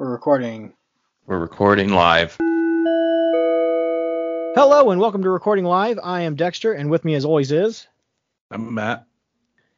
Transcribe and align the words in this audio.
We're 0.00 0.08
recording. 0.08 0.72
We're 1.26 1.36
recording 1.36 1.90
live. 1.90 2.34
Hello 4.54 4.90
and 4.90 4.98
welcome 4.98 5.22
to 5.22 5.28
Recording 5.28 5.66
Live. 5.66 5.98
I 6.02 6.22
am 6.22 6.36
Dexter, 6.36 6.72
and 6.72 6.88
with 6.88 7.04
me 7.04 7.16
as 7.16 7.26
always 7.26 7.52
is. 7.52 7.86
I'm 8.50 8.72
Matt. 8.72 9.04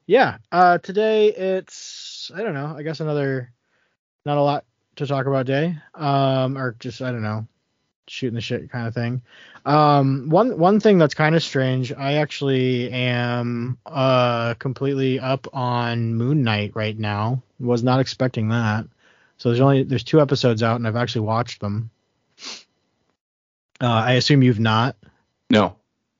Yeah. 0.07 0.39
Uh, 0.53 0.79
today 0.79 1.33
it's 1.35 2.31
I 2.33 2.45
don't 2.45 2.55
know. 2.55 2.73
I 2.79 2.85
guess 2.85 3.01
another 3.01 3.51
not 4.25 4.39
a 4.39 4.43
lot 4.43 4.65
to 4.95 5.09
talk 5.09 5.27
about 5.27 5.47
day. 5.47 5.77
Um, 5.97 6.57
or 6.57 6.77
just 6.79 7.03
I 7.03 7.11
don't 7.11 7.23
know, 7.23 7.49
shooting 8.07 8.37
the 8.37 8.41
shit 8.41 8.71
kind 8.71 8.87
of 8.87 8.95
thing. 8.95 9.23
Um, 9.67 10.29
one 10.29 10.57
one 10.57 10.79
thing 10.79 10.99
that's 10.99 11.15
kind 11.15 11.35
of 11.35 11.43
strange. 11.43 11.93
I 11.93 12.13
actually 12.13 12.93
am 12.93 13.77
uh 13.85 14.55
completely 14.55 15.19
up 15.19 15.49
on 15.53 16.15
Moon 16.15 16.45
Knight 16.45 16.77
right 16.77 16.97
now. 16.97 17.43
Was 17.59 17.83
not 17.83 17.99
expecting 17.99 18.51
that. 18.51 18.87
So 19.39 19.49
there's 19.49 19.61
only 19.61 19.83
there's 19.83 20.05
two 20.05 20.21
episodes 20.21 20.63
out, 20.63 20.77
and 20.77 20.87
I've 20.87 20.97
actually 20.97 21.27
watched 21.27 21.61
them. 21.61 21.91
Uh, 23.81 23.87
I 23.89 24.13
assume 24.13 24.43
you've 24.43 24.61
not. 24.61 24.97
No. 25.51 25.77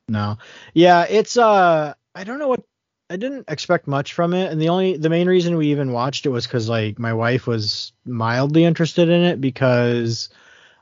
No. 0.09 0.39
Yeah, 0.75 1.07
it's 1.09 1.37
uh 1.37 1.95
I 2.15 2.25
don't 2.25 2.39
know 2.39 2.49
what 2.49 2.65
I 3.09 3.17
didn't 3.17 3.45
expect 3.49 3.87
much 3.87 4.15
from 4.15 4.35
it 4.35 4.51
and 4.51 4.61
the 4.61 4.69
only 4.69 4.97
the 4.97 5.09
main 5.09 5.29
reason 5.29 5.57
we 5.57 5.69
even 5.69 5.93
watched 5.93 6.27
it 6.27 6.31
was 6.31 6.47
cuz 6.47 6.69
like 6.69 6.99
my 6.99 7.13
wife 7.13 7.47
was 7.47 7.93
mildly 8.05 8.65
interested 8.65 9.09
in 9.09 9.23
it 9.23 9.41
because 9.41 10.29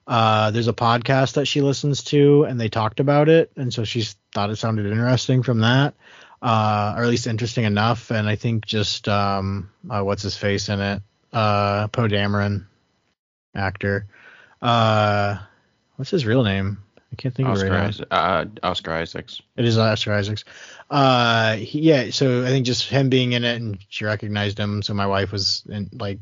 uh 0.06 0.50
there's 0.50 0.68
a 0.68 0.72
podcast 0.72 1.34
that 1.34 1.46
she 1.46 1.60
listens 1.60 2.02
to 2.04 2.44
and 2.44 2.58
they 2.60 2.68
talked 2.68 2.98
about 3.00 3.28
it 3.28 3.52
and 3.56 3.72
so 3.74 3.84
she 3.84 4.04
thought 4.32 4.50
it 4.50 4.56
sounded 4.56 4.86
interesting 4.86 5.42
from 5.42 5.60
that. 5.60 5.94
Uh 6.40 6.94
or 6.96 7.02
at 7.04 7.08
least 7.10 7.26
interesting 7.26 7.64
enough 7.64 8.10
and 8.10 8.28
I 8.28 8.36
think 8.36 8.64
just 8.64 9.06
um 9.08 9.70
uh, 9.88 10.02
what's 10.02 10.22
his 10.22 10.36
face 10.36 10.68
in 10.68 10.80
it? 10.80 11.02
Uh 11.32 11.88
Poe 11.88 12.08
Dameron 12.08 12.66
actor. 13.54 14.06
Uh 14.60 15.38
what's 15.96 16.10
his 16.10 16.26
real 16.26 16.42
name? 16.42 16.78
I 17.12 17.16
can't 17.16 17.34
think 17.34 17.48
Oscar, 17.48 17.66
of 17.66 17.72
it 17.72 17.74
right 17.74 17.82
now. 17.82 17.88
Isaac, 17.88 18.08
uh, 18.10 18.44
Oscar 18.62 18.92
Isaacs. 18.92 19.42
It 19.56 19.64
is 19.64 19.76
Oscar 19.78 20.12
Isaacs. 20.12 20.44
Uh, 20.88 21.56
he, 21.56 21.80
yeah. 21.80 22.10
So 22.10 22.44
I 22.44 22.48
think 22.48 22.66
just 22.66 22.88
him 22.88 23.08
being 23.08 23.32
in 23.32 23.44
it, 23.44 23.60
and 23.60 23.78
she 23.88 24.04
recognized 24.04 24.58
him. 24.58 24.82
So 24.82 24.94
my 24.94 25.06
wife 25.06 25.32
was 25.32 25.64
in, 25.68 25.90
like 25.92 26.20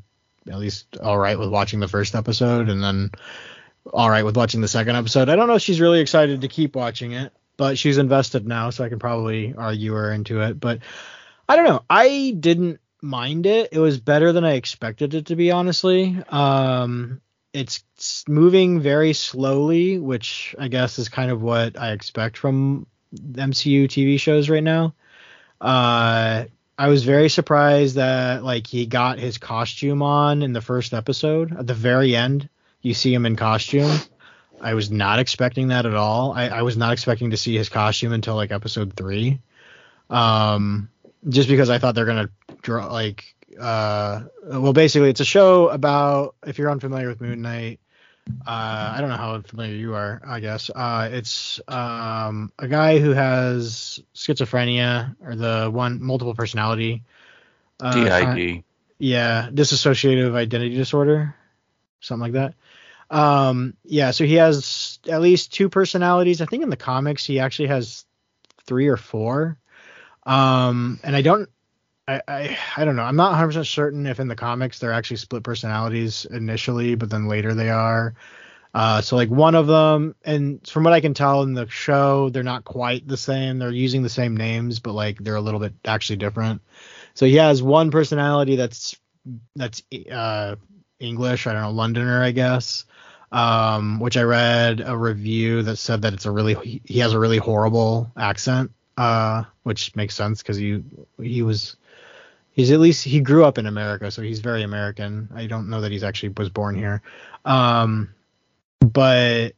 at 0.49 0.59
least 0.59 0.97
all 0.97 1.19
right 1.19 1.39
with 1.39 1.51
watching 1.51 1.81
the 1.81 1.89
first 1.89 2.15
episode, 2.15 2.71
and 2.71 2.83
then 2.83 3.11
all 3.93 4.09
right 4.09 4.25
with 4.25 4.37
watching 4.37 4.61
the 4.61 4.69
second 4.69 4.97
episode. 4.97 5.29
I 5.29 5.37
don't 5.37 5.47
know 5.47 5.55
if 5.55 5.63
she's 5.63 5.81
really 5.81 6.01
excited 6.01 6.41
to 6.41 6.49
keep 6.49 6.75
watching 6.75 7.13
it, 7.13 7.33
but 7.59 7.77
she's 7.77 7.99
invested 7.99 8.47
now, 8.47 8.71
so 8.71 8.85
I 8.85 8.89
can 8.89 8.99
probably 8.99 9.55
argue 9.55 9.93
her 9.93 10.11
into 10.11 10.41
it. 10.41 10.59
But 10.59 10.81
I 11.49 11.57
don't 11.57 11.67
know. 11.67 11.85
I 11.89 12.35
didn't 12.39 12.81
mind 13.01 13.47
it. 13.47 13.71
It 13.73 13.79
was 13.79 13.99
better 13.99 14.33
than 14.33 14.45
I 14.45 14.53
expected 14.53 15.15
it 15.15 15.27
to 15.27 15.37
be, 15.37 15.51
honestly. 15.51 16.17
Um, 16.29 17.21
it's 17.53 17.83
moving 18.29 18.81
very 18.81 19.13
slowly, 19.13 19.99
which 19.99 20.55
I 20.59 20.69
guess 20.69 20.99
is 20.99 21.09
kind 21.09 21.31
of 21.31 21.43
what 21.43 21.79
I 21.79 21.93
expect 21.93 22.37
from 22.37 22.87
MCU 23.15 23.85
TV 23.85 24.21
shows 24.21 24.51
right 24.51 24.63
now. 24.63 24.95
Uh, 25.61 26.45
I 26.77 26.89
was 26.89 27.05
very 27.05 27.29
surprised 27.29 27.97
that 27.97 28.45
like 28.45 28.67
he 28.67 28.87
got 28.87 29.19
his 29.19 29.39
costume 29.39 30.03
on 30.03 30.43
in 30.43 30.53
the 30.53 30.61
first 30.61 30.95
episode. 30.95 31.57
At 31.57 31.67
the 31.67 31.75
very 31.75 32.15
end, 32.15 32.49
you 32.83 32.95
see 32.95 33.13
him 33.13 33.27
in 33.27 33.35
costume. 33.35 33.91
I 34.61 34.75
was 34.75 34.91
not 34.91 35.19
expecting 35.19 35.69
that 35.69 35.87
at 35.87 35.95
all. 35.95 36.33
I, 36.33 36.49
I 36.49 36.63
was 36.63 36.77
not 36.77 36.93
expecting 36.93 37.31
to 37.31 37.37
see 37.37 37.57
his 37.57 37.69
costume 37.69 38.13
until 38.13 38.35
like 38.35 38.53
episode 38.53 38.95
three. 38.95 39.41
Um, 40.11 40.89
just 41.29 41.49
because 41.49 41.71
I 41.71 41.79
thought 41.79 41.95
they're 41.95 42.05
gonna 42.05 42.31
draw 42.63 42.93
like 42.93 43.35
uh 43.59 44.23
well 44.45 44.73
basically 44.73 45.11
it's 45.11 45.21
a 45.21 45.25
show 45.25 45.69
about 45.69 46.35
if 46.47 46.59
you're 46.59 46.71
unfamiliar 46.71 47.09
with 47.09 47.21
Moon 47.21 47.43
Knight 47.43 47.81
uh 48.47 48.95
I 48.97 49.01
don't 49.01 49.09
know 49.09 49.17
how 49.17 49.41
familiar 49.41 49.75
you 49.75 49.95
are 49.95 50.21
I 50.27 50.41
guess 50.41 50.71
uh 50.75 51.09
it's 51.11 51.61
um 51.67 52.53
a 52.59 52.69
guy 52.69 52.99
who 52.99 53.11
has 53.11 54.01
schizophrenia 54.15 55.17
or 55.25 55.35
the 55.35 55.71
one 55.73 56.03
multiple 56.03 56.35
personality 56.35 57.05
uh, 57.81 58.35
DID. 58.35 58.65
yeah 58.99 59.49
dissociative 59.51 60.35
identity 60.35 60.77
disorder 60.77 61.35
something 62.01 62.33
like 62.33 62.53
that. 63.11 63.17
Um 63.17 63.75
yeah 63.85 64.11
so 64.11 64.25
he 64.25 64.35
has 64.35 64.99
at 65.09 65.21
least 65.23 65.53
two 65.53 65.69
personalities. 65.69 66.43
I 66.43 66.47
think 66.47 66.63
in 66.63 66.71
the 66.71 66.77
comics 66.77 67.25
he 67.25 67.41
actually 67.41 67.69
has 67.69 68.05
three 68.67 68.89
or 68.89 68.99
four. 68.99 69.59
Um 70.25 71.01
and 71.03 71.17
I 71.17 71.23
don't 71.23 71.49
I, 72.09 72.23
I, 72.27 72.59
I 72.79 72.85
don't 72.87 72.97
know. 72.97 73.03
I'm 73.03 73.17
not 73.17 73.35
100% 73.35 73.67
certain 73.67 74.07
if 74.07 74.19
in 74.19 74.29
the 74.29 74.35
comics 74.35 74.79
they're 74.79 74.93
actually 74.93 75.19
split 75.19 75.43
personalities 75.43 76.25
initially, 76.25 76.95
but 76.95 77.11
then 77.11 77.29
later 77.29 77.55
they 77.55 77.69
are. 77.69 78.15
Uh, 78.73 79.03
so 79.03 79.17
like 79.17 79.29
one 79.29 79.55
of 79.55 79.67
them, 79.67 80.15
and 80.25 80.67
from 80.67 80.85
what 80.85 80.95
I 80.95 81.01
can 81.01 81.13
tell 81.13 81.43
in 81.43 81.53
the 81.53 81.69
show, 81.69 82.31
they're 82.31 82.43
not 82.43 82.65
quite 82.65 83.07
the 83.07 83.17
same. 83.17 83.59
They're 83.59 83.71
using 83.71 84.03
the 84.03 84.09
same 84.09 84.37
names, 84.37 84.81
but 84.81 84.93
like 84.93 85.19
they're 85.19 85.37
a 85.37 85.41
little 85.41 85.61
bit 85.61 85.75
actually 85.85 86.17
different. 86.17 86.63
So 87.13 87.27
he 87.27 87.37
has 87.37 87.63
one 87.63 87.91
personality 87.91 88.57
that's 88.57 88.97
that's 89.55 89.83
uh, 90.11 90.57
English. 90.99 91.47
I 91.47 91.53
don't 91.53 91.63
know, 91.63 91.71
Londoner, 91.71 92.23
I 92.23 92.31
guess. 92.31 92.85
Um, 93.31 94.01
which 94.01 94.17
I 94.17 94.23
read 94.23 94.81
a 94.81 94.97
review 94.97 95.63
that 95.65 95.77
said 95.77 96.03
that 96.03 96.15
it's 96.15 96.25
a 96.25 96.31
really 96.31 96.81
he 96.85 97.01
has 97.01 97.13
a 97.13 97.19
really 97.19 97.37
horrible 97.37 98.11
accent. 98.17 98.71
Uh, 98.97 99.45
which 99.63 99.95
makes 99.95 100.15
sense 100.15 100.43
because 100.43 100.57
he 100.57 100.83
he 101.21 101.43
was 101.43 101.77
he's 102.59 102.73
at 102.73 102.81
least 102.81 103.05
he 103.05 103.21
grew 103.21 103.45
up 103.45 103.57
in 103.57 103.67
America, 103.67 104.11
so 104.11 104.21
he's 104.21 104.41
very 104.41 104.65
American. 104.65 105.29
I 105.33 105.47
don't 105.47 105.71
know 105.71 105.81
that 105.83 105.93
he's 105.93 106.03
actually 106.03 106.31
was 106.37 106.51
born 106.51 106.75
here. 106.75 107.03
Um, 107.45 108.13
but 108.81 109.55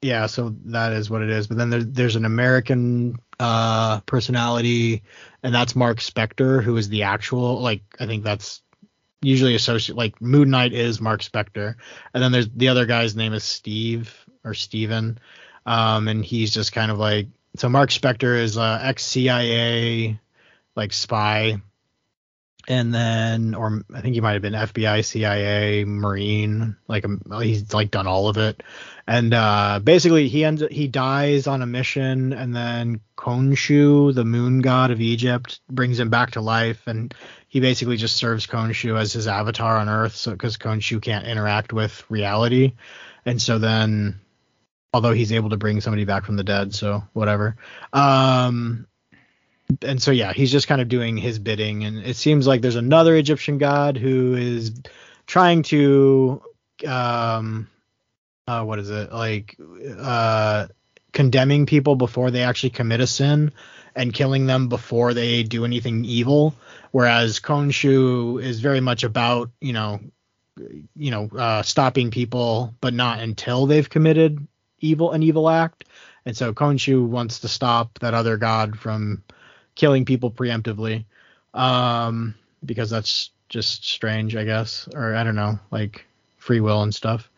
yeah, 0.00 0.24
so 0.26 0.56
that 0.64 0.92
is 0.94 1.10
what 1.10 1.20
it 1.20 1.28
is. 1.28 1.46
But 1.46 1.58
then 1.58 1.68
there, 1.68 1.84
there's 1.84 2.16
an 2.16 2.24
American 2.24 3.18
uh, 3.38 4.00
personality, 4.00 5.02
and 5.42 5.54
that's 5.54 5.76
Mark 5.76 5.98
Spector, 5.98 6.62
who 6.62 6.78
is 6.78 6.88
the 6.88 7.02
actual 7.02 7.60
like 7.60 7.82
I 8.00 8.06
think 8.06 8.24
that's 8.24 8.62
usually 9.20 9.54
associated 9.54 9.98
like 9.98 10.18
Moon 10.22 10.48
Knight 10.48 10.72
is 10.72 11.02
Mark 11.02 11.20
Spector, 11.20 11.74
and 12.14 12.22
then 12.22 12.32
there's 12.32 12.48
the 12.48 12.68
other 12.68 12.86
guy's 12.86 13.14
name 13.14 13.34
is 13.34 13.44
Steve 13.44 14.24
or 14.42 14.54
Steven, 14.54 15.18
um, 15.66 16.08
and 16.08 16.24
he's 16.24 16.54
just 16.54 16.72
kind 16.72 16.90
of 16.90 16.98
like 16.98 17.26
so 17.56 17.68
Mark 17.68 17.90
Spector 17.90 18.40
is 18.40 18.56
uh, 18.56 18.80
ex 18.82 19.04
CIA 19.04 20.18
like 20.74 20.94
spy 20.94 21.60
and 22.68 22.94
then 22.94 23.54
or 23.54 23.82
I 23.94 24.02
think 24.02 24.14
he 24.14 24.20
might 24.20 24.34
have 24.34 24.42
been 24.42 24.52
FBI, 24.52 25.02
CIA, 25.02 25.84
Marine, 25.84 26.76
like 26.86 27.06
um, 27.06 27.22
he's 27.40 27.72
like 27.72 27.90
done 27.90 28.06
all 28.06 28.28
of 28.28 28.36
it. 28.36 28.62
And 29.06 29.32
uh, 29.32 29.80
basically 29.82 30.28
he 30.28 30.44
ends 30.44 30.62
he 30.70 30.86
dies 30.86 31.46
on 31.46 31.62
a 31.62 31.66
mission 31.66 32.34
and 32.34 32.54
then 32.54 33.00
Khonshu, 33.16 34.14
the 34.14 34.24
moon 34.26 34.60
god 34.60 34.90
of 34.90 35.00
Egypt, 35.00 35.60
brings 35.70 35.98
him 35.98 36.10
back 36.10 36.32
to 36.32 36.42
life 36.42 36.86
and 36.86 37.14
he 37.48 37.60
basically 37.60 37.96
just 37.96 38.16
serves 38.16 38.46
Khonshu 38.46 39.00
as 39.00 39.14
his 39.14 39.26
avatar 39.26 39.78
on 39.78 39.88
Earth 39.88 40.14
so 40.14 40.36
cuz 40.36 40.58
Khonshu 40.58 41.00
can't 41.00 41.26
interact 41.26 41.72
with 41.72 42.04
reality. 42.10 42.74
And 43.24 43.40
so 43.40 43.58
then 43.58 44.20
although 44.92 45.12
he's 45.12 45.32
able 45.32 45.50
to 45.50 45.56
bring 45.56 45.80
somebody 45.80 46.04
back 46.04 46.26
from 46.26 46.36
the 46.36 46.44
dead, 46.44 46.74
so 46.74 47.02
whatever. 47.14 47.56
Um 47.94 48.86
and 49.82 50.00
so 50.00 50.10
yeah, 50.10 50.32
he's 50.32 50.52
just 50.52 50.68
kind 50.68 50.80
of 50.80 50.88
doing 50.88 51.16
his 51.16 51.38
bidding, 51.38 51.84
and 51.84 51.98
it 51.98 52.16
seems 52.16 52.46
like 52.46 52.60
there's 52.60 52.76
another 52.76 53.16
Egyptian 53.16 53.58
god 53.58 53.96
who 53.96 54.34
is 54.34 54.80
trying 55.26 55.62
to, 55.64 56.42
um, 56.86 57.68
uh, 58.46 58.64
what 58.64 58.78
is 58.78 58.90
it 58.90 59.12
like, 59.12 59.56
uh, 59.98 60.68
condemning 61.12 61.66
people 61.66 61.96
before 61.96 62.30
they 62.30 62.42
actually 62.42 62.70
commit 62.70 63.00
a 63.00 63.06
sin, 63.06 63.52
and 63.94 64.14
killing 64.14 64.46
them 64.46 64.68
before 64.68 65.12
they 65.12 65.42
do 65.42 65.64
anything 65.64 66.04
evil. 66.04 66.54
Whereas 66.92 67.40
Khonshu 67.40 68.42
is 68.42 68.60
very 68.60 68.80
much 68.80 69.04
about 69.04 69.50
you 69.60 69.74
know, 69.74 70.00
you 70.96 71.10
know, 71.10 71.28
uh, 71.36 71.62
stopping 71.62 72.10
people, 72.10 72.74
but 72.80 72.94
not 72.94 73.20
until 73.20 73.66
they've 73.66 73.88
committed 73.88 74.46
evil 74.80 75.12
an 75.12 75.22
evil 75.22 75.48
act. 75.48 75.84
And 76.24 76.36
so 76.36 76.52
Khonshu 76.52 77.06
wants 77.06 77.40
to 77.40 77.48
stop 77.48 77.98
that 78.00 78.14
other 78.14 78.36
god 78.36 78.78
from 78.78 79.22
killing 79.78 80.04
people 80.04 80.30
preemptively 80.30 81.04
um, 81.54 82.34
because 82.64 82.90
that's 82.90 83.30
just 83.48 83.88
strange, 83.88 84.36
I 84.36 84.44
guess, 84.44 84.88
or 84.92 85.14
I 85.14 85.22
don't 85.22 85.36
know, 85.36 85.58
like 85.70 86.04
free 86.36 86.60
will 86.60 86.82
and 86.82 86.94
stuff. 86.94 87.30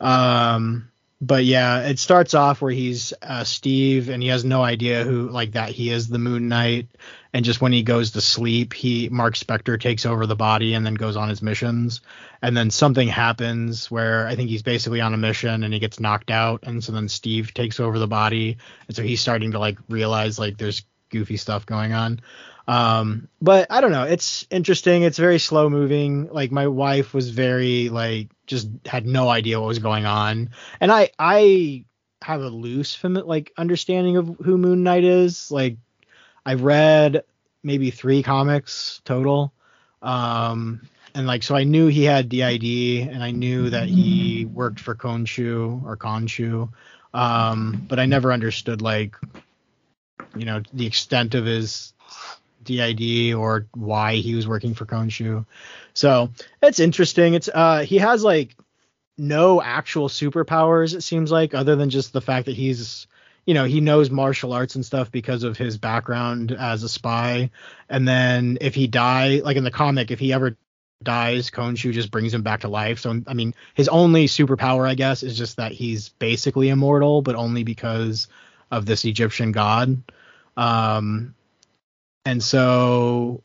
Um, 0.00 0.90
but 1.20 1.44
yeah, 1.44 1.82
it 1.82 1.98
starts 1.98 2.34
off 2.34 2.60
where 2.60 2.72
he's 2.72 3.14
uh, 3.22 3.44
Steve 3.44 4.08
and 4.10 4.22
he 4.22 4.28
has 4.28 4.44
no 4.44 4.62
idea 4.62 5.04
who 5.04 5.28
like 5.30 5.52
that 5.52 5.70
he 5.70 5.88
is 5.88 6.08
the 6.08 6.18
Moon 6.18 6.48
Knight, 6.48 6.88
and 7.32 7.44
just 7.44 7.60
when 7.60 7.72
he 7.72 7.84
goes 7.84 8.10
to 8.10 8.20
sleep, 8.20 8.74
he 8.74 9.08
Mark 9.08 9.34
Spector 9.34 9.80
takes 9.80 10.04
over 10.04 10.26
the 10.26 10.36
body 10.36 10.74
and 10.74 10.84
then 10.84 10.94
goes 10.94 11.16
on 11.16 11.28
his 11.28 11.40
missions, 11.40 12.00
and 12.42 12.56
then 12.56 12.70
something 12.70 13.06
happens 13.06 13.88
where 13.90 14.26
I 14.26 14.34
think 14.34 14.50
he's 14.50 14.62
basically 14.62 15.00
on 15.00 15.14
a 15.14 15.16
mission 15.16 15.62
and 15.62 15.72
he 15.72 15.78
gets 15.78 16.00
knocked 16.00 16.32
out, 16.32 16.64
and 16.64 16.82
so 16.82 16.90
then 16.92 17.08
Steve 17.08 17.54
takes 17.54 17.78
over 17.78 18.00
the 18.00 18.08
body, 18.08 18.58
and 18.88 18.96
so 18.96 19.02
he's 19.02 19.20
starting 19.20 19.52
to 19.52 19.60
like 19.60 19.78
realize 19.88 20.38
like 20.38 20.58
there's 20.58 20.84
goofy 21.14 21.36
stuff 21.36 21.64
going 21.64 21.92
on. 21.92 22.20
Um, 22.66 23.28
but 23.40 23.68
I 23.70 23.80
don't 23.80 23.92
know. 23.92 24.04
It's 24.04 24.46
interesting. 24.50 25.02
It's 25.02 25.18
very 25.18 25.38
slow 25.38 25.70
moving. 25.70 26.28
Like 26.28 26.50
my 26.50 26.66
wife 26.66 27.14
was 27.14 27.30
very 27.30 27.88
like 27.88 28.28
just 28.46 28.68
had 28.84 29.06
no 29.06 29.28
idea 29.28 29.60
what 29.60 29.68
was 29.68 29.78
going 29.78 30.06
on, 30.06 30.50
and 30.80 30.90
I 30.90 31.10
I 31.18 31.84
have 32.22 32.40
a 32.40 32.48
loose 32.48 32.98
like 33.04 33.52
understanding 33.56 34.16
of 34.16 34.36
who 34.42 34.58
Moon 34.58 34.82
Knight 34.82 35.04
is. 35.04 35.50
Like 35.50 35.76
I've 36.44 36.62
read 36.62 37.24
maybe 37.62 37.90
three 37.90 38.22
comics 38.22 39.00
total. 39.04 39.52
Um, 40.02 40.88
and 41.14 41.26
like 41.26 41.42
so 41.42 41.54
I 41.54 41.64
knew 41.64 41.86
he 41.86 42.04
had 42.04 42.28
DID 42.28 43.08
and 43.08 43.22
I 43.22 43.30
knew 43.30 43.70
that 43.70 43.88
he 43.88 44.46
worked 44.46 44.80
for 44.80 44.94
Khonshu 44.94 45.84
or 45.84 45.96
Khonshu. 45.96 46.70
Um, 47.14 47.84
but 47.88 48.00
I 48.00 48.06
never 48.06 48.32
understood 48.32 48.82
like 48.82 49.16
you 50.36 50.44
know 50.44 50.62
the 50.72 50.86
extent 50.86 51.34
of 51.34 51.44
his 51.44 51.92
DID 52.64 53.34
or 53.34 53.66
why 53.74 54.16
he 54.16 54.34
was 54.34 54.48
working 54.48 54.74
for 54.74 54.86
Khonshu. 54.86 55.44
So 55.92 56.30
it's 56.62 56.80
interesting. 56.80 57.34
It's 57.34 57.48
uh 57.52 57.80
he 57.80 57.98
has 57.98 58.22
like 58.22 58.56
no 59.16 59.62
actual 59.62 60.08
superpowers 60.08 60.94
it 60.94 61.02
seems 61.02 61.30
like 61.30 61.54
other 61.54 61.76
than 61.76 61.90
just 61.90 62.12
the 62.12 62.20
fact 62.20 62.46
that 62.46 62.56
he's 62.56 63.06
you 63.46 63.54
know 63.54 63.64
he 63.64 63.80
knows 63.80 64.10
martial 64.10 64.52
arts 64.52 64.74
and 64.74 64.84
stuff 64.84 65.10
because 65.12 65.44
of 65.44 65.56
his 65.56 65.78
background 65.78 66.50
as 66.52 66.82
a 66.82 66.88
spy 66.88 67.50
and 67.88 68.08
then 68.08 68.58
if 68.60 68.74
he 68.74 68.86
die 68.86 69.40
like 69.44 69.56
in 69.56 69.64
the 69.64 69.70
comic 69.70 70.10
if 70.10 70.18
he 70.18 70.32
ever 70.32 70.56
dies 71.02 71.50
Khonshu 71.50 71.92
just 71.92 72.10
brings 72.10 72.34
him 72.34 72.42
back 72.42 72.60
to 72.60 72.68
life 72.68 72.98
so 72.98 73.20
i 73.28 73.34
mean 73.34 73.54
his 73.74 73.88
only 73.88 74.26
superpower 74.26 74.88
i 74.88 74.94
guess 74.94 75.22
is 75.22 75.38
just 75.38 75.58
that 75.58 75.72
he's 75.72 76.08
basically 76.08 76.70
immortal 76.70 77.22
but 77.22 77.36
only 77.36 77.62
because 77.62 78.26
of 78.70 78.86
this 78.86 79.04
egyptian 79.04 79.52
god 79.52 80.02
um 80.56 81.34
and 82.24 82.42
so 82.42 83.42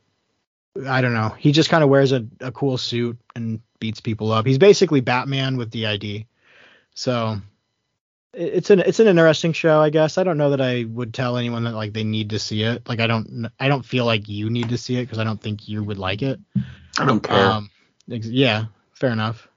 I 0.87 1.01
don't 1.01 1.13
know. 1.13 1.29
He 1.29 1.51
just 1.51 1.69
kind 1.69 1.83
of 1.83 1.89
wears 1.89 2.11
a, 2.11 2.25
a 2.39 2.51
cool 2.51 2.77
suit 2.77 3.17
and 3.35 3.59
beats 3.79 3.99
people 3.99 4.31
up. 4.31 4.45
He's 4.45 4.57
basically 4.57 5.01
Batman 5.01 5.57
with 5.57 5.71
DID. 5.71 6.25
So 6.93 7.41
it's 8.33 8.69
an 8.69 8.79
it's 8.79 8.99
an 8.99 9.07
interesting 9.07 9.53
show, 9.53 9.81
I 9.81 9.89
guess. 9.89 10.17
I 10.17 10.23
don't 10.23 10.37
know 10.37 10.51
that 10.51 10.61
I 10.61 10.85
would 10.85 11.13
tell 11.13 11.37
anyone 11.37 11.63
that 11.63 11.73
like 11.73 11.93
they 11.93 12.03
need 12.03 12.29
to 12.31 12.39
see 12.39 12.63
it. 12.63 12.87
Like 12.87 12.99
I 12.99 13.07
don't 13.07 13.47
I 13.59 13.67
don't 13.67 13.85
feel 13.85 14.05
like 14.05 14.29
you 14.29 14.49
need 14.49 14.69
to 14.69 14.77
see 14.77 14.97
it 14.97 15.03
because 15.03 15.17
I 15.17 15.23
don't 15.23 15.41
think 15.41 15.67
you 15.67 15.83
would 15.83 15.97
like 15.97 16.21
it. 16.21 16.39
I 16.97 17.05
don't 17.05 17.21
care. 17.21 17.51
Um, 17.51 17.69
ex- 18.11 18.27
yeah, 18.27 18.65
fair 18.93 19.11
enough. 19.11 19.47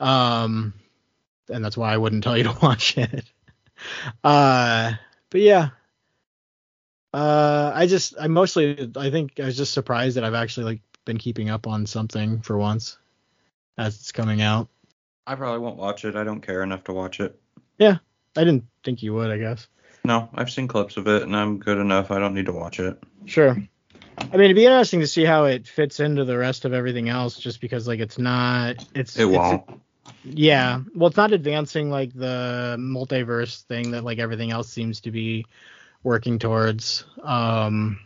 Um, 0.00 0.74
and 1.48 1.64
that's 1.64 1.76
why 1.76 1.92
I 1.92 1.98
wouldn't 1.98 2.24
tell 2.24 2.36
you 2.36 2.44
to 2.44 2.56
watch 2.62 2.98
it. 2.98 3.24
Uh, 4.24 4.92
but 5.30 5.40
yeah. 5.40 5.70
Uh, 7.12 7.72
I 7.74 7.86
just, 7.86 8.14
I 8.20 8.28
mostly, 8.28 8.90
I 8.96 9.10
think 9.10 9.40
I 9.40 9.46
was 9.46 9.56
just 9.56 9.72
surprised 9.72 10.16
that 10.16 10.24
I've 10.24 10.34
actually 10.34 10.64
like 10.64 10.80
been 11.04 11.18
keeping 11.18 11.50
up 11.50 11.66
on 11.66 11.86
something 11.86 12.40
for 12.40 12.56
once 12.56 12.98
as 13.76 13.96
it's 13.96 14.12
coming 14.12 14.42
out. 14.42 14.68
I 15.26 15.34
probably 15.34 15.58
won't 15.60 15.76
watch 15.76 16.04
it. 16.04 16.16
I 16.16 16.24
don't 16.24 16.40
care 16.40 16.62
enough 16.62 16.84
to 16.84 16.92
watch 16.92 17.20
it. 17.20 17.40
Yeah, 17.78 17.98
I 18.36 18.44
didn't 18.44 18.64
think 18.84 19.02
you 19.02 19.14
would, 19.14 19.30
I 19.30 19.38
guess. 19.38 19.66
No, 20.04 20.28
I've 20.34 20.50
seen 20.50 20.68
clips 20.68 20.96
of 20.96 21.08
it 21.08 21.22
and 21.22 21.36
I'm 21.36 21.58
good 21.58 21.78
enough. 21.78 22.10
I 22.10 22.18
don't 22.18 22.34
need 22.34 22.46
to 22.46 22.52
watch 22.52 22.80
it. 22.80 23.02
Sure. 23.26 23.56
I 24.18 24.36
mean, 24.36 24.44
it'd 24.44 24.56
be 24.56 24.66
interesting 24.66 25.00
to 25.00 25.06
see 25.06 25.24
how 25.24 25.46
it 25.46 25.66
fits 25.66 25.98
into 25.98 26.24
the 26.24 26.36
rest 26.36 26.64
of 26.64 26.72
everything 26.72 27.08
else, 27.08 27.38
just 27.38 27.60
because 27.60 27.88
like 27.88 28.00
it's 28.00 28.18
not, 28.18 28.84
it's 28.94 29.18
It 29.18 29.24
won't. 29.24 29.64
Yeah, 30.24 30.80
well, 30.94 31.08
it's 31.08 31.16
not 31.16 31.32
advancing 31.32 31.90
like 31.90 32.12
the 32.12 32.76
multiverse 32.78 33.62
thing 33.62 33.92
that 33.92 34.04
like 34.04 34.18
everything 34.18 34.50
else 34.50 34.68
seems 34.68 35.00
to 35.02 35.10
be 35.10 35.46
working 36.02 36.38
towards. 36.38 37.04
Um, 37.22 38.00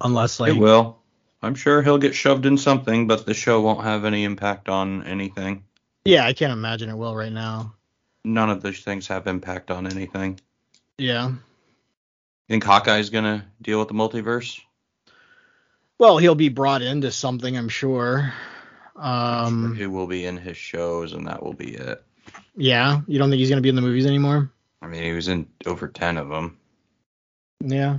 unless 0.00 0.40
like 0.40 0.54
it 0.54 0.58
will. 0.58 0.98
I'm 1.42 1.54
sure 1.54 1.82
he'll 1.82 1.98
get 1.98 2.14
shoved 2.14 2.46
in 2.46 2.56
something, 2.56 3.06
but 3.06 3.26
the 3.26 3.34
show 3.34 3.60
won't 3.60 3.84
have 3.84 4.04
any 4.04 4.24
impact 4.24 4.68
on 4.68 5.04
anything. 5.04 5.64
yeah, 6.04 6.24
I 6.24 6.32
can't 6.32 6.52
imagine 6.52 6.88
it 6.88 6.96
will 6.96 7.14
right 7.14 7.32
now. 7.32 7.74
None 8.24 8.48
of 8.50 8.62
those 8.62 8.78
things 8.80 9.06
have 9.08 9.26
impact 9.26 9.70
on 9.70 9.86
anything. 9.86 10.40
Yeah, 10.96 11.28
You 11.28 11.38
Think 12.48 12.64
Hawkeye's 12.64 13.10
gonna 13.10 13.44
deal 13.60 13.78
with 13.78 13.88
the 13.88 13.94
multiverse? 13.94 14.60
well, 15.98 16.18
he'll 16.18 16.34
be 16.34 16.48
brought 16.48 16.82
into 16.82 17.10
something, 17.10 17.56
I'm 17.56 17.68
sure. 17.68 18.32
Um, 18.96 19.74
Who 19.74 19.90
will 19.90 20.06
be 20.06 20.24
in 20.24 20.36
his 20.36 20.56
shows, 20.56 21.12
and 21.12 21.26
that 21.26 21.42
will 21.42 21.52
be 21.52 21.74
it. 21.74 22.02
yeah, 22.56 23.00
you 23.06 23.18
don't 23.18 23.28
think 23.28 23.40
he's 23.40 23.48
gonna 23.50 23.60
be 23.60 23.68
in 23.68 23.74
the 23.74 23.82
movies 23.82 24.06
anymore? 24.06 24.50
I 24.80 24.86
mean, 24.86 25.02
he 25.02 25.12
was 25.12 25.28
in 25.28 25.46
over 25.66 25.88
ten 25.88 26.16
of 26.16 26.28
them. 26.28 26.58
Yeah. 27.60 27.98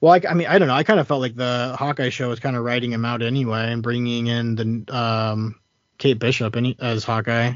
Well, 0.00 0.12
I, 0.12 0.20
I 0.28 0.34
mean, 0.34 0.46
I 0.46 0.58
don't 0.58 0.68
know. 0.68 0.74
I 0.74 0.82
kind 0.82 1.00
of 1.00 1.08
felt 1.08 1.20
like 1.20 1.34
the 1.34 1.74
Hawkeye 1.78 2.10
show 2.10 2.28
was 2.28 2.40
kind 2.40 2.56
of 2.56 2.64
writing 2.64 2.92
him 2.92 3.04
out 3.04 3.22
anyway, 3.22 3.72
and 3.72 3.82
bringing 3.82 4.26
in 4.26 4.54
the 4.54 4.94
um, 4.96 5.54
Kate 5.98 6.18
Bishop 6.18 6.54
any, 6.56 6.76
as 6.78 7.02
Hawkeye. 7.04 7.54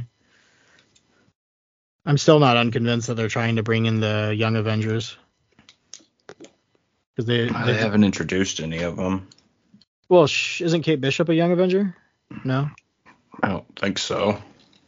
I'm 2.07 2.19
still 2.19 2.39
not 2.39 2.57
unconvinced 2.57 3.09
that 3.09 3.15
they're 3.15 3.29
trying 3.29 3.57
to 3.57 3.63
bring 3.63 3.87
in 3.87 4.01
the 4.01 4.35
Young 4.37 4.57
Avengers 4.57 5.17
because 7.15 7.27
they, 7.27 7.49
They 7.49 7.73
they 7.73 7.75
haven't 7.75 8.05
introduced 8.05 8.61
any 8.61 8.79
of 8.83 8.97
them. 8.97 9.29
well, 10.09 10.27
sh- 10.27 10.63
isn't 10.63 10.83
Kate 10.83 11.01
Bishop 11.01 11.29
a 11.29 11.35
Young 11.35 11.53
Avenger? 11.53 11.95
No. 12.43 12.71
I 13.43 13.49
don't 13.49 13.67
think 13.79 13.99
so. 13.99 14.41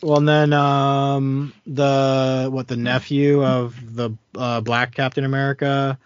Well, 0.02 0.18
and 0.18 0.28
then 0.28 0.52
um, 0.54 1.52
the 1.66 2.48
what 2.50 2.66
the 2.66 2.76
nephew 2.76 3.44
of 3.44 3.94
the 3.94 4.10
uh, 4.36 4.60
Black 4.62 4.94
Captain 4.94 5.24
America 5.24 5.98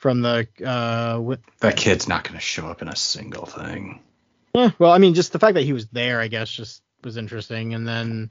from 0.00 0.22
the 0.22 0.48
uh, 0.64 1.12
wi- 1.12 1.38
That 1.60 1.76
kid's 1.76 2.08
not 2.08 2.24
gonna 2.24 2.40
show 2.40 2.66
up 2.66 2.82
in 2.82 2.88
a 2.88 2.96
single 2.96 3.44
thing. 3.46 4.00
Eh, 4.54 4.70
well, 4.78 4.90
I 4.90 4.98
mean, 4.98 5.14
just 5.14 5.32
the 5.32 5.38
fact 5.38 5.54
that 5.54 5.62
he 5.62 5.72
was 5.72 5.86
there, 5.88 6.20
I 6.20 6.28
guess, 6.28 6.50
just 6.50 6.82
was 7.04 7.16
interesting. 7.16 7.74
And 7.74 7.86
then 7.86 8.30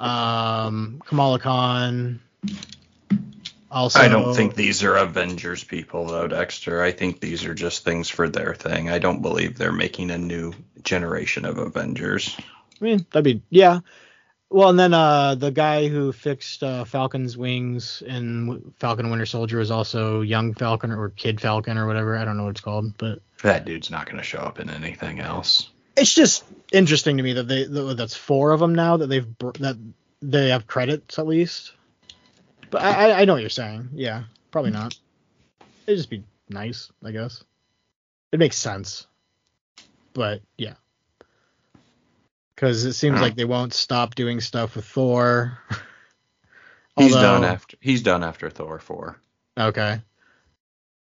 um, 0.00 1.02
Kamala 1.06 1.38
Khan. 1.38 2.20
Also, 3.70 4.00
I 4.00 4.08
don't 4.08 4.34
think 4.34 4.54
these 4.54 4.82
are 4.82 4.96
Avengers 4.96 5.64
people 5.64 6.06
though, 6.06 6.28
Dexter. 6.28 6.82
I 6.82 6.92
think 6.92 7.20
these 7.20 7.44
are 7.44 7.54
just 7.54 7.84
things 7.84 8.08
for 8.08 8.28
their 8.28 8.54
thing. 8.54 8.90
I 8.90 8.98
don't 8.98 9.22
believe 9.22 9.56
they're 9.56 9.72
making 9.72 10.10
a 10.10 10.18
new 10.18 10.52
generation 10.82 11.44
of 11.44 11.58
Avengers. 11.58 12.36
I 12.80 12.84
mean, 12.84 13.06
that'd 13.12 13.24
be 13.24 13.42
yeah. 13.50 13.80
Well, 14.52 14.68
and 14.68 14.78
then 14.78 14.92
uh, 14.92 15.34
the 15.34 15.50
guy 15.50 15.88
who 15.88 16.12
fixed 16.12 16.62
uh, 16.62 16.84
Falcon's 16.84 17.36
wings 17.38 18.02
in 18.06 18.72
Falcon 18.78 19.08
Winter 19.10 19.24
Soldier 19.26 19.58
was 19.58 19.70
also 19.70 20.20
Young 20.20 20.52
Falcon 20.52 20.90
or 20.92 21.08
Kid 21.10 21.40
Falcon 21.40 21.78
or 21.78 21.86
whatever. 21.86 22.16
I 22.18 22.24
don't 22.26 22.36
know 22.36 22.44
what 22.44 22.50
it's 22.50 22.60
called, 22.60 22.96
but 22.98 23.20
That 23.42 23.64
dude's 23.64 23.90
not 23.90 24.08
gonna 24.08 24.22
show 24.22 24.38
up 24.40 24.60
in 24.60 24.68
anything 24.68 25.20
else. 25.20 25.70
it's 25.96 26.14
just 26.14 26.44
interesting 26.70 27.16
to 27.16 27.22
me 27.22 27.32
that 27.34 27.48
they 27.48 27.64
that 27.64 27.96
that's 27.96 28.14
four 28.16 28.52
of 28.52 28.60
them 28.60 28.74
now 28.74 28.96
that 28.98 29.06
they've 29.08 29.26
that 29.60 29.78
they 30.20 30.50
have 30.50 30.66
credits 30.66 31.18
at 31.18 31.26
least. 31.26 31.72
But 32.70 32.82
I- 32.82 33.20
I 33.20 33.24
know 33.24 33.32
what 33.34 33.40
you're 33.42 33.50
saying. 33.50 33.88
Yeah, 33.94 34.24
probably 34.50 34.70
not. 34.70 34.98
It'd 35.86 35.98
just 35.98 36.10
be 36.10 36.22
nice, 36.48 36.90
I 37.04 37.10
guess. 37.10 37.42
It 38.32 38.38
makes 38.38 38.56
sense. 38.56 39.06
But 40.14 40.42
yeah. 40.58 40.74
Because 42.62 42.84
it 42.84 42.92
seems 42.92 43.16
Yeah. 43.16 43.22
like 43.22 43.34
they 43.34 43.44
won't 43.44 43.74
stop 43.74 44.14
doing 44.14 44.40
stuff 44.40 44.76
with 44.76 44.84
Thor. 44.84 45.58
He's 46.96 47.12
Although- 47.12 47.40
done 47.40 47.44
after 47.44 47.76
he's 47.80 48.02
done 48.02 48.22
after 48.22 48.48
Thor 48.50 48.78
four. 48.78 49.18
Okay. 49.58 50.00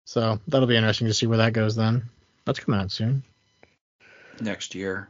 So 0.04 0.38
that'll 0.48 0.68
be 0.68 0.76
interesting 0.76 1.06
to 1.06 1.14
see 1.14 1.26
where 1.26 1.38
that 1.38 1.54
goes 1.54 1.74
then. 1.74 2.10
That's 2.44 2.60
coming 2.60 2.78
out 2.80 2.90
soon. 2.92 3.22
Next 4.38 4.74
year. 4.74 5.08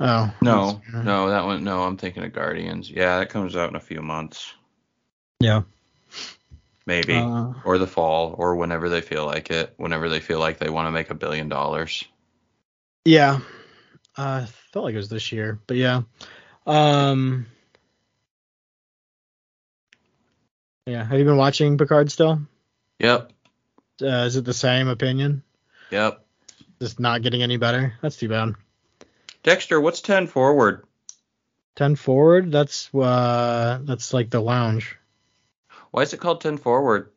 Oh. 0.00 0.32
No, 0.40 0.80
no, 0.94 1.28
that 1.28 1.44
one 1.44 1.62
no, 1.62 1.82
I'm 1.82 1.98
thinking 1.98 2.24
of 2.24 2.32
Guardians. 2.32 2.88
Yeah, 2.90 3.18
that 3.18 3.28
comes 3.28 3.54
out 3.54 3.68
in 3.68 3.76
a 3.76 3.80
few 3.80 4.00
months. 4.00 4.54
Yeah. 5.40 5.62
Maybe. 6.86 7.16
Uh, 7.16 7.52
or 7.66 7.76
the 7.76 7.86
fall, 7.86 8.34
or 8.38 8.56
whenever 8.56 8.88
they 8.88 9.02
feel 9.02 9.26
like 9.26 9.50
it, 9.50 9.74
whenever 9.76 10.08
they 10.08 10.20
feel 10.20 10.38
like 10.38 10.56
they 10.58 10.70
want 10.70 10.86
to 10.86 10.92
make 10.92 11.10
a 11.10 11.14
billion 11.14 11.50
dollars. 11.50 12.02
Yeah. 13.04 13.40
Uh 14.16 14.46
felt 14.76 14.84
like 14.84 14.92
it 14.94 14.98
was 14.98 15.08
this 15.08 15.32
year, 15.32 15.58
but 15.66 15.78
yeah. 15.78 16.02
Um 16.66 17.46
Yeah, 20.84 21.02
have 21.02 21.18
you 21.18 21.24
been 21.24 21.38
watching 21.38 21.78
Picard 21.78 22.12
still? 22.12 22.42
Yep, 22.98 23.32
Uh, 24.02 24.26
is 24.26 24.36
it 24.36 24.44
the 24.44 24.52
same 24.52 24.88
opinion? 24.88 25.42
yep. 25.90 26.26
Just 26.78 27.00
not 27.00 27.22
getting 27.22 27.42
any 27.42 27.56
better? 27.56 27.94
That's 28.02 28.18
too 28.18 28.28
bad. 28.28 28.54
Dexter, 29.42 29.80
what's 29.80 30.02
ten 30.02 30.26
forward? 30.26 30.84
10 31.76 31.96
forward, 31.96 32.52
that's 32.52 32.94
uh 32.94 33.80
that's 33.82 34.12
like 34.12 34.28
the 34.28 34.40
lounge. 34.40 34.98
Why 35.90 36.02
is 36.02 36.12
it 36.12 36.20
called 36.20 36.42
ten 36.42 36.58
forward? 36.58 37.12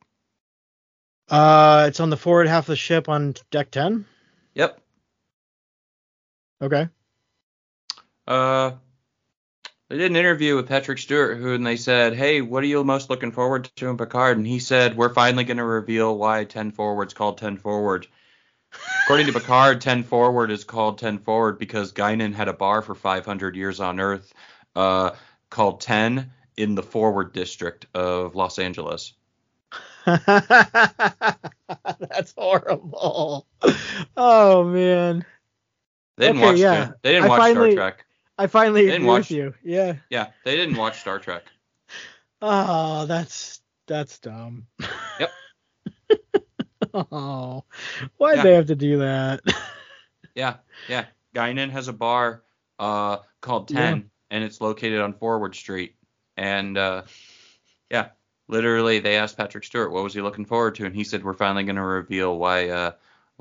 Uh 1.27 1.87
it's 1.89 1.99
on 1.99 2.09
the 2.09 2.15
forward 2.15 2.47
half 2.47 2.63
of 2.63 2.67
the 2.67 2.75
ship 2.77 3.09
on 3.09 3.35
deck 3.51 3.69
10. 3.69 4.05
Yep. 4.53 4.81
Okay. 6.61 6.87
Uh, 8.29 8.71
they 9.89 9.97
did 9.97 10.11
an 10.11 10.17
interview 10.17 10.55
with 10.55 10.67
Patrick 10.67 10.99
Stewart, 10.99 11.39
who 11.39 11.55
and 11.55 11.65
they 11.65 11.77
said, 11.77 12.13
"Hey, 12.13 12.41
what 12.41 12.61
are 12.63 12.67
you 12.67 12.83
most 12.83 13.09
looking 13.09 13.31
forward 13.31 13.63
to 13.77 13.89
in 13.89 13.97
Picard?" 13.97 14.37
And 14.37 14.45
he 14.45 14.59
said, 14.59 14.95
"We're 14.95 15.11
finally 15.13 15.43
going 15.45 15.57
to 15.57 15.63
reveal 15.63 16.15
why 16.17 16.43
10 16.43 16.71
Forward's 16.71 17.15
called 17.15 17.39
10 17.39 17.57
Forward." 17.57 18.05
According 19.05 19.25
to 19.25 19.33
Picard, 19.33 19.81
10 19.81 20.03
Forward 20.03 20.51
is 20.51 20.63
called 20.63 20.99
10 20.99 21.17
Forward 21.17 21.57
because 21.57 21.91
Guinan 21.91 22.35
had 22.35 22.47
a 22.49 22.53
bar 22.53 22.83
for 22.83 22.93
500 22.93 23.55
years 23.55 23.79
on 23.79 23.99
Earth 23.99 24.31
uh, 24.75 25.09
called 25.49 25.81
10 25.81 26.31
in 26.55 26.75
the 26.75 26.83
Forward 26.83 27.33
District 27.33 27.87
of 27.95 28.35
Los 28.35 28.59
Angeles. 28.59 29.13
That's 30.05 30.31
horrible. 32.37 33.47
Oh 34.15 34.63
man. 34.65 35.25
They 36.17 36.27
didn't 36.27 36.41
Okay, 36.41 36.51
watch. 36.51 36.59
yeah. 36.59 36.91
They 37.01 37.13
didn't 37.13 37.25
I 37.25 37.29
watch 37.29 37.39
finally- 37.39 37.71
Star 37.71 37.89
Trek. 37.91 38.05
I 38.39 38.47
finally 38.47 38.81
Didn't 38.85 38.95
agree 39.01 39.07
watch- 39.07 39.19
with 39.29 39.31
you. 39.31 39.53
Yeah. 39.63 39.95
Yeah, 40.09 40.27
they 40.45 40.55
didn't 40.55 40.77
watch 40.77 40.99
Star 41.01 41.19
Trek. 41.19 41.43
Oh, 42.41 43.05
that's 43.05 43.59
that's 43.85 44.17
dumb. 44.19 44.65
Yep. 45.19 45.31
oh, 47.11 47.65
why'd 48.17 48.37
Yeah. 48.37 48.43
they 48.43 48.53
have 48.55 48.67
to 48.67 48.75
do 48.75 48.99
that? 48.99 49.41
Yeah, 50.35 50.57
yeah. 50.87 51.05
Guinan 51.35 51.69
has 51.71 51.89
a 51.89 51.93
bar 51.93 52.43
uh, 52.77 53.17
called 53.41 53.67
Ten, 53.67 53.97
Yeah. 53.97 54.03
and 54.31 54.43
it's 54.45 54.61
located 54.61 55.01
on 55.01 55.11
Forward 55.11 55.53
Street. 55.53 55.95
And 56.37 56.77
uh, 56.77 57.01
yeah, 57.91 58.09
literally, 58.47 58.99
they 58.99 59.17
asked 59.17 59.35
Patrick 59.35 59.65
Stewart 59.65 59.91
what 59.91 60.03
was 60.03 60.13
he 60.13 60.21
looking 60.21 60.45
forward 60.45 60.75
to, 60.75 60.85
and 60.85 60.95
he 60.95 61.03
said, 61.03 61.25
"We're 61.25 61.33
finally 61.33 61.65
going 61.65 61.75
to 61.75 61.81
reveal 61.81 62.37
why 62.37 62.69
uh, 62.69 62.91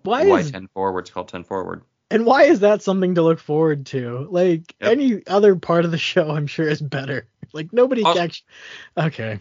Why 0.03 0.27
why 0.27 0.41
is 0.41 0.51
Ten 0.51 0.67
Forward's 0.75 1.11
called 1.11 1.29
Ten 1.29 1.45
Forward." 1.45 1.83
And 2.11 2.25
why 2.27 2.45
is 2.45 2.61
that 2.61 2.83
something 2.83 3.15
to 3.17 3.23
look 3.23 3.39
forward 3.39 3.87
to? 3.87 4.27
Like 4.31 4.75
Yep. 4.81 4.91
any 4.91 5.27
other 5.27 5.57
part 5.57 5.85
of 5.85 5.91
the 5.91 5.99
show, 5.99 6.31
I'm 6.31 6.47
sure 6.47 6.69
is 6.69 6.81
better. 6.81 7.27
Like 7.55 7.73
nobody 7.73 8.03
Also- 8.03 8.21
actually. 8.21 8.47
Okay. 8.99 9.41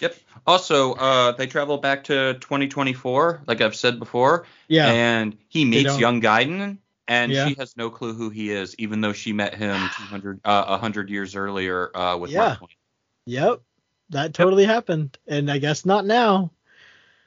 Yep. 0.00 0.16
Also, 0.46 0.94
uh, 0.94 1.32
they 1.32 1.46
travel 1.46 1.76
back 1.76 2.04
to 2.04 2.32
2024, 2.40 3.42
like 3.46 3.60
I've 3.60 3.76
said 3.76 3.98
before, 3.98 4.46
Yeah. 4.68 4.90
and 4.90 5.36
he 5.48 5.66
meets 5.66 5.98
young 5.98 6.22
Guinan, 6.22 6.78
and 7.06 7.30
Yeah. 7.30 7.46
she 7.48 7.54
has 7.58 7.76
no 7.76 7.90
clue 7.90 8.14
who 8.14 8.30
he 8.30 8.50
is, 8.50 8.74
even 8.78 9.02
though 9.02 9.12
she 9.12 9.34
met 9.34 9.54
him 9.54 9.76
200, 9.98 10.40
uh, 10.46 10.64
100 10.68 11.10
years 11.10 11.36
earlier 11.36 11.94
uh, 11.94 12.16
with 12.16 12.30
Yeah. 12.30 12.56
Mark 12.58 12.70
Yep. 13.26 13.60
That 14.08 14.32
totally 14.32 14.64
happened, 14.64 15.18
and 15.28 15.50
I 15.50 15.58
guess 15.58 15.84
not 15.84 16.06
now. 16.06 16.50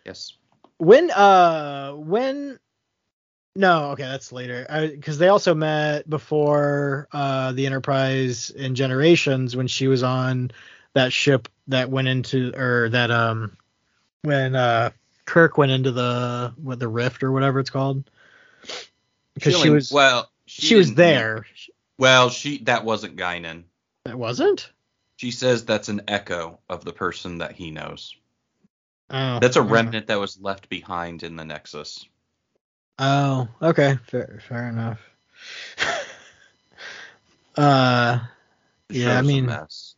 Yes. 0.08 0.34
When 0.78 1.12
uh 1.12 1.92
when 1.94 2.58
no 3.56 3.92
okay 3.92 4.04
that's 4.04 4.32
later 4.32 4.66
because 4.96 5.18
they 5.18 5.28
also 5.30 5.56
met 5.56 6.10
before 6.10 7.08
uh 7.14 7.52
the 7.54 7.66
Enterprise 7.66 8.50
in 8.50 8.76
Generations 8.76 9.56
when 9.56 9.68
she 9.68 9.88
was 9.88 10.04
on 10.04 10.52
that 10.94 11.12
ship 11.14 11.48
that 11.68 11.90
went 11.90 12.08
into 12.08 12.52
or 12.56 12.90
that 12.90 13.12
um 13.12 13.56
when 14.24 14.56
uh 14.56 14.90
Kirk 15.26 15.58
went 15.58 15.72
into 15.72 15.92
the 15.92 16.54
what 16.62 16.80
the 16.80 16.88
rift 16.88 17.24
or 17.24 17.32
whatever 17.32 17.60
it's 17.60 17.70
called 17.70 18.04
because 19.34 19.54
she 19.54 19.60
only- 19.60 19.70
was 19.72 19.92
well. 19.92 20.30
she, 20.46 20.76
was 20.76 20.94
there 20.94 21.46
Well, 21.98 22.30
she 22.30 22.60
that 22.66 22.86
wasn't 22.86 23.16
Guinan. 23.18 23.64
that 24.06 24.18
wasn't 24.18 24.70
She 25.18 25.32
says 25.32 25.66
that's 25.66 25.90
an 25.90 26.02
echo 26.08 26.60
of 26.70 26.84
the 26.86 26.94
person 26.94 27.40
that 27.40 27.54
he 27.54 27.72
knows. 27.72 28.16
oh 29.10 29.40
That's 29.40 29.56
a 29.56 29.62
uh, 29.62 29.64
remnant 29.64 30.08
that 30.08 30.20
was 30.20 30.40
left 30.40 30.70
behind 30.70 31.24
in 31.24 31.36
the 31.36 31.46
Nexus. 31.46 32.06
Oh, 32.98 33.48
okay, 33.62 33.98
fair, 34.08 34.40
fair 34.48 34.70
enough. 34.70 35.00
uh, 37.58 38.20
Yeah, 38.90 39.18
I 39.18 39.22
mean- 39.22 39.46
mess. 39.48 39.96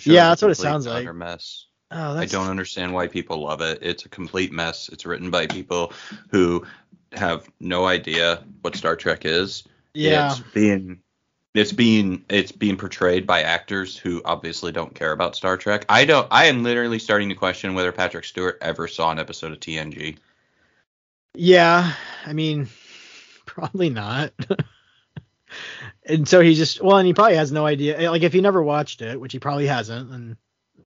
Yeah, 0.00 0.28
that's 0.28 0.42
what 0.42 0.50
it 0.50 0.56
sounds 0.56 0.86
like. 0.86 1.12
Mess. 1.14 1.66
oh, 1.90 2.18
I 2.18 2.26
don't 2.26 2.50
understand 2.50 2.92
why 2.92 3.06
people 3.06 3.38
love 3.42 3.62
it. 3.62 3.78
It's 3.80 4.04
a 4.04 4.08
complete 4.10 4.52
mess. 4.52 4.90
It's 4.92 5.06
written 5.06 5.30
by 5.30 5.46
people 5.46 5.92
who 6.28 6.66
have 7.12 7.48
no 7.58 7.86
idea 7.86 8.42
what 8.60 8.76
Star 8.76 8.96
Trek 8.96 9.24
is. 9.24 9.64
yeah, 9.94 10.32
It's 10.32 10.40
being 10.52 11.00
it's 11.54 11.72
being 11.72 12.22
it's 12.28 12.52
being 12.52 12.76
portrayed 12.76 13.26
by 13.26 13.42
actors 13.44 13.96
who 13.96 14.20
obviously 14.26 14.72
don't 14.72 14.94
care 14.94 15.12
about 15.12 15.36
Star 15.36 15.56
Trek. 15.56 15.86
I 15.88 16.04
don't 16.04 16.26
I 16.30 16.46
am 16.46 16.64
literally 16.64 16.98
starting 16.98 17.30
to 17.30 17.34
question 17.34 17.72
whether 17.74 17.92
Patrick 17.92 18.24
Stewart 18.24 18.58
ever 18.60 18.88
saw 18.88 19.10
an 19.10 19.18
episode 19.18 19.52
of 19.52 19.60
TNG. 19.60 20.18
Yeah. 21.34 21.92
I 22.26 22.32
mean, 22.32 22.68
probably 23.46 23.90
not. 23.90 24.32
and 26.06 26.28
so 26.28 26.40
he 26.40 26.54
just 26.54 26.82
well, 26.82 26.98
and 26.98 27.06
he 27.06 27.14
probably 27.14 27.36
has 27.36 27.52
no 27.52 27.66
idea. 27.66 27.98
Eh, 27.98 28.10
like 28.10 28.22
if 28.22 28.32
he 28.32 28.40
never 28.40 28.62
watched 28.62 29.02
it, 29.02 29.20
which 29.20 29.32
he 29.32 29.38
probably 29.38 29.66
hasn't, 29.66 30.10
and 30.10 30.36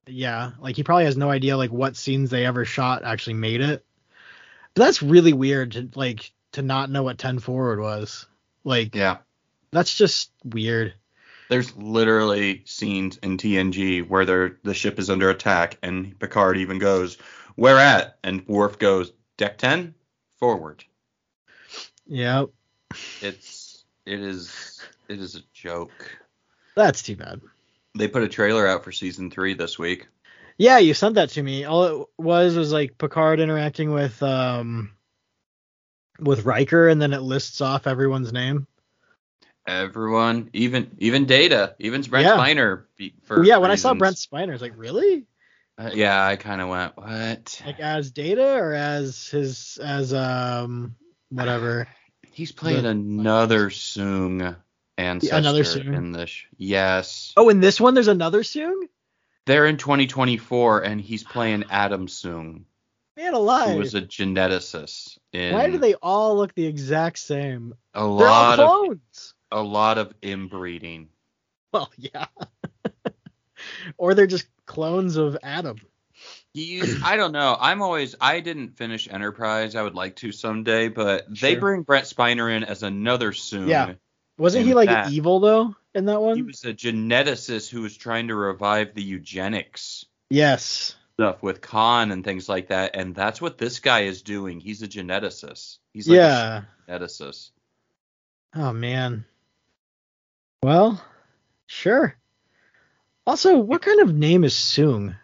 yeah, 0.07 0.53
like 0.61 0.77
he 0.77 0.83
probably 0.83 1.05
has 1.05 1.17
no 1.17 1.31
idea 1.31 1.57
like 1.57 1.71
what 1.71 1.97
scenes 1.97 2.31
they 2.31 2.47
ever 2.47 2.65
shot 2.65 3.05
actually 3.05 3.35
made 3.35 3.61
it. 3.61 3.85
But 4.75 4.85
that's 4.85 5.03
really 5.03 5.33
weird 5.33 5.73
to 5.73 5.89
like 5.95 6.33
to 6.53 6.63
not 6.63 6.91
know 6.91 7.03
what 7.03 7.19
ten 7.19 7.39
forward 7.39 7.81
was. 7.81 8.27
Like 8.65 8.95
Yeah. 8.95 9.19
that's 9.71 9.95
just 9.95 10.31
weird. 10.45 10.95
There's 11.51 11.75
literally 11.77 12.63
scenes 12.67 13.17
in 13.19 13.39
TNG 13.39 14.07
where 14.07 14.27
the 14.63 14.75
ship 14.75 14.99
is 14.99 15.09
under 15.09 15.31
attack, 15.31 15.79
and 15.83 16.19
Picard 16.19 16.59
even 16.59 16.79
goes, 16.79 17.17
"Where 17.55 17.79
at?" 17.79 18.19
And 18.23 18.47
Worf 18.47 18.79
goes, 18.79 19.13
"Deck 19.39 19.57
ten, 19.57 19.95
forward." 20.39 20.85
Yep, 22.07 22.49
It's 23.21 23.85
it 24.07 24.21
is 24.21 24.81
it 25.09 25.21
is 25.21 25.35
a 25.37 25.43
joke. 25.53 26.19
that's 26.75 27.03
too 27.03 27.17
bad. 27.17 27.41
They 27.97 28.09
put 28.09 28.23
a 28.23 28.29
trailer 28.29 28.67
out 28.67 28.85
for 28.85 28.93
season 28.93 29.31
three 29.31 29.55
this 29.55 29.79
week. 29.79 30.09
Yeah, 30.57 30.79
you 30.79 30.93
sent 30.95 31.15
that 31.17 31.29
to 31.31 31.43
me. 31.43 31.65
All 31.65 31.85
it 32.03 32.07
was 32.19 32.57
was 32.57 32.73
like 32.73 32.99
Picard 32.99 33.39
interacting 33.41 33.93
with 33.93 34.21
um 34.23 34.93
with 36.19 36.45
Riker, 36.45 36.89
and 36.89 37.01
then 37.01 37.13
it 37.13 37.21
lists 37.21 37.61
off 37.61 37.87
everyone's 37.87 38.33
name. 38.33 38.67
Everyone, 39.67 40.49
even 40.55 40.97
even 40.99 41.27
Data, 41.27 41.77
even 41.79 42.01
Brent 42.03 42.27
Yeah. 42.27 42.37
Spiner. 42.39 42.85
be- 42.97 43.15
For 43.23 43.45
yeah, 43.45 43.59
when 43.59 43.71
I 43.71 43.77
saw. 43.77 43.95
Brent 43.95 44.17
Spiner, 44.17 44.49
I 44.49 44.53
was 44.53 44.63
like, 44.63 44.73
really? 44.77 45.27
Uh, 45.79 45.91
yeah, 45.95 46.27
I 46.27 46.35
kind 46.37 46.61
of 46.61 46.69
went, 46.69 46.97
what? 46.97 47.63
Like 47.65 47.79
as 47.79 48.11
Data 48.11 48.55
or 48.57 48.75
as 48.75 49.29
his 49.29 49.79
as 49.83 50.13
um 50.13 50.97
whatever. 51.31 51.87
He's 52.33 52.53
playing 52.53 52.83
the- 52.83 52.91
another 52.91 53.71
Soong 53.71 54.57
ancestor 54.97 55.37
another 55.37 55.63
Soong? 55.65 55.95
in 55.97 56.13
this. 56.13 56.43
Yes, 56.57 57.33
Oh, 57.37 57.49
in 57.49 57.61
this 57.61 57.81
one, 57.81 57.95
there's 57.95 58.09
another 58.09 58.43
Soong. 58.43 58.83
they're 59.47 59.67
in 59.67 59.77
2024, 59.77 60.81
and 60.83 61.01
he's 61.01 61.23
playing 61.25 61.65
Adam 61.71 62.07
Soong, 62.09 62.65
Man 63.17 63.33
who 63.33 63.39
alive! 63.39 63.77
was 63.79 63.95
a 63.95 64.03
geneticist. 64.03 65.19
In 65.33 65.53
Why 65.55 65.69
do 65.71 65.79
they 65.79 65.95
all 65.95 66.37
look 66.37 66.55
the 66.55 66.67
exact 66.67 67.19
same? 67.21 67.75
a 67.95 68.05
lot 68.05 68.59
of 68.61 68.69
clones. 68.69 69.35
a 69.53 69.63
lot 69.63 69.99
of 69.99 70.13
inbreeding? 70.23 71.09
Well, 71.73 71.91
yeah. 71.97 72.27
or 73.99 74.15
they're 74.15 74.27
just 74.27 74.47
clones 74.69 75.17
of 75.17 75.37
Adam. 75.43 75.79
He's 76.55 77.03
I 77.03 77.17
don't 77.17 77.33
know. 77.33 77.57
I'm 77.59 77.83
always 77.83 78.15
I 78.21 78.41
didn't 78.41 78.77
finish 78.77 79.09
Enterprise. 79.11 79.75
I 79.75 79.83
would 79.83 79.95
like 79.95 80.17
to 80.17 80.31
someday, 80.31 80.89
but 80.89 81.27
they 81.29 81.57
bring 81.57 81.83
Brent 81.83 82.07
Spiner 82.07 82.55
in 82.55 82.65
as 82.65 82.83
another 82.83 83.33
Soong. 83.33 83.69
Yeah. 83.69 83.95
Wasn't 84.39 84.65
he 84.65 84.75
like 84.75 84.89
that- 84.89 85.11
evil 85.11 85.41
though 85.41 85.75
in 85.95 86.05
that 86.07 86.21
one? 86.21 86.37
He 86.37 86.43
was 86.43 86.65
a 86.65 86.73
geneticist 86.73 87.71
who 87.71 87.83
was 87.83 87.97
trying 87.97 88.29
to 88.29 88.35
revive 88.37 88.95
the 88.95 89.03
eugenics 89.03 90.07
yes. 90.31 90.95
stuff 91.15 91.43
with 91.43 91.61
Khan 91.61 92.13
and 92.13 92.25
things 92.25 92.49
like 92.49 92.69
that, 92.69 92.95
and 92.95 93.15
that's 93.15 93.41
what 93.41 93.59
this 93.59 93.81
guy 93.81 94.03
is 94.03 94.23
doing. 94.23 94.61
He's 94.61 94.83
a 94.83 94.89
geneticist. 94.89 95.79
He's 95.93 96.09
like 96.09 96.17
yeah. 96.17 96.63
a 96.87 96.91
geneticist. 96.91 97.51
Oh 98.55 98.73
man. 98.73 99.25
Well, 100.63 101.03
sure. 101.67 102.17
Also, 103.29 103.59
what 103.59 103.83
kind 103.83 104.01
of 104.01 104.15
name 104.15 104.43
is 104.43 104.55
Soong? 104.55 105.15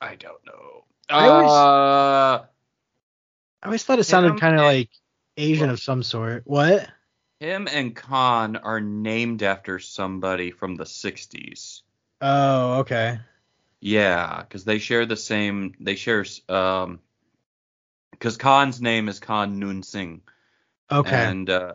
I 0.00 0.14
don't 0.14 0.44
know. 0.46 0.84
I 1.10 1.28
always- 1.28 1.50
uh, 1.50 2.46
I 3.62 3.66
always 3.66 3.84
thought 3.84 3.98
it 3.98 4.04
sounded 4.04 4.40
kind 4.40 4.56
of 4.56 4.62
like 4.62 4.88
Asian 5.36 5.68
of 5.68 5.78
some 5.78 6.02
sort. 6.02 6.42
What? 6.46 6.88
him 7.40 7.68
and 7.70 7.94
Khan 7.94 8.56
are 8.56 8.80
named 8.80 9.42
after 9.42 9.78
somebody 9.78 10.50
from 10.50 10.76
the 10.76 10.84
60s. 10.86 11.82
Oh, 12.22 12.78
okay. 12.78 13.18
Yeah, 13.80 14.40
because 14.40 14.64
they 14.64 14.78
share 14.78 15.04
the 15.04 15.16
same. 15.16 15.74
They 15.78 15.96
share 15.96 16.24
um, 16.48 17.00
because 18.12 18.38
Khan's 18.38 18.80
name 18.80 19.10
is 19.10 19.20
Khan 19.20 19.60
Noonien 19.60 19.84
Singh, 19.84 20.22
Okay. 20.90 21.14
and 21.14 21.50
uh, 21.50 21.74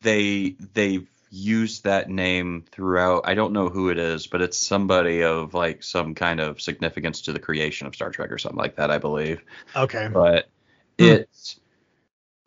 they 0.00 0.56
they've 0.72 1.10
used 1.34 1.84
that 1.84 2.10
name 2.10 2.64
throughout. 2.70 3.22
I 3.26 3.34
don't 3.34 3.52
know 3.52 3.68
who 3.68 3.90
it 3.90 3.98
is, 3.98 4.26
but 4.26 4.42
it's 4.42 4.56
somebody 4.58 5.22
of 5.22 5.54
like 5.54 5.82
some 5.82 6.14
kind 6.14 6.40
of 6.40 6.60
significance 6.60 7.22
to 7.22 7.32
the 7.32 7.40
creation 7.40 7.86
of 7.86 7.94
Star 7.94 8.10
Trek 8.10 8.32
or 8.32 8.38
something 8.38 8.58
like 8.58 8.76
that, 8.76 8.90
I 8.90 8.98
believe. 8.98 9.42
okay. 9.76 10.08
But 10.12 10.48
Hmm. 10.98 11.16
it's 11.18 11.60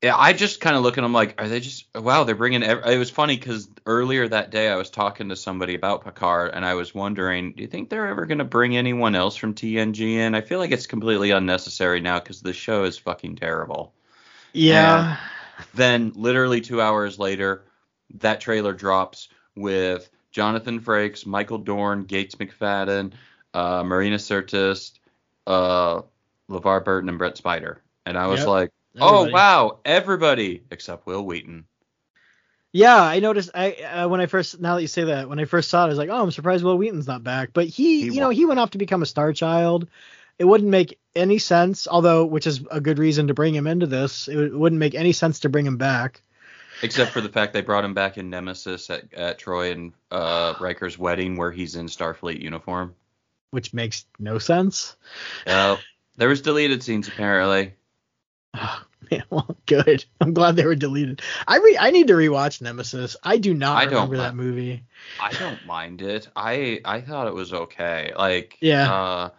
Yeah, 0.02 0.16
I 0.18 0.34
just 0.34 0.62
kind 0.62 0.76
of 0.76 0.84
look 0.84 0.98
at 0.98 1.02
them 1.02 1.14
like, 1.14 1.42
are 1.42 1.48
they 1.48 1.60
just 1.60 1.88
wow? 1.96 2.24
They're 2.24 2.36
bringing. 2.36 2.64
Ev- 2.64 2.86
it 2.86 2.98
was 3.00 3.10
funny 3.10 3.36
because 3.38 3.68
earlier 3.88 4.28
that 4.28 4.52
day 4.52 4.70
I 4.70 4.76
was 4.76 4.90
talking 4.92 5.30
to 5.30 5.36
somebody 5.36 5.74
about 5.76 6.04
Picard, 6.04 6.52
and 6.54 6.64
I 6.66 6.76
was 6.76 6.94
wondering, 6.96 7.54
do 7.54 7.64
you 7.64 7.68
think 7.68 7.90
they're 7.90 8.08
ever 8.08 8.26
gonna 8.28 8.46
bring 8.46 8.78
anyone 8.78 9.16
else 9.16 9.36
from 9.36 9.56
TNG 9.56 10.18
in? 10.18 10.36
I 10.36 10.42
feel 10.42 10.60
like 10.60 10.72
it's 10.72 10.88
completely 10.88 11.32
unnecessary 11.32 12.00
now 12.02 12.20
because 12.20 12.42
the 12.42 12.54
show 12.54 12.84
is 12.84 12.98
fucking 13.00 13.38
terrible. 13.38 13.94
Yeah. 14.54 15.18
Then 15.74 16.12
literally 16.16 16.62
two 16.62 16.82
hours 16.82 17.20
later, 17.20 17.64
that 18.16 18.42
trailer 18.42 18.74
drops 18.74 19.30
with 19.56 20.10
Jonathan 20.32 20.80
Frakes, 20.80 21.26
Michael 21.26 21.58
Dorn, 21.58 22.04
Gates 22.04 22.36
McFadden, 22.36 23.14
uh, 23.54 23.84
Marina 23.84 24.18
Sirtis, 24.18 24.94
uh, 25.46 26.02
LeVar 26.50 26.84
Burton, 26.86 27.10
and 27.10 27.18
Brent 27.18 27.36
Spiner. 27.42 27.78
And 28.06 28.18
I 28.18 28.28
was 28.28 28.42
Yep. 28.42 28.48
like, 28.48 28.72
Everybody. 28.96 29.32
oh 29.32 29.34
wow, 29.34 29.80
everybody 29.86 30.64
except 30.72 31.06
Wil 31.06 31.24
Wheaton. 31.24 31.66
Yeah, 32.74 33.02
I 33.02 33.20
noticed. 33.20 33.50
I 33.56 33.72
uh, 33.74 34.08
when 34.08 34.22
I 34.22 34.26
first 34.26 34.60
now 34.60 34.76
that 34.76 34.82
you 34.82 34.88
say 34.88 35.06
that, 35.06 35.30
when 35.30 35.40
I 35.40 35.46
first 35.46 35.70
saw 35.70 35.84
it, 35.84 35.86
I 35.86 35.90
was 35.90 35.98
like, 35.98 36.10
oh, 36.10 36.22
I'm 36.22 36.32
surprised 36.32 36.64
Wil 36.64 36.78
Wheaton's 36.78 37.08
not 37.08 37.24
back. 37.24 37.50
But 37.54 37.68
he, 37.68 38.02
He 38.02 38.06
you 38.08 38.20
know, 38.22 38.30
he 38.30 38.46
went 38.46 38.60
off 38.60 38.72
to 38.72 38.78
become 38.78 39.02
a 39.02 39.08
star 39.08 39.34
child. 39.34 39.88
It 40.38 40.46
wouldn't 40.46 40.70
make 40.70 41.00
any 41.16 41.40
sense, 41.40 41.88
although 41.88 42.26
which 42.26 42.46
is 42.46 42.64
a 42.70 42.80
good 42.82 43.00
reason 43.00 43.28
to 43.28 43.34
bring 43.34 43.56
him 43.56 43.66
into 43.66 43.88
this. 43.88 44.28
It, 44.28 44.38
it 44.38 44.54
wouldn't 44.54 44.80
make 44.80 44.94
any 44.94 45.12
sense 45.14 45.40
to 45.42 45.50
bring 45.50 45.66
him 45.66 45.78
back. 45.78 46.22
Except 46.84 47.12
for 47.12 47.22
the 47.22 47.30
fact 47.30 47.54
they 47.54 47.62
brought 47.62 47.84
him 47.86 47.94
back 47.94 48.18
in 48.18 48.30
Nemesis 48.30 48.90
at, 48.90 49.14
at 49.14 49.40
Troi 49.40 49.72
and 49.72 49.94
uh, 50.12 50.54
Riker's 50.60 50.98
wedding 50.98 51.36
where 51.38 51.52
he's 51.52 51.76
in 51.76 51.88
Starfleet 51.88 52.42
uniform. 52.42 52.96
which 53.52 53.74
makes 53.74 54.06
no 54.20 54.38
sense. 54.38 54.96
Uh, 55.46 55.78
there 56.18 56.30
was 56.30 56.42
deleted 56.42 56.84
scenes 56.84 57.08
apparently. 57.08 57.74
Oh, 58.54 58.84
man, 59.12 59.24
well, 59.30 59.56
good. 59.66 60.06
I'm 60.22 60.34
glad 60.34 60.56
they 60.56 60.66
were 60.66 60.76
deleted. 60.76 61.22
I 61.48 61.58
re- 61.58 61.78
I 61.80 61.92
need 61.92 62.08
to 62.08 62.14
rewatch 62.14 62.62
Nemesis. 62.62 63.16
I 63.24 63.38
do 63.38 63.54
not 63.54 63.78
I 63.78 63.86
don't 63.86 63.94
remember 63.94 64.18
that 64.18 64.36
movie. 64.36 64.84
I 65.20 65.32
don't 65.34 65.66
mind 65.66 66.02
it. 66.02 66.28
I 66.36 66.82
I 66.86 67.02
thought 67.02 67.28
it 67.28 67.34
was 67.34 67.54
okay. 67.54 68.14
Like 68.18 68.58
Yeah. 68.60 68.92
Uh, 68.94 69.30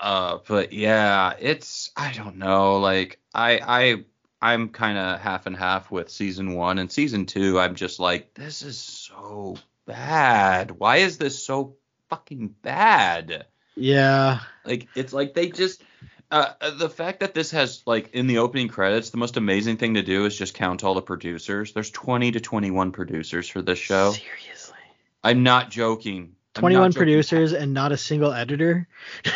uh, 0.00 0.38
but 0.46 0.72
yeah, 0.72 1.34
it's 1.38 1.90
I 1.96 2.12
don't 2.12 2.36
know. 2.36 2.78
Like 2.78 3.20
I 3.32 3.60
I 3.62 4.04
I'm 4.44 4.68
kind 4.68 4.98
of 4.98 5.20
half 5.20 5.46
and 5.46 5.56
half 5.56 5.90
with 5.90 6.10
season 6.10 6.52
one 6.52 6.76
and 6.76 6.92
season 6.92 7.24
two. 7.24 7.58
I'm 7.58 7.74
just 7.74 7.98
like 7.98 8.34
this 8.34 8.60
is 8.60 8.78
so 8.78 9.56
bad. 9.86 10.72
Why 10.72 10.98
is 10.98 11.16
this 11.16 11.42
so 11.42 11.76
fucking 12.10 12.54
bad? 12.60 13.46
Yeah. 13.74 14.40
Like 14.66 14.88
it's 14.94 15.14
like 15.14 15.32
they 15.32 15.48
just 15.48 15.82
uh, 16.30 16.52
the 16.76 16.90
fact 16.90 17.20
that 17.20 17.32
this 17.32 17.52
has 17.52 17.82
like 17.86 18.12
in 18.12 18.26
the 18.26 18.36
opening 18.36 18.68
credits, 18.68 19.08
the 19.08 19.16
most 19.16 19.38
amazing 19.38 19.78
thing 19.78 19.94
to 19.94 20.02
do 20.02 20.26
is 20.26 20.36
just 20.36 20.52
count 20.52 20.84
all 20.84 20.92
the 20.92 21.00
producers. 21.00 21.72
There's 21.72 21.90
20 21.90 22.32
to 22.32 22.40
21 22.40 22.92
producers 22.92 23.48
for 23.48 23.62
this 23.62 23.78
show. 23.78 24.12
Seriously. 24.12 24.76
I'm 25.22 25.42
not 25.42 25.70
joking. 25.70 26.36
I'm 26.56 26.60
21 26.60 26.82
not 26.82 26.88
joking. 26.88 26.98
producers 26.98 27.54
and 27.54 27.72
not 27.72 27.92
a 27.92 27.96
single 27.96 28.34
editor. 28.34 28.88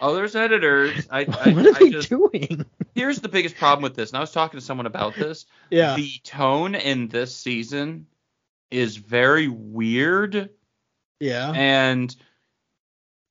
Oh, 0.00 0.14
there's 0.14 0.36
editors. 0.36 1.06
I, 1.10 1.20
I, 1.20 1.24
what 1.52 1.66
are 1.66 1.76
I 1.76 1.78
they 1.78 1.90
just, 1.90 2.08
doing? 2.08 2.64
here's 2.94 3.20
the 3.20 3.28
biggest 3.28 3.56
problem 3.56 3.82
with 3.82 3.94
this. 3.94 4.10
And 4.10 4.16
I 4.16 4.20
was 4.20 4.32
talking 4.32 4.58
to 4.58 4.64
someone 4.64 4.86
about 4.86 5.14
this. 5.14 5.46
Yeah. 5.70 5.96
The 5.96 6.10
tone 6.24 6.74
in 6.74 7.08
this 7.08 7.34
season 7.34 8.06
is 8.70 8.96
very 8.96 9.48
weird, 9.48 10.50
yeah. 11.20 11.52
and 11.54 12.14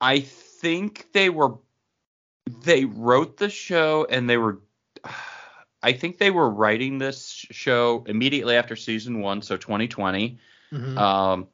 I 0.02 0.20
think 0.22 1.12
they 1.14 1.30
were 1.30 1.56
they 2.64 2.86
wrote 2.86 3.38
the 3.38 3.50
show 3.50 4.08
and 4.10 4.30
they 4.30 4.38
were 4.38 4.60
I 5.84 5.94
think 5.94 6.18
they 6.18 6.32
were 6.32 6.50
writing 6.50 6.98
this 6.98 7.46
show 7.52 8.04
immediately 8.08 8.56
after 8.56 8.76
season 8.76 9.22
one, 9.22 9.44
so 9.44 9.58
2020. 9.58 10.40
Mm-hmm. 10.74 10.98
Um, 10.98 11.48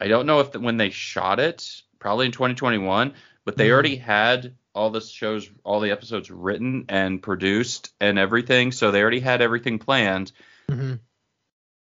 I 0.00 0.08
don't 0.08 0.26
know 0.26 0.40
if 0.40 0.52
the, 0.52 0.60
when 0.60 0.78
they 0.78 0.88
shot 0.88 1.38
it, 1.38 1.82
probably 1.98 2.26
in 2.26 2.32
2021, 2.32 3.12
but 3.48 3.56
they 3.56 3.68
Mhm. 3.68 3.72
already 3.72 3.96
had 3.96 4.54
all 4.74 4.90
the 4.90 5.00
shows, 5.00 5.48
all 5.64 5.80
the 5.80 5.90
episodes 5.90 6.30
written 6.30 6.84
and 6.90 7.22
produced 7.22 7.94
and 7.98 8.18
everything, 8.18 8.72
so 8.72 8.90
they 8.90 9.00
already 9.00 9.20
had 9.20 9.40
everything 9.40 9.78
planned. 9.78 10.32
Mhm. 10.68 11.00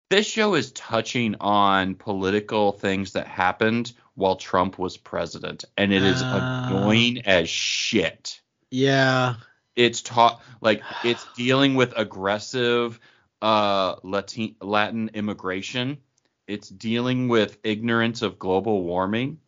This 0.10 0.28
show 0.28 0.56
is 0.56 0.74
touching 0.74 1.36
on 1.40 1.96
political 1.96 2.74
things 2.74 3.14
that 3.14 3.28
happened 3.28 3.94
while 4.16 4.36
Trump 4.36 4.78
was 4.78 4.98
president, 4.98 5.64
and 5.78 5.94
it 5.94 6.04
is 6.04 6.22
Ah. 6.24 6.68
annoying 6.68 7.22
as 7.26 7.50
shit. 7.50 8.42
Yeah. 8.70 9.36
It's 9.78 10.02
taught 10.02 10.41
like 10.60 10.84
it's 11.06 11.24
dealing 11.38 11.76
with 11.76 11.94
aggressive 11.96 13.00
uh 13.41 13.96
Latin 14.04 14.58
Latin 14.60 15.12
immigration. 15.13 16.00
It's 16.48 16.68
dealing 16.68 17.30
with 17.30 17.58
ignorance 17.63 18.24
of 18.24 18.39
global 18.39 18.84
warming. 18.84 19.39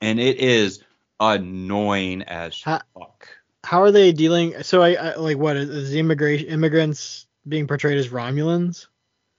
And 0.00 0.20
it 0.20 0.38
is 0.38 0.84
annoying 1.20 2.22
as 2.22 2.62
Ha- 2.62 2.82
fuck. 2.94 3.28
How 3.64 3.82
are 3.82 3.90
they 3.90 4.12
dealing? 4.12 4.62
So 4.62 4.82
I, 4.82 4.94
I 4.94 5.16
like 5.16 5.38
what 5.38 5.56
is, 5.56 5.68
is 5.68 5.90
the 5.90 5.98
immigration 5.98 6.48
immigrants 6.48 7.26
being 7.46 7.66
portrayed 7.66 7.98
as 7.98 8.08
Romulans? 8.08 8.86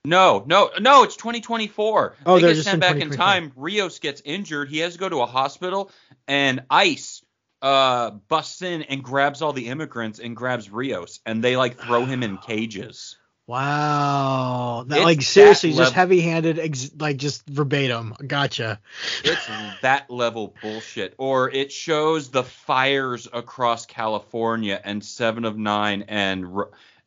No, 0.05 0.43
no, 0.47 0.71
no, 0.79 1.03
it's 1.03 1.17
2024. 1.17 2.15
Oh, 2.25 2.35
they 2.35 2.41
they're 2.41 2.49
get 2.51 2.55
just 2.55 2.69
sent 2.69 2.79
back 2.79 3.01
in 3.01 3.09
time. 3.09 3.51
Rios 3.55 3.99
gets 3.99 4.21
injured. 4.23 4.69
He 4.69 4.79
has 4.79 4.93
to 4.93 4.99
go 4.99 5.09
to 5.09 5.21
a 5.21 5.25
hospital, 5.25 5.91
and 6.27 6.63
ICE 6.69 7.23
uh 7.61 8.11
busts 8.11 8.61
in 8.61 8.83
and 8.83 9.03
grabs 9.03 9.41
all 9.41 9.51
the 9.51 9.67
immigrants 9.67 10.19
and 10.19 10.35
grabs 10.35 10.69
Rios, 10.69 11.19
and 11.25 11.43
they 11.43 11.57
like 11.57 11.77
throw 11.77 12.05
him 12.05 12.23
in 12.23 12.37
cages. 12.47 13.17
Wow. 13.49 14.85
That 14.87 15.01
like 15.01 15.17
that 15.17 15.23
seriously, 15.23 15.69
just 15.71 15.79
level- 15.79 15.93
heavy-handed, 15.93 16.59
ex- 16.59 16.91
like 16.99 17.17
just 17.17 17.47
verbatim. 17.47 18.13
Gotcha. 18.27 18.79
It's 19.23 19.49
that 19.81 20.11
level 20.11 20.55
bullshit. 20.61 21.15
Or 21.17 21.49
it 21.49 21.71
shows 21.71 22.29
the 22.29 22.43
fires 22.43 23.27
across 23.33 23.87
California 23.87 24.79
and 24.83 25.03
Seven 25.03 25.45
of 25.45 25.57
Nine 25.57 26.03
and 26.07 26.45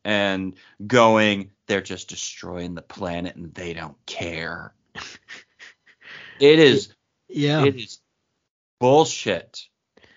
and 0.05 0.55
going, 0.85 1.53
they're 1.69 1.81
just 1.81 2.09
destroying 2.09 2.75
the 2.75 2.83
planet 2.83 3.37
and 3.37 3.55
they 3.55 3.73
don't 3.73 4.05
care. 4.05 4.75
it 6.41 6.59
is 6.59 6.93
Yeah. 7.29 7.65
it 7.65 7.77
is 7.77 8.01
bullshit 8.81 9.69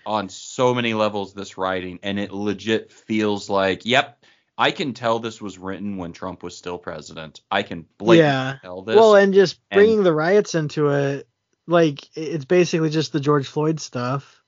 on 0.04 0.28
so 0.28 0.74
many 0.74 0.92
levels. 0.92 1.34
This 1.34 1.56
writing 1.56 2.00
and 2.02 2.18
it 2.18 2.32
legit 2.32 2.90
feels 2.90 3.48
like, 3.48 3.86
yep, 3.86 4.24
I 4.58 4.70
can 4.70 4.94
tell 4.94 5.18
this 5.18 5.40
was 5.40 5.58
written 5.58 5.96
when 5.96 6.12
Trump 6.12 6.42
was 6.42 6.56
still 6.56 6.78
president. 6.78 7.42
I 7.50 7.62
can 7.62 7.86
blatantly 7.98 8.18
yeah. 8.18 8.56
tell 8.62 8.82
this. 8.82 8.96
Well, 8.96 9.14
and 9.14 9.34
just 9.34 9.60
and- 9.70 9.78
bringing 9.78 10.02
the 10.02 10.14
riots 10.14 10.54
into 10.54 10.88
it, 10.88 11.28
like 11.66 12.08
it's 12.16 12.44
basically 12.44 12.90
just 12.90 13.12
the 13.12 13.20
George 13.20 13.46
Floyd 13.46 13.80
stuff, 13.80 14.42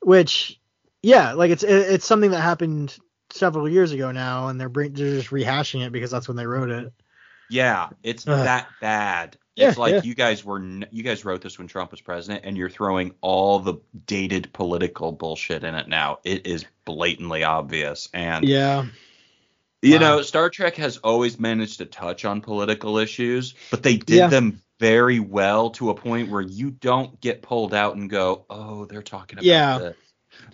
which, 0.00 0.60
yeah, 1.02 1.32
like 1.32 1.50
it's 1.50 1.62
it, 1.62 1.92
it's 1.92 2.06
something 2.06 2.30
that 2.30 2.40
happened 2.40 2.96
several 3.30 3.68
years 3.68 3.92
ago 3.92 4.12
now, 4.12 4.48
and 4.48 4.60
they're 4.60 4.68
bring, 4.68 4.92
they're 4.92 5.16
just 5.16 5.30
rehashing 5.30 5.84
it 5.84 5.92
because 5.92 6.10
that's 6.10 6.28
when 6.28 6.36
they 6.36 6.46
wrote 6.46 6.70
it. 6.70 6.92
Yeah, 7.50 7.90
it's 8.02 8.26
Ugh. 8.26 8.44
that 8.44 8.68
bad. 8.80 9.36
Yeah, 9.54 9.68
it's 9.68 9.78
like 9.78 9.92
yeah. 9.92 10.00
you 10.02 10.14
guys 10.14 10.44
were 10.44 10.58
n- 10.58 10.86
you 10.90 11.02
guys 11.02 11.24
wrote 11.24 11.42
this 11.42 11.58
when 11.58 11.68
Trump 11.68 11.90
was 11.90 12.00
president, 12.00 12.44
and 12.46 12.56
you're 12.56 12.70
throwing 12.70 13.14
all 13.20 13.58
the 13.58 13.74
dated 14.06 14.52
political 14.52 15.12
bullshit 15.12 15.62
in 15.62 15.74
it 15.74 15.88
now. 15.88 16.18
It 16.24 16.46
is 16.46 16.64
blatantly 16.86 17.44
obvious, 17.44 18.08
and 18.14 18.44
Yeah. 18.46 18.86
you 19.82 19.94
Wow. 19.94 20.00
know 20.00 20.22
Star 20.22 20.48
Trek 20.48 20.76
has 20.76 20.96
always 20.98 21.38
managed 21.38 21.78
to 21.78 21.84
touch 21.84 22.24
on 22.24 22.40
political 22.40 22.96
issues, 22.98 23.54
but 23.70 23.82
they 23.82 23.96
did 23.98 24.16
Yeah. 24.16 24.28
them 24.28 24.62
very 24.78 25.20
well 25.20 25.70
to 25.70 25.90
a 25.90 25.94
point 25.94 26.30
where 26.30 26.40
you 26.40 26.70
don't 26.70 27.20
get 27.20 27.42
pulled 27.42 27.72
out 27.74 27.94
and 27.94 28.08
go, 28.10 28.46
oh, 28.50 28.86
they're 28.86 29.02
talking 29.02 29.38
about 29.38 29.44
Yeah. 29.44 29.78
this. 29.78 29.96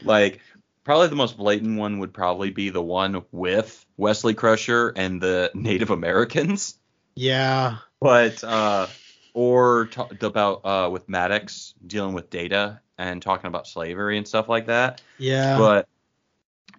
Like 0.02 0.40
probably 0.84 1.06
the 1.08 1.14
most 1.16 1.36
blatant 1.36 1.78
one 1.78 2.00
would 2.00 2.12
probably 2.12 2.50
be 2.50 2.70
the 2.70 2.82
one 2.82 3.22
with 3.30 3.86
Wesley 3.96 4.34
Crusher 4.34 4.88
and 4.96 5.20
the 5.20 5.50
Native 5.54 5.90
Americans 5.90 6.74
Yeah. 7.14 7.78
But 8.00 8.42
uh 8.44 8.86
or 9.34 9.86
talked 9.86 10.22
about 10.22 10.64
uh 10.64 10.88
with 10.90 11.08
Maddox 11.08 11.74
dealing 11.86 12.14
with 12.14 12.30
Data 12.30 12.80
and 12.96 13.20
talking 13.22 13.46
about 13.48 13.66
slavery 13.66 14.18
and 14.18 14.26
stuff 14.26 14.48
like 14.48 14.66
that 14.66 15.00
Yeah. 15.18 15.56
but 15.56 15.88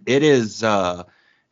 it 0.05 0.23
is 0.23 0.63
uh 0.63 1.03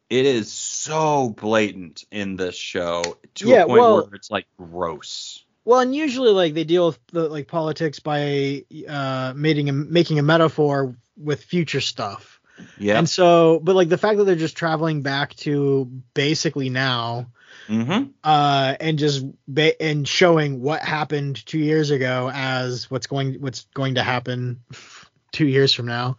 it 0.10 0.25
is 0.25 0.51
so 0.51 1.30
blatant 1.30 2.06
in 2.12 2.36
this 2.38 2.56
show 2.56 3.17
to 3.36 3.49
Yeah, 3.49 3.63
a 3.63 3.67
point 3.67 3.82
well- 3.84 3.95
where 3.95 4.15
it's 4.15 4.32
like 4.32 4.47
gross 4.58 5.43
Well, 5.65 5.80
and 5.82 5.93
usually 5.95 6.32
like 6.32 6.53
they 6.53 6.63
deal 6.63 6.88
with 6.88 6.99
the, 7.12 7.30
like 7.30 7.47
politics 7.47 7.99
by 7.99 8.63
uh 8.88 9.34
making 9.36 9.69
a, 9.69 9.73
making 9.73 10.19
a 10.19 10.23
metaphor 10.23 10.95
with 11.17 11.43
future 11.43 11.82
stuff. 11.82 12.39
yeah 12.80 12.97
And 12.97 13.08
so, 13.10 13.60
but 13.63 13.75
like 13.75 13.89
the 13.89 13.97
fact 13.97 14.17
that 14.17 14.23
they're 14.25 14.36
just 14.36 14.58
traveling 14.58 15.01
back 15.03 15.36
to 15.38 15.86
basically 16.13 16.69
now, 16.69 17.27
mm-hmm 17.67 18.10
uh, 18.23 18.75
and 18.80 18.97
just 18.99 19.25
ba- 19.47 19.82
and 19.82 20.08
showing 20.08 20.62
what 20.62 20.82
happened 20.82 21.45
two 21.45 21.60
years 21.60 21.91
ago 21.91 22.30
as 22.34 22.89
what's 22.89 23.08
going 23.08 23.36
what's 23.36 23.65
going 23.73 23.95
to 23.95 24.03
happen 24.03 24.62
two 25.32 25.47
years 25.47 25.73
from 25.73 25.86
now. 25.86 26.17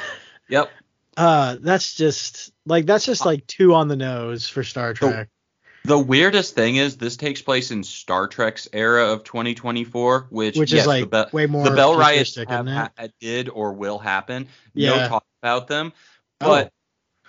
yep 0.48 0.70
Uh, 1.16 1.56
that's 1.60 1.94
just 1.94 2.52
like 2.66 2.86
that's 2.86 3.04
just 3.04 3.26
like 3.26 3.46
two 3.46 3.74
on 3.74 3.88
the 3.88 3.96
nose 3.96 4.48
for 4.48 4.62
Star 4.62 4.94
Trek. 4.94 5.28
The 5.84 5.98
weirdest 5.98 6.54
thing 6.54 6.76
is 6.76 6.98
this 6.98 7.16
takes 7.16 7.40
place 7.40 7.70
in 7.70 7.82
Star 7.82 8.28
Trek's 8.28 8.68
era 8.72 9.12
of 9.12 9.24
2024, 9.24 10.26
which, 10.28 10.56
Which 10.58 10.72
yes, 10.72 10.82
is 10.82 10.86
like 10.86 11.10
the, 11.10 11.24
Be- 11.30 11.36
way 11.36 11.46
more 11.46 11.64
the 11.64 11.74
Bell 11.74 11.96
riots 11.96 12.36
have, 12.36 12.66
ha- 12.66 12.90
did 13.18 13.48
or 13.48 13.72
will 13.72 13.98
happen. 13.98 14.48
Yeah. 14.74 14.90
No 14.90 15.08
talk 15.08 15.24
about 15.42 15.68
them, 15.68 15.92
Oh. 16.42 16.68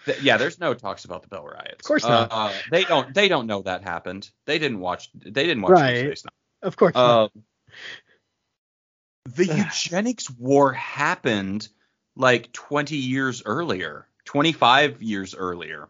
Th- 0.05 0.21
yeah, 0.21 0.37
there's 0.37 0.59
no 0.59 0.73
talks 0.73 1.05
about 1.05 1.21
the 1.23 1.27
Bell 1.27 1.45
riots. 1.45 1.79
Of 1.79 1.83
course 1.83 2.03
not. 2.03 2.29
Uh, 2.31 2.51
they 2.69 2.83
don't. 2.83 3.13
They 3.13 3.27
don't 3.27 3.47
know 3.47 3.61
that 3.63 3.83
happened. 3.83 4.29
They 4.45 4.59
didn't 4.59 4.79
watch. 4.79 5.09
They 5.13 5.45
didn't 5.45 5.61
watch 5.61 5.71
Right. 5.71 5.99
Space 5.99 6.25
Nine. 6.25 6.31
Of 6.63 6.77
course. 6.77 6.95
not. 6.95 7.23
Um, 7.35 7.43
the 9.35 9.45
eugenics 9.45 10.29
war 10.29 10.73
happened 10.73 11.67
like 12.15 12.51
20 12.51 12.97
years 12.97 13.43
earlier, 13.45 14.07
25 14.25 15.01
years 15.01 15.35
earlier. 15.35 15.89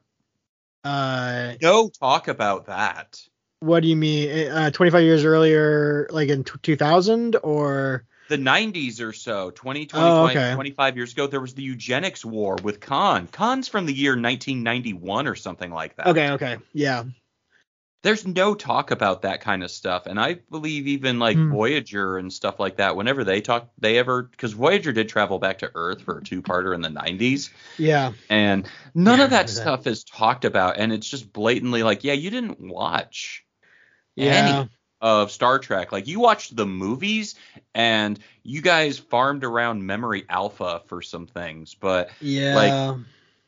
Uh, 0.84 1.54
No 1.62 1.90
talk 1.90 2.28
about 2.28 2.66
that. 2.66 3.22
what 3.60 3.82
do 3.82 3.88
you 3.90 3.96
mean? 3.96 4.52
Uh, 4.52 4.70
25 4.72 5.04
years 5.04 5.24
earlier, 5.26 6.08
like 6.12 6.30
in 6.30 6.44
t- 6.44 6.54
2000 6.62 7.38
or? 7.44 8.06
The 8.32 8.38
90s 8.38 9.02
or 9.02 9.12
so, 9.12 9.52
20, 9.52 9.88
20, 9.88 10.06
Oh, 10.10 10.20
20, 10.22 10.40
okay. 10.40 10.54
25 10.54 10.96
years 10.96 11.12
ago, 11.12 11.28
there 11.28 11.42
was 11.42 11.54
the 11.54 11.64
eugenics 11.64 12.24
war 12.24 12.56
with 12.64 12.80
Khan. 12.80 13.28
Khan's 13.28 13.68
from 13.68 13.86
the 13.86 13.94
year 13.94 14.12
1991 14.12 15.28
or 15.28 15.36
something 15.36 15.70
like 15.70 15.98
that. 15.98 16.08
Okay, 16.08 16.30
okay, 16.30 16.58
yeah. 16.72 17.04
There's 18.04 18.26
no 18.26 18.56
talk 18.56 18.92
about 18.92 19.24
that 19.24 19.42
kind 19.42 19.64
of 19.66 19.70
stuff. 19.70 20.06
And 20.06 20.18
I 20.18 20.36
believe 20.50 20.88
even 20.88 21.20
like 21.20 21.36
Hmm. 21.36 21.52
Voyager 21.52 22.18
and 22.18 22.32
stuff 22.32 22.58
like 22.58 22.78
that, 22.78 22.96
whenever 22.96 23.26
they 23.26 23.42
talk, 23.42 23.70
they 23.78 23.98
ever, 23.98 24.24
because 24.24 24.54
Voyager 24.54 24.94
did 24.94 25.10
travel 25.10 25.38
back 25.38 25.58
to 25.60 25.70
Earth 25.76 26.02
for 26.04 26.20
a 26.20 26.24
two 26.24 26.42
parter 26.42 26.74
in 26.74 26.80
the 26.80 26.90
90s. 26.90 27.50
Yeah. 27.78 28.14
And 28.30 28.66
none 28.96 29.20
Yeah, 29.20 29.26
of 29.26 29.30
that 29.32 29.48
that. 29.48 29.50
stuff 29.50 29.88
is 29.88 30.06
talked 30.06 30.46
about. 30.46 30.78
And 30.78 30.94
it's 30.94 31.10
just 31.10 31.34
blatantly 31.34 31.84
like, 31.84 32.06
yeah, 32.06 32.14
you 32.14 32.30
didn't 32.30 32.62
watch 32.62 33.44
Yeah. 34.16 34.68
Of 35.02 35.32
Star 35.32 35.60
Trek. 35.60 35.92
Like 35.92 36.08
you 36.08 36.20
watched 36.20 36.56
the 36.56 36.66
movies 36.66 37.36
and 37.74 38.20
you 38.44 38.62
guys 38.62 38.98
farmed 39.00 39.44
around 39.44 39.86
Memory 39.86 40.26
Alpha 40.30 40.82
for 40.88 41.02
some 41.02 41.28
things, 41.28 41.74
but 41.76 42.10
Yeah. 42.20 42.56
like 42.56 42.98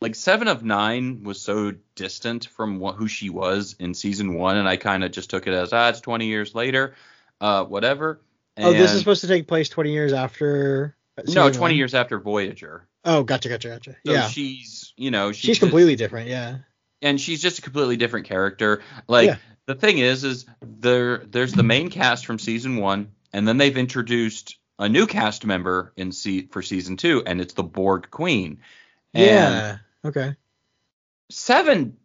like 0.02 0.16
Seven 0.16 0.48
of 0.50 0.63
Nine 0.66 1.24
was 1.24 1.39
so 1.39 1.74
distant 1.96 2.48
from 2.48 2.80
what, 2.80 2.96
who 2.96 3.08
she 3.08 3.30
was 3.30 3.76
in 3.80 3.94
season 3.94 4.34
one, 4.34 4.58
and 4.58 4.68
I 4.68 4.76
kind 4.78 5.04
of 5.04 5.12
just 5.12 5.30
took 5.30 5.48
it 5.48 5.54
as 5.54 5.72
ah, 5.72 5.89
it's 5.89 6.02
20 6.02 6.26
years 6.26 6.54
later, 6.54 6.96
uh, 7.39 7.63
whatever. 7.63 8.20
oh, 8.58 8.74
this 8.74 8.92
is 8.92 9.00
supposed 9.00 9.22
to 9.22 9.28
take 9.28 9.48
place 9.48 9.70
20 9.70 9.92
years 9.94 10.12
after. 10.12 10.96
uh, 11.18 11.22
no 11.28 11.44
20 11.50 11.60
one? 11.60 11.76
years 11.76 11.94
after 11.94 12.20
Voyager. 12.20 12.86
Oh, 13.06 13.24
gotcha, 13.24 13.48
gotcha, 13.50 13.70
gotcha. 13.70 13.96
So 14.06 14.12
yeah. 14.13 14.28
she's 14.28 14.94
you 14.98 15.12
know 15.12 15.32
she's, 15.32 15.39
She's 15.42 15.48
just- 15.52 15.60
completely 15.62 15.96
different. 15.96 16.28
Yeah. 16.30 16.58
and 17.02 17.20
she's 17.22 17.42
just 17.42 17.60
a 17.60 17.62
completely 17.62 17.96
different 17.98 18.26
character. 18.28 18.82
Like 19.08 19.28
Yeah. 19.28 19.38
The 19.65 19.76
thing 19.76 19.97
is, 19.97 20.23
is 20.23 20.45
there 20.62 21.17
there's 21.19 21.54
the 21.54 21.63
main 21.63 21.89
cast 21.89 22.26
from 22.26 22.39
season 22.39 22.78
one, 22.78 23.12
and 23.32 23.47
then 23.47 23.58
they've 23.58 23.78
introduced 23.78 24.58
a 24.80 24.89
new 24.89 25.08
cast 25.08 25.45
member 25.45 25.93
in 25.95 26.12
se- 26.12 26.47
for 26.52 26.62
season 26.62 26.97
two, 26.97 27.23
and 27.26 27.39
it's 27.39 27.54
the 27.54 27.63
Borg 27.63 28.10
Queen. 28.12 28.60
And 29.13 29.26
Yeah. 29.26 29.78
Okay. 30.06 30.36
Seven 31.30 31.97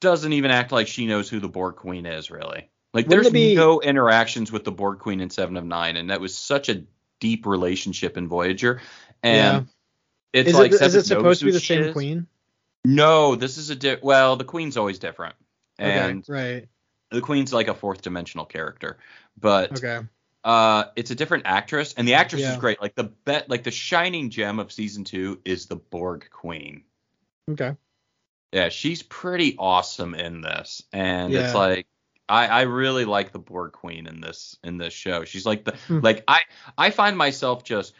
doesn't 0.00 0.32
even 0.32 0.50
act 0.50 0.72
like 0.72 0.88
she 0.88 1.06
knows 1.06 1.28
who 1.28 1.40
the 1.40 1.48
Borg 1.48 1.76
Queen 1.76 2.06
is, 2.06 2.30
really. 2.30 2.70
Like 2.94 3.06
Wouldn't 3.06 3.10
there's 3.24 3.32
be- 3.32 3.54
no 3.54 3.80
interactions 3.80 4.50
with 4.50 4.64
the 4.64 4.72
Borg 4.72 4.98
Queen 4.98 5.20
in 5.20 5.30
Seven 5.30 5.56
of 5.56 5.64
Nine, 5.64 5.96
and 5.96 6.10
that 6.10 6.20
was 6.20 6.36
such 6.36 6.68
a 6.68 6.84
deep 7.20 7.46
relationship 7.46 8.16
in 8.16 8.28
Voyager. 8.28 8.80
And 9.22 9.68
it's 10.32 10.50
Is 10.50 10.54
like 10.54 10.72
it 10.72 10.74
is 10.74 10.78
Seven 10.80 11.00
it 11.00 11.06
supposed 11.06 11.40
to 11.40 11.46
be 11.46 11.52
the 11.52 11.60
same 11.60 11.82
is. 11.84 11.92
queen? 11.92 12.26
No, 12.84 13.34
this 13.34 13.58
is 13.58 13.70
a 13.70 13.76
di- 13.76 13.98
well, 14.02 14.36
the 14.36 14.44
Queen's 14.44 14.76
always 14.76 14.98
different, 14.98 15.34
and 15.78 16.22
okay. 16.28 16.32
Right. 16.32 16.68
The 17.10 17.20
queen's 17.20 17.52
like 17.52 17.68
a 17.68 17.74
fourth 17.74 18.02
dimensional 18.02 18.44
character 18.46 18.98
but 19.40 19.72
Okay. 19.72 20.06
uh 20.44 20.84
it's 20.96 21.10
a 21.10 21.14
different 21.14 21.44
actress 21.46 21.94
and 21.96 22.06
the 22.06 22.14
actress 22.14 22.42
is 22.42 22.56
great 22.56 22.80
like 22.80 22.94
the 22.94 23.04
bet 23.04 23.48
like 23.48 23.62
the 23.64 23.70
shining 23.70 24.30
gem 24.30 24.58
of 24.58 24.70
season 24.72 25.04
two 25.04 25.40
is 25.44 25.66
the 25.66 25.76
borg 25.76 26.28
queen 26.30 26.84
Okay. 27.50 27.74
yeah 28.52 28.68
she's 28.68 29.02
pretty 29.02 29.56
awesome 29.58 30.14
in 30.14 30.40
this 30.42 30.82
and 30.92 31.32
Yeah. 31.32 31.40
it's 31.40 31.54
like 31.54 31.86
I, 32.30 32.46
I 32.46 32.60
really 32.62 33.06
like 33.06 33.32
the 33.32 33.38
Borg 33.38 33.72
Queen 33.72 34.06
in 34.06 34.20
this 34.20 34.58
in 34.62 34.76
this 34.76 34.92
show. 34.92 35.24
She's 35.24 35.46
like 35.46 35.64
the 35.64 35.74
Hmm. 35.86 36.00
like 36.02 36.24
I 36.28 36.40
I 36.76 36.90
find 36.90 37.16
myself 37.16 37.64
just 37.64 37.94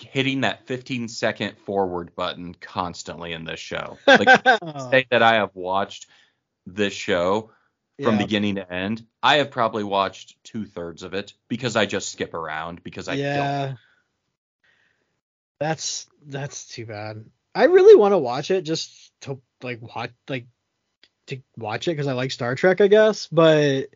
hitting 0.00 0.40
that 0.40 0.66
15 0.66 1.06
second 1.08 1.58
forward 1.58 2.14
button 2.16 2.54
constantly 2.54 3.34
in 3.34 3.44
this 3.44 3.60
show. 3.60 3.98
Like 4.06 4.30
say 4.90 5.06
that 5.10 5.22
I 5.22 5.34
have 5.34 5.50
watched 5.52 6.06
this 6.64 6.94
show 6.94 7.50
from 8.02 8.14
Yeah. 8.14 8.24
beginning 8.24 8.54
to 8.56 8.72
end. 8.72 9.04
I 9.22 9.36
have 9.36 9.50
probably 9.50 9.84
watched 9.84 10.42
two 10.44 10.64
thirds 10.66 11.02
of 11.02 11.14
it 11.14 11.32
because 11.48 11.76
I 11.76 11.86
just 11.86 12.10
skip 12.12 12.34
around 12.34 12.82
because 12.82 13.08
I 13.08 13.16
don't. 13.16 13.24
yeah. 13.24 13.74
That's 15.60 16.06
that's 16.26 16.66
too 16.66 16.86
bad. 16.86 17.24
I 17.54 17.64
really 17.64 17.94
want 17.94 18.12
to 18.12 18.18
watch 18.18 18.50
it 18.50 18.62
just 18.62 19.12
to 19.22 19.40
like 19.62 19.80
watch 19.80 20.10
like 20.28 20.46
to 21.28 21.40
watch 21.56 21.88
it 21.88 21.92
because 21.92 22.06
I 22.08 22.12
like 22.12 22.32
Star 22.32 22.54
Trek, 22.54 22.80
I 22.80 22.88
guess. 22.88 23.28
But 23.28 23.86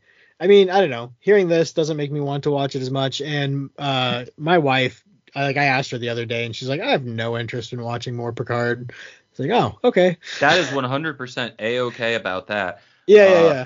I 0.40 0.46
mean, 0.46 0.70
I 0.70 0.80
don't 0.80 0.90
know. 0.90 1.12
Hearing 1.18 1.48
this 1.48 1.72
doesn't 1.72 1.96
make 1.96 2.12
me 2.12 2.20
want 2.20 2.44
to 2.44 2.50
watch 2.50 2.76
it 2.76 2.82
as 2.82 2.90
much. 2.90 3.20
And 3.20 3.70
uh, 3.76 4.26
my 4.36 4.58
wife, 4.58 5.02
I, 5.34 5.42
like 5.42 5.56
I 5.56 5.64
asked 5.64 5.90
her 5.90 5.98
the 5.98 6.10
other 6.10 6.26
day, 6.26 6.46
and 6.46 6.54
she's 6.54 6.68
like, 6.68 6.80
I 6.80 6.92
have 6.92 7.04
no 7.04 7.36
interest 7.36 7.72
in 7.72 7.82
watching 7.82 8.14
more 8.14 8.32
Picard. 8.32 8.92
It's 9.30 9.40
like, 9.40 9.50
oh, 9.50 9.78
okay. 9.82 10.16
That 10.40 10.58
is 10.58 10.66
100% 10.68 11.52
a 11.58 11.80
okay 11.80 12.14
about 12.14 12.46
that. 12.46 12.82
Yeah, 13.06 13.24
yeah, 13.24 13.30
Uh, 13.38 13.52
yeah. 13.52 13.64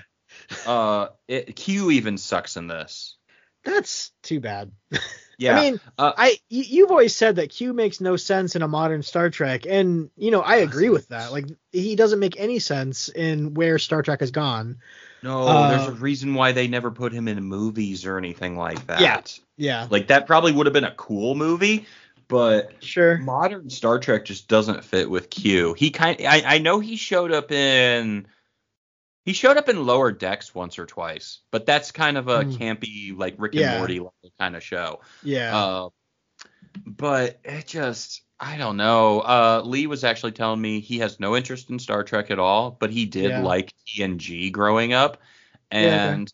Uh, 0.66 1.09
it, 1.29 1.57
Q 1.57 1.90
even 1.90 2.18
sucks 2.18 2.57
in 2.57 2.66
this. 2.66 3.16
That's 3.64 4.12
too 4.23 4.40
bad. 4.40 4.73
Yeah. 5.38 5.59
I 5.59 5.61
mean, 5.62 5.81
uh, 5.99 6.12
I 6.16 6.38
you've 6.49 6.90
always 6.90 7.16
said 7.16 7.37
that 7.37 7.51
Q 7.51 7.73
makes 7.73 8.01
no 8.01 8.16
sense 8.16 8.55
in 8.55 8.62
a 8.62 8.68
modern 8.68 9.03
Star 9.03 9.29
Trek, 9.29 9.66
and 9.66 10.11
you 10.16 10.31
know 10.31 10.40
I 10.40 10.57
agree 10.57 10.88
with 10.88 11.09
that. 11.09 11.33
Like 11.33 11.47
he 11.73 11.97
doesn't 11.97 12.21
make 12.21 12.38
any 12.38 12.61
sense 12.61 13.09
in 13.09 13.55
where 13.55 13.79
Star 13.79 14.03
Trek 14.03 14.21
has 14.21 14.31
gone. 14.31 14.79
no, 15.23 15.42
uh, 15.42 15.71
there's 15.71 15.88
a 15.88 16.01
reason 16.01 16.35
why 16.35 16.53
they 16.53 16.68
never 16.68 16.92
put 16.92 17.12
him 17.12 17.27
in 17.27 17.42
movies 17.42 18.07
or 18.07 18.18
anything 18.18 18.57
like 18.57 18.87
that. 18.87 19.01
Yeah. 19.01 19.21
Yeah, 19.57 19.87
Like 19.90 20.09
that 20.09 20.27
probably 20.27 20.53
would 20.53 20.66
have 20.66 20.73
been 20.73 20.85
a 20.85 20.95
cool 20.95 21.35
movie, 21.35 21.87
but 22.29 22.73
sure. 22.81 23.18
modern 23.18 23.68
Star 23.68 23.99
Trek 23.99 24.25
just 24.25 24.49
doesn't 24.49 24.85
fit 24.85 25.11
with 25.11 25.29
Q. 25.31 25.75
He 25.75 25.90
kind 25.90 26.18
I, 26.27 26.42
I 26.47 26.59
know 26.59 26.79
he 26.79 26.97
showed 26.97 27.33
up 27.33 27.51
in 27.51 28.27
he 29.25 29.33
showed 29.33 29.57
up 29.57 29.69
in 29.69 29.87
Lower 29.87 30.11
Decks 30.13 30.55
once 30.55 30.79
or 30.79 30.87
twice, 30.87 31.41
but 31.51 31.67
that's 31.67 31.91
kind 31.93 32.17
of 32.19 32.29
a 32.29 32.43
Hmm. 32.45 32.51
campy 32.53 33.17
like 33.17 33.35
Rick 33.39 33.55
Yeah. 33.55 33.71
and 33.73 33.79
Morty 33.79 33.99
level 33.99 34.15
kind 34.39 34.57
of 34.57 34.63
show. 34.63 35.01
Yeah, 35.23 35.57
Uh, 35.57 35.89
but 36.87 37.39
it 37.45 37.67
just 37.67 38.23
I 38.41 38.57
don't 38.57 38.77
know. 38.77 39.21
Uh, 39.21 39.63
Lee 39.65 39.87
was 39.87 40.03
actually 40.03 40.33
telling 40.33 40.61
me 40.61 40.81
he 40.81 40.99
has 40.99 41.21
no 41.21 41.37
interest 41.37 41.71
in 41.71 41.79
Star 41.79 42.03
Trek 42.03 42.33
at 42.33 42.41
all, 42.41 42.73
but 42.73 42.91
he 42.91 43.07
did 43.07 43.31
Yeah. 43.31 43.43
like 43.43 43.73
TNG 43.87 44.51
growing 44.51 44.93
up, 44.93 45.19
Yeah, 45.71 45.79
okay. 45.79 45.89
and 45.89 46.33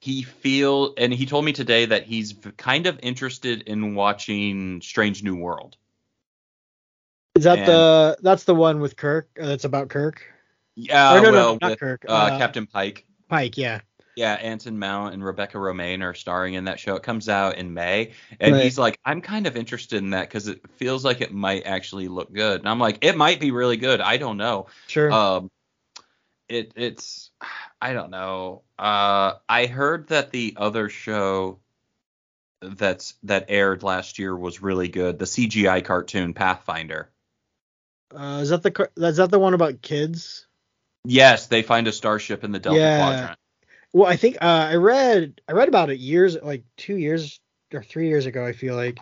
he 0.00 0.22
feel 0.22 0.94
and 0.96 1.12
he 1.12 1.26
told 1.26 1.44
me 1.44 1.52
today 1.52 1.84
that 1.84 2.06
he's 2.06 2.34
kind 2.56 2.86
of 2.86 2.98
interested 3.02 3.62
in 3.62 3.94
watching 3.94 4.80
Strange 4.80 5.22
New 5.22 5.36
World. 5.36 5.76
is 7.34 7.44
that 7.44 7.58
and- 7.58 7.68
the 7.68 8.18
that's 8.22 8.44
the 8.44 8.54
one 8.54 8.80
with 8.80 8.96
Kirk? 8.96 9.28
Uh, 9.40 9.46
that's 9.46 9.64
about 9.64 9.88
Kirk. 9.88 10.22
Yeah, 10.74 11.14
or 11.14 11.20
no, 11.20 11.22
well, 11.22 11.32
no, 11.32 11.58
not 11.60 11.70
with, 11.70 11.78
Kirk. 11.80 12.04
uh, 12.08 12.12
Uh, 12.12 12.38
Captain 12.38 12.66
Pike. 12.66 13.06
Pike. 13.28 13.56
Yeah. 13.58 13.80
Yeah, 14.14 14.34
Anson 14.34 14.78
Mount 14.78 15.14
and 15.14 15.24
Rebecca 15.24 15.56
Romijn 15.56 16.02
are 16.02 16.12
starring 16.12 16.52
in 16.54 16.64
that 16.64 16.78
show. 16.78 16.96
It 16.96 17.02
comes 17.02 17.30
out 17.30 17.56
in 17.56 17.72
May, 17.72 18.12
and 18.40 18.52
Right. 18.54 18.64
he's 18.64 18.78
like, 18.78 18.98
"I'm 19.06 19.22
kind 19.22 19.46
of 19.46 19.56
interested 19.56 19.96
in 20.02 20.10
that 20.10 20.28
because 20.28 20.48
it 20.48 20.60
feels 20.76 21.02
like 21.02 21.22
it 21.22 21.32
might 21.32 21.64
actually 21.64 22.08
look 22.08 22.30
good." 22.32 22.60
And 22.60 22.68
I'm 22.68 22.78
like, 22.78 22.98
"It 23.02 23.16
might 23.16 23.40
be 23.40 23.52
really 23.52 23.78
good. 23.78 24.02
I 24.02 24.18
don't 24.18 24.36
know." 24.36 24.66
Sure. 24.86 25.10
Um, 25.10 25.50
it 26.48 26.72
it's 26.76 27.30
I 27.80 27.94
don't 27.94 28.10
know. 28.10 28.62
Uh, 28.78 29.34
I 29.48 29.64
heard 29.66 30.08
that 30.08 30.30
the 30.30 30.54
other 30.58 30.90
show 30.90 31.60
that's 32.60 33.14
that 33.22 33.46
aired 33.48 33.82
last 33.82 34.18
year 34.18 34.36
was 34.36 34.60
really 34.60 34.88
good. 34.88 35.18
The 35.18 35.24
CGI 35.26 35.80
cartoon 35.82 36.34
Pathfinder. 36.34 37.10
uh, 38.14 38.40
is 38.42 38.50
that 38.50 38.62
the 38.62 38.90
is 38.96 39.16
that 39.16 39.30
the 39.30 39.38
one 39.38 39.54
about 39.54 39.80
kids? 39.80 40.46
Yes, 41.04 41.46
they 41.48 41.62
find 41.62 41.86
a 41.88 41.92
starship 41.92 42.44
in 42.44 42.52
the 42.52 42.58
Delta 42.58 42.78
Yeah. 42.80 42.98
Quadrant. 42.98 43.38
Well, 43.92 44.08
I 44.10 44.16
think 44.16 44.36
uh, 44.40 44.68
I 44.70 44.76
read 44.76 45.40
I 45.48 45.52
read 45.52 45.68
about 45.68 45.90
it 45.90 45.98
years 45.98 46.36
like 46.40 46.64
two 46.76 46.96
years 46.96 47.40
or 47.74 47.82
three 47.82 48.08
years 48.08 48.26
ago. 48.26 48.44
I 48.46 48.52
feel 48.52 48.74
like, 48.74 48.98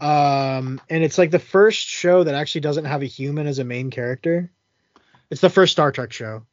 um, 0.00 0.80
and 0.90 1.02
it's 1.02 1.16
like 1.16 1.30
the 1.30 1.38
first 1.38 1.86
show 1.86 2.24
that 2.24 2.34
actually 2.34 2.60
doesn't 2.62 2.84
have 2.84 3.02
a 3.02 3.06
human 3.06 3.46
as 3.46 3.58
a 3.58 3.64
main 3.64 3.90
character. 3.90 4.50
It's 5.30 5.40
the 5.40 5.48
first 5.50 5.72
Star 5.72 5.92
Trek 5.92 6.12
show. 6.12 6.44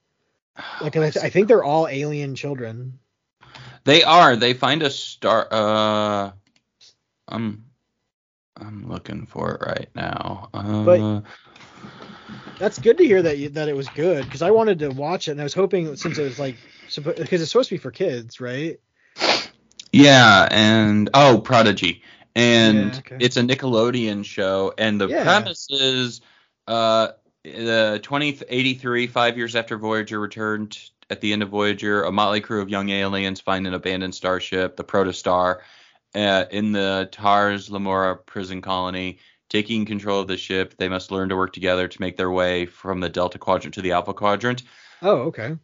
Like 0.81 0.95
I, 0.95 1.09
th- 1.09 1.23
I 1.25 1.29
think 1.29 1.47
they're 1.47 1.63
all 1.63 1.87
alien 1.87 2.35
children. 2.35 2.99
They 3.83 4.03
are. 4.03 4.35
They 4.35 4.53
find 4.53 4.83
a 4.83 4.89
star. 4.89 5.47
Uh, 5.51 6.31
I'm 7.27 7.65
I'm 8.57 8.87
looking 8.87 9.25
for 9.25 9.53
it 9.55 9.61
right 9.65 9.89
now. 9.95 10.49
Uh, 10.53 10.83
But- 10.83 11.23
That's 12.57 12.77
good 12.77 12.97
to 12.97 13.05
hear 13.05 13.21
that 13.23 13.37
you, 13.37 13.49
that 13.49 13.69
it 13.69 13.75
was 13.75 13.89
good 13.89 14.25
because 14.25 14.41
I 14.41 14.51
wanted 14.51 14.79
to 14.79 14.91
watch 14.91 15.27
it 15.27 15.31
and 15.31 15.41
I 15.41 15.43
was 15.43 15.53
hoping 15.53 15.95
since 15.95 16.17
it 16.17 16.23
was 16.23 16.39
like 16.39 16.57
because 16.95 17.41
it's 17.41 17.51
supposed 17.51 17.69
to 17.69 17.75
be 17.75 17.79
for 17.79 17.91
kids, 17.91 18.39
right? 18.39 18.79
Yeah, 19.91 20.47
and 20.51 21.09
oh, 21.13 21.41
Prodigy, 21.41 22.03
and 22.35 22.93
Yeah, 22.93 22.99
okay. 22.99 23.17
it's 23.19 23.37
a 23.37 23.41
Nickelodeon 23.41 24.23
show, 24.23 24.73
and 24.77 25.01
the 25.01 25.09
Yeah. 25.09 25.23
premise 25.23 25.67
is, 25.69 26.21
uh, 26.67 27.09
the 27.43 27.99
2083, 28.01 29.07
five 29.07 29.37
years 29.37 29.55
after 29.55 29.77
Voyager 29.77 30.19
returned. 30.19 30.77
At 31.09 31.19
the 31.19 31.33
end 31.33 31.43
of 31.43 31.49
Voyager, 31.49 32.03
a 32.03 32.11
motley 32.11 32.39
crew 32.39 32.61
of 32.61 32.69
young 32.69 32.87
aliens 32.87 33.41
find 33.41 33.67
an 33.67 33.73
abandoned 33.73 34.15
starship, 34.15 34.77
the 34.77 34.85
Protostar, 34.85 35.59
uh, 36.15 36.45
in 36.51 36.71
the 36.71 37.09
Tars 37.11 37.69
Lamora 37.69 38.15
prison 38.15 38.61
colony. 38.61 39.19
Taking 39.51 39.83
control 39.85 40.21
of 40.21 40.27
the 40.29 40.37
ship, 40.37 40.75
they 40.77 40.87
must 40.87 41.11
learn 41.11 41.27
to 41.27 41.35
work 41.35 41.51
together 41.51 41.89
to 41.89 42.01
make 42.01 42.15
their 42.15 42.31
way 42.31 42.65
from 42.65 43.01
the 43.01 43.09
Delta 43.09 43.37
Quadrant 43.37 43.73
to 43.73 43.81
the 43.81 43.91
Alpha 43.91 44.13
Quadrant. 44.13 44.63
Oh, 45.01 45.17
okay. 45.27 45.57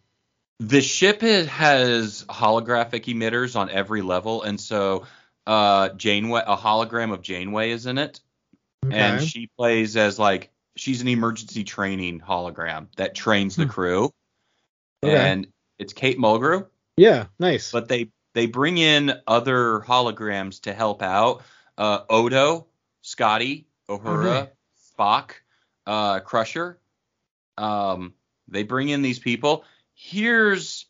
the 0.60 0.82
ship 0.82 1.22
has 1.22 2.26
holographic 2.28 3.06
emitters 3.06 3.56
on 3.56 3.70
every 3.70 4.02
level, 4.02 4.44
and 4.44 4.60
so 4.60 5.06
uh, 5.46 5.88
Janeway, 5.90 6.42
a 6.46 6.58
hologram 6.58 7.14
of 7.14 7.22
Janeway 7.22 7.72
is 7.72 7.86
in 7.86 7.98
it, 7.98 8.20
Okay. 8.86 8.94
and 8.98 9.22
she 9.24 9.48
plays 9.58 9.96
as 9.96 10.20
like 10.20 10.52
she's 10.76 11.02
an 11.02 11.08
emergency 11.08 11.64
training 11.64 12.20
hologram 12.20 12.88
that 12.98 13.16
trains 13.16 13.56
the 13.56 13.64
Hmm. 13.64 13.70
crew, 13.70 14.14
Okay. 15.02 15.16
and 15.16 15.48
it's 15.80 15.94
Kate 15.94 16.18
Mulgrew, 16.20 16.68
yeah, 16.98 17.28
nice. 17.40 17.72
but 17.72 17.88
they 17.88 18.10
they 18.34 18.48
bring 18.48 18.78
in 18.80 19.14
other 19.28 19.80
holograms 19.80 20.62
to 20.64 20.74
help 20.74 21.02
out. 21.02 21.44
Uh, 21.78 22.00
Odo, 22.10 22.66
Scotty, 23.04 23.67
Uhura, 23.90 24.42
Okay. 24.42 24.52
Spock, 24.98 25.32
uh, 25.86 26.20
Crusher. 26.20 26.80
Um, 27.58 28.14
they 28.48 28.64
bring 28.64 28.90
in 28.90 29.02
these 29.02 29.20
people. 29.20 29.64
Here's 29.94 30.86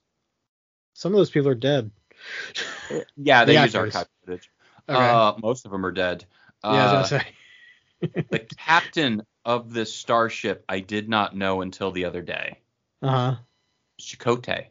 Some 0.93 1.13
of 1.13 1.17
those 1.17 1.29
people 1.29 1.49
are 1.49 1.55
dead. 1.55 1.91
Yeah, 3.17 3.45
they 3.45 3.53
The 3.53 3.63
use 3.63 3.75
actors. 3.75 3.93
archive 3.95 4.07
footage. 4.25 4.49
Okay. 4.89 4.97
Uh, 4.99 5.33
most 5.41 5.65
of 5.65 5.71
them 5.71 5.85
are 5.85 5.91
dead. 5.91 6.25
yeah, 6.63 6.79
I 6.79 6.83
was 6.83 6.91
Uh, 6.91 7.09
gonna 7.09 7.23
say. 7.23 8.23
the 8.31 8.39
captain 8.39 9.21
of 9.45 9.73
this 9.73 9.93
starship, 9.93 10.63
I 10.69 10.79
did 10.79 11.09
not 11.09 11.35
know 11.35 11.61
until 11.61 11.91
the 11.91 12.05
other 12.05 12.21
day. 12.21 12.59
Uh 13.01 13.09
huh. 13.09 13.35
Chakotay. 14.01 14.67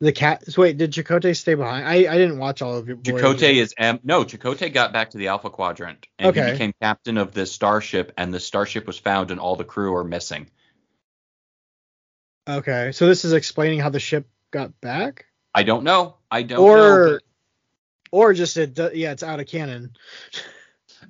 The 0.00 0.12
cat. 0.12 0.44
So 0.50 0.62
wait, 0.62 0.76
did 0.78 0.92
Chakotay 0.92 1.36
stay 1.36 1.54
behind? 1.54 1.86
I 1.86 2.12
I 2.12 2.16
didn't 2.18 2.38
watch 2.38 2.62
all 2.62 2.76
of 2.76 2.88
it. 2.88 3.02
Chakotay 3.02 3.54
is 3.56 3.74
M. 3.76 3.98
No, 4.04 4.24
Chakotay 4.24 4.72
got 4.72 4.92
back 4.92 5.10
to 5.10 5.18
the 5.18 5.28
Alpha 5.28 5.50
Quadrant, 5.50 6.06
and 6.18 6.28
Okay. 6.28 6.44
he 6.46 6.52
became 6.52 6.72
captain 6.80 7.18
of 7.18 7.32
this 7.34 7.50
starship. 7.50 8.12
And 8.16 8.32
the 8.32 8.38
starship 8.38 8.86
was 8.86 8.98
found, 8.98 9.30
and 9.32 9.40
all 9.40 9.56
the 9.56 9.64
crew 9.64 9.96
are 9.96 10.04
missing. 10.04 10.48
Okay, 12.48 12.92
so 12.92 13.06
this 13.06 13.24
is 13.24 13.32
explaining 13.32 13.80
how 13.80 13.90
the 13.90 14.00
ship 14.00 14.26
got 14.50 14.80
back, 14.80 15.26
I 15.54 15.64
don't 15.64 15.84
know. 15.84 16.16
I 16.30 16.42
don't 16.42 16.60
know. 16.60 16.64
or 16.64 17.08
but 17.14 17.22
or 18.10 18.32
just 18.32 18.56
it. 18.56 18.78
Yeah, 18.94 19.12
it's 19.12 19.22
out 19.22 19.40
of 19.40 19.46
canon. 19.46 19.94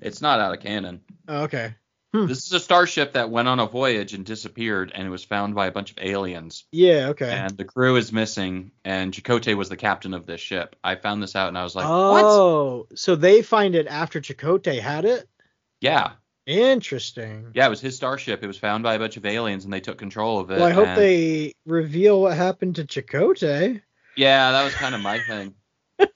It's 0.03 0.21
not 0.21 0.39
out 0.39 0.53
of 0.53 0.61
canon. 0.61 1.01
Oh, 1.27 1.45
okay. 1.45 1.75
Hmm. 2.15 2.27
This 2.27 2.47
is 2.47 2.53
a 2.53 2.61
starship 2.61 3.13
that 3.13 3.29
went 3.31 3.49
on 3.49 3.61
a 3.61 3.67
voyage 3.67 4.15
and 4.15 4.25
disappeared, 4.25 4.93
and 4.95 5.07
it 5.07 5.11
was 5.11 5.25
found 5.25 5.55
by 5.55 5.67
a 5.67 5.71
bunch 5.71 5.91
of 5.91 5.99
aliens. 6.01 6.65
Yeah. 6.73 7.09
Okay. 7.09 7.31
and 7.31 7.57
the 7.57 7.65
crew 7.67 7.97
is 7.97 8.13
missing, 8.13 8.71
and 8.85 9.13
Chakotay 9.13 9.55
was 9.55 9.69
the 9.69 9.77
captain 9.77 10.15
of 10.15 10.25
this 10.25 10.41
ship. 10.41 10.75
I 10.83 10.95
found 10.97 11.23
this 11.23 11.37
out, 11.37 11.49
and 11.49 11.59
I 11.59 11.65
was 11.65 11.77
like, 11.77 11.85
"What? 11.87 12.25
oh, 12.25 12.87
so 12.95 13.15
they 13.15 13.43
find 13.43 13.75
it 13.75 13.87
after 13.87 14.21
Chakotay 14.23 14.81
had 14.81 15.05
it. 15.05 15.29
Yeah, 15.83 16.13
Interesting. 16.47 17.51
yeah, 17.55 17.67
it 17.67 17.71
was 17.71 17.83
his 17.83 17.95
starship. 17.97 18.43
It 18.43 18.47
was 18.47 18.57
found 18.57 18.83
by 18.83 18.95
a 18.95 18.99
bunch 18.99 19.19
of 19.19 19.27
aliens, 19.27 19.65
and 19.65 19.73
they 19.73 19.81
took 19.81 19.99
control 19.99 20.41
of 20.41 20.51
it. 20.51 20.57
Well, 20.59 20.67
I 20.67 20.71
hope 20.73 20.87
and- 20.89 20.99
they 20.99 21.53
reveal 21.67 22.23
what 22.23 22.37
happened 22.37 22.77
to 22.77 22.85
Chakotay. 22.85 23.83
Yeah, 24.17 24.53
that 24.53 24.65
was 24.65 24.75
kind 24.75 24.95
of 24.95 25.03
my 25.03 25.19
thing. 25.21 25.55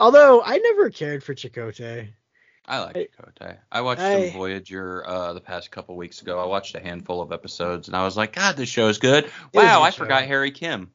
Although 0.00 0.42
I 0.42 0.58
never 0.58 0.90
cared 0.90 1.24
for 1.24 1.34
Chakotay. 1.34 2.10
I 2.68 2.80
like 2.80 2.96
I- 2.96 3.08
Chakotay. 3.22 3.56
I 3.72 3.80
watched 3.80 4.02
I- 4.02 4.28
some 4.28 4.38
Voyager 4.38 5.04
uh, 5.08 5.32
the 5.32 5.40
past 5.40 5.70
couple 5.70 5.96
weeks 5.96 6.20
ago. 6.22 6.38
I 6.38 6.44
watched 6.46 6.74
a 6.74 6.80
handful 6.80 7.20
of 7.22 7.32
episodes, 7.32 7.88
and 7.88 7.96
I 7.96 8.04
was 8.04 8.16
like, 8.16 8.32
God, 8.34 8.56
this 8.56 8.68
show 8.68 8.88
is 8.88 8.98
good. 8.98 9.24
It 9.24 9.30
was 9.54 9.64
a 9.64 9.66
Wow, 9.66 9.82
I 9.82 9.90
show. 9.90 9.96
forgot 10.04 10.24
Harry 10.24 10.50
Kim. 10.50 10.90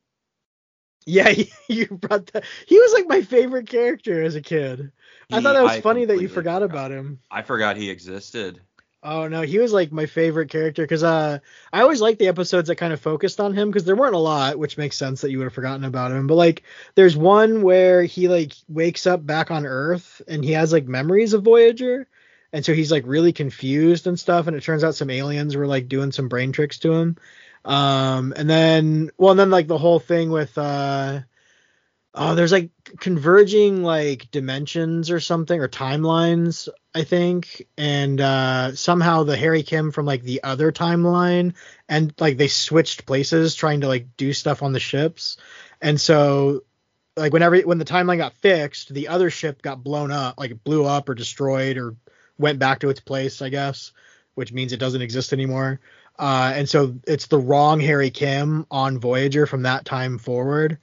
Yeah, 1.05 1.33
you 1.67 1.87
brought 1.87 2.27
that. 2.27 2.45
He 2.67 2.79
was 2.79 2.93
like 2.93 3.07
my 3.07 3.21
favorite 3.21 3.67
character 3.67 4.21
as 4.23 4.35
a 4.35 4.41
kid. 4.41 4.91
I 5.31 5.41
thought 5.41 5.53
that 5.53 5.63
was 5.63 5.71
I 5.73 5.81
funny 5.81 6.05
that 6.05 6.13
you 6.13 6.27
completely 6.27 6.35
forgot 6.35 6.63
about 6.63 6.91
him. 6.91 7.19
I 7.31 7.41
forgot 7.41 7.75
he 7.75 7.89
existed. 7.89 8.61
Oh 9.05 9.27
no, 9.27 9.41
he 9.41 9.59
was 9.59 9.73
like 9.73 9.91
my 9.91 10.05
favorite 10.05 10.49
character 10.49 10.81
because 10.83 11.03
uh, 11.03 11.39
I 11.73 11.81
always 11.81 11.99
liked 11.99 12.19
the 12.19 12.29
episodes 12.29 12.69
that 12.69 12.77
kind 12.77 12.93
of 12.93 13.01
focused 13.01 13.41
on 13.41 13.53
him 13.53 13.69
because 13.69 13.83
there 13.83 13.97
weren't 13.97 14.15
a 14.15 14.19
lot, 14.19 14.57
which 14.57 14.77
makes 14.77 14.95
sense 14.95 15.21
that 15.21 15.29
you 15.29 15.39
would 15.39 15.43
have 15.43 15.53
forgotten 15.53 15.83
about 15.83 16.11
him. 16.11 16.25
But 16.25 16.35
like, 16.35 16.63
there's 16.95 17.17
one 17.17 17.63
where 17.63 18.03
he 18.03 18.29
like 18.29 18.53
wakes 18.69 19.05
up 19.05 19.25
back 19.25 19.51
on 19.51 19.65
Earth 19.65 20.21
and 20.25 20.43
he 20.43 20.53
has 20.53 20.71
like 20.71 20.85
memories 20.87 21.33
of 21.33 21.43
Voyager, 21.43 22.07
and 22.53 22.63
so 22.63 22.73
he's 22.73 22.91
like 22.91 23.03
really 23.05 23.33
confused 23.33 24.07
and 24.07 24.17
stuff. 24.17 24.47
And 24.47 24.55
it 24.55 24.63
turns 24.63 24.85
out 24.85 24.95
some 24.95 25.09
aliens 25.09 25.57
were 25.57 25.67
like 25.67 25.89
doing 25.89 26.13
some 26.13 26.29
brain 26.29 26.53
tricks 26.53 26.79
to 26.79 26.93
him. 26.93 27.17
Um, 27.65 28.33
and 28.37 28.49
then 28.49 29.11
well, 29.17 29.31
and 29.31 29.39
then 29.39 29.49
like 29.49 29.67
the 29.67 29.77
whole 29.77 29.99
thing 29.99 30.31
with 30.31 30.57
uh, 30.57 31.21
oh, 32.13 32.35
there's 32.35 32.51
like 32.51 32.69
converging 32.99 33.83
like 33.83 34.31
dimensions 34.31 35.11
or 35.11 35.19
something 35.19 35.59
or 35.59 35.67
timelines 35.67 36.69
I 36.95 37.03
think, 37.03 37.65
and 37.75 38.21
uh, 38.21 38.75
somehow 38.75 39.23
the 39.23 39.35
Harry 39.35 39.63
Kim 39.63 39.91
from 39.91 40.05
like 40.05 40.21
the 40.21 40.43
other 40.43 40.71
timeline, 40.71 41.55
and 41.89 42.13
like 42.19 42.37
they 42.37 42.47
switched 42.47 43.05
places 43.07 43.55
trying 43.55 43.81
to 43.81 43.87
like 43.87 44.15
do 44.15 44.31
stuff 44.31 44.61
on 44.61 44.73
the 44.73 44.79
ships, 44.79 45.37
and 45.81 45.99
so 45.99 46.63
like 47.17 47.33
whenever 47.33 47.59
when 47.61 47.79
the 47.79 47.85
timeline 47.85 48.17
got 48.17 48.33
fixed, 48.37 48.93
the 48.93 49.07
other 49.07 49.31
ship 49.31 49.61
got 49.61 49.83
blown 49.83 50.11
up, 50.11 50.37
like 50.37 50.51
it 50.51 50.63
blew 50.63 50.85
up 50.85 51.09
or 51.09 51.15
destroyed 51.15 51.77
or 51.77 51.95
went 52.37 52.59
back 52.59 52.79
to 52.79 52.89
its 52.89 52.99
place, 52.99 53.41
I 53.41 53.49
guess, 53.49 53.91
which 54.35 54.53
means 54.53 54.71
it 54.71 54.79
doesn't 54.79 55.01
exist 55.01 55.33
anymore. 55.33 55.79
Uh, 56.17 56.53
and 56.55 56.69
so 56.69 56.95
it's 57.07 57.25
the 57.27 57.39
wrong 57.39 57.79
Harry 57.79 58.11
Kim 58.11 58.67
on 58.69 58.99
Voyager 58.99 59.47
from 59.47 59.63
that 59.63 59.83
time 59.85 60.19
forward, 60.19 60.77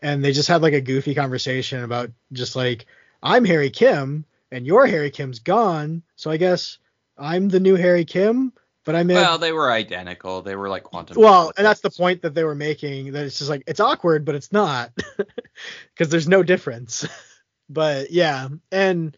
and 0.00 0.22
they 0.22 0.32
just 0.32 0.48
had 0.48 0.60
like 0.60 0.74
a 0.74 0.80
goofy 0.82 1.14
conversation 1.14 1.82
about 1.82 2.10
just 2.32 2.54
like 2.54 2.84
I'm 3.22 3.46
Harry 3.46 3.70
Kim 3.70 4.26
and 4.54 4.66
your 4.66 4.86
Harry 4.86 5.10
Kim's 5.10 5.40
gone, 5.40 6.02
so 6.16 6.30
I 6.30 6.36
guess 6.36 6.78
I'm 7.18 7.48
the 7.48 7.60
new 7.60 7.74
Harry 7.74 8.04
Kim, 8.04 8.52
but 8.84 8.94
I'm 8.94 9.10
in. 9.10 9.16
Well, 9.16 9.38
they 9.38 9.52
were 9.52 9.70
identical. 9.70 10.42
They 10.42 10.54
were 10.54 10.68
like 10.68 10.84
quantum. 10.84 11.20
well, 11.20 11.52
and 11.56 11.66
that's 11.66 11.80
the 11.80 11.90
point 11.90 12.22
that 12.22 12.34
they 12.34 12.44
were 12.44 12.54
making. 12.54 13.12
That 13.12 13.26
it's 13.26 13.38
just 13.38 13.50
like 13.50 13.64
it's 13.66 13.80
awkward, 13.80 14.24
but 14.24 14.34
it's 14.34 14.52
not 14.52 14.92
because 15.94 16.08
there's 16.10 16.28
no 16.28 16.42
difference. 16.42 17.06
but 17.68 18.10
yeah, 18.10 18.48
and 18.70 19.16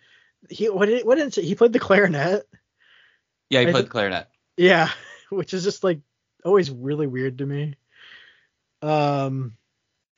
he 0.49 0.71
what 0.71 0.87
did 0.87 1.07
what 1.07 1.17
did 1.17 1.35
he 1.35 1.55
played 1.55 1.73
the 1.73 1.79
clarinet? 1.79 2.49
Yeah, 3.51 3.61
he 3.61 3.69
I 3.69 3.71
played 3.71 3.83
th- 3.83 3.85
the 3.85 3.91
clarinet. 3.91 4.29
Yeah, 4.57 4.91
which 5.31 5.53
is 5.53 5.65
just 5.65 5.85
like 5.85 6.01
always 6.45 6.71
really 6.71 7.07
weird 7.07 7.39
to 7.39 7.47
me. 7.47 7.75
Um, 8.81 9.57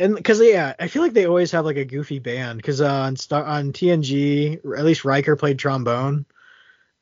and 0.01 0.15
because 0.15 0.41
yeah, 0.41 0.75
I 0.79 0.89
feel 0.89 1.03
like 1.03 1.13
they 1.13 1.27
always 1.27 1.51
have 1.53 1.65
like 1.65 1.77
a 1.77 1.85
goofy 1.85 2.19
band. 2.19 2.59
Because 2.59 2.81
uh, 2.81 2.93
on 2.93 3.17
Star 3.17 3.45
on 3.45 3.73
TNG, 3.73 4.57
at 4.77 4.85
least 4.85 5.05
Riker 5.05 5.37
played 5.37 5.59
trombone. 5.59 6.25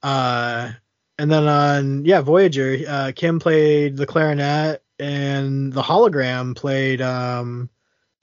Uh, 0.03 0.73
and 1.19 1.31
then 1.31 1.47
on 1.47 2.05
yeah 2.05 2.21
Voyager, 2.21 2.79
uh, 2.89 3.13
Kim 3.15 3.39
played 3.39 3.97
the 3.97 4.07
clarinet, 4.07 4.83
and 4.99 5.73
the 5.73 5.83
hologram 5.83 6.57
played 6.57 7.01
um 7.01 7.69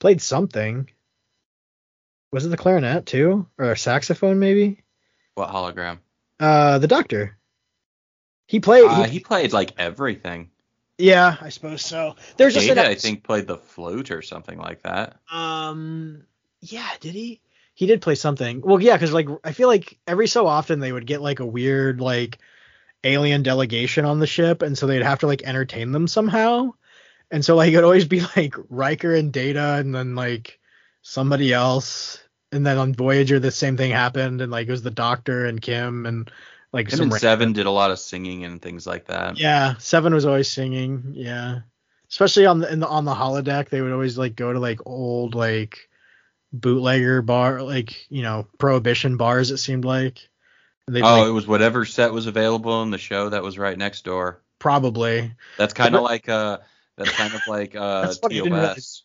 played 0.00 0.20
something. 0.20 0.88
Was 2.32 2.44
it 2.44 2.48
the 2.48 2.56
clarinet 2.56 3.06
too, 3.06 3.46
or 3.58 3.72
a 3.72 3.76
saxophone 3.76 4.38
maybe? 4.38 4.82
What 5.34 5.50
hologram? 5.50 5.98
Uh, 6.40 6.78
the 6.78 6.88
Doctor. 6.88 7.36
He 8.46 8.60
played. 8.60 8.84
Uh, 8.84 9.04
he, 9.04 9.12
he 9.12 9.20
played 9.20 9.52
like 9.52 9.72
everything. 9.78 10.50
Yeah, 10.98 11.36
I 11.40 11.48
suppose 11.48 11.82
so. 11.82 12.16
There's 12.36 12.54
just 12.54 12.68
an 12.68 12.76
Data, 12.76 12.88
I 12.88 12.94
think, 12.94 13.24
played 13.24 13.46
the 13.46 13.56
flute 13.56 14.10
or 14.10 14.22
something 14.22 14.58
like 14.58 14.82
that. 14.82 15.16
Um, 15.30 16.24
yeah, 16.60 16.88
did 17.00 17.14
he? 17.14 17.40
He 17.74 17.86
did 17.86 18.02
play 18.02 18.14
something. 18.14 18.60
Well, 18.60 18.80
yeah, 18.80 18.94
because 18.94 19.12
like 19.12 19.28
I 19.42 19.52
feel 19.52 19.66
like 19.68 19.98
every 20.06 20.28
so 20.28 20.46
often 20.46 20.78
they 20.78 20.92
would 20.92 21.06
get 21.06 21.20
like 21.20 21.40
a 21.40 21.46
weird 21.46 22.00
like 22.00 22.38
alien 23.02 23.42
delegation 23.42 24.04
on 24.04 24.20
the 24.20 24.26
ship, 24.26 24.62
and 24.62 24.78
so 24.78 24.86
they'd 24.86 25.02
have 25.02 25.20
to 25.20 25.26
like 25.26 25.42
entertain 25.42 25.90
them 25.90 26.06
somehow. 26.06 26.72
And 27.30 27.44
so 27.44 27.56
like 27.56 27.72
it'd 27.72 27.82
always 27.82 28.06
be 28.06 28.20
like 28.36 28.54
Riker 28.68 29.14
and 29.14 29.32
Data, 29.32 29.74
and 29.74 29.94
then 29.94 30.14
like 30.14 30.60
somebody 31.02 31.52
else. 31.52 32.20
And 32.52 32.64
then 32.64 32.78
on 32.78 32.94
Voyager, 32.94 33.40
the 33.40 33.50
same 33.50 33.76
thing 33.76 33.90
happened, 33.90 34.40
and 34.40 34.52
like 34.52 34.68
it 34.68 34.70
was 34.70 34.82
the 34.82 34.90
Doctor 34.92 35.44
and 35.46 35.60
Kim 35.60 36.06
and 36.06 36.30
like 36.74 36.90
Him 36.90 36.98
some 36.98 37.10
and 37.12 37.20
Seven 37.20 37.52
did 37.52 37.66
a 37.66 37.70
lot 37.70 37.92
of 37.92 37.98
singing 38.00 38.44
and 38.44 38.60
things 38.60 38.86
like 38.86 39.06
that. 39.06 39.38
Yeah, 39.38 39.76
Seven 39.78 40.12
was 40.12 40.26
always 40.26 40.50
singing. 40.50 41.12
Yeah, 41.14 41.60
especially 42.10 42.46
on 42.46 42.58
the, 42.60 42.70
in 42.70 42.80
the 42.80 42.88
on 42.88 43.04
the 43.04 43.14
holodeck, 43.14 43.68
they 43.68 43.80
would 43.80 43.92
always 43.92 44.18
like 44.18 44.34
go 44.34 44.52
to 44.52 44.58
like 44.58 44.80
old 44.84 45.34
like 45.34 45.88
bootlegger 46.52 47.22
bar, 47.22 47.62
like 47.62 48.10
you 48.10 48.22
know 48.22 48.48
prohibition 48.58 49.16
bars. 49.16 49.50
It 49.50 49.58
seemed 49.58 49.84
like. 49.84 50.28
They'd, 50.86 51.02
Oh, 51.02 51.20
like, 51.20 51.28
it 51.28 51.32
was 51.32 51.46
whatever 51.46 51.86
set 51.86 52.12
was 52.12 52.26
available 52.26 52.82
in 52.82 52.90
the 52.90 52.98
show 52.98 53.30
that 53.30 53.42
was 53.42 53.56
right 53.56 53.78
next 53.78 54.04
door. 54.04 54.42
probably. 54.58 55.32
That's 55.56 55.72
kind 55.72 55.94
of 55.94 56.02
like 56.02 56.28
uh 56.28 56.58
that's 56.98 57.12
kind 57.12 57.32
of 57.32 57.40
like 57.46 57.74
uh 57.76 58.02
That's 58.02 58.18
funny, 58.18 58.34
didn't 58.34 58.50
TOS. 58.52 59.03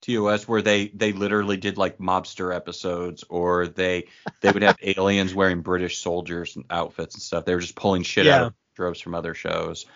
TOS 0.00 0.46
where 0.46 0.62
they 0.62 0.88
they 0.88 1.12
literally 1.12 1.56
did 1.56 1.76
like 1.78 1.98
mobster 1.98 2.54
episodes 2.54 3.24
or 3.28 3.66
they 3.66 4.06
they 4.40 4.50
would 4.52 4.62
have 4.62 4.76
aliens 4.82 5.34
wearing 5.34 5.60
British 5.62 5.98
soldiers 5.98 6.56
and 6.56 6.64
outfits 6.70 7.14
and 7.14 7.22
stuff. 7.22 7.44
They 7.44 7.54
were 7.54 7.60
just 7.60 7.74
pulling 7.76 8.02
shit 8.02 8.26
out 8.26 8.46
of 8.48 8.54
tropes 8.76 9.00
from 9.00 9.14
other 9.14 9.34
shows. 9.34 9.86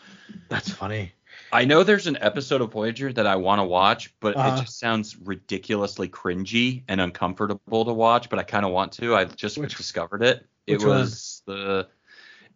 That's 0.48 0.70
funny. 0.70 1.12
I 1.52 1.64
know 1.66 1.82
there's 1.82 2.06
an 2.06 2.18
episode 2.20 2.60
of 2.62 2.72
Voyager 2.72 3.12
that 3.12 3.26
I 3.26 3.36
want 3.36 3.60
to 3.60 3.64
watch, 3.64 4.12
but 4.20 4.36
Uh-huh. 4.36 4.56
it 4.56 4.60
just 4.62 4.78
sounds 4.78 5.16
ridiculously 5.16 6.08
cringy 6.08 6.82
and 6.88 7.00
uncomfortable 7.00 7.84
to 7.84 7.92
watch. 7.92 8.28
But 8.30 8.38
I 8.38 8.42
kind 8.42 8.64
of 8.66 8.72
want 8.72 8.92
to. 8.94 9.14
I 9.14 9.24
just 9.26 9.56
Which- 9.58 9.76
discovered 9.76 10.22
it. 10.22 10.46
It 10.66 10.74
which 10.78 10.84
one? 10.86 10.98
was 11.00 11.42
the. 11.46 11.88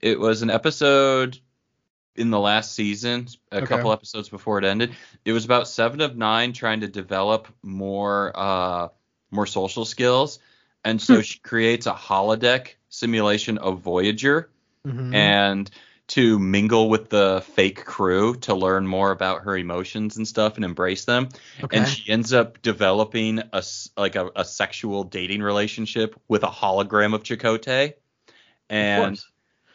It 0.00 0.18
was 0.20 0.42
an 0.42 0.50
episode 0.50 1.38
in 2.18 2.30
the 2.30 2.38
last 2.40 2.74
season, 2.74 3.28
a 3.52 3.56
Okay. 3.58 3.66
couple 3.66 3.92
episodes 3.92 4.28
before 4.28 4.58
it 4.58 4.64
ended. 4.64 4.94
It 5.24 5.32
was 5.32 5.44
about 5.44 5.68
Seven 5.68 6.00
of 6.00 6.16
Nine 6.16 6.52
trying 6.52 6.80
to 6.80 6.88
develop 6.88 7.48
more 7.62 8.32
uh 8.34 8.88
more 9.30 9.46
social 9.46 9.84
skills, 9.84 10.38
and 10.84 11.00
so 11.00 11.20
she 11.20 11.38
creates 11.40 11.86
a 11.86 11.92
holodeck 11.92 12.74
simulation 12.88 13.58
of 13.58 13.80
Voyager 13.80 14.48
Mhm. 14.86 15.12
and 15.14 15.70
to 16.08 16.38
mingle 16.38 16.88
with 16.88 17.08
the 17.08 17.42
fake 17.54 17.84
crew 17.84 18.36
to 18.36 18.54
learn 18.54 18.86
more 18.86 19.10
about 19.10 19.42
her 19.42 19.56
emotions 19.56 20.16
and 20.16 20.26
stuff 20.28 20.54
and 20.54 20.64
embrace 20.64 21.04
them. 21.04 21.28
okay. 21.64 21.78
And 21.78 21.88
she 21.88 22.10
ends 22.10 22.32
up 22.32 22.62
developing 22.62 23.40
a 23.52 23.62
like 23.96 24.14
a, 24.14 24.30
a 24.36 24.44
sexual 24.44 25.02
dating 25.02 25.42
relationship 25.42 26.14
with 26.28 26.44
a 26.44 26.48
hologram 26.48 27.12
of 27.14 27.24
Chakotay. 27.24 27.94
And 28.70 29.16
course. 29.16 29.26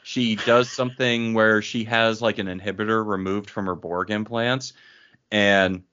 She 0.04 0.36
does 0.36 0.70
something 0.70 1.34
where 1.34 1.62
she 1.62 1.84
has 1.86 2.22
like 2.22 2.38
an 2.40 2.48
inhibitor 2.48 3.06
removed 3.06 3.50
from 3.50 3.66
her 3.68 3.76
Borg 3.76 4.10
implants 4.12 4.74
and 5.32 5.84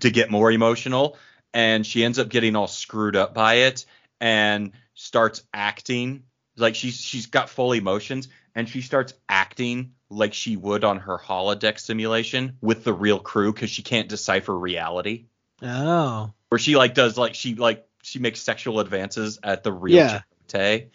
to 0.00 0.10
get 0.10 0.30
more 0.30 0.50
emotional 0.50 1.16
and 1.54 1.86
she 1.86 2.02
ends 2.04 2.18
up 2.18 2.28
getting 2.28 2.56
all 2.56 2.66
screwed 2.66 3.14
up 3.16 3.34
by 3.34 3.54
it 3.54 3.84
and 4.20 4.72
starts 4.94 5.42
acting 5.52 6.22
like 6.56 6.74
she's 6.74 7.00
she's 7.00 7.26
got 7.26 7.48
full 7.50 7.72
emotions 7.72 8.28
and 8.54 8.68
she 8.68 8.80
starts 8.82 9.14
acting 9.28 9.92
like 10.10 10.34
she 10.34 10.56
would 10.56 10.84
on 10.84 10.98
her 10.98 11.18
holodeck 11.18 11.78
simulation 11.78 12.56
with 12.60 12.84
the 12.84 12.92
real 12.92 13.18
crew 13.18 13.52
because 13.52 13.70
she 13.70 13.82
can't 13.82 14.08
decipher 14.08 14.56
reality 14.56 15.26
Oh. 15.62 16.32
where 16.48 16.58
she 16.58 16.76
like 16.76 16.94
does 16.94 17.16
like 17.16 17.34
she 17.34 17.54
like 17.54 17.86
she 18.02 18.18
makes 18.18 18.40
sexual 18.42 18.80
advances 18.80 19.38
at 19.42 19.62
the 19.62 19.72
real 19.72 19.96
Yeah. 19.96 20.22
Chakotay 20.48 20.88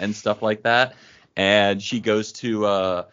and 0.00 0.16
stuff 0.16 0.42
like 0.42 0.62
that. 0.62 0.94
And 1.36 1.82
she 1.82 2.00
goes 2.00 2.32
to 2.34 2.66
uh 2.66 3.04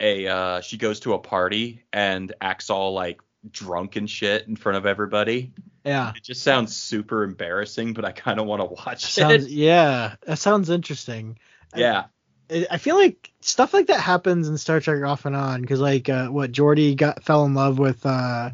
a 0.00 0.26
uh 0.26 0.60
she 0.60 0.76
goes 0.76 1.00
to 1.00 1.14
a 1.14 1.18
party 1.18 1.84
and 1.92 2.32
acts 2.40 2.70
all 2.70 2.92
like 2.92 3.20
drunk 3.50 3.96
and 3.96 4.08
shit 4.08 4.46
in 4.48 4.56
front 4.56 4.78
of 4.78 4.86
everybody. 4.86 5.52
Yeah. 5.84 6.12
It 6.16 6.22
just 6.22 6.42
sounds 6.42 6.74
super 6.74 7.24
embarrassing, 7.24 7.92
but 7.92 8.04
I 8.04 8.12
kind 8.12 8.40
of 8.40 8.46
want 8.46 8.60
to 8.62 8.66
watch 8.66 9.04
Sounds 9.04 9.44
it. 9.46 9.50
yeah. 9.50 10.16
That 10.26 10.38
sounds 10.38 10.70
interesting. 10.70 11.38
Yeah. 11.76 12.04
I 12.50 12.66
I 12.70 12.78
feel 12.78 12.96
like 12.96 13.32
stuff 13.40 13.72
like 13.74 13.86
that 13.86 14.00
happens 14.00 14.48
in 14.48 14.58
Star 14.58 14.80
Trek 14.80 15.02
off 15.04 15.24
and 15.24 15.36
on 15.36 15.60
because 15.62 15.80
like 15.80 16.08
uh, 16.08 16.28
what 16.28 16.52
Geordi 16.52 16.96
got 16.96 17.22
fell 17.24 17.44
in 17.44 17.54
love 17.54 17.78
with 17.78 18.04
uh 18.04 18.50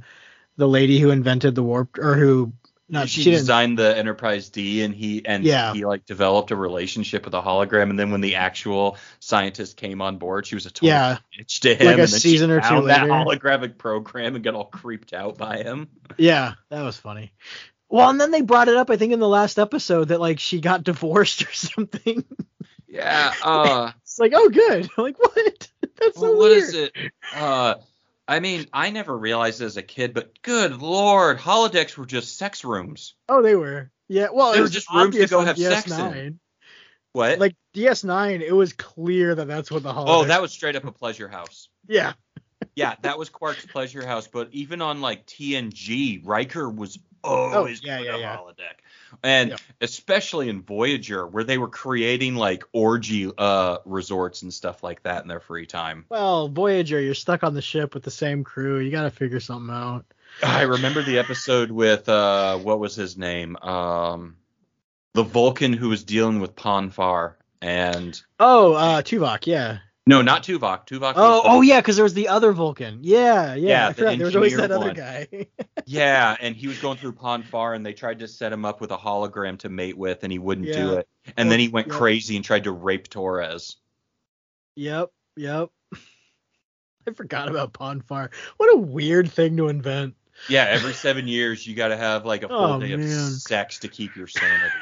the 0.57 0.69
lady 0.69 0.99
who 0.99 1.11
invented 1.11 1.55
the 1.55 1.63
warp 1.63 1.99
or 1.99 2.15
who 2.17 2.53
not 2.91 3.09
she, 3.09 3.23
she, 3.23 3.31
designed 3.31 3.79
the 3.79 3.97
Enterprise 3.97 4.49
D 4.51 4.83
and 4.83 4.95
he 4.95 5.25
and 5.25 5.45
Yeah. 5.45 5.73
he 5.73 5.85
like 5.85 6.05
developed 6.07 6.51
a 6.51 6.57
relationship 6.57 7.25
with 7.25 7.35
a 7.35 7.41
hologram 7.41 7.91
and 7.91 7.99
then 7.99 8.11
when 8.11 8.21
the 8.21 8.37
actual 8.37 8.97
scientist 9.21 9.77
came 9.77 10.03
on 10.03 10.19
board 10.19 10.47
she 10.47 10.55
was 10.57 10.67
a 10.67 10.71
total 10.71 10.89
Yeah. 10.89 11.19
bitch 11.39 11.61
to 11.61 11.75
him 11.75 11.87
Like 11.87 11.99
a 11.99 12.03
and 12.03 12.13
then 12.13 12.21
season 12.21 12.51
she 12.51 12.55
or 12.55 12.61
two 12.61 12.67
found 12.69 12.89
that 12.91 13.03
later. 13.03 13.13
holographic 13.15 13.79
program 13.79 14.35
and 14.35 14.45
got 14.45 14.55
all 14.55 14.65
creeped 14.67 15.13
out 15.13 15.39
by 15.39 15.59
him. 15.63 15.89
yeah 16.19 16.55
that 16.69 16.83
was 16.83 16.97
funny. 16.97 17.33
Well, 17.93 18.09
and 18.09 18.21
then 18.21 18.31
they 18.31 18.43
brought 18.43 18.69
it 18.69 18.77
up 18.77 18.89
I 18.91 18.97
think 18.97 19.13
in 19.13 19.19
the 19.21 19.29
last 19.29 19.59
episode 19.59 20.09
that 20.09 20.21
like 20.21 20.39
she 20.39 20.61
got 20.61 20.85
divorced 20.85 21.43
or 21.43 21.53
something. 21.53 22.25
Yeah, 22.89 23.33
uh 23.45 23.93
it's 24.03 24.19
like 24.19 24.33
oh 24.35 24.49
good. 24.49 24.89
I'm 24.97 25.05
like 25.05 25.19
what? 25.19 25.69
That's 26.01 26.17
so 26.19 26.23
well, 26.23 26.37
what 26.39 26.51
weird. 26.51 26.63
is 26.63 26.75
it? 26.75 26.93
Uh 27.35 27.75
I 28.31 28.39
mean, 28.39 28.67
I 28.73 28.91
never 28.91 29.17
realized 29.19 29.61
as 29.61 29.77
a 29.77 29.83
kid, 29.83 30.15
but 30.15 30.41
good 30.43 30.81
lord, 30.81 31.39
holodecks 31.39 31.97
were 31.97 32.07
just 32.07 32.39
sex 32.39 32.65
rooms. 32.65 33.15
Oh, 33.29 33.43
they 33.43 33.57
were. 33.57 33.91
Yeah. 34.09 34.29
Well, 34.33 34.53
They 34.53 34.59
it 34.59 34.63
were 34.63 34.69
just 34.69 34.89
rooms 34.93 35.17
to 35.17 35.27
go 35.27 35.45
have 35.45 35.59
sex 35.59 35.91
in. 35.91 36.39
What? 37.13 37.41
Like 37.41 37.57
DS9, 37.75 38.41
it 38.41 38.53
was 38.53 38.73
clear 38.73 39.35
that 39.35 39.49
that's 39.49 39.69
what 39.69 39.83
the 39.83 39.93
holodeck. 39.93 40.05
oh, 40.07 40.25
that 40.27 40.41
was 40.41 40.53
straight 40.53 40.77
up 40.77 40.85
a 40.85 40.93
pleasure 40.93 41.29
house. 41.29 41.69
Yeah. 41.89 42.13
Yeah, 42.77 42.95
that 43.03 43.19
was 43.19 43.31
Quark's 43.31 43.67
pleasure 43.67 44.07
house. 44.07 44.29
But 44.29 44.51
even 44.53 44.81
on 44.81 45.01
like 45.01 45.27
TNG, 45.27 46.21
Riker 46.25 46.71
was 46.71 47.01
oh, 47.25 47.53
always 47.53 47.81
Oh, 47.83 47.87
yeah, 47.89 47.99
yeah, 47.99 48.15
a 48.15 48.21
yeah. 48.21 48.37
holodeck. 48.37 48.79
And 49.23 49.51
Yeah. 49.51 49.57
especially 49.81 50.49
in 50.49 50.63
Voyager, 50.63 51.27
where 51.27 51.45
they 51.45 51.59
were 51.59 51.69
creating 51.69 52.35
like 52.37 52.65
orgy 52.73 53.31
uh 53.37 53.79
resorts 53.85 54.43
and 54.43 54.53
stuff 54.53 54.83
like 54.83 55.03
that 55.05 55.23
in 55.23 55.29
their 55.29 55.41
free 55.41 55.67
time. 55.67 56.05
Well, 56.09 56.49
Voyager, 56.49 57.01
you're 57.01 57.15
stuck 57.15 57.43
on 57.45 57.55
the 57.55 57.63
ship 57.63 57.95
with 57.95 58.03
the 58.03 58.11
same 58.11 58.45
crew. 58.45 58.79
You 58.79 58.91
got 58.91 59.03
to 59.03 59.11
figure 59.11 59.41
something 59.41 59.75
out. 59.75 60.05
I 60.43 60.63
remember 60.63 61.03
the 61.03 61.19
episode 61.19 61.71
with 61.71 62.09
uh 62.09 62.59
what 62.59 62.79
was 62.81 62.95
his 62.95 63.17
name? 63.17 63.57
Um 63.57 64.37
the 65.15 65.25
Vulcan 65.25 65.73
who 65.73 65.89
was 65.89 66.05
dealing 66.05 66.41
with 66.41 66.55
Pon 66.55 66.91
farr 66.91 67.37
and 67.61 68.21
Oh, 68.39 68.73
uh, 68.75 69.03
Tuvok, 69.03 69.47
yeah. 69.47 69.79
No, 70.11 70.23
not 70.23 70.43
Tuvok. 70.43 70.89
Tuvok. 70.89 71.13
Oh, 71.15 71.43
oh 71.45 71.61
yeah, 71.61 71.81
because 71.81 71.95
there 71.95 72.03
was 72.03 72.15
the 72.15 72.27
other 72.27 72.51
Vulcan. 72.51 72.99
Yeah, 73.03 73.55
yeah. 73.55 73.69
Yeah, 73.69 73.93
the. 73.93 74.17
There 74.17 74.27
was 74.27 74.35
always 74.35 74.57
that 74.57 74.73
other 74.73 74.93
guy. 74.93 75.29
yeah, 75.87 76.37
and 76.41 76.57
he 76.57 76.67
was 76.67 76.79
going 76.81 76.99
through 76.99 77.13
Pon 77.13 77.45
farr, 77.45 77.75
and 77.75 77.87
they 77.87 77.93
tried 77.93 78.19
to 78.19 78.27
set 78.27 78.53
him 78.53 78.65
up 78.65 78.81
with 78.81 78.91
a 78.91 78.97
hologram 78.97 79.57
to 79.61 79.69
mate 79.69 79.97
with, 79.97 80.25
and 80.25 80.33
he 80.33 80.41
wouldn't 80.41 80.67
do 80.67 80.73
Yeah. 80.73 80.99
it. 80.99 81.09
And 81.37 81.49
then 81.49 81.61
he 81.61 81.69
went 81.69 81.87
Yep. 81.87 81.97
crazy 81.97 82.35
and 82.35 82.45
tried 82.45 82.65
to 82.65 82.73
rape 82.73 83.09
Torres. 83.09 83.77
yep, 84.75 85.11
yep. 85.37 85.69
I 87.07 87.13
forgot 87.15 87.49
about 87.49 87.73
Pon 87.73 88.01
farr. 88.01 88.33
What 88.57 88.75
a 88.75 88.79
weird 88.79 89.31
thing 89.31 89.57
to 89.59 89.69
invent. 89.69 90.17
Yeah, 90.49 90.65
every 90.65 90.93
seven 90.93 91.29
years 91.37 91.65
you 91.65 91.77
got 91.77 91.89
to 91.89 91.97
have 91.97 92.27
like 92.27 92.43
a 92.43 92.49
full 92.49 92.59
Oh, 92.75 92.81
day 92.81 92.93
of 92.95 93.05
sex 93.05 93.79
to 93.81 93.89
keep 93.89 94.17
your 94.17 94.27
sanity. 94.27 94.75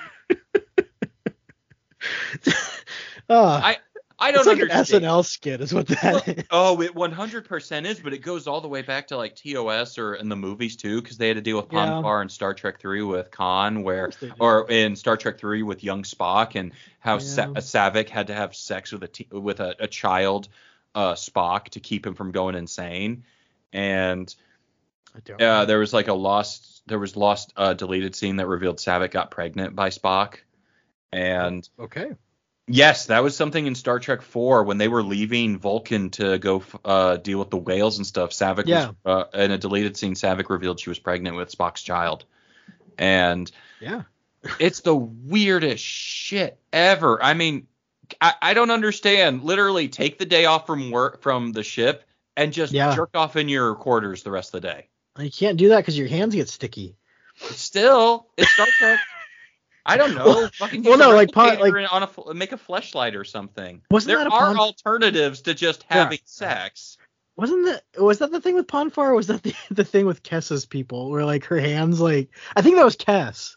Ah, 3.30 3.60
I 3.62 3.76
I 4.20 4.32
don't 4.32 4.40
it's 4.40 4.46
like 4.48 4.60
understand. 4.70 5.04
an 5.04 5.10
SNL 5.10 5.24
skit, 5.24 5.60
is 5.60 5.72
what 5.72 5.86
that 5.88 6.26
is. 6.26 6.44
Oh, 6.50 6.80
it 6.80 6.94
100% 6.94 7.84
is, 7.86 8.00
but 8.00 8.12
it 8.12 8.18
goes 8.18 8.46
all 8.48 8.60
the 8.60 8.66
way 8.68 8.82
back 8.82 9.08
to 9.08 9.16
like 9.16 9.36
TOS 9.36 9.96
or 9.98 10.14
in 10.14 10.28
the 10.28 10.34
movies 10.36 10.76
too, 10.76 11.00
because 11.00 11.18
they 11.18 11.28
had 11.28 11.36
to 11.36 11.40
deal 11.40 11.56
with 11.56 11.66
Yeah. 11.72 11.86
Pon 11.86 12.02
farr 12.02 12.22
in 12.22 12.28
Star 12.28 12.52
Trek 12.54 12.80
3 12.80 13.02
with 13.02 13.30
Khan, 13.30 13.82
where 13.84 14.06
Of 14.06 14.18
course 14.18 14.20
they 14.20 14.28
do. 14.28 14.34
or 14.40 14.70
in 14.70 14.96
Star 14.96 15.16
Trek 15.16 15.38
3 15.38 15.62
with 15.62 15.84
young 15.84 16.02
Spock, 16.02 16.56
and 16.56 16.72
how 16.98 17.18
Sa- 17.18 17.42
Yeah. 17.42 17.60
Saavik 17.60 18.08
had 18.08 18.26
to 18.26 18.34
have 18.34 18.56
sex 18.56 18.90
with 18.92 19.04
a 19.04 19.08
t- 19.08 19.28
with 19.30 19.60
a, 19.60 19.76
a 19.78 19.86
child 19.86 20.48
uh, 20.94 21.12
Spock 21.14 21.66
to 21.70 21.80
keep 21.80 22.04
him 22.04 22.14
from 22.14 22.32
going 22.32 22.56
insane, 22.56 23.22
and 23.72 24.34
yeah, 25.38 25.60
uh, 25.60 25.64
there 25.64 25.78
was 25.78 25.92
like 25.92 26.08
a 26.08 26.12
lost 26.14 26.82
there 26.86 26.98
was 26.98 27.16
lost 27.16 27.52
uh, 27.56 27.74
deleted 27.74 28.16
scene 28.16 28.36
that 28.36 28.46
revealed 28.48 28.78
Saavik 28.78 29.10
got 29.12 29.30
pregnant 29.30 29.76
by 29.76 29.90
Spock, 29.90 30.36
and 31.12 31.68
okay. 31.78 32.12
Yes, 32.68 33.06
that 33.06 33.22
was 33.22 33.34
something 33.36 33.66
in 33.66 33.74
Star 33.74 33.98
Trek 33.98 34.20
4 34.22 34.64
when 34.64 34.76
they 34.78 34.88
were 34.88 35.02
leaving 35.02 35.58
Vulcan 35.58 36.10
to 36.10 36.38
go 36.38 36.62
uh, 36.84 37.16
deal 37.16 37.38
with 37.38 37.50
the 37.50 37.56
whales 37.56 37.96
and 37.96 38.06
stuff. 38.06 38.30
Saavik 38.30 38.66
Yeah. 38.66 38.90
was 39.04 39.26
uh, 39.34 39.38
in 39.38 39.50
a 39.50 39.58
deleted 39.58 39.96
scene. 39.96 40.14
Saavik 40.14 40.50
revealed 40.50 40.78
she 40.78 40.90
was 40.90 40.98
pregnant 40.98 41.36
with 41.36 41.50
Spock's 41.50 41.82
child, 41.82 42.24
and 42.98 43.50
Yeah. 43.80 44.02
it's 44.60 44.80
the 44.80 44.94
weirdest 44.94 45.82
shit 45.82 46.58
ever. 46.72 47.22
I 47.22 47.34
mean, 47.34 47.66
I, 48.20 48.34
I 48.42 48.54
don't 48.54 48.70
understand. 48.70 49.44
Literally, 49.44 49.88
take 49.88 50.18
the 50.18 50.26
day 50.26 50.44
off 50.44 50.66
from 50.66 50.90
work 50.90 51.22
from 51.22 51.52
the 51.52 51.62
ship 51.62 52.04
and 52.36 52.52
just 52.52 52.72
Yeah. 52.72 52.94
jerk 52.94 53.10
off 53.14 53.36
in 53.36 53.48
your 53.48 53.74
quarters 53.76 54.22
the 54.22 54.30
rest 54.30 54.54
of 54.54 54.60
the 54.62 54.68
day. 54.68 54.88
You 55.18 55.30
can't 55.30 55.56
do 55.56 55.70
that 55.70 55.78
because 55.78 55.98
your 55.98 56.06
hands 56.08 56.34
get 56.34 56.48
sticky. 56.48 56.96
Still, 57.36 58.26
it's 58.36 58.50
Star 58.52 58.66
Trek. 58.78 59.00
I 59.88 59.96
don't 59.96 60.14
know. 60.14 60.24
Well- 60.26 60.50
Fucking 60.54 60.82
well, 60.82 60.92
use 60.98 61.00
a 61.06 61.08
no, 61.10 61.14
like, 61.16 61.32
pon- 61.32 61.56
replicator 61.56 61.82
like- 61.82 61.92
on 61.92 62.02
a 62.28 62.34
make 62.34 62.52
a 62.52 62.56
fleshlight 62.58 63.14
or 63.16 63.24
something. 63.24 63.82
Wasn't 63.90 64.08
there 64.08 64.18
that 64.18 64.26
a 64.28 64.30
are 64.34 64.46
pon- 64.54 64.58
alternatives 64.58 65.42
to 65.42 65.54
just 65.54 65.84
Yeah. 65.90 66.04
having 66.04 66.18
sex. 66.24 66.96
Wasn't 67.36 67.66
that 67.66 68.02
was 68.02 68.18
that 68.18 68.30
the 68.32 68.40
thing 68.40 68.54
with 68.56 68.66
Pon 68.66 68.90
farr 68.90 69.12
or 69.12 69.14
was 69.14 69.28
that 69.28 69.42
the, 69.44 69.54
the 69.70 69.84
thing 69.84 70.06
with 70.06 70.22
Kes's 70.24 70.66
people 70.66 71.10
where 71.10 71.24
like 71.24 71.44
her 71.46 71.58
hands 71.60 72.00
like 72.00 72.30
I 72.56 72.62
think 72.62 72.76
that 72.76 72.84
was 72.84 72.96
Kes. 72.96 73.54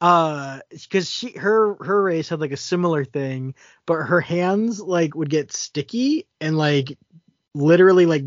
Uh 0.00 0.60
cuz 0.90 1.08
she 1.10 1.32
her 1.38 1.76
her 1.84 2.02
race 2.02 2.28
had 2.28 2.40
like 2.40 2.52
a 2.52 2.56
similar 2.56 3.04
thing 3.04 3.54
but 3.86 3.96
her 4.02 4.20
hands 4.20 4.80
like 4.80 5.14
would 5.14 5.30
get 5.30 5.52
sticky 5.52 6.26
and 6.40 6.56
like 6.58 6.96
literally 7.54 8.06
like 8.06 8.24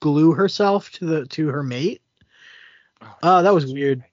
glue 0.00 0.32
herself 0.32 0.90
to 0.92 1.04
the 1.04 1.26
to 1.26 1.48
her 1.48 1.62
mate. 1.62 2.00
Oh, 3.22 3.42
that 3.42 3.52
was 3.54 3.70
weird. 3.72 4.04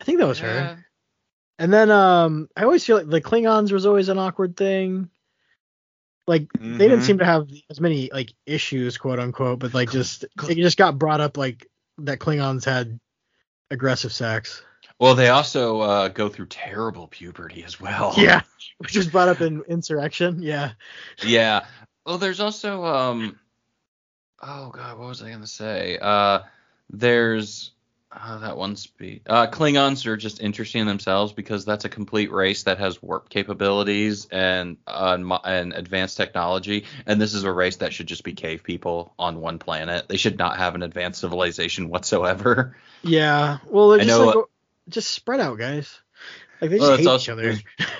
I 0.00 0.04
think 0.04 0.18
that 0.18 0.26
was 0.28 0.38
her. 0.38 0.84
Yeah. 1.58 1.64
And 1.64 1.72
then 1.72 1.90
um 1.90 2.48
I 2.56 2.62
always 2.64 2.84
feel 2.84 2.96
like 2.96 3.08
the 3.08 3.20
Klingons 3.20 3.72
was 3.72 3.86
always 3.86 4.08
an 4.08 4.18
awkward 4.18 4.56
thing. 4.56 5.10
Like 6.26 6.48
they 6.52 6.76
didn't 6.88 7.00
Mhm. 7.00 7.06
seem 7.06 7.18
to 7.18 7.24
have 7.24 7.48
as 7.70 7.80
many 7.80 8.10
like 8.12 8.32
issues, 8.46 8.98
quote 8.98 9.18
unquote, 9.18 9.58
but 9.60 9.74
like 9.74 9.90
just 9.90 10.24
it 10.48 10.56
just 10.56 10.76
got 10.76 10.98
brought 10.98 11.20
up 11.20 11.36
like 11.36 11.66
that 11.98 12.18
Klingons 12.18 12.64
had 12.64 13.00
aggressive 13.70 14.12
sex. 14.12 14.62
Well, 15.00 15.14
they 15.14 15.28
also 15.28 15.80
uh, 15.80 16.08
go 16.08 16.28
through 16.28 16.46
terrible 16.46 17.06
puberty 17.06 17.62
as 17.62 17.80
well. 17.80 18.14
Yeah, 18.16 18.42
which 18.78 18.96
was 18.96 19.06
brought 19.06 19.28
up 19.28 19.40
in 19.40 19.62
Insurrection. 19.68 20.42
Yeah. 20.42 20.72
yeah. 21.22 21.66
Well, 22.04 22.18
there's 22.18 22.40
also 22.40 22.84
um. 22.84 23.38
Oh 24.42 24.70
God, 24.70 24.98
what 24.98 25.08
was 25.08 25.22
I 25.22 25.30
gonna 25.30 25.46
say? 25.46 25.98
Uh, 26.00 26.40
there's 26.90 27.70
uh, 28.10 28.38
that 28.38 28.56
one 28.56 28.74
speed. 28.76 29.22
Uh, 29.26 29.46
Klingons 29.46 30.06
are 30.06 30.16
just 30.16 30.40
interesting 30.40 30.80
in 30.82 30.86
themselves 30.86 31.32
because 31.32 31.64
that's 31.64 31.84
a 31.84 31.88
complete 31.88 32.32
race 32.32 32.62
that 32.62 32.78
has 32.78 33.02
warp 33.02 33.28
capabilities 33.28 34.26
and 34.30 34.78
uh, 34.86 35.18
and 35.44 35.72
advanced 35.74 36.16
technology, 36.16 36.84
and 37.06 37.20
this 37.20 37.34
is 37.34 37.44
a 37.44 37.52
race 37.52 37.76
that 37.76 37.92
should 37.92 38.06
just 38.06 38.24
be 38.24 38.32
cave 38.32 38.62
people 38.62 39.12
on 39.18 39.40
one 39.40 39.58
planet. 39.58 40.08
They 40.08 40.16
should 40.16 40.38
not 40.38 40.56
have 40.56 40.74
an 40.74 40.82
advanced 40.82 41.20
civilization 41.20 41.88
whatsoever. 41.90 42.76
Yeah. 43.02 43.58
Well, 43.66 43.90
they're 43.90 44.00
I 44.00 44.04
just 44.04 44.18
know, 44.18 44.26
like 44.26 44.36
uh, 44.36 44.42
just 44.88 45.10
spread 45.10 45.40
out, 45.40 45.58
guys. 45.58 46.00
Like 46.60 46.70
they 46.70 46.78
just 46.78 46.88
Well, 46.88 46.96
hate 46.98 47.06
also- 47.06 47.22
each 47.22 47.28
other. 47.28 47.54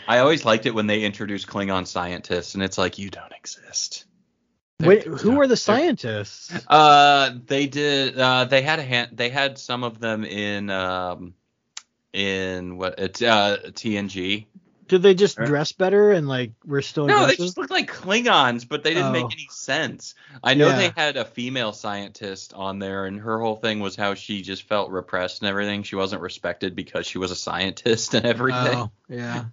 I 0.09 0.19
always 0.19 0.45
liked 0.45 0.67
it 0.67 0.75
when 0.75 0.87
they 0.89 1.03
introduced 1.05 1.47
Klingon 1.47 1.87
scientists, 1.87 2.55
and 2.55 2.63
it's 2.65 2.79
like 2.79 2.99
you 2.99 3.11
don't 3.11 3.33
exist. 3.33 4.07
Wait, 4.81 5.05
who 5.05 5.41
are 5.41 5.47
the 5.49 5.57
scientists? 5.57 6.53
Uh, 6.69 7.31
they 7.47 7.67
did. 7.67 8.17
Uh, 8.19 8.45
they 8.45 8.63
had 8.63 8.79
a 8.79 8.83
hand. 8.85 9.11
They 9.13 9.29
had 9.29 9.59
some 9.59 9.83
of 9.83 9.99
them 9.99 10.25
in 10.25 10.71
um, 10.71 11.35
in 12.13 12.77
what 12.79 12.99
it's 12.99 13.21
uh 13.21 13.57
TNG. 13.71 14.47
Did 14.87 15.03
they 15.03 15.15
just 15.15 15.37
dress 15.37 15.73
better 15.73 16.13
and 16.13 16.27
like 16.29 16.53
we're 16.65 16.81
still 16.81 17.07
No, 17.07 17.27
they 17.27 17.37
just 17.37 17.59
looked 17.59 17.71
like 17.73 17.91
Klingons, 17.93 18.67
but 18.67 18.83
they 18.85 18.95
didn't 18.95 19.09
Oh. 19.09 19.13
make 19.13 19.25
any 19.33 19.49
sense. 19.51 20.15
I 20.43 20.55
know 20.55 20.69
Yeah. 20.69 20.77
they 20.77 20.93
had 20.97 21.17
a 21.19 21.27
female 21.27 21.73
scientist 21.73 22.55
on 22.55 22.79
there, 22.79 23.05
and 23.05 23.21
her 23.21 23.39
whole 23.41 23.57
thing 23.57 23.81
was 23.81 23.97
how 23.97 24.15
she 24.15 24.41
just 24.43 24.63
felt 24.63 24.91
repressed 24.91 25.43
and 25.43 25.49
everything. 25.51 25.83
She 25.83 25.97
wasn't 25.97 26.23
respected 26.23 26.75
because 26.75 27.05
she 27.07 27.19
was 27.19 27.31
a 27.33 27.37
scientist 27.37 28.15
and 28.15 28.25
everything. 28.25 28.77
Oh, 28.79 28.91
yeah. 29.11 29.45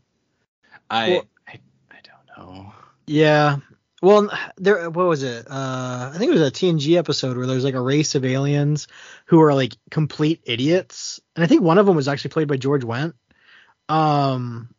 I, 0.89 1.09
Well- 1.09 1.25
I 1.47 1.59
I 1.91 1.97
don't 2.03 2.47
know. 2.55 2.73
Yeah. 3.07 3.57
Well, 4.01 4.29
there. 4.57 4.89
What 4.89 5.07
was 5.07 5.23
it? 5.23 5.47
Uh, 5.49 6.11
I 6.13 6.17
think 6.17 6.29
it 6.31 6.37
was 6.39 6.47
a 6.47 6.51
TNG 6.51 6.97
episode 6.97 7.37
where 7.37 7.47
there's 7.47 7.63
like 7.63 7.73
a 7.75 7.81
race 7.81 8.15
of 8.15 8.25
aliens 8.25 8.87
who 9.25 9.41
are 9.41 9.53
like 9.53 9.75
complete 9.89 10.41
idiots, 10.45 11.19
and 11.35 11.43
I 11.43 11.47
think 11.47 11.61
one 11.61 11.77
of 11.77 11.85
them 11.85 11.95
was 11.95 12.07
actually 12.07 12.31
played 12.31 12.47
by 12.47 12.57
George 12.57 12.83
Wendt. 12.83 13.13
Um, 13.87 14.69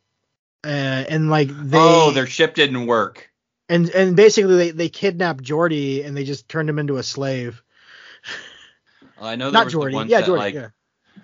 uh, 0.64 0.68
and 1.08 1.30
like 1.30 1.48
they. 1.48 1.78
oh, 1.80 2.10
their 2.12 2.26
ship 2.26 2.54
didn't 2.54 2.86
work. 2.86 3.30
and 3.68 3.88
and 3.90 4.16
basically 4.16 4.56
they 4.56 4.70
they 4.72 4.88
kidnapped 4.88 5.42
Geordi 5.42 6.04
and 6.04 6.16
they 6.16 6.24
just 6.24 6.48
turned 6.48 6.68
him 6.68 6.78
into 6.78 6.96
a 6.98 7.02
slave. 7.02 7.62
I 9.20 9.36
know 9.36 9.46
there 9.46 9.52
Not 9.52 9.64
was 9.66 9.74
Geordi. 9.74 9.90
the 9.90 9.94
ones 9.96 10.10
Yeah, 10.10 10.20
that 10.20 10.28
Geordi. 10.28 10.36
like 10.38 10.54
yeah. 10.54 10.68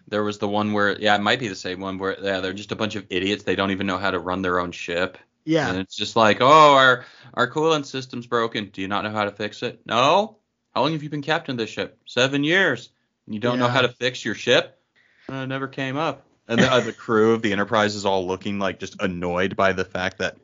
There 0.08 0.24
was 0.24 0.38
the 0.38 0.48
one 0.48 0.72
where, 0.72 0.98
yeah, 0.98 1.14
it 1.14 1.20
might 1.20 1.38
be 1.40 1.48
the 1.48 1.54
same 1.54 1.80
one 1.80 1.98
where, 1.98 2.16
yeah, 2.22 2.40
they're 2.40 2.52
just 2.52 2.72
a 2.72 2.76
bunch 2.76 2.96
of 2.96 3.06
idiots. 3.10 3.44
They 3.44 3.56
don't 3.56 3.70
even 3.70 3.86
know 3.86 3.98
how 3.98 4.10
to 4.10 4.18
run 4.18 4.42
their 4.42 4.58
own 4.58 4.72
ship. 4.72 5.18
And 5.44 5.52
Yeah. 5.52 5.74
it's 5.74 5.96
just 5.96 6.14
like, 6.16 6.38
oh, 6.40 6.74
our 6.74 7.04
our 7.34 7.50
coolant 7.50 7.86
system's 7.86 8.26
broken. 8.26 8.66
Do 8.72 8.80
you 8.82 8.88
not 8.88 9.04
know 9.04 9.10
how 9.10 9.24
to 9.24 9.30
fix 9.32 9.62
it? 9.62 9.80
No. 9.86 10.36
How 10.74 10.82
long 10.82 10.92
have 10.92 11.02
you 11.02 11.10
been 11.10 11.22
captain 11.22 11.52
of 11.54 11.58
this 11.58 11.70
ship? 11.70 11.98
Seven 12.06 12.44
years. 12.44 12.90
And 13.26 13.34
you 13.34 13.40
don't 13.40 13.58
know 13.58 13.68
how 13.68 13.82
to 13.82 13.88
fix 13.88 14.24
your 14.24 14.34
ship? 14.34 14.78
Uh, 15.30 15.36
it 15.36 15.46
never 15.46 15.68
came 15.68 15.96
up. 15.96 16.24
And 16.48 16.60
the, 16.60 16.70
uh, 16.70 16.80
the 16.80 16.92
crew 16.92 17.32
of 17.34 17.42
the 17.42 17.52
Enterprise 17.52 17.94
is 17.94 18.04
all 18.04 18.26
looking 18.26 18.58
like 18.58 18.80
just 18.80 19.00
annoyed 19.00 19.54
by 19.56 19.72
the 19.72 19.84
fact 19.84 20.18
that 20.18 20.36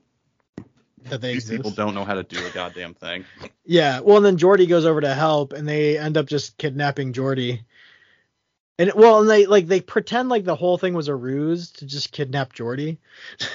That 1.04 1.20
they 1.20 1.32
these 1.34 1.44
exist. 1.44 1.56
people 1.56 1.70
don't 1.72 1.94
know 1.94 2.04
how 2.04 2.14
to 2.14 2.22
do 2.22 2.44
a 2.46 2.50
goddamn 2.50 2.94
thing. 2.94 3.24
Yeah. 3.64 4.00
Well, 4.00 4.18
and 4.18 4.26
then 4.26 4.36
Geordi 4.36 4.68
goes 4.68 4.84
over 4.86 5.00
to 5.00 5.12
help, 5.14 5.52
and 5.52 5.66
they 5.68 5.98
end 5.98 6.16
up 6.16 6.26
just 6.26 6.56
kidnapping 6.56 7.12
Geordi. 7.12 7.62
And 8.78 8.92
well, 8.94 9.20
and 9.20 9.28
they 9.28 9.46
like 9.46 9.66
they 9.66 9.80
pretend 9.80 10.28
like 10.28 10.44
the 10.44 10.54
whole 10.54 10.78
thing 10.78 10.94
was 10.94 11.08
a 11.08 11.14
ruse 11.14 11.72
to 11.72 11.86
just 11.86 12.12
kidnap 12.12 12.52
Geordi. 12.52 12.98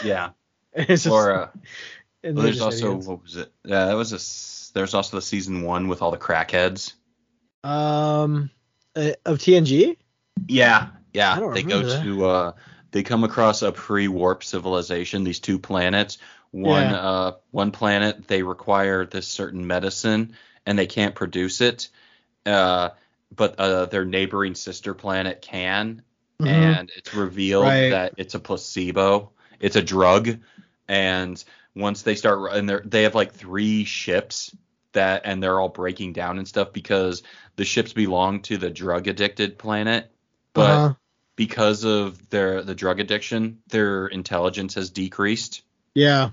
Yeah. 0.03 0.31
Just, 0.87 1.07
Or 1.07 1.31
uh, 1.31 1.49
well, 2.23 2.43
there's 2.43 2.61
also 2.61 2.89
idiots. 2.89 3.07
what 3.07 3.23
was 3.23 3.35
it? 3.37 3.51
Yeah, 3.63 3.85
that 3.85 3.93
was 3.93 4.11
a. 4.13 4.73
There's 4.73 4.93
also 4.95 5.17
the 5.17 5.21
season 5.21 5.61
one 5.63 5.87
with 5.87 6.01
all 6.01 6.11
the 6.11 6.17
crackheads. 6.17 6.93
um 7.63 8.49
uh, 8.95 9.11
of 9.25 9.37
TNG. 9.39 9.97
Yeah, 10.47 10.87
yeah. 11.13 11.39
They 11.53 11.63
go 11.63 11.83
that. 11.83 12.03
to 12.03 12.25
uh 12.25 12.51
they 12.91 13.03
come 13.03 13.23
across 13.23 13.61
a 13.61 13.71
pre-warp 13.71 14.43
civilization, 14.43 15.23
these 15.23 15.39
two 15.39 15.59
planets. 15.59 16.17
One 16.51 16.83
Yeah. 16.83 16.95
uh 16.99 17.31
one 17.51 17.71
planet 17.71 18.27
they 18.27 18.43
require 18.43 19.05
this 19.05 19.27
certain 19.27 19.65
medicine 19.67 20.35
and 20.65 20.77
they 20.77 20.87
can't 20.87 21.15
produce 21.15 21.61
it. 21.61 21.89
Uh 22.45 22.89
but 23.35 23.59
uh 23.59 23.85
their 23.87 24.05
neighboring 24.05 24.55
sister 24.55 24.93
planet 24.93 25.41
can 25.41 26.01
Mhm. 26.41 26.47
and 26.47 26.91
it's 26.95 27.13
revealed 27.13 27.63
Right. 27.65 27.89
that 27.91 28.13
it's 28.17 28.33
a 28.35 28.39
placebo. 28.39 29.31
It's 29.63 29.75
a 29.77 29.81
drug 29.81 30.37
and 30.87 31.43
once 31.75 32.03
they 32.03 32.15
start 32.15 32.53
and 32.53 32.69
they 32.69 32.79
they 32.85 33.03
have 33.03 33.15
like 33.15 33.33
three 33.33 33.85
ships 33.85 34.55
that 34.91 35.21
and 35.25 35.41
they're 35.41 35.59
all 35.59 35.69
breaking 35.69 36.13
down 36.13 36.37
and 36.37 36.47
stuff 36.47 36.73
because 36.73 37.23
the 37.55 37.65
ships 37.65 37.93
belong 37.93 38.41
to 38.43 38.57
the 38.57 38.69
drug 38.69 39.07
addicted 39.07 39.57
planet 39.57 40.11
but 40.53 40.69
Uh-huh. 40.69 40.93
because 41.35 41.83
of 41.85 42.29
their 42.29 42.61
the 42.61 42.75
drug 42.75 42.99
addiction 42.99 43.59
their 43.67 44.07
intelligence 44.07 44.75
has 44.75 44.89
decreased 44.91 45.63
yeah. 45.95 46.31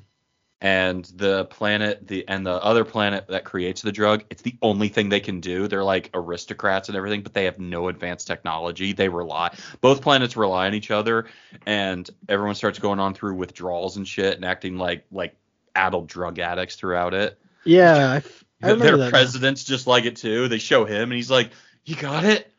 And 0.61 1.07
the 1.17 1.47
planet 1.47 2.07
the 2.07 2.29
and 2.29 2.45
the 2.45 2.53
other 2.53 2.85
planet 2.85 3.27
that 3.29 3.45
creates 3.45 3.81
the 3.81 3.93
drug 3.93 4.25
it's 4.29 4.43
the 4.43 4.57
only 4.61 4.89
thing 4.89 5.09
they 5.09 5.21
can 5.21 5.41
do. 5.41 5.69
They're 5.69 5.85
like 5.85 6.11
aristocrats 6.13 6.89
and 6.89 6.97
everything 6.97 7.23
but 7.23 7.33
they 7.33 7.45
have 7.47 7.59
no 7.59 7.89
advanced 7.89 8.27
technology. 8.27 8.93
They 8.93 9.09
rely 9.09 9.55
both 9.81 10.03
planets 10.03 10.37
rely 10.37 10.67
on 10.67 10.75
each 10.75 10.91
other 10.91 11.27
and 11.67 12.09
everyone 12.29 12.55
starts 12.55 12.79
going 12.79 13.01
on 13.01 13.15
through 13.15 13.35
withdrawals 13.35 13.97
and 13.97 14.07
shit 14.07 14.37
and 14.37 14.45
acting 14.45 14.77
like 14.77 15.05
like 15.11 15.35
adult 15.75 16.09
drug 16.09 16.39
addicts 16.39 16.77
throughout 16.77 17.15
it. 17.15 17.39
Yeah. 17.65 18.21
I, 18.63 18.67
I 18.67 18.71
remember 18.73 18.85
their 18.85 18.97
that. 18.99 19.11
president's 19.11 19.65
just 19.65 19.87
like 19.87 20.05
it 20.05 20.17
too. 20.17 20.49
They 20.49 20.59
show 20.59 20.85
him 20.85 21.05
and 21.05 21.15
he's 21.15 21.31
like 21.31 21.51
you 21.87 21.97
got 21.97 22.25
it? 22.25 22.53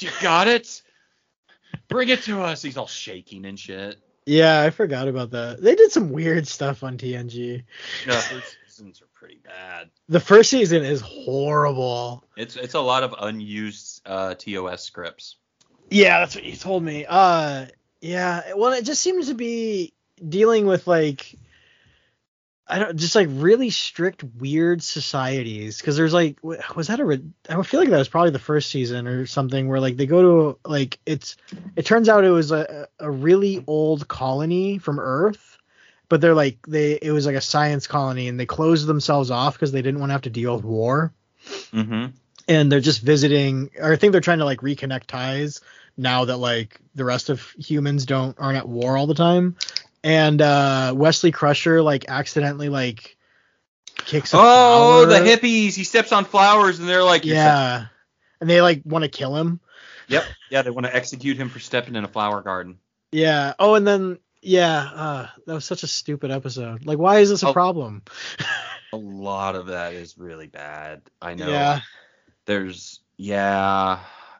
You 0.00 0.10
got 0.20 0.48
it? 0.48 0.82
Bring 1.86 2.08
it 2.08 2.22
to 2.22 2.42
us. 2.42 2.60
He's 2.62 2.76
all 2.76 2.88
shaking 2.88 3.44
and 3.46 3.56
shit 3.56 4.00
Yeah, 4.26 4.60
I 4.60 4.70
forgot 4.70 5.06
about 5.06 5.30
that. 5.30 5.62
They 5.62 5.76
did 5.76 5.92
some 5.92 6.10
weird 6.10 6.48
stuff 6.48 6.82
on 6.82 6.98
TNG. 6.98 7.62
no 8.06 8.14
first 8.14 8.56
seasons 8.66 9.00
are 9.00 9.06
pretty 9.14 9.38
bad 9.44 9.88
The 10.08 10.20
first 10.20 10.50
season 10.50 10.84
is 10.84 11.00
horrible. 11.00 12.24
It's 12.36 12.56
it's 12.56 12.74
a 12.74 12.80
lot 12.80 13.04
of 13.04 13.14
unused 13.18 14.02
uh, 14.04 14.34
TOS 14.34 14.82
scripts. 14.82 15.36
Yeah, 15.90 16.20
that's 16.20 16.34
what 16.34 16.44
you 16.44 16.56
told 16.56 16.82
me. 16.82 17.06
Uh, 17.08 17.66
yeah. 18.00 18.54
Well, 18.56 18.72
it 18.72 18.84
just 18.84 19.00
seems 19.00 19.28
to 19.28 19.34
be 19.34 19.92
dealing 20.28 20.66
with 20.66 20.88
like, 20.88 21.36
I 22.68 22.80
don't 22.80 22.96
just 22.96 23.14
like 23.14 23.28
really 23.30 23.70
strict, 23.70 24.24
weird 24.24 24.82
societies. 24.82 25.78
Because 25.78 25.96
there's 25.96 26.12
like, 26.12 26.42
was 26.42 26.88
that 26.88 26.98
a? 27.00 27.04
re- 27.04 27.22
I 27.48 27.62
feel 27.62 27.80
like 27.80 27.90
that 27.90 27.98
was 27.98 28.08
probably 28.08 28.30
the 28.30 28.38
first 28.40 28.70
season 28.70 29.06
or 29.06 29.26
something 29.26 29.68
where 29.68 29.80
like 29.80 29.96
they 29.96 30.06
go 30.06 30.22
to 30.22 30.68
like 30.68 30.98
it's. 31.06 31.36
It 31.76 31.86
turns 31.86 32.08
out 32.08 32.24
it 32.24 32.30
was 32.30 32.50
a 32.50 32.88
a 32.98 33.10
really 33.10 33.62
old 33.66 34.08
colony 34.08 34.78
from 34.78 34.98
Earth, 34.98 35.58
but 36.08 36.20
they're 36.20 36.34
like 36.34 36.58
they 36.66 36.94
it 37.00 37.12
was 37.12 37.24
like 37.26 37.36
a 37.36 37.40
science 37.40 37.86
colony 37.86 38.26
and 38.28 38.38
they 38.38 38.46
closed 38.46 38.86
themselves 38.86 39.30
off 39.30 39.54
because 39.54 39.70
they 39.72 39.82
didn't 39.82 40.00
want 40.00 40.10
to 40.10 40.14
have 40.14 40.22
to 40.22 40.30
deal 40.30 40.56
with 40.56 40.64
war 40.64 41.12
Mm-hmm. 41.72 42.06
and 42.48 42.72
they're 42.72 42.80
just 42.80 43.02
visiting 43.02 43.70
or 43.78 43.92
I 43.92 43.96
think 43.96 44.10
they're 44.10 44.20
trying 44.20 44.38
to 44.40 44.44
like 44.44 44.62
reconnect 44.62 45.04
ties 45.04 45.60
now 45.96 46.24
that 46.24 46.38
like 46.38 46.80
the 46.96 47.04
rest 47.04 47.30
of 47.30 47.54
humans 47.56 48.04
don't 48.04 48.36
aren't 48.40 48.58
at 48.58 48.68
war 48.68 48.96
all 48.96 49.06
the 49.06 49.14
time. 49.14 49.56
And 50.06 50.40
uh 50.40 50.92
Wesley 50.96 51.32
Crusher 51.32 51.82
like 51.82 52.04
accidentally 52.08 52.68
like 52.68 53.16
kicks 54.04 54.32
a 54.32 54.36
Oh, 54.38 55.04
the 55.06 55.16
hippies! 55.16 55.74
He 55.74 55.82
steps 55.82 56.12
on 56.12 56.24
flowers, 56.24 56.78
and 56.78 56.88
they're 56.88 57.02
like, 57.02 57.24
"You're 57.24 57.34
Yeah. 57.36 57.86
And 58.40 58.48
they 58.48 58.60
like 58.62 58.82
want 58.84 59.02
to 59.02 59.08
kill 59.08 59.34
him. 59.36 59.58
yep, 60.06 60.24
yeah." 60.48 60.62
They 60.62 60.70
want 60.70 60.86
to 60.86 60.94
execute 60.94 61.36
him 61.36 61.48
for 61.48 61.58
stepping 61.58 61.96
in 61.96 62.04
a 62.04 62.08
flower 62.08 62.40
garden. 62.40 62.78
Yeah. 63.10 63.54
Oh, 63.58 63.74
and 63.74 63.84
then 63.84 64.18
yeah, 64.42 64.78
uh 64.94 65.26
that 65.46 65.54
was 65.54 65.64
such 65.64 65.82
a 65.82 65.88
stupid 65.88 66.30
episode. 66.30 66.86
Like 66.86 66.98
why 66.98 67.18
is 67.18 67.28
this 67.30 67.42
a 67.42 67.48
Oh. 67.48 67.52
problem? 67.52 68.02
A 68.92 68.96
lot 68.96 69.56
of 69.56 69.66
that 69.66 69.94
is 69.94 70.16
really 70.16 70.46
bad. 70.46 71.02
I 71.20 71.34
know. 71.34 71.48
Yeah. 71.48 71.80
There's 72.44 73.00
yeah. 73.16 73.98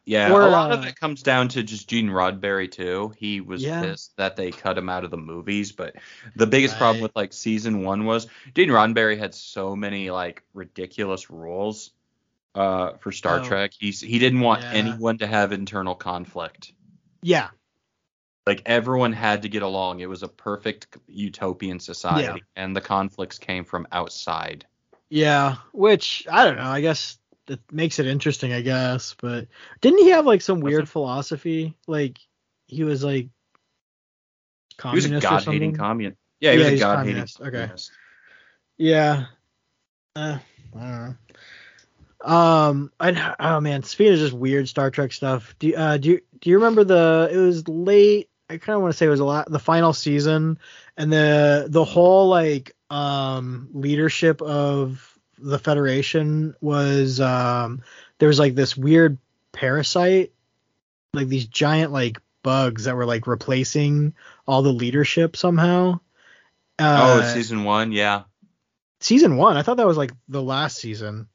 Yeah, 0.08 0.32
Or, 0.32 0.42
a 0.42 0.50
lot 0.50 0.70
of 0.70 0.84
uh, 0.84 0.88
it 0.88 0.94
comes 1.00 1.20
down 1.24 1.48
to 1.48 1.64
just 1.64 1.88
Gene 1.90 2.08
Roddenberry 2.08 2.70
too. 2.70 3.12
He 3.18 3.40
was 3.40 3.60
Yeah. 3.62 3.82
pissed 3.82 4.16
that 4.16 4.36
they 4.36 4.52
cut 4.52 4.78
him 4.78 4.88
out 4.88 5.02
of 5.04 5.10
the 5.10 5.16
movies, 5.16 5.72
but 5.72 5.96
the 6.36 6.46
biggest 6.46 6.76
problem 6.78 7.02
with 7.02 7.10
like 7.16 7.32
season 7.32 7.82
one 7.82 8.04
was 8.04 8.28
Gene 8.54 8.68
Roddenberry 8.68 9.18
had 9.18 9.34
so 9.34 9.74
many 9.74 10.10
like 10.10 10.44
ridiculous 10.54 11.28
rules 11.28 11.90
uh, 12.54 12.92
for 13.00 13.10
Star 13.10 13.40
Oh. 13.40 13.44
Trek. 13.44 13.72
He's 13.76 14.00
he 14.00 14.20
didn't 14.20 14.40
want 14.40 14.62
Yeah. 14.62 14.70
anyone 14.74 15.18
to 15.18 15.26
have 15.26 15.50
internal 15.50 15.96
conflict. 15.96 16.72
Yeah. 17.20 17.48
Like 18.46 18.62
everyone 18.64 19.12
had 19.12 19.42
to 19.42 19.48
get 19.48 19.62
along. 19.62 19.98
It 19.98 20.08
was 20.08 20.22
a 20.22 20.28
perfect 20.28 20.96
utopian 21.08 21.80
society, 21.80 22.44
and 22.54 22.76
the 22.76 22.80
conflicts 22.80 23.40
came 23.40 23.64
from 23.64 23.88
outside. 23.90 24.64
Yeah, 25.10 25.56
which 25.72 26.26
I 26.30 26.44
don't 26.44 26.56
know. 26.56 26.62
I 26.70 26.80
guess 26.80 27.18
it 27.48 27.60
makes 27.70 27.98
it 27.98 28.06
interesting. 28.06 28.52
I 28.52 28.60
guess, 28.62 29.14
but 29.20 29.48
didn't 29.80 30.00
he 30.00 30.10
have 30.10 30.26
like 30.26 30.42
some 30.42 30.60
weird 30.60 30.88
philosophy? 30.88 31.74
Like 31.86 32.18
he 32.66 32.84
was 32.84 33.02
like 33.04 33.28
communist. 34.78 35.08
He 35.08 35.14
was 35.14 35.24
a 35.24 35.28
god-hating 35.28 35.70
something. 35.70 35.78
communist. 35.78 36.18
Yeah, 36.40 36.52
he 36.52 36.58
Yeah, 36.58 36.64
was 36.64 36.72
a 36.72 36.78
god-hating 36.78 37.12
communist. 37.12 37.40
Okay. 37.40 37.50
communist. 37.50 37.90
Yeah. 38.76 39.26
Uh, 40.14 40.38
I 40.76 40.80
don't 40.80 40.90
know. 41.06 41.14
Um, 42.34 42.92
I 42.98 43.34
oh 43.38 43.60
man, 43.60 43.82
speaking 43.82 44.14
of 44.14 44.18
just 44.18 44.32
weird 44.32 44.68
Star 44.68 44.90
Trek 44.90 45.12
stuff, 45.12 45.54
do 45.58 45.68
you- 45.68 45.76
uh 45.76 45.96
do 45.98 46.10
you 46.10 46.20
do 46.40 46.50
you 46.50 46.56
remember 46.56 46.82
the 46.82 47.28
it 47.30 47.36
was 47.36 47.68
late? 47.68 48.30
I 48.48 48.56
kind 48.58 48.74
of 48.76 48.82
want 48.82 48.92
to 48.92 48.96
say 48.96 49.06
it 49.06 49.10
was 49.10 49.20
a 49.20 49.24
lot 49.24 49.50
the 49.50 49.58
final 49.58 49.92
season 49.92 50.58
and 50.96 51.12
the 51.12 51.66
the 51.68 51.84
whole 51.84 52.28
like 52.28 52.74
um 52.90 53.68
leadership 53.72 54.40
of 54.42 55.15
the 55.38 55.58
Federation 55.58 56.54
was 56.60 57.20
um 57.20 57.82
there 58.18 58.28
was 58.28 58.38
like 58.38 58.54
this 58.54 58.76
weird 58.76 59.18
parasite 59.52 60.32
like 61.16 61.28
these 61.28 61.46
giant 61.46 61.92
like 61.92 62.20
bugs 62.42 62.84
that 62.84 62.94
were 62.94 63.06
like 63.06 63.26
replacing 63.26 64.14
all 64.46 64.62
the 64.62 64.72
leadership 64.72 65.36
somehow. 65.36 65.98
oh, 66.78 67.18
Uh, 67.18 67.34
season 67.34 67.64
one, 67.64 67.90
yeah. 67.90 68.22
season 69.00 69.36
one. 69.36 69.56
I 69.56 69.62
thought 69.62 69.78
that 69.78 69.86
was 69.86 69.96
like 69.96 70.12
the 70.28 70.42
last 70.42 70.78
season. 70.78 71.26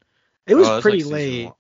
It 0.47 0.55
was 0.55 0.69
Oh, 0.69 0.77
it's 0.77 0.83
pretty 0.83 1.03
like 1.03 1.11
late 1.11 1.51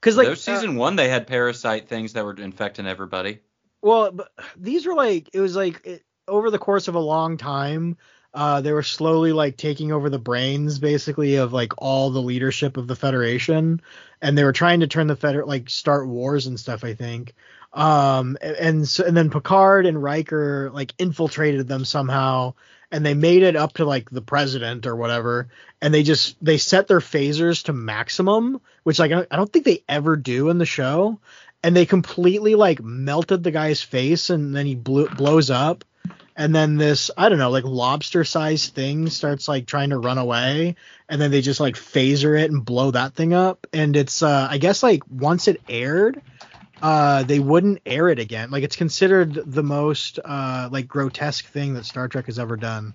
because 0.00 0.16
like 0.16 0.28
was 0.28 0.42
season 0.42 0.76
one, 0.76 0.96
they 0.96 1.08
had 1.08 1.26
parasite 1.26 1.88
things 1.88 2.12
that 2.12 2.24
were 2.24 2.34
infecting 2.34 2.86
everybody. 2.86 3.32
uh, 3.34 3.38
well, 3.82 4.12
but 4.12 4.30
these 4.56 4.86
were 4.86 4.94
like 4.94 5.30
it 5.32 5.40
was 5.40 5.56
like 5.56 5.84
it, 5.84 6.04
over 6.28 6.50
the 6.50 6.58
course 6.58 6.86
of 6.88 6.94
a 6.94 7.00
long 7.00 7.36
time. 7.36 7.96
Uh, 8.34 8.60
they 8.60 8.72
were 8.72 8.82
slowly 8.82 9.32
like 9.32 9.56
taking 9.56 9.92
over 9.92 10.10
the 10.10 10.18
brains 10.18 10.80
basically 10.80 11.36
of 11.36 11.52
like 11.52 11.72
all 11.78 12.10
the 12.10 12.20
leadership 12.20 12.76
of 12.76 12.88
the 12.88 12.96
Federation, 12.96 13.80
and 14.20 14.36
they 14.36 14.42
were 14.44 14.52
trying 14.52 14.80
to 14.80 14.88
turn 14.88 15.06
the 15.06 15.16
Feder 15.16 15.44
like 15.46 15.70
start 15.70 16.08
wars 16.08 16.46
and 16.46 16.58
stuff. 16.58 16.82
I 16.84 16.94
think. 16.94 17.34
Um, 17.72 18.36
and 18.42 18.56
and, 18.56 18.88
so, 18.88 19.04
and 19.04 19.16
then 19.16 19.30
Picard 19.30 19.86
and 19.86 20.02
Riker 20.02 20.70
like 20.72 20.94
infiltrated 20.98 21.68
them 21.68 21.84
somehow, 21.84 22.54
and 22.90 23.06
they 23.06 23.14
made 23.14 23.42
it 23.42 23.56
up 23.56 23.74
to 23.74 23.84
like 23.84 24.10
the 24.10 24.22
president 24.22 24.86
or 24.86 24.96
whatever, 24.96 25.48
and 25.80 25.94
they 25.94 26.02
just 26.02 26.36
they 26.44 26.58
set 26.58 26.88
their 26.88 27.00
phasers 27.00 27.64
to 27.64 27.72
maximum, 27.72 28.60
which 28.82 28.98
like 28.98 29.12
I 29.12 29.14
don't- 29.16 29.28
I 29.30 29.36
don't 29.36 29.52
think 29.52 29.64
they 29.64 29.84
ever 29.88 30.16
do 30.16 30.50
in 30.50 30.58
the 30.58 30.66
show, 30.66 31.20
and 31.62 31.74
they 31.76 31.86
completely 31.86 32.54
like 32.56 32.82
melted 32.82 33.42
the 33.44 33.50
guy's 33.52 33.80
face, 33.82 34.30
and 34.30 34.54
then 34.54 34.66
he 34.66 34.74
blew, 34.74 35.08
blows 35.08 35.50
up, 35.50 35.84
and 36.36 36.54
then 36.54 36.76
this 36.76 37.10
I 37.16 37.28
don't 37.28 37.38
know 37.38 37.50
like 37.50 37.64
lobster 37.64 38.24
sized 38.24 38.74
thing 38.74 39.08
starts 39.08 39.48
like 39.48 39.66
trying 39.66 39.90
to 39.90 39.98
run 39.98 40.18
away, 40.18 40.76
and 41.08 41.20
then 41.20 41.30
they 41.30 41.40
just 41.40 41.60
like 41.60 41.74
phaser 41.74 42.40
it 42.40 42.50
and 42.50 42.64
blow 42.64 42.90
that 42.90 43.14
thing 43.14 43.32
up, 43.32 43.66
and 43.72 43.96
it's 43.96 44.22
uh 44.22 44.48
I 44.50 44.58
guess 44.58 44.82
like 44.82 45.02
once 45.10 45.48
it 45.48 45.60
aired. 45.68 46.20
Uh, 46.82 47.22
they 47.22 47.38
wouldn't 47.38 47.80
air 47.86 48.10
it 48.10 48.18
again. 48.18 48.50
Like 48.50 48.62
it's 48.62 48.76
considered 48.76 49.32
the 49.32 49.62
most 49.62 50.18
uh 50.22 50.68
like 50.70 50.86
grotesque 50.86 51.46
thing 51.46 51.74
that 51.74 51.86
Star 51.86 52.08
Trek 52.08 52.26
has 52.26 52.38
ever 52.38 52.56
done. 52.56 52.94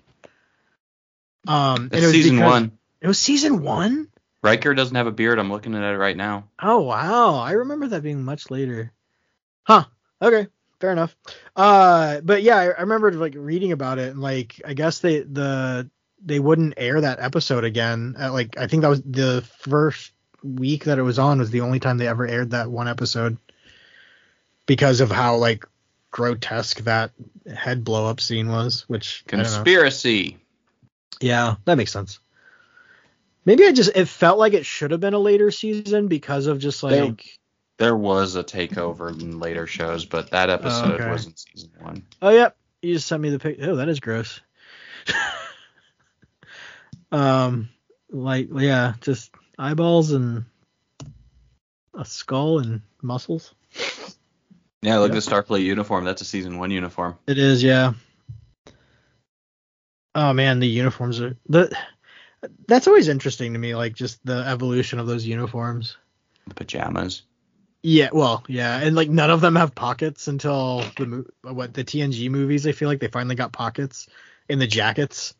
Um, 1.48 1.88
and 1.92 1.94
it 1.94 2.02
was 2.02 2.12
season 2.12 2.40
one. 2.40 2.78
It 3.00 3.08
was 3.08 3.18
season 3.18 3.62
one. 3.62 4.08
Riker 4.42 4.74
doesn't 4.74 4.94
have 4.94 5.06
a 5.06 5.12
beard. 5.12 5.38
I'm 5.38 5.50
looking 5.50 5.74
at 5.74 5.82
it 5.82 5.98
right 5.98 6.16
now. 6.16 6.48
Oh 6.62 6.80
wow, 6.80 7.36
I 7.36 7.52
remember 7.52 7.88
that 7.88 8.02
being 8.02 8.22
much 8.22 8.50
later. 8.50 8.92
Huh. 9.64 9.84
Okay, 10.22 10.46
fair 10.80 10.92
enough. 10.92 11.14
Uh, 11.54 12.20
but 12.22 12.42
yeah, 12.42 12.56
I, 12.56 12.64
I 12.64 12.80
remember 12.80 13.12
like 13.12 13.34
reading 13.36 13.72
about 13.72 13.98
it 13.98 14.10
and 14.10 14.20
like 14.20 14.60
I 14.66 14.74
guess 14.74 14.98
they 14.98 15.20
the 15.20 15.88
they 16.24 16.40
wouldn't 16.40 16.74
air 16.76 17.00
that 17.00 17.20
episode 17.20 17.64
again. 17.64 18.16
At, 18.18 18.32
like 18.32 18.58
I 18.58 18.66
think 18.66 18.82
that 18.82 18.88
was 18.88 19.02
the 19.02 19.44
first 19.58 20.12
week 20.42 20.84
that 20.84 20.98
it 20.98 21.02
was 21.02 21.18
on 21.18 21.38
was 21.38 21.50
the 21.50 21.60
only 21.60 21.80
time 21.80 21.98
they 21.98 22.08
ever 22.08 22.26
aired 22.26 22.50
that 22.50 22.70
one 22.70 22.88
episode 22.88 23.36
because 24.66 25.00
of 25.00 25.10
how 25.10 25.36
like 25.36 25.66
grotesque 26.10 26.80
that 26.80 27.12
head 27.54 27.84
blow 27.84 28.06
up 28.06 28.20
scene 28.20 28.48
was. 28.48 28.84
Which 28.88 29.24
I 29.28 29.30
don't 29.36 29.38
know. 29.38 29.44
Conspiracy. 29.44 30.38
Yeah, 31.20 31.56
that 31.66 31.76
makes 31.76 31.92
sense. 31.92 32.18
Maybe 33.44 33.66
I 33.66 33.72
just 33.72 33.90
it 33.94 34.06
felt 34.06 34.38
like 34.38 34.54
it 34.54 34.66
should 34.66 34.90
have 34.90 35.00
been 35.00 35.14
a 35.14 35.18
later 35.18 35.50
season 35.50 36.08
because 36.08 36.46
of 36.46 36.58
just 36.58 36.80
There- 36.80 37.06
like 37.06 37.39
There 37.80 37.96
was 37.96 38.36
a 38.36 38.44
takeover 38.44 39.08
in 39.08 39.40
later 39.40 39.66
shows, 39.66 40.04
but 40.04 40.32
that 40.32 40.50
episode 40.50 41.00
okay. 41.00 41.08
wasn't 41.08 41.38
season 41.38 41.70
one. 41.78 42.04
oh 42.20 42.28
yep, 42.28 42.54
you 42.82 42.92
just 42.92 43.06
sent 43.06 43.22
me 43.22 43.30
the 43.30 43.38
pic. 43.38 43.56
Oh, 43.62 43.76
that 43.76 43.88
is 43.88 44.00
gross. 44.00 44.38
um, 47.10 47.70
like 48.10 48.48
yeah, 48.52 48.92
just 49.00 49.34
eyeballs 49.58 50.12
and 50.12 50.44
a 51.94 52.04
skull 52.04 52.58
and 52.58 52.82
muscles. 53.00 53.54
Yeah, 54.82 54.98
look 54.98 55.12
Yep. 55.12 55.16
at 55.16 55.24
the 55.24 55.30
Starfleet 55.30 55.64
uniform. 55.64 56.04
That's 56.04 56.20
a 56.20 56.26
season 56.26 56.58
one 56.58 56.70
uniform. 56.70 57.16
It 57.26 57.38
is, 57.38 57.62
yeah. 57.62 57.94
Oh 60.14 60.34
man, 60.34 60.60
the 60.60 60.68
uniforms 60.68 61.18
are 61.22 61.34
the. 61.48 61.74
That's 62.68 62.88
always 62.88 63.08
interesting 63.08 63.54
to 63.54 63.58
me, 63.58 63.74
like 63.74 63.94
just 63.94 64.22
the 64.22 64.44
evolution 64.46 64.98
of 64.98 65.06
those 65.06 65.24
uniforms. 65.24 65.96
The 66.46 66.54
pajamas. 66.54 67.22
Yeah, 67.82 68.10
well, 68.12 68.44
yeah, 68.46 68.78
and 68.78 68.94
like 68.94 69.08
none 69.08 69.30
of 69.30 69.40
them 69.40 69.56
have 69.56 69.74
pockets 69.74 70.28
until 70.28 70.80
the 70.96 71.24
what 71.42 71.72
the 71.72 71.84
TNG 71.84 72.30
movies. 72.30 72.66
I 72.66 72.72
feel 72.72 72.88
like 72.88 73.00
they 73.00 73.08
finally 73.08 73.36
got 73.36 73.52
pockets 73.52 74.06
in 74.48 74.58
the 74.58 74.66
jackets. 74.66 75.34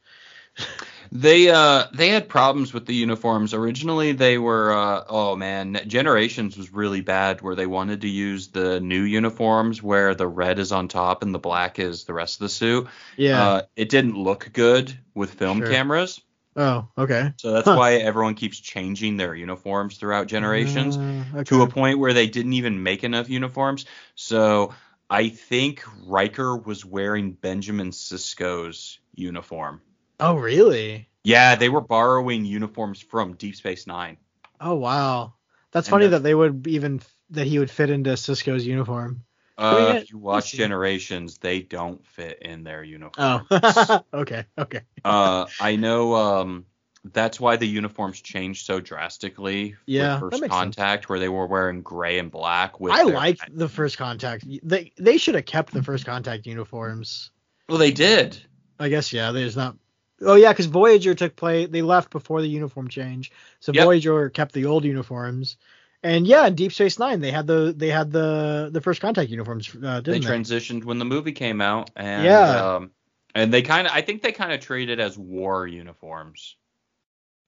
They 1.13 1.51
uh 1.51 1.87
they 1.93 2.09
had 2.09 2.29
problems 2.29 2.73
with 2.73 2.87
the 2.87 2.95
uniforms. 2.95 3.53
Originally 3.55 4.13
they 4.13 4.39
were 4.39 4.73
uh 4.73 5.05
oh 5.09 5.37
man, 5.37 5.81
Generations 5.87 6.57
was 6.57 6.73
really 6.73 7.01
bad 7.01 7.41
where 7.41 7.55
they 7.57 7.67
wanted 7.67 8.03
to 8.03 8.09
use 8.09 8.49
the 8.49 8.81
new 8.81 9.03
uniforms 9.03 9.83
where 9.83 10.15
the 10.15 10.29
red 10.29 10.59
is 10.59 10.71
on 10.73 10.89
top 10.89 11.23
and 11.23 11.35
the 11.35 11.39
black 11.39 11.79
is 11.79 12.05
the 12.05 12.15
rest 12.15 12.37
of 12.37 12.45
the 12.45 12.49
suit. 12.49 12.89
Yeah. 13.17 13.43
Uh 13.43 13.63
it 13.77 13.89
didn't 13.89 14.17
look 14.17 14.51
good 14.53 14.97
with 15.15 15.35
film 15.35 15.59
Sure. 15.59 15.71
cameras. 15.71 16.21
Oh, 16.57 16.89
okay. 16.99 17.33
So 17.37 17.53
that's 17.53 17.67
Huh. 17.67 17.77
why 17.77 17.95
everyone 17.95 18.35
keeps 18.35 18.59
changing 18.59 19.17
their 19.17 19.35
uniforms 19.35 19.97
throughout 19.97 20.27
Generations 20.27 20.97
Uh, 20.97 21.39
okay. 21.39 21.45
to 21.45 21.63
a 21.63 21.67
point 21.67 21.99
where 21.99 22.13
they 22.13 22.27
didn't 22.27 22.53
even 22.55 22.83
make 22.83 23.05
enough 23.05 23.29
uniforms. 23.31 23.87
So 24.15 24.75
I 25.09 25.29
think 25.29 25.83
Riker 26.07 26.57
was 26.57 26.85
wearing 26.85 27.33
Benjamin 27.33 27.91
Sisko's 27.91 28.99
uniform. 29.15 29.81
Oh, 30.19 30.35
really? 30.35 31.09
Yeah, 31.25 31.57
they 31.57 31.69
were 31.69 31.81
borrowing 31.81 32.45
uniforms 32.45 33.01
from 33.01 33.35
Deep 33.35 33.57
Space 33.57 33.87
Nine. 33.87 34.19
Oh, 34.61 34.75
wow. 34.75 35.35
That's 35.73 35.87
And 35.87 35.93
funny 35.93 36.09
that 36.09 36.23
they 36.23 36.35
would 36.35 36.67
even 36.67 37.01
that 37.31 37.47
he 37.47 37.59
would 37.59 37.71
fit 37.71 37.91
into 37.91 38.11
Sisko's 38.11 38.67
uniform. 38.67 39.25
Uh, 39.61 39.95
if 39.97 40.11
you 40.11 40.19
watch. 40.19 40.53
Generations, 40.53 41.39
they 41.39 41.61
don't 41.61 42.05
fit 42.07 42.39
in 42.43 42.65
their 42.65 42.83
uniforms. 42.83 43.47
Oh, 43.51 44.01
okay, 44.15 44.47
okay. 44.59 44.81
uh, 45.05 45.47
I 45.61 45.77
know 45.77 46.15
um, 46.15 46.65
that's 47.05 47.39
why 47.39 47.57
the 47.57 47.67
uniforms 47.67 48.21
changed 48.21 48.67
so 48.67 48.81
drastically 48.81 49.77
Yeah, 49.87 50.19
First 50.19 50.41
makes 50.41 50.55
sense. 50.55 50.77
Contact, 50.77 51.09
where 51.09 51.19
they 51.19 51.29
were 51.29 51.47
wearing 51.47 51.83
gray 51.83 52.19
and 52.19 52.31
black. 52.31 52.81
With 52.81 52.93
I 52.93 53.05
their- 53.05 53.15
like 53.15 53.39
the 53.53 53.69
first 53.69 53.99
contact. 53.99 54.45
They 54.63 54.93
they 54.99 55.19
should 55.19 55.35
have 55.35 55.47
kept 55.47 55.73
the 55.73 55.83
first 55.83 56.05
contact 56.07 56.47
uniforms. 56.47 57.31
Well, 57.69 57.79
they 57.79 57.93
did. 57.93 58.39
I 58.79 58.89
guess 58.89 59.13
yeah. 59.13 59.33
There's 59.33 59.57
not. 59.57 59.77
Oh 60.23 60.35
yeah, 60.35 60.53
because 60.53 60.67
Voyager 60.67 61.15
took 61.15 61.37
play. 61.37 61.67
They 61.67 61.83
left 61.83 62.11
before 62.11 62.43
the 62.43 62.49
uniform 62.49 62.89
change, 62.89 63.31
so 63.61 63.73
Yep. 63.73 63.85
Voyager 63.85 64.29
kept 64.31 64.53
the 64.53 64.67
old 64.67 64.85
uniforms. 64.85 65.57
And 66.03 66.27
yeah, 66.27 66.47
in 66.47 66.55
Deep 66.55 66.73
Space 66.73 66.99
Nine, 66.99 67.21
they 67.21 67.31
had 67.31 67.47
the 67.47 67.75
they 67.77 67.89
had 67.89 68.11
the 68.11 68.71
the 68.73 68.81
first 68.81 69.01
contact 69.03 69.31
uniforms, 69.31 69.69
uh, 69.75 70.01
They 70.01 70.13
didn't 70.13 70.25
they? 70.25 70.31
transitioned 70.39 70.85
when 70.85 70.99
the 70.99 71.05
movie 71.05 71.33
came 71.33 71.61
out, 71.61 71.91
and 71.95 72.25
Yeah. 72.25 72.75
um, 72.77 72.91
and 73.35 73.53
they 73.53 73.63
kind 73.63 73.87
of, 73.87 73.93
I 73.93 74.01
think 74.01 74.23
they 74.23 74.33
kind 74.33 74.51
of 74.53 74.61
treated 74.61 74.99
as 74.99 75.19
war 75.19 75.67
uniforms. 75.67 76.57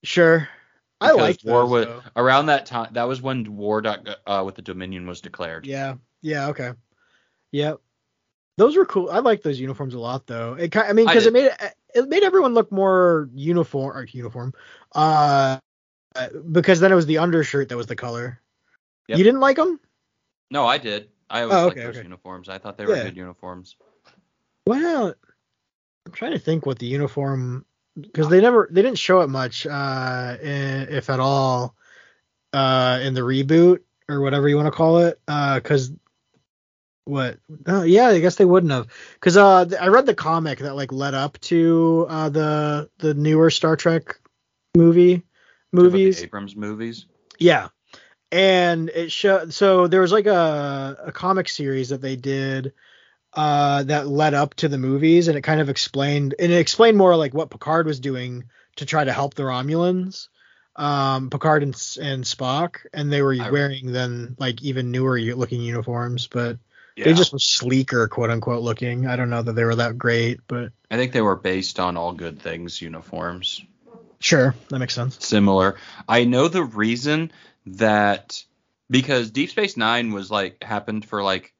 Sure, 0.05 0.48
I 1.00 1.12
liked 1.12 1.44
war 1.44 1.62
those. 1.62 1.70
was 1.70 1.86
though. 1.86 2.03
around 2.14 2.46
that 2.46 2.66
time. 2.66 2.92
That 2.92 3.05
was 3.09 3.22
when 3.22 3.57
war 3.57 3.80
dot, 3.80 4.07
uh, 4.26 4.42
with 4.44 4.57
the 4.57 4.62
Dominion 4.62 5.07
was 5.07 5.22
declared. 5.22 5.64
Yeah, 5.66 5.94
yeah, 6.20 6.48
okay, 6.48 6.72
yep. 7.53 7.80
Those 8.59 8.76
were 8.76 8.84
cool. 8.84 9.09
I 9.11 9.20
like 9.20 9.42
those 9.42 9.59
uniforms 9.59 9.94
a 9.94 9.98
lot, 9.98 10.26
though. 10.26 10.53
It, 10.55 10.72
ki- 10.72 10.80
I 10.80 10.92
mean, 10.92 11.07
because 11.07 11.24
it 11.24 11.32
made 11.32 11.50
it, 11.94 12.09
made 12.09 12.22
everyone 12.22 12.53
look 12.53 12.70
more 12.70 13.30
uniform 13.32 13.96
or 13.96 14.05
uniform. 14.05 14.53
Uh, 14.94 15.59
because 16.50 16.78
then 16.80 16.92
it 16.92 16.94
was 16.94 17.07
the 17.07 17.16
undershirt 17.16 17.70
that 17.70 17.76
was 17.78 17.86
the 17.86 17.96
color. 17.96 18.41
Yep. 19.09 19.18
You 19.18 19.24
didn't 19.24 19.40
like 19.40 19.57
them? 19.57 19.80
No, 20.50 20.66
I 20.66 20.78
did. 20.78 21.09
I 21.28 21.42
always 21.42 21.57
Oh, 21.57 21.66
liked 21.68 21.76
those 21.76 21.96
okay. 21.96 22.03
uniforms. 22.03 22.48
I 22.48 22.59
thought 22.59 22.76
they 22.76 22.86
were 22.86 22.96
Yeah. 22.96 23.05
good 23.05 23.16
uniforms. 23.16 23.76
Well, 24.66 25.14
I'm 26.07 26.12
trying 26.12 26.32
to 26.32 26.38
think 26.38 26.66
what 26.66 26.78
the 26.78 26.86
uniform 26.86 27.64
because 28.00 28.28
they 28.28 28.40
never 28.40 28.68
they 28.70 28.82
didn't 28.82 28.98
show 28.98 29.20
it 29.20 29.28
much, 29.28 29.66
uh, 29.66 30.36
if 30.40 31.11
at 31.11 31.20
all, 31.20 31.74
uh, 32.53 33.00
in 33.03 33.14
the 33.14 33.20
reboot 33.20 33.80
or 34.09 34.20
whatever 34.20 34.48
you 34.48 34.57
want 34.57 34.66
to 34.66 34.76
call 34.76 34.98
it. 34.98 35.20
Uh, 35.28 35.57
because 35.57 35.92
what? 37.05 37.38
Oh, 37.66 37.82
yeah, 37.82 38.09
I 38.09 38.20
guess 38.20 38.36
they 38.36 38.44
wouldn't 38.44 38.72
have. 38.72 38.88
Because 39.14 39.36
uh, 39.36 39.66
I 39.80 39.88
read 39.88 40.07
the 40.07 40.14
comic 40.14 40.61
that 40.61 40.76
like 40.76 40.92
led 40.92 41.14
up 41.14 41.38
to 41.42 42.07
uh 42.09 42.28
the 42.28 42.90
the 42.98 43.14
newer 43.14 43.50
Star 43.50 43.76
Trek 43.76 44.20
movie. 44.76 45.22
movies. 45.72 46.22
Abrams 46.22 46.57
movies. 46.57 47.07
Yeah. 47.38 47.68
And 48.33 48.89
it 48.89 49.12
showed 49.12 49.53
so 49.53 49.87
there 49.87 50.01
was 50.01 50.12
like 50.12 50.26
a 50.26 50.97
a 51.07 51.12
comic 51.12 51.49
series 51.49 51.91
that 51.91 52.01
they 52.01 52.16
did 52.16 52.72
uh 53.35 53.83
that 53.85 54.09
led 54.09 54.35
up 54.35 54.55
to 54.55 54.68
the 54.68 54.78
movies 54.78 55.28
and 55.28 55.37
it 55.39 55.43
kind 55.43 55.61
of 55.61 55.68
explained 55.68 56.35
and 56.39 56.51
it 56.53 56.57
explained 56.59 56.97
more 56.99 57.14
like 57.16 57.33
what 57.35 57.51
Picard 57.51 57.87
was 57.87 58.01
doing 58.01 58.45
to 58.76 58.87
try 58.87 59.05
to 59.05 59.12
help 59.12 59.35
the 59.35 59.43
Romulans. 59.43 60.28
Um 60.76 61.28
Picard 61.30 61.62
and, 61.62 61.74
and 62.01 62.24
Spock 62.24 62.76
and 62.95 63.12
they 63.12 63.20
were 63.22 63.35
I- 63.35 63.51
wearing 63.51 63.93
then 63.93 64.35
like 64.39 64.62
even 64.62 64.91
newer 64.91 65.18
looking 65.20 65.61
uniforms 65.61 66.26
but 66.26 66.57
Yeah. 66.97 67.05
they 67.07 67.12
just 67.14 67.33
were 67.35 67.39
sleeker 67.39 68.09
quote 68.09 68.30
unquote 68.30 68.62
looking. 68.62 69.07
I 69.07 69.16
don't 69.16 69.30
know 69.30 69.43
that 69.43 69.53
they 69.53 69.64
were 69.64 69.76
that 69.76 69.99
great 69.99 70.41
but 70.47 70.72
I 70.91 70.97
think 70.97 71.12
they 71.12 71.20
were 71.22 71.37
based 71.37 71.78
on 71.80 71.97
all 71.99 72.12
good 72.12 72.41
things 72.41 72.80
uniforms. 72.80 73.62
sure 74.20 74.55
that 74.70 74.78
makes 74.78 74.95
sense. 74.95 75.22
Similar. 75.26 75.76
I 76.09 76.24
know 76.24 76.49
the 76.49 76.64
reason 76.64 77.30
that 77.67 78.45
because 78.91 79.31
Deep 79.31 79.51
Space 79.51 79.77
Nine 79.77 80.13
was 80.13 80.31
like 80.31 80.63
happened 80.63 81.05
for 81.05 81.23
like 81.23 81.55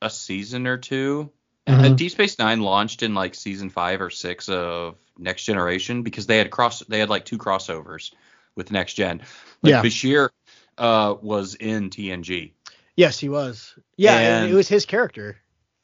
a 0.00 0.10
season 0.10 0.66
or 0.66 0.76
2 0.78 1.30
Mhm. 1.66 1.84
And 1.84 1.98
Deep 1.98 2.12
Space 2.12 2.38
Nine 2.38 2.62
launched 2.62 3.02
in 3.02 3.14
like 3.14 3.34
season 3.34 3.68
five 3.68 4.00
or 4.00 4.08
six 4.08 4.48
of 4.48 4.96
Next 5.18 5.44
Generation 5.44 6.02
because 6.02 6.26
they 6.26 6.38
had 6.38 6.50
cross 6.50 6.80
they 6.88 6.98
had 6.98 7.10
like 7.10 7.26
two 7.26 7.36
crossovers 7.36 8.10
with 8.54 8.70
Next 8.70 8.94
Gen. 8.94 9.20
Like 9.62 9.70
Yeah. 9.72 9.82
Bashir 9.82 10.30
uh, 10.78 11.14
was 11.20 11.54
in 11.56 11.90
TNG. 11.90 12.52
Yes, 12.96 13.18
he 13.18 13.28
was. 13.28 13.74
Yeah, 13.98 14.16
And- 14.16 14.50
it 14.50 14.54
was 14.54 14.66
his 14.66 14.86
character. 14.86 15.36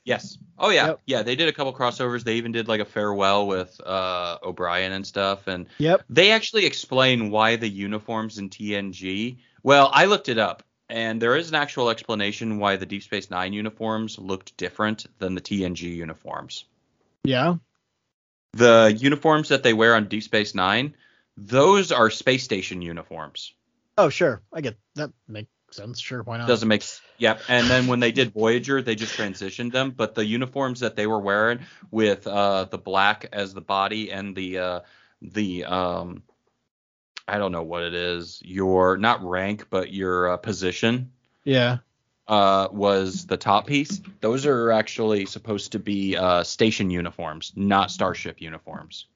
Yes. 0.06 0.38
Oh 0.58 0.70
yeah. 0.70 0.86
Yep. 0.86 1.00
Yeah, 1.06 1.22
they 1.22 1.36
did 1.36 1.48
a 1.48 1.52
couple 1.52 1.74
crossovers. 1.74 2.24
They 2.24 2.36
even 2.36 2.52
did 2.52 2.66
like 2.66 2.80
a 2.80 2.84
farewell 2.86 3.46
with 3.46 3.78
uh, 3.84 4.38
O'Brien 4.42 4.92
and 4.92 5.06
stuff. 5.06 5.46
And 5.48 5.66
Yep. 5.78 6.04
they 6.08 6.30
actually 6.30 6.64
explain 6.64 7.30
why 7.30 7.56
the 7.56 7.68
uniforms 7.68 8.38
in 8.38 8.48
TNG. 8.48 9.36
Well, 9.64 9.90
I 9.92 10.04
looked 10.04 10.28
it 10.28 10.38
up, 10.38 10.62
and 10.90 11.20
there 11.20 11.36
is 11.36 11.48
an 11.48 11.54
actual 11.54 11.88
explanation 11.88 12.58
why 12.58 12.76
the 12.76 12.84
Deep 12.84 13.02
Space 13.02 13.30
Nine 13.30 13.54
uniforms 13.54 14.18
looked 14.18 14.56
different 14.58 15.06
than 15.18 15.34
the 15.34 15.40
TNG 15.40 15.82
uniforms. 15.82 16.66
Yeah. 17.24 17.56
The 18.52 18.94
uniforms 18.96 19.48
that 19.48 19.62
they 19.62 19.72
wear 19.72 19.96
on 19.96 20.08
Deep 20.08 20.22
Space 20.22 20.54
Nine, 20.54 20.94
those 21.38 21.92
are 21.92 22.10
space 22.10 22.44
station 22.44 22.82
uniforms. 22.82 23.54
Oh, 23.96 24.10
sure. 24.10 24.42
I 24.52 24.60
get 24.60 24.76
that 24.96 25.12
makes 25.26 25.48
sense. 25.70 25.98
Sure, 25.98 26.22
why 26.22 26.36
not? 26.36 26.46
Doesn't 26.46 26.68
make 26.68 26.82
sense. 26.82 27.00
yep. 27.16 27.40
And 27.48 27.66
then 27.68 27.86
when 27.86 28.00
they 28.00 28.12
did 28.12 28.34
Voyager, 28.34 28.82
they 28.82 28.94
just 28.94 29.16
transitioned 29.16 29.72
them. 29.72 29.92
But 29.92 30.14
the 30.14 30.26
uniforms 30.26 30.80
that 30.80 30.94
they 30.94 31.06
were 31.06 31.18
wearing 31.18 31.60
with 31.90 32.26
uh, 32.26 32.64
the 32.64 32.78
black 32.78 33.30
as 33.32 33.54
the 33.54 33.62
body 33.62 34.12
and 34.12 34.36
the 34.36 34.58
uh, 34.58 34.80
the 35.22 35.64
um, 35.64 36.22
I 37.26 37.38
don't 37.38 37.52
know 37.52 37.62
what 37.62 37.82
it 37.82 37.94
is. 37.94 38.40
Your 38.44 38.96
not 38.96 39.22
rank, 39.24 39.66
but 39.70 39.92
your 39.92 40.32
uh, 40.32 40.36
position 40.36 41.10
Yeah. 41.44 41.78
uh, 42.28 42.68
was 42.70 43.26
the 43.26 43.36
top 43.36 43.66
piece. 43.66 44.00
Those 44.20 44.46
are 44.46 44.70
actually 44.72 45.26
supposed 45.26 45.72
to 45.72 45.78
be 45.78 46.16
uh, 46.16 46.42
station 46.44 46.90
uniforms, 46.90 47.52
not 47.56 47.90
starship 47.90 48.40
uniforms. 48.40 49.06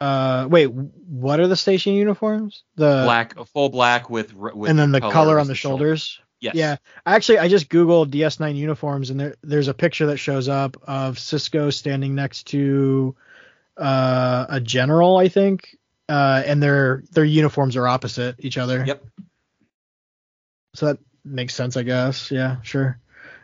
Uh, 0.00 0.46
wait, 0.48 0.66
what 0.66 1.40
are 1.40 1.48
the 1.48 1.56
station 1.56 1.92
uniforms? 1.94 2.62
The 2.76 3.02
Black, 3.04 3.34
full 3.48 3.68
black 3.68 4.08
with, 4.08 4.32
with 4.34 4.70
and 4.70 4.78
then 4.78 4.92
the 4.92 5.00
color, 5.00 5.40
on 5.40 5.48
the 5.48 5.54
shoulder. 5.56 5.96
shoulders. 5.96 6.20
Yes. 6.40 6.54
Yeah. 6.54 6.76
Actually, 7.04 7.40
I 7.40 7.48
just 7.48 7.68
googled 7.68 8.12
DS9 8.12 8.54
uniforms, 8.54 9.10
and 9.10 9.18
there 9.18 9.34
there's 9.42 9.66
a 9.66 9.74
picture 9.74 10.06
that 10.06 10.18
shows 10.18 10.48
up 10.48 10.76
of 10.84 11.16
Sisko 11.16 11.72
standing 11.74 12.14
next 12.14 12.46
to 12.48 13.16
uh, 13.76 14.46
a 14.48 14.60
general, 14.60 15.16
I 15.16 15.26
think, 15.28 15.76
uh, 16.08 16.42
and 16.46 16.62
their 16.62 17.02
their 17.12 17.24
uniforms 17.24 17.76
are 17.76 17.86
opposite 17.86 18.36
each 18.38 18.58
other. 18.58 18.84
Yep. 18.86 19.04
So 20.74 20.86
that 20.86 20.98
makes 21.24 21.54
sense, 21.54 21.76
I 21.76 21.82
guess. 21.82 22.30
Yeah, 22.30 22.56
sure. 22.62 22.98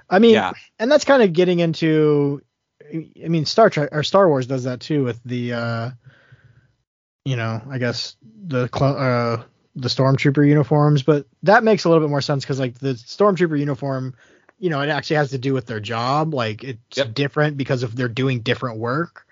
I 0.09 0.19
mean, 0.19 0.35
Yeah. 0.35 0.53
and 0.79 0.91
that's 0.91 1.05
kind 1.05 1.23
of 1.23 1.33
getting 1.33 1.61
into 1.61 2.43
I 2.93 3.29
mean 3.29 3.45
Star 3.47 3.71
Trek 3.71 3.91
or 3.93 4.03
Star 4.03 4.29
Wars 4.29 4.47
does 4.47 4.65
that 4.65 4.81
too 4.81 5.05
with 5.05 5.21
the 5.25 5.53
uh 5.55 5.91
you 7.25 7.37
know, 7.37 7.63
I 7.71 7.79
guess 7.79 8.17
the 8.47 8.69
clo- 8.69 8.97
uh 8.97 9.43
the 9.77 9.89
stormtrooper 9.89 10.47
uniforms, 10.47 11.03
but 11.03 11.27
that 11.43 11.65
makes 11.65 11.85
a 11.85 11.89
little 11.89 12.05
bit 12.05 12.11
more 12.11 12.21
sense 12.21 12.45
cuz 12.45 12.61
like 12.61 12.79
the 12.79 12.95
stormtrooper 12.95 13.59
uniform, 13.59 14.15
you 14.59 14.71
know, 14.71 14.81
it 14.83 14.89
actually 14.89 15.17
has 15.17 15.31
to 15.31 15.39
do 15.39 15.53
with 15.55 15.67
their 15.67 15.81
job, 15.81 16.35
like 16.35 16.63
it's 16.63 16.97
Yep. 16.97 17.15
different 17.15 17.57
because 17.57 17.83
of 17.83 17.97
they're 17.97 18.09
doing 18.09 18.41
different 18.41 18.79
work. 18.79 19.27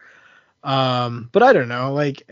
Um 0.65 1.29
but 1.33 1.43
I 1.43 1.53
don't 1.53 1.69
know, 1.69 1.93
like 1.93 2.29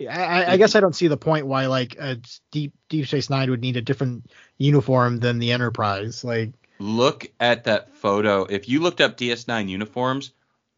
I, 0.00 0.04
I- 0.06 0.52
I 0.52 0.56
guess 0.56 0.74
I 0.74 0.80
don't 0.80 0.94
see 0.94 1.08
the 1.08 1.16
point 1.16 1.46
why 1.46 1.66
like 1.66 1.96
a 1.98 2.18
deep 2.50 2.74
Deep 2.88 3.06
Space 3.06 3.30
Nine 3.30 3.50
would 3.50 3.60
need 3.60 3.76
a 3.76 3.82
different 3.82 4.30
uniform 4.58 5.18
than 5.18 5.38
the 5.38 5.52
Enterprise. 5.52 6.24
Like, 6.24 6.52
Look 6.80 7.30
at 7.38 7.64
that 7.64 7.94
photo. 7.96 8.44
If 8.44 8.68
you 8.68 8.80
looked 8.80 9.00
up 9.00 9.16
DS9 9.16 9.68
uniforms, 9.68 10.32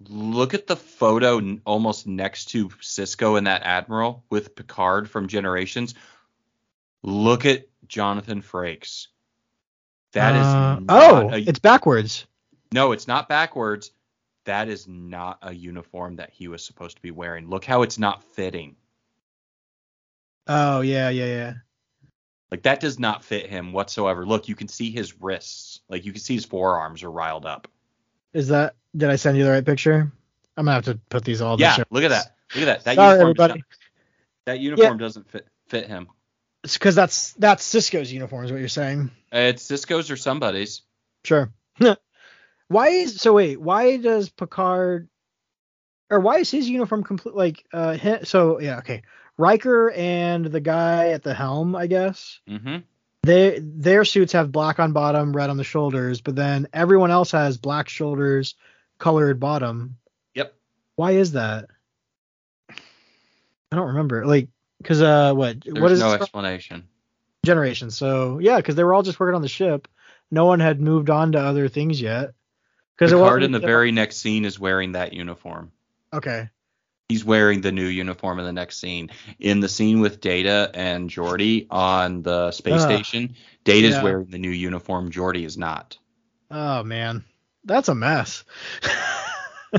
look 0.09 0.53
at 0.53 0.67
the 0.67 0.77
photo 0.77 1.39
n- 1.39 1.63
almost 1.65 2.07
next 2.07 2.47
to 2.51 2.69
Sisko 2.69 3.39
and 3.39 3.47
that 3.47 3.63
admiral 3.63 4.23
with 4.29 4.55
Picard 4.55 5.09
from 5.09 5.27
Generations. 5.29 5.95
Look 7.03 7.47
at 7.47 7.67
Jonathan 7.89 8.43
Frakes. 8.43 9.07
That 10.13 10.35
is 10.37 10.47
uh, 10.47 10.81
oh, 10.91 11.31
a- 11.33 11.39
it's 11.39 11.59
backwards. 11.59 12.27
no, 12.73 12.93
it's 12.93 13.09
not 13.09 13.29
backwards. 13.29 13.91
That 14.45 14.69
is 14.69 14.87
not 14.87 15.39
a 15.43 15.53
uniform 15.53 16.17
that 16.17 16.31
he 16.31 16.47
was 16.49 16.65
supposed 16.65 16.97
to 16.97 17.03
be 17.03 17.11
wearing. 17.11 17.49
Look 17.49 17.65
how 17.65 17.83
it's 17.83 17.99
not 17.99 18.23
fitting. 18.23 18.77
Oh 20.47 20.81
yeah, 20.81 21.09
yeah, 21.09 21.27
yeah. 21.27 21.53
Like 22.51 22.63
that 22.63 22.81
does 22.81 22.99
not 22.99 23.25
fit 23.25 23.47
him 23.47 23.73
whatsoever. 23.73 24.25
Look, 24.25 24.49
you 24.49 24.55
can 24.55 24.69
see 24.69 24.91
his 24.91 25.21
wrists. 25.21 25.81
Like 25.89 26.05
you 26.05 26.13
can 26.13 26.21
see 26.21 26.35
his 26.35 26.45
forearms 26.45 27.03
are 27.03 27.11
riled 27.11 27.47
up. 27.47 27.69
Is 28.33 28.49
that? 28.49 28.75
Did 28.97 29.11
I 29.11 29.17
send 29.17 29.37
you 29.37 29.45
the 29.45 29.51
right 29.51 29.65
picture? 29.65 30.13
I'm 30.57 30.65
gonna 30.65 30.75
have 30.75 30.85
to 30.85 30.99
put 31.11 31.25
these 31.25 31.41
all. 31.41 31.61
Yeah, 31.61 31.77
look 31.91 32.05
at 32.05 32.11
that. 32.11 32.37
Look 32.55 32.63
at 32.63 32.67
that. 32.67 32.85
That 32.85 32.95
Sorry, 32.95 33.09
uniform 33.09 33.31
everybody. 33.31 33.53
not- 33.61 33.67
that 34.47 34.61
uniform 34.61 34.99
doesn't 34.99 35.29
fit 35.29 35.47
fit 35.67 35.89
him. 35.89 36.09
It's 36.63 36.75
because 36.75 36.95
that's 36.95 37.33
that's 37.35 37.67
Sisko's 37.67 38.13
uniform, 38.13 38.45
is 38.45 38.53
what 38.53 38.61
you're 38.61 38.69
saying. 38.69 39.11
It's 39.33 39.69
Sisko's 39.69 40.11
or 40.11 40.17
somebody's. 40.17 40.83
Sure. 41.25 41.53
why 42.69 42.89
is 42.89 43.21
so? 43.21 43.35
Wait, 43.35 43.61
why 43.61 43.97
does 43.97 44.29
Picard 44.29 45.09
or 46.11 46.21
why 46.21 46.39
is 46.39 46.51
his 46.51 46.69
uniform 46.69 47.03
complete? 47.03 47.35
Like, 47.35 47.65
uh, 47.73 47.97
so 48.25 48.61
yeah, 48.61 48.79
okay. 48.79 49.03
Riker 49.39 49.91
and 49.91 50.47
the 50.47 50.61
guy 50.61 51.09
at 51.09 51.23
the 51.23 51.35
helm, 51.35 51.77
I 51.77 51.87
guess. 51.87 52.41
Mm-hmm. 52.49 52.79
they 53.23 53.59
their 53.61 54.05
suits 54.05 54.33
have 54.33 54.51
black 54.53 54.79
on 54.79 54.93
bottom, 54.93 55.35
red 55.37 55.51
on 55.51 55.57
the 55.57 55.65
shoulders, 55.65 56.21
but 56.21 56.37
then 56.37 56.69
everyone 56.73 57.11
else 57.11 57.33
has 57.33 57.59
black 57.59 57.89
shoulders, 57.89 58.55
colored 58.99 59.39
bottom. 59.41 59.97
Yep. 60.35 60.55
Why 60.95 61.13
is 61.13 61.33
that? 61.33 61.67
I 62.71 63.77
don't 63.77 63.89
remember. 63.89 64.25
Like, 64.27 64.49
cause 64.85 65.03
uh, 65.03 65.35
what 65.35 65.61
There's 65.65 65.79
what 65.81 65.93
is 65.93 66.01
no 66.01 66.13
explanation. 66.13 66.85
generation? 67.45 67.91
So 67.91 68.39
yeah, 68.39 68.61
cause 68.61 68.75
they 68.75 68.85
were 68.85 68.95
all 68.95 69.03
just 69.03 69.21
working 69.21 69.35
on 69.35 69.43
the 69.43 69.49
ship. 69.49 69.89
No 70.31 70.47
one 70.47 70.61
had 70.61 70.81
moved 70.81 71.11
on 71.11 71.33
to 71.33 71.39
other 71.39 71.69
things 71.69 72.01
yet. 72.01 72.33
Because 72.97 73.13
Picard 73.13 73.43
in 73.43 73.53
the 73.53 73.59
very 73.59 73.93
next 73.93 74.17
scene 74.17 74.45
is 74.47 74.59
wearing 74.59 74.93
that 74.93 75.13
uniform. 75.13 75.71
okay. 76.13 76.49
He's 77.09 77.25
wearing 77.25 77.61
the 77.61 77.71
new 77.71 77.87
uniform 77.87 78.41
in 78.41 78.45
the 78.45 78.53
next 78.53 78.79
scene. 78.79 79.11
In 79.39 79.61
the 79.61 79.69
scene 79.69 80.01
with 80.01 80.21
Data 80.21 80.71
and 80.75 81.09
Geordi 81.09 81.69
on 81.71 82.23
the 82.23 82.51
space 82.51 82.83
Ugh. 82.83 83.05
station, 83.05 83.37
Data's 83.65 83.95
Yeah. 83.95 84.03
wearing 84.03 84.27
the 84.27 84.39
new 84.39 84.51
uniform. 84.51 85.11
Geordi 85.11 85.45
is 85.45 85.57
not. 85.57 85.99
Oh 86.51 86.83
man, 86.83 87.25
that's 87.65 87.89
a 87.89 87.95
mess. 87.95 88.43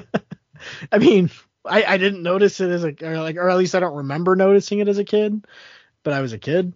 I 0.92 0.98
mean, 1.00 1.30
I, 1.66 1.84
I 1.84 1.98
didn't 1.98 2.24
notice 2.24 2.62
it 2.62 2.70
as 2.70 2.86
a 2.86 2.96
or 3.02 3.18
like 3.20 3.36
or 3.36 3.50
at 3.50 3.58
least 3.58 3.76
I 3.76 3.82
don't 3.82 3.98
remember 3.98 4.36
noticing 4.38 4.80
it 4.80 4.88
as 4.88 4.98
a 4.98 5.04
kid, 5.04 5.46
but 6.04 6.14
I 6.14 6.22
was 6.22 6.32
a 6.32 6.38
kid. 6.38 6.74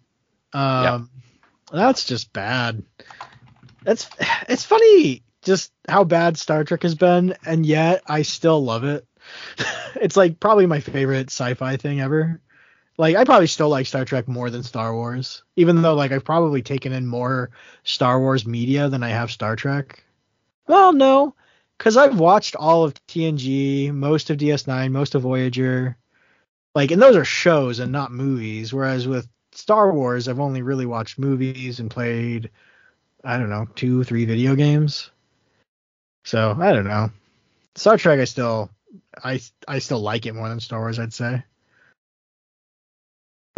Um, 0.52 1.10
that's 1.72 2.04
just 2.04 2.34
bad. 2.34 2.84
That's 3.84 4.10
it's 4.50 4.66
funny 4.66 5.24
just 5.44 5.72
how 5.88 6.04
bad 6.04 6.38
Star 6.38 6.66
Trek 6.66 6.84
has 6.84 6.96
been, 6.96 7.36
and 7.46 7.66
yet 7.66 8.04
I 8.06 8.24
still 8.24 8.62
love 8.64 8.84
it. 8.84 9.06
it's 9.96 10.18
like 10.18 10.40
probably 10.40 10.66
my 10.66 10.80
favorite 10.80 11.30
sci-fi 11.30 11.78
thing 11.78 12.02
ever. 12.02 12.42
Like 12.98 13.16
I 13.16 13.24
probably 13.24 13.48
still 13.48 13.70
like 13.70 13.88
Star 13.88 14.06
Trek 14.06 14.28
more 14.28 14.50
than 14.50 14.64
Star 14.64 14.94
Wars, 14.94 15.44
even 15.56 15.82
though 15.82 15.96
like 15.96 16.12
I've 16.12 16.26
probably 16.26 16.62
taken 16.62 16.94
in 16.94 17.08
more 17.08 17.52
Star 17.84 18.20
Wars 18.20 18.46
media 18.46 18.90
than 18.90 19.04
I 19.04 19.10
have 19.10 19.32
Star 19.32 19.56
Trek. 19.56 20.04
Well, 20.68 20.94
no, 20.94 21.36
because 21.78 21.98
I've 21.98 22.20
watched 22.20 22.56
all 22.56 22.84
of 22.84 22.94
TNG, 23.08 23.92
most 23.92 24.30
of 24.30 24.38
DS9, 24.38 24.92
most 24.92 25.16
of 25.16 25.24
Voyager. 25.24 25.98
Like, 26.76 26.92
and 26.92 27.02
those 27.02 27.16
are 27.16 27.26
shows 27.26 27.80
and 27.80 27.92
not 27.92 28.12
movies. 28.12 28.72
Whereas 28.72 29.08
with 29.08 29.28
Star 29.52 29.92
Wars, 29.92 30.28
I've 30.28 30.40
only 30.40 30.62
really 30.62 30.86
watched 30.86 31.18
movies 31.18 31.80
and 31.80 31.90
played, 31.90 32.52
I 33.24 33.38
don't 33.38 33.50
know, 33.50 33.68
two, 33.76 34.04
three 34.04 34.26
video 34.26 34.56
games. 34.56 35.10
So 36.24 36.56
I 36.60 36.72
don't 36.72 36.88
know. 36.88 37.12
Star 37.76 37.98
Trek, 37.98 38.20
I 38.20 38.26
still, 38.26 38.70
I, 39.24 39.40
I 39.68 39.80
still 39.80 40.00
like 40.00 40.26
it 40.26 40.34
more 40.36 40.48
than 40.50 40.60
Star 40.60 40.80
Wars. 40.80 41.00
I'd 41.00 41.14
say. 41.14 41.44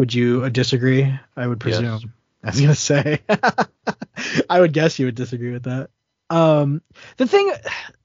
Would 0.00 0.12
you 0.14 0.44
uh, 0.44 0.48
disagree? 0.48 1.12
I 1.36 1.46
would 1.46 1.62
Yes. 1.64 1.78
presume. 1.80 2.12
I 2.42 2.46
was 2.48 2.60
gonna 2.60 2.74
say. 2.74 3.20
I 4.50 4.60
would 4.60 4.72
guess 4.72 4.98
you 4.98 5.06
would 5.06 5.14
disagree 5.14 5.52
with 5.52 5.64
that. 5.64 5.90
Um, 6.30 6.82
the 7.16 7.26
thing, 7.26 7.52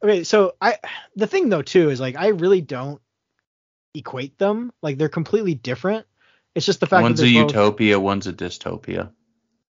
okay, 0.04 0.24
so 0.24 0.54
I, 0.62 0.78
the 1.16 1.28
thing 1.28 1.50
though 1.50 1.62
too 1.62 1.90
is 1.90 2.00
like 2.00 2.16
I 2.18 2.28
really 2.28 2.62
don't 2.62 3.02
equate 3.96 4.38
them. 4.38 4.72
Like 4.82 4.98
they're 4.98 5.10
completely 5.10 5.56
different. 5.56 6.06
It's 6.56 6.66
just 6.66 6.80
the 6.80 6.88
fact 6.88 7.04
One's 7.04 7.20
that 7.20 7.28
a 7.28 7.34
both- 7.34 7.52
utopia, 7.52 8.00
one's 8.00 8.28
a 8.28 8.34
dystopia. 8.34 9.12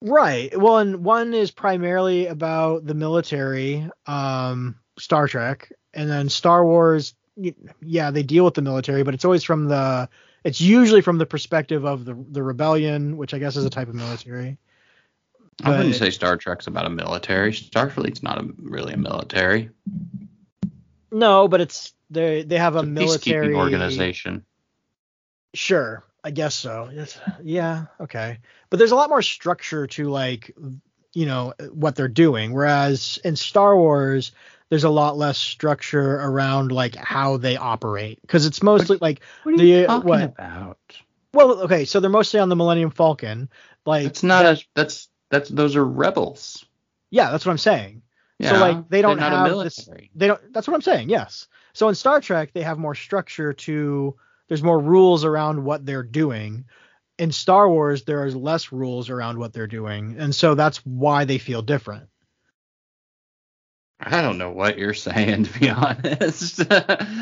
Right. 0.01 0.57
Well, 0.57 0.77
and 0.77 1.03
one 1.03 1.33
is 1.33 1.51
primarily 1.51 2.27
about 2.27 2.85
the 2.85 2.93
military, 2.93 3.89
um, 4.05 4.75
Star 4.97 5.27
Trek, 5.27 5.71
and 5.93 6.09
then 6.09 6.29
Star 6.29 6.63
Wars. 6.65 7.13
Yeah, 7.81 8.11
they 8.11 8.23
deal 8.23 8.45
with 8.45 8.53
the 8.53 8.61
military, 8.61 9.03
but 9.03 9.13
it's 9.13 9.25
always 9.25 9.43
from 9.43 9.67
the. 9.67 10.09
It's 10.43 10.61
usually 10.61 11.01
from 11.01 11.17
the 11.17 11.25
perspective 11.25 11.85
of 11.85 12.05
the 12.05 12.15
the 12.31 12.43
rebellion, 12.43 13.17
which 13.17 13.33
I 13.33 13.39
guess 13.39 13.55
is 13.55 13.65
a 13.65 13.69
type 13.69 13.89
of 13.89 13.95
military. 13.95 14.57
I 15.63 15.71
wouldn't 15.71 15.95
say 15.95 16.09
Star 16.09 16.37
Trek's 16.37 16.67
about 16.67 16.85
a 16.85 16.89
military. 16.89 17.51
Starfleet's 17.51 18.23
not 18.23 18.39
a, 18.39 18.47
really 18.57 18.93
a 18.93 18.97
military. 18.97 19.69
No, 21.11 21.47
but 21.47 21.61
it's 21.61 21.93
they 22.09 22.43
they 22.43 22.57
have 22.57 22.75
a 22.75 22.79
a 22.79 22.83
military 22.83 23.53
organization. 23.53 24.45
Sure, 25.53 26.05
I 26.23 26.31
guess 26.31 26.55
so. 26.55 26.89
It's, 26.91 27.19
yeah, 27.43 27.85
okay. 27.99 28.37
But 28.69 28.77
there's 28.77 28.91
a 28.91 28.95
lot 28.95 29.09
more 29.09 29.21
structure 29.21 29.87
to 29.87 30.09
like, 30.09 30.55
you 31.13 31.25
know, 31.25 31.53
what 31.71 31.95
they're 31.95 32.07
doing. 32.07 32.53
Whereas 32.53 33.19
in 33.23 33.35
Star 33.35 33.75
Wars, 33.75 34.31
there's 34.69 34.83
a 34.83 34.89
lot 34.89 35.17
less 35.17 35.37
structure 35.37 36.15
around 36.15 36.71
like 36.71 36.95
how 36.95 37.37
they 37.37 37.57
operate 37.57 38.19
because 38.21 38.45
it's 38.45 38.61
mostly 38.63 38.97
like, 39.01 39.21
What 39.43 39.59
are 39.59 39.63
you 39.63 39.73
The- 39.81 39.83
uh, 39.85 39.87
talking 39.87 40.09
what? 40.09 40.23
about? 40.23 40.77
well, 41.33 41.61
okay, 41.61 41.85
so 41.85 41.99
they're 41.99 42.09
mostly 42.09 42.39
on 42.39 42.49
the 42.49 42.55
Millennium 42.55 42.91
Falcon. 42.91 43.49
Like, 43.85 44.05
It's 44.05 44.23
not 44.23 44.45
a. 44.45 44.63
That's 44.75 45.07
that's 45.31 45.49
those 45.49 45.75
are 45.75 45.85
rebels. 45.85 46.65
yeah, 47.11 47.31
that's 47.31 47.45
what 47.45 47.51
I'm 47.51 47.57
saying. 47.57 48.01
Yeah, 48.39 48.51
so 48.51 48.59
like 48.59 48.89
they 48.89 49.01
don't 49.01 49.19
they're 49.19 49.29
not 49.29 49.47
have 49.47 49.57
a 49.57 49.63
this. 49.63 49.87
military. 49.87 50.11
They 50.15 50.27
don't. 50.27 50.53
That's 50.53 50.67
what 50.67 50.73
I'm 50.75 50.81
saying. 50.81 51.09
Yes. 51.09 51.47
So 51.73 51.87
in 51.89 51.95
Star 51.95 52.19
Trek, 52.21 52.51
they 52.53 52.61
have 52.63 52.77
more 52.77 52.95
structure 52.95 53.53
to. 53.53 54.15
There's 54.47 54.63
more 54.63 54.79
rules 54.79 55.25
around 55.25 55.63
what 55.63 55.85
they're 55.85 56.03
doing. 56.03 56.65
In 57.19 57.31
Star 57.31 57.69
Wars, 57.69 58.03
there 58.03 58.25
is 58.25 58.35
less 58.35 58.71
rules 58.71 59.09
around 59.09 59.37
what 59.37 59.53
they're 59.53 59.67
doing, 59.67 60.15
and 60.17 60.33
so 60.33 60.55
that's 60.55 60.77
why 60.85 61.25
they 61.25 61.37
feel 61.37 61.61
different. 61.61 62.08
I 63.99 64.21
don't 64.21 64.37
know 64.37 64.51
what 64.51 64.77
you're 64.77 64.93
saying 64.93 65.43
to 65.45 65.59
be 65.59 65.69
honest. 65.69 66.59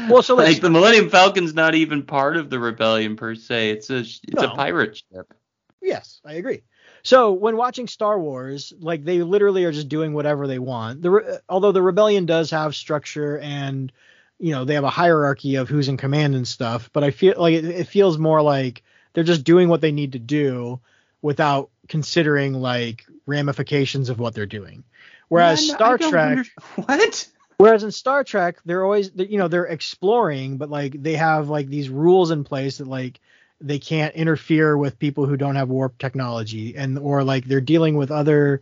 Well, 0.10 0.22
so 0.22 0.36
like 0.36 0.62
the 0.62 0.70
Millennium 0.70 1.10
Falcon's 1.10 1.54
not 1.54 1.76
even 1.76 2.04
part 2.04 2.38
of 2.38 2.50
the 2.50 2.60
rebellion 2.60 3.16
per 3.16 3.36
se. 3.36 3.72
It's 3.72 3.90
a 3.90 3.98
it's 4.00 4.22
No. 4.34 4.52
a 4.52 4.56
pirate 4.56 4.98
ship. 4.98 5.34
Yes, 5.82 6.20
I 6.26 6.34
agree. 6.34 6.64
So 7.04 7.32
when 7.34 7.58
watching 7.58 7.88
Star 7.88 8.20
Wars, 8.20 8.74
like 8.80 9.04
they 9.06 9.22
literally 9.24 9.64
are 9.66 9.72
just 9.72 9.90
doing 9.90 10.14
whatever 10.14 10.46
they 10.48 10.60
want. 10.60 11.02
The 11.02 11.10
re- 11.12 11.26
uh, 11.26 11.38
although 11.50 11.72
the 11.72 11.82
rebellion 11.82 12.26
does 12.26 12.52
have 12.52 12.76
structure 12.76 13.38
and 13.40 13.92
you 14.40 14.52
know 14.52 14.66
they 14.66 14.74
have 14.76 14.84
a 14.84 14.90
hierarchy 14.90 15.56
of 15.56 15.70
who's 15.70 15.88
in 15.88 15.98
command 15.98 16.36
and 16.36 16.48
stuff, 16.48 16.90
but 16.94 17.04
I 17.04 17.12
feel 17.12 17.36
like 17.38 17.56
it, 17.56 17.66
it 17.66 17.88
feels 17.88 18.18
more 18.18 18.42
like 18.42 18.84
they're 19.14 19.24
just 19.24 19.44
doing 19.44 19.68
what 19.70 19.82
they 19.82 19.92
need 19.92 20.12
to 20.14 20.20
do 20.20 20.80
without 21.22 21.70
considering 21.88 22.54
like 22.54 23.06
ramifications 23.26 24.10
of 24.10 24.20
what 24.20 24.34
they're 24.36 24.46
doing. 24.46 24.84
Whereas 25.30 25.68
no, 25.68 25.76
Star 25.76 25.98
Trek, 25.98 26.38
under- 26.40 26.44
what? 26.88 27.28
Whereas 27.58 27.84
in 27.84 27.92
Star 27.92 28.24
Trek, 28.24 28.58
they're 28.66 28.84
always, 28.84 29.12
they- 29.12 29.28
you 29.28 29.38
know, 29.38 29.48
they're 29.48 29.66
exploring, 29.66 30.58
but 30.58 30.70
like 30.70 31.02
they 31.02 31.16
have 31.16 31.50
like 31.50 31.68
these 31.68 31.90
rules 31.90 32.32
in 32.32 32.44
place 32.44 32.78
that 32.78 32.88
like 32.88 33.20
they 33.60 33.80
can't 33.80 34.14
interfere 34.16 34.78
with 34.78 35.00
people 35.00 35.26
who 35.26 35.36
don't 35.38 35.56
have 35.56 35.70
warp 35.70 35.98
technology, 35.98 36.76
and 36.78 37.00
or 37.00 37.24
like 37.24 37.46
they're 37.46 37.60
dealing 37.62 37.98
with 37.98 38.12
other 38.12 38.62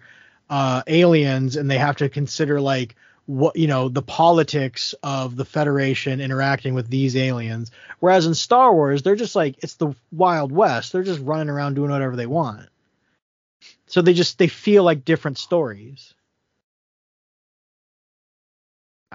uh, 0.50 0.84
aliens, 0.88 1.58
and 1.58 1.70
they 1.70 1.78
have 1.78 1.98
to 1.98 2.08
consider 2.10 2.62
like 2.62 2.96
what 3.26 3.56
you 3.58 3.68
know 3.68 3.90
the 3.90 4.02
politics 4.04 4.94
of 5.04 5.36
the 5.36 5.44
Federation 5.44 6.22
interacting 6.22 6.74
with 6.76 6.88
these 6.90 7.18
aliens. 7.18 7.72
Whereas 8.00 8.26
in 8.26 8.34
Star 8.36 8.74
Wars, 8.74 9.02
they're 9.04 9.16
just 9.18 9.36
like 9.36 9.56
it's 9.64 9.76
the 9.76 9.94
Wild 10.14 10.52
West. 10.54 10.94
They're 10.94 11.04
just 11.04 11.20
running 11.22 11.50
around 11.50 11.74
doing 11.74 11.92
whatever 11.92 12.16
they 12.16 12.28
want. 12.28 12.70
So 13.88 14.02
they 14.02 14.14
just 14.14 14.38
they 14.38 14.48
feel 14.48 14.84
like 14.84 15.04
different 15.06 15.38
stories. 15.38 16.14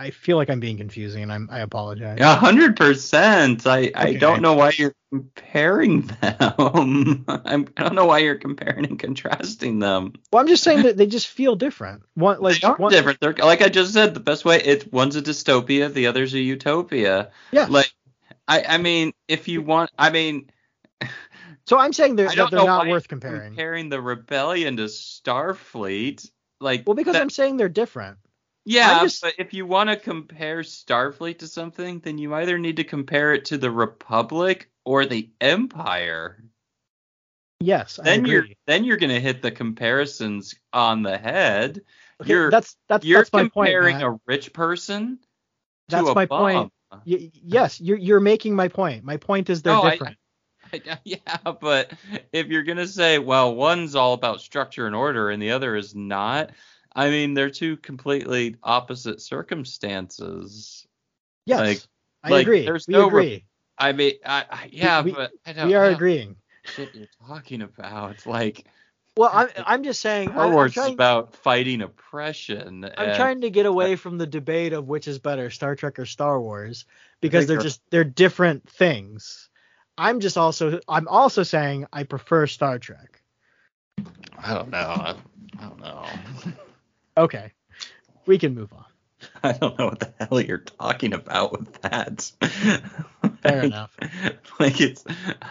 I 0.01 0.11
feel 0.11 0.39
like 0.39 0.49
I'm 0.49 0.61
being 0.61 0.79
confusing, 0.79 1.23
and 1.23 1.31
I'm 1.31 1.47
I 1.53 1.61
apologize. 1.61 2.19
A 2.21 2.35
hundred 2.35 2.75
percent. 2.75 3.67
I 3.67 3.93
I 3.95 4.15
don't 4.15 4.41
know 4.41 4.55
why 4.55 4.73
you're 4.75 4.95
comparing 5.13 6.07
them. 6.07 7.25
I'm, 7.29 7.69
I 7.77 7.83
don't 7.83 7.95
know 7.95 8.07
why 8.07 8.21
you're 8.21 8.37
comparing 8.39 8.87
and 8.87 8.99
contrasting 8.99 9.79
them. 9.79 10.15
Well, 10.33 10.41
I'm 10.41 10.49
just 10.49 10.65
saying 10.65 10.85
that 10.85 10.97
they 10.97 11.07
just 11.07 11.27
feel 11.27 11.55
different. 11.55 12.03
One 12.15 12.41
like 12.41 12.63
they 12.63 12.67
are 12.67 12.77
one, 12.77 12.91
different. 12.91 13.21
They're 13.21 13.35
like 13.35 13.61
I 13.61 13.69
just 13.69 13.93
said. 13.93 14.15
The 14.15 14.21
best 14.21 14.47
way 14.47 14.63
it's 14.63 14.87
one's 14.87 15.17
a 15.17 15.23
dystopia, 15.23 15.93
the 15.93 16.07
other's 16.07 16.33
a 16.33 16.41
utopia. 16.41 17.31
Yeah. 17.53 17.67
Like 17.69 17.93
I 18.49 18.65
I 18.67 18.79
mean, 18.79 19.13
if 19.29 19.49
you 19.49 19.61
want, 19.61 19.91
I 19.99 20.09
mean, 20.09 20.51
so 21.67 21.77
I'm 21.77 21.93
saying 21.93 22.17
they're, 22.17 22.31
that 22.31 22.51
they're 22.51 22.65
not 22.65 22.89
worth 22.89 23.07
comparing. 23.07 23.49
Comparing 23.51 23.91
the 23.91 24.01
rebellion 24.01 24.79
to 24.79 24.85
Starfleet, 24.85 26.27
like 26.59 26.85
Well, 26.87 26.97
because 26.97 27.13
that- 27.13 27.23
I'm 27.23 27.29
saying 27.29 27.59
they're 27.59 27.69
different. 27.69 28.17
Yeah, 28.65 29.03
just- 29.03 29.23
but 29.23 29.35
if 29.39 29.53
you 29.55 29.67
want 29.67 29.91
to 29.91 29.97
compare 29.97 30.61
Starfleet 30.61 31.39
to 31.39 31.49
something, 31.49 32.01
then 32.01 32.19
you 32.19 32.35
either 32.35 32.59
need 32.59 32.77
to 32.77 32.85
compare 32.85 33.33
it 33.35 33.47
to 33.47 33.59
the 33.59 33.71
Republic 33.71 34.71
or 34.85 35.07
the 35.07 35.31
Empire. 35.41 36.45
Yes, 37.63 37.99
I 37.99 38.05
Then 38.05 38.21
agree. 38.21 38.31
you're 38.33 38.47
then 38.67 38.85
you're 38.85 38.97
gonna 38.97 39.21
hit 39.21 39.43
the 39.43 39.51
comparisons 39.51 40.55
on 40.73 41.03
the 41.03 41.19
head. 41.19 41.83
Okay, 42.21 42.31
you're- 42.31 42.51
that's 42.51 42.77
that's 42.89 43.05
you're 43.05 43.21
that's 43.21 43.33
my 43.33 43.43
point. 43.49 43.53
comparing 43.69 44.03
a 44.03 44.19
rich 44.27 44.53
person 44.53 45.19
to 45.89 45.97
That's 45.97 46.09
a 46.09 46.15
my 46.15 46.27
point. 46.27 46.73
Y- 47.07 47.31
yes, 47.35 47.81
you're 47.81 47.99
you're 47.99 48.21
making 48.21 48.55
my 48.57 48.69
point. 48.69 49.05
My 49.05 49.17
point 49.19 49.51
is 49.51 49.63
they're 49.63 49.75
No, 49.75 49.83
I- 49.83 49.91
different. 49.91 50.17
yeah, 51.05 51.19
but 51.61 51.93
if 52.33 52.47
you're 52.47 52.63
gonna 52.63 52.87
say, 52.87 53.19
well, 53.19 53.55
one's 53.55 53.95
all 53.95 54.15
about 54.15 54.41
structure 54.41 54.87
and 54.87 54.95
order 54.95 55.29
and 55.31 55.43
the 55.43 55.51
other 55.51 55.75
is 55.77 55.95
not, 55.95 56.51
I 56.95 57.09
mean, 57.11 57.35
they're 57.35 57.51
two 57.51 57.77
completely 57.79 58.57
opposite 58.63 59.21
circumstances. 59.21 60.87
yes, 61.47 61.59
like- 61.61 61.81
I 62.23 62.29
like, 62.29 62.43
agree. 62.43 62.65
there's 62.67 62.87
we 62.87 62.93
no 62.93 63.07
agree. 63.07 63.47
I 63.79 63.93
mean, 63.93 64.15
I, 64.27 64.45
I 64.51 64.69
yeah, 64.71 65.01
we- 65.03 65.13
but 65.13 65.33
I 65.47 65.53
don't. 65.55 65.69
we 65.69 65.75
are 65.75 65.87
agreeing. 65.87 66.37
Shit, 66.65 66.95
you're 66.95 67.07
talking 67.27 67.63
about 67.63 68.11
It's 68.13 68.27
like 68.27 68.67
Well, 69.17 69.31
I'm 69.33 69.49
I'm 69.67 69.83
just 69.85 70.01
saying. 70.03 70.29
Star 70.31 70.53
Wars 70.53 70.77
is 70.77 70.87
about 70.89 71.35
fighting 71.37 71.81
oppression. 71.81 72.85
I'm 72.85 73.09
and- 73.09 73.17
trying 73.17 73.41
to 73.41 73.51
get 73.51 73.65
away 73.65 73.97
from 73.97 74.19
the 74.19 74.27
debate 74.27 74.75
of 74.75 74.87
which 74.89 75.09
is 75.09 75.19
better, 75.19 75.49
Star 75.49 75.75
Trek 75.75 75.99
or 75.99 76.05
Star 76.05 76.39
Wars, 76.41 76.85
because 77.23 77.47
they're 77.47 77.57
they're- 77.57 77.63
just 77.63 77.81
they're 77.91 78.05
different 78.05 78.69
things. 78.69 79.49
I'm 79.97 80.21
just 80.21 80.37
also 80.37 80.81
I'm 80.89 81.09
also 81.09 81.43
saying 81.43 81.87
I 81.93 82.03
prefer 82.03 82.47
Star 82.47 82.79
Trek. 82.79 83.23
I 84.39 84.55
don't 84.55 84.69
know. 84.71 84.79
I, 84.79 85.15
I 85.59 85.63
don't 85.63 85.81
know. 85.81 86.07
Okay, 87.21 87.53
we 88.27 88.39
can 88.39 88.55
move 88.55 88.73
on. 88.73 88.85
I 89.43 89.53
don't 89.53 89.79
know 89.79 89.87
what 89.87 90.01
the 90.01 90.13
hell 90.19 90.41
you're 90.41 90.57
talking 90.59 91.13
about 91.13 91.53
with 91.53 91.83
that. 91.83 92.33
Fair 93.43 93.57
Like- 93.57 93.65
enough. 93.65 93.97
Like 94.59 94.79
it's, 94.79 95.03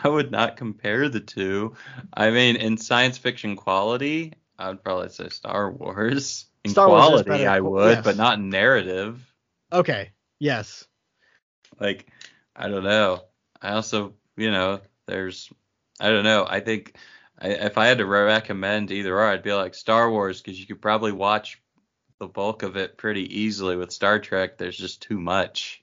I 0.03 0.07
would 0.07 0.29
not 0.29 0.55
compare 0.55 1.09
the 1.09 1.19
two. 1.19 1.73
I 2.13 2.29
mean, 2.29 2.57
in 2.57 2.77
science 2.77 3.17
fiction 3.17 3.55
quality, 3.55 4.33
I 4.59 4.69
would 4.69 4.83
probably 4.83 5.09
say 5.09 5.29
Star 5.29 5.71
Wars. 5.71 6.45
In 6.63 6.69
Star 6.69 6.87
Wars 6.87 7.07
quality, 7.07 7.29
better, 7.29 7.49
I 7.49 7.59
would, 7.59 7.95
yes. 7.95 8.03
but 8.03 8.17
not 8.17 8.37
in 8.37 8.49
narrative. 8.51 9.19
Okay. 9.73 10.11
Yes. 10.39 10.85
Like, 11.79 12.07
I 12.55 12.67
don't 12.67 12.83
know. 12.83 13.23
I 13.59 13.71
also, 13.71 14.13
you 14.37 14.51
know, 14.51 14.81
there's, 15.07 15.49
I 15.99 16.09
don't 16.11 16.23
know. 16.23 16.45
I 16.47 16.59
think 16.59 16.95
I, 17.39 17.47
if 17.49 17.77
I 17.77 17.87
had 17.87 17.99
to 17.99 18.05
recommend 18.05 18.91
either 18.91 19.17
or, 19.17 19.25
I'd 19.27 19.43
be 19.43 19.53
like 19.53 19.75
Star 19.75 20.09
Wars 20.11 20.41
because 20.41 20.59
you 20.59 20.67
could 20.67 20.81
probably 20.81 21.11
watch 21.11 21.61
the 22.19 22.27
bulk 22.27 22.63
of 22.63 22.75
it 22.77 22.97
pretty 22.97 23.39
easily. 23.41 23.75
With 23.75 23.91
Star 23.91 24.19
Trek, 24.19 24.57
there's 24.57 24.77
just 24.77 25.01
too 25.01 25.19
much. 25.19 25.81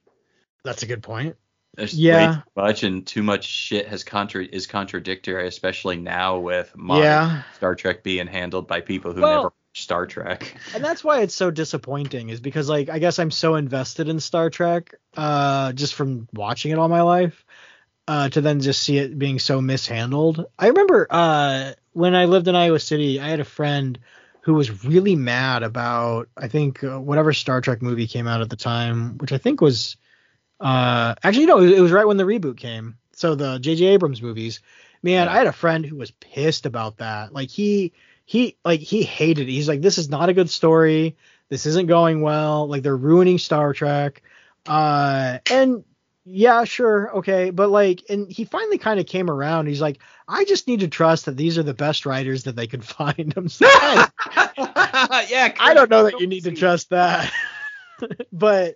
That's 0.65 0.83
a 0.83 0.87
good 0.87 1.03
point. 1.03 1.37
There's 1.77 1.95
Yeah. 1.99 2.29
way 2.31 2.35
too 2.37 2.43
much, 2.57 2.83
and 2.83 3.07
too 3.07 3.23
much 3.23 3.45
shit 3.45 3.87
has 3.89 4.03
contra- 4.05 4.45
is 4.45 4.67
contradictory, 4.67 5.47
especially 5.47 5.97
now 5.97 6.39
with 6.39 6.75
modern 6.77 7.05
Yeah. 7.05 7.43
Star 7.57 7.75
Trek 7.75 8.03
being 8.03 8.27
handled 8.27 8.67
by 8.67 8.81
people 8.81 9.13
who 9.13 9.21
Well- 9.21 9.31
never 9.31 9.43
watched 9.45 9.83
Star 9.83 10.07
Trek. 10.07 10.57
And 10.75 10.83
that's 10.83 11.05
why 11.05 11.21
it's 11.21 11.35
so 11.35 11.51
disappointing 11.51 12.31
is 12.31 12.41
because 12.41 12.69
like 12.69 12.89
I 12.89 12.99
guess 12.99 13.19
I'm 13.19 13.31
so 13.31 13.57
invested 13.57 14.09
in 14.09 14.21
Star 14.21 14.49
Trek 14.49 14.95
uh 15.19 15.73
just 15.75 15.95
from 15.95 16.29
watching 16.33 16.73
it 16.73 16.79
all 16.79 16.89
my 16.89 17.03
life 17.03 17.45
uh 18.09 18.29
to 18.31 18.41
then 18.41 18.61
just 18.61 18.83
see 18.83 18.99
it 18.99 19.19
being 19.19 19.39
so 19.39 19.61
mishandled. 19.61 20.47
I 20.59 20.69
remember 20.69 21.07
uh 21.11 21.73
when 21.93 22.15
I 22.15 22.27
lived 22.27 22.49
in 22.49 22.55
Iowa 22.55 22.79
City, 22.79 23.21
I 23.21 23.29
had 23.29 23.41
a 23.41 23.45
friend 23.45 23.99
who 24.43 24.55
was 24.55 24.85
really 24.85 25.17
mad 25.17 25.63
about 25.63 26.29
I 26.37 26.49
think 26.49 26.83
uh, 26.85 27.01
whatever 27.01 27.33
Star 27.33 27.61
Trek 27.61 27.83
movie 27.83 28.07
came 28.07 28.27
out 28.29 28.41
at 28.43 28.51
the 28.51 28.57
time, 28.57 29.19
which 29.19 29.33
I 29.33 29.39
think 29.39 29.61
was 29.61 29.97
uh 30.61 31.15
actually 31.23 31.47
no, 31.47 31.59
it 31.61 31.81
was 31.81 31.93
right 31.93 32.07
when 32.07 32.17
the 32.17 32.25
reboot 32.25 32.57
came. 32.57 32.97
So 33.13 33.35
the 33.35 33.59
J.J. 33.59 33.87
Abrams 33.87 34.21
movies, 34.23 34.61
Man, 35.03 35.27
Yeah. 35.27 35.33
I 35.33 35.39
had 35.39 35.47
a 35.47 35.53
friend 35.53 35.85
who 35.87 35.97
was 35.97 36.11
pissed 36.11 36.67
about 36.67 36.99
that. 36.99 37.33
Like 37.33 37.51
he 37.51 37.93
he 38.25 38.57
like 38.65 38.81
he 38.81 39.03
hated 39.03 39.49
it. 39.49 39.53
He's 39.53 39.69
like, 39.69 39.83
this 39.83 39.99
is 39.99 40.09
not 40.09 40.29
a 40.29 40.35
good 40.35 40.51
story. 40.51 41.17
This 41.49 41.67
isn't 41.67 41.87
going 41.87 42.23
well. 42.23 42.67
Like 42.69 42.83
they're 42.83 42.97
ruining 42.97 43.39
Star 43.39 43.73
Trek. 43.73 44.23
Uh, 44.67 45.39
and 45.51 45.85
yeah, 46.29 46.65
sure, 46.65 47.17
okay, 47.19 47.51
but 47.51 47.71
like, 47.71 48.03
and 48.11 48.29
he 48.31 48.45
finally 48.45 48.79
kind 48.79 48.99
of 48.99 49.07
came 49.07 49.31
around. 49.31 49.67
He's 49.69 49.81
like, 49.81 49.99
I 50.27 50.45
just 50.45 50.67
need 50.67 50.81
to 50.81 50.89
trust 50.89 51.27
that 51.27 51.37
these 51.37 51.57
are 51.57 51.63
the 51.63 51.73
best 51.73 52.05
writers 52.05 52.43
that 52.45 52.57
they 52.57 52.67
could 52.67 52.85
find. 52.97 53.33
I'm 53.37 53.49
sorry. 53.49 53.71
yeah, 55.29 55.53
I 55.61 55.73
don't 55.73 55.89
know 55.89 56.03
that 56.05 56.19
you 56.19 56.27
need 56.27 56.43
to 56.45 56.53
trust 56.53 56.91
that, 56.91 57.33
but 58.33 58.75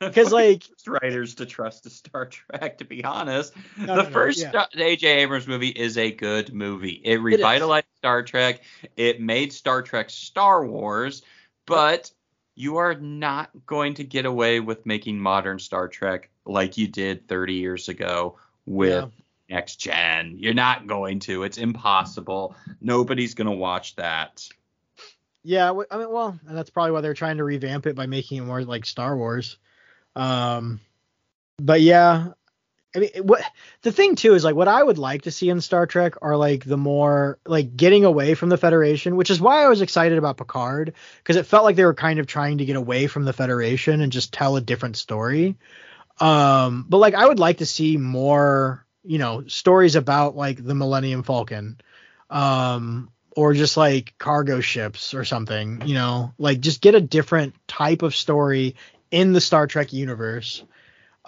because 0.00 0.32
like 0.32 0.64
writers 0.86 1.36
to 1.36 1.46
trust 1.46 1.86
a 1.86 1.90
Star 1.90 2.26
Trek. 2.26 2.78
To 2.78 2.84
be 2.84 3.04
honest, 3.04 3.52
No, 3.76 3.86
the 3.86 3.94
no, 3.96 4.02
no, 4.02 4.10
first 4.10 4.40
yeah. 4.40 4.50
Star- 4.50 4.68
J.J. 4.74 5.06
Abrams 5.22 5.46
movie 5.46 5.68
is 5.68 5.96
a 5.98 6.10
good 6.10 6.52
movie. 6.52 7.00
It 7.04 7.20
revitalized 7.20 7.86
Star 7.98 8.22
Trek. 8.24 8.62
It 8.96 9.20
made 9.20 9.52
Star 9.52 9.82
Trek 9.82 10.10
Star 10.10 10.66
Wars, 10.66 11.22
but 11.66 12.10
you 12.58 12.78
are 12.78 12.96
not 12.96 13.50
going 13.66 13.94
to 13.94 14.02
get 14.02 14.26
away 14.26 14.58
with 14.58 14.84
making 14.84 15.16
modern 15.16 15.60
Star 15.60 15.86
Trek 15.86 16.28
like 16.44 16.76
you 16.76 16.88
did 16.88 17.28
30 17.28 17.54
years 17.54 17.88
ago 17.88 18.36
with 18.66 18.90
Yeah. 18.90 19.06
next 19.48 19.76
gen. 19.76 20.34
You're 20.38 20.54
not 20.54 20.88
going 20.88 21.20
to. 21.20 21.44
It's 21.44 21.58
impossible. 21.58 22.56
Nobody's 22.80 23.34
going 23.34 23.46
to 23.46 23.52
watch 23.52 23.94
that. 23.94 24.48
Yeah, 25.44 25.70
I 25.88 25.98
mean, 25.98 26.10
well, 26.10 26.36
and 26.48 26.56
that's 26.58 26.68
probably 26.68 26.90
why 26.90 27.00
they're 27.00 27.14
trying 27.14 27.36
to 27.36 27.44
revamp 27.44 27.86
it 27.86 27.94
by 27.94 28.06
making 28.06 28.38
it 28.38 28.44
more 28.44 28.64
like 28.64 28.84
Star 28.86 29.16
Wars. 29.16 29.56
Um, 30.16 30.80
but 31.58 31.80
yeah, 31.80 32.32
I 32.96 33.00
mean, 33.00 33.10
what 33.22 33.42
the 33.82 33.92
thing 33.92 34.16
too 34.16 34.34
is 34.34 34.44
like 34.44 34.54
what 34.54 34.68
I 34.68 34.82
would 34.82 34.98
like 34.98 35.22
to 35.22 35.30
see 35.30 35.50
in 35.50 35.60
Star 35.60 35.86
Trek 35.86 36.14
are 36.22 36.36
like 36.36 36.64
the 36.64 36.76
more 36.76 37.38
like 37.44 37.76
getting 37.76 38.04
away 38.04 38.34
from 38.34 38.48
the 38.48 38.56
Federation, 38.56 39.16
which 39.16 39.30
is 39.30 39.40
why 39.40 39.62
I 39.62 39.68
was 39.68 39.82
excited 39.82 40.16
about 40.16 40.38
Picard 40.38 40.94
because 41.18 41.36
it 41.36 41.46
felt 41.46 41.64
like 41.64 41.76
they 41.76 41.84
were 41.84 41.94
kind 41.94 42.18
of 42.18 42.26
trying 42.26 42.58
to 42.58 42.64
get 42.64 42.76
away 42.76 43.06
from 43.06 43.24
the 43.24 43.32
Federation 43.32 44.00
and 44.00 44.10
just 44.10 44.32
tell 44.32 44.56
a 44.56 44.60
different 44.60 44.96
story. 44.96 45.56
Um, 46.18 46.86
but 46.88 46.98
like 46.98 47.14
I 47.14 47.26
would 47.26 47.38
like 47.38 47.58
to 47.58 47.66
see 47.66 47.98
more, 47.98 48.86
you 49.04 49.18
know, 49.18 49.46
stories 49.46 49.94
about 49.94 50.34
like 50.34 50.64
the 50.64 50.74
Millennium 50.74 51.22
Falcon. 51.22 51.80
Um, 52.30 53.10
or 53.38 53.54
just 53.54 53.76
like 53.76 54.14
cargo 54.18 54.58
ships 54.60 55.14
or 55.14 55.24
something, 55.24 55.82
you 55.86 55.94
know, 55.94 56.34
like 56.38 56.58
just 56.58 56.80
get 56.80 56.96
a 56.96 57.00
different 57.00 57.54
type 57.68 58.02
of 58.02 58.16
story 58.16 58.74
in 59.12 59.32
the 59.32 59.40
Star 59.40 59.68
Trek 59.68 59.92
universe. 59.92 60.64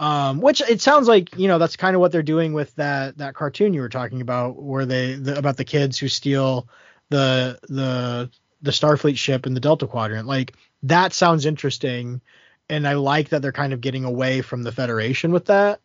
Um, 0.00 0.40
which 0.40 0.62
it 0.62 0.80
sounds 0.80 1.08
like, 1.08 1.36
you 1.36 1.46
know, 1.46 1.58
that's 1.58 1.76
kind 1.76 1.94
of 1.94 2.00
what 2.00 2.10
they're 2.10 2.22
doing 2.22 2.54
with 2.54 2.74
that 2.76 3.18
that 3.18 3.34
cartoon 3.34 3.74
you 3.74 3.82
were 3.82 3.90
talking 3.90 4.22
about, 4.22 4.56
where 4.56 4.86
they 4.86 5.12
the, 5.12 5.36
about 5.36 5.58
the 5.58 5.64
kids 5.64 5.98
who 5.98 6.08
steal 6.08 6.66
the 7.10 7.58
the 7.68 8.30
the 8.62 8.70
Starfleet 8.70 9.18
ship 9.18 9.46
in 9.46 9.52
the 9.52 9.60
Delta 9.60 9.86
Quadrant. 9.86 10.26
Like 10.26 10.54
that 10.84 11.12
sounds 11.12 11.44
interesting, 11.44 12.22
and 12.70 12.88
I 12.88 12.94
like 12.94 13.28
that 13.28 13.42
they're 13.42 13.52
kind 13.52 13.74
of 13.74 13.82
getting 13.82 14.04
away 14.04 14.40
from 14.40 14.62
the 14.62 14.72
Federation 14.72 15.32
with 15.32 15.44
that, 15.46 15.80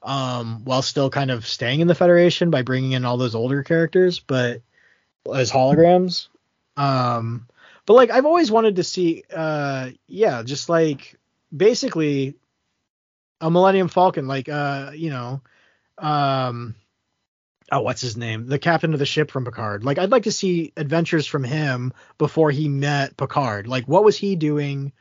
um, 0.00 0.64
while 0.64 0.82
still 0.82 1.10
kind 1.10 1.32
of 1.32 1.44
staying 1.44 1.80
in 1.80 1.88
the 1.88 1.94
Federation 1.96 2.50
by 2.50 2.62
bringing 2.62 2.92
in 2.92 3.04
all 3.04 3.16
those 3.16 3.34
older 3.34 3.64
characters, 3.64 4.20
but 4.20 4.62
as 5.34 5.50
holograms. 5.50 6.28
Um, 6.76 7.48
but 7.84 7.94
like 7.94 8.10
I've 8.10 8.26
always 8.26 8.52
wanted 8.52 8.76
to 8.76 8.84
see, 8.84 9.24
uh, 9.34 9.90
yeah, 10.06 10.44
just 10.44 10.68
like 10.68 11.18
basically 11.54 12.36
a 13.40 13.50
Millennium 13.50 13.88
Falcon, 13.88 14.26
like 14.26 14.48
uh, 14.48 14.92
you 14.94 15.10
know, 15.10 15.40
um, 15.98 16.74
oh, 17.70 17.80
what's 17.80 18.00
his 18.00 18.16
name? 18.16 18.46
The 18.46 18.58
captain 18.58 18.92
of 18.92 18.98
the 18.98 19.06
ship 19.06 19.30
from 19.30 19.44
Picard. 19.44 19.84
Like 19.84 19.98
I'd 19.98 20.10
like 20.10 20.24
to 20.24 20.32
see 20.32 20.72
adventures 20.76 21.26
from 21.26 21.44
him 21.44 21.92
before 22.18 22.50
he 22.50 22.68
met 22.68 23.16
Picard. 23.16 23.66
Like 23.66 23.86
what 23.86 24.04
was 24.04 24.16
he 24.16 24.36
doing 24.36 24.92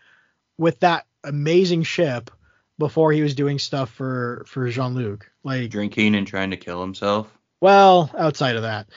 with 0.58 0.80
that 0.82 1.06
amazing 1.24 1.84
ship 1.84 2.32
before 2.78 3.12
he 3.12 3.22
was 3.22 3.36
doing 3.36 3.60
stuff 3.60 3.90
for 3.90 4.46
for 4.48 4.68
Jean 4.70 4.96
Luc? 4.96 5.30
Like, 5.44 5.70
Drinking 5.70 6.16
and 6.16 6.28
trying 6.28 6.52
to 6.52 6.58
kill 6.58 6.82
himself. 6.82 7.32
well, 7.62 8.12
outside 8.18 8.56
of 8.56 8.64
that. 8.64 8.88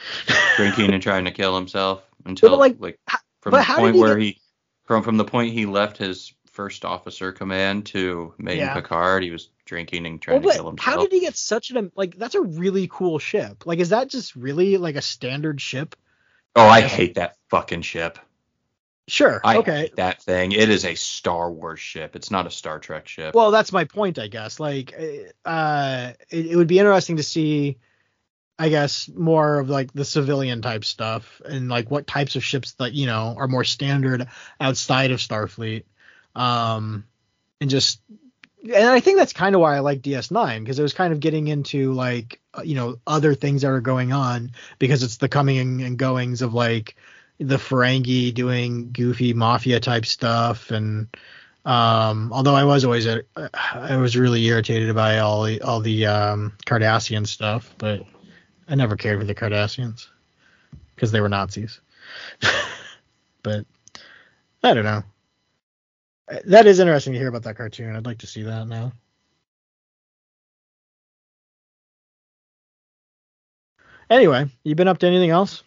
Drinking 0.56 0.92
and 0.92 1.02
trying 1.02 1.26
to 1.26 1.30
kill 1.30 1.54
himself 1.54 2.02
until 2.24 2.56
like, 2.56 2.76
like, 2.78 2.98
from 3.40 3.52
the 3.52 3.64
point 3.64 3.94
he 3.94 4.00
where 4.00 4.16
get- 4.16 4.24
he 4.24 4.40
from 4.84 5.02
from 5.02 5.16
the 5.16 5.24
point 5.24 5.52
he 5.52 5.66
left 5.66 5.98
his 5.98 6.32
first 6.58 6.84
officer 6.84 7.30
command 7.30 7.86
to 7.86 8.34
making 8.36 8.62
Yeah. 8.62 8.74
Picard, 8.74 9.22
he 9.22 9.30
was 9.30 9.48
drinking 9.64 10.06
and 10.06 10.20
trying 10.20 10.42
Well, 10.42 10.50
to 10.50 10.58
kill 10.58 10.66
himself. 10.70 10.84
how 10.96 11.00
did 11.00 11.12
he 11.12 11.20
get 11.20 11.36
such 11.36 11.70
an 11.70 11.92
like? 11.94 12.16
That's 12.18 12.34
a 12.34 12.40
really 12.40 12.88
cool 12.90 13.20
ship. 13.20 13.64
Like, 13.64 13.78
is 13.78 13.90
that 13.90 14.08
just 14.08 14.34
really 14.34 14.76
like 14.76 14.96
a 14.96 15.00
standard 15.00 15.60
ship? 15.60 15.94
oh, 16.56 16.66
I 16.66 16.80
hate 16.80 17.14
that 17.14 17.36
fucking 17.48 17.82
ship. 17.82 18.18
Sure. 19.06 19.40
I 19.44 19.58
okay. 19.58 19.78
hate 19.82 19.96
that 19.96 20.20
thing. 20.20 20.50
It 20.50 20.68
is 20.68 20.84
a 20.84 20.96
Star 20.96 21.48
Wars 21.52 21.78
ship. 21.78 22.16
It's 22.16 22.32
not 22.32 22.48
a 22.48 22.50
Star 22.50 22.80
Trek 22.80 23.06
ship. 23.06 23.36
Well, 23.36 23.52
that's 23.52 23.70
my 23.72 23.84
point, 23.84 24.18
I 24.18 24.26
guess. 24.26 24.58
Like, 24.58 24.92
uh, 25.44 26.12
it, 26.28 26.46
it 26.46 26.56
would 26.56 26.66
be 26.66 26.80
interesting 26.80 27.18
to 27.18 27.22
see, 27.22 27.78
I 28.58 28.68
guess, 28.68 29.08
more 29.08 29.60
of 29.60 29.70
like 29.70 29.92
the 29.92 30.04
civilian 30.04 30.60
type 30.60 30.84
stuff 30.84 31.40
and 31.44 31.68
like 31.68 31.88
what 31.88 32.08
types 32.08 32.34
of 32.34 32.42
ships 32.42 32.72
that 32.80 32.92
you 32.94 33.06
know 33.06 33.36
are 33.38 33.46
more 33.46 33.64
standard 33.64 34.26
outside 34.60 35.12
of 35.12 35.20
Starfleet, 35.20 35.84
um, 36.34 37.04
and 37.60 37.70
just. 37.70 38.00
And 38.60 38.88
I 38.88 38.98
think 38.98 39.18
that's 39.18 39.32
kind 39.32 39.54
of 39.54 39.60
why 39.60 39.76
I 39.76 39.78
like 39.80 40.02
DS9 40.02 40.58
because 40.58 40.80
it 40.80 40.82
was 40.82 40.92
kind 40.92 41.12
of 41.12 41.20
getting 41.20 41.46
into 41.46 41.92
like 41.92 42.40
uh, 42.54 42.62
you 42.62 42.74
know 42.74 42.98
other 43.06 43.34
things 43.34 43.62
that 43.62 43.68
are 43.68 43.80
going 43.80 44.12
on 44.12 44.50
because 44.80 45.04
it's 45.04 45.18
the 45.18 45.28
coming 45.28 45.80
and 45.82 45.96
goings 45.96 46.42
of 46.42 46.54
like 46.54 46.96
the 47.38 47.56
Ferengi 47.56 48.34
doing 48.34 48.90
goofy 48.90 49.32
mafia 49.32 49.78
type 49.78 50.04
stuff 50.04 50.72
and 50.72 51.06
um, 51.68 52.32
although 52.32 52.54
I 52.54 52.64
was 52.64 52.86
always 52.86 53.06
uh, 53.06 53.20
I 53.74 53.96
was 53.96 54.16
really 54.16 54.42
irritated 54.46 54.94
by 54.94 55.18
all 55.18 55.42
the, 55.42 55.60
all 55.60 55.80
the 55.80 56.06
um, 56.06 56.54
Cardassian 56.64 57.26
stuff, 57.26 57.74
but 57.76 58.02
I 58.66 58.74
never 58.74 58.96
cared 58.96 59.18
for 59.20 59.26
the 59.26 59.34
Cardassians 59.34 60.08
because 60.94 61.12
they 61.12 61.20
were 61.20 61.28
Nazis. 61.28 61.80
but 63.42 63.66
I 64.62 64.72
don't 64.72 64.84
know. 64.84 65.02
That 66.46 66.66
is 66.66 66.78
interesting 66.78 67.14
to 67.14 67.18
hear 67.18 67.28
about 67.28 67.44
that 67.44 67.56
cartoon. 67.56 67.96
I'd 67.96 68.06
like 68.06 68.18
to 68.18 68.26
see 68.26 68.42
that 68.42 68.66
now. 68.66 68.92
Anyway, 74.10 74.46
you 74.64 74.74
been 74.74 74.88
up 74.88 74.98
to 74.98 75.06
anything 75.06 75.30
else? 75.30 75.62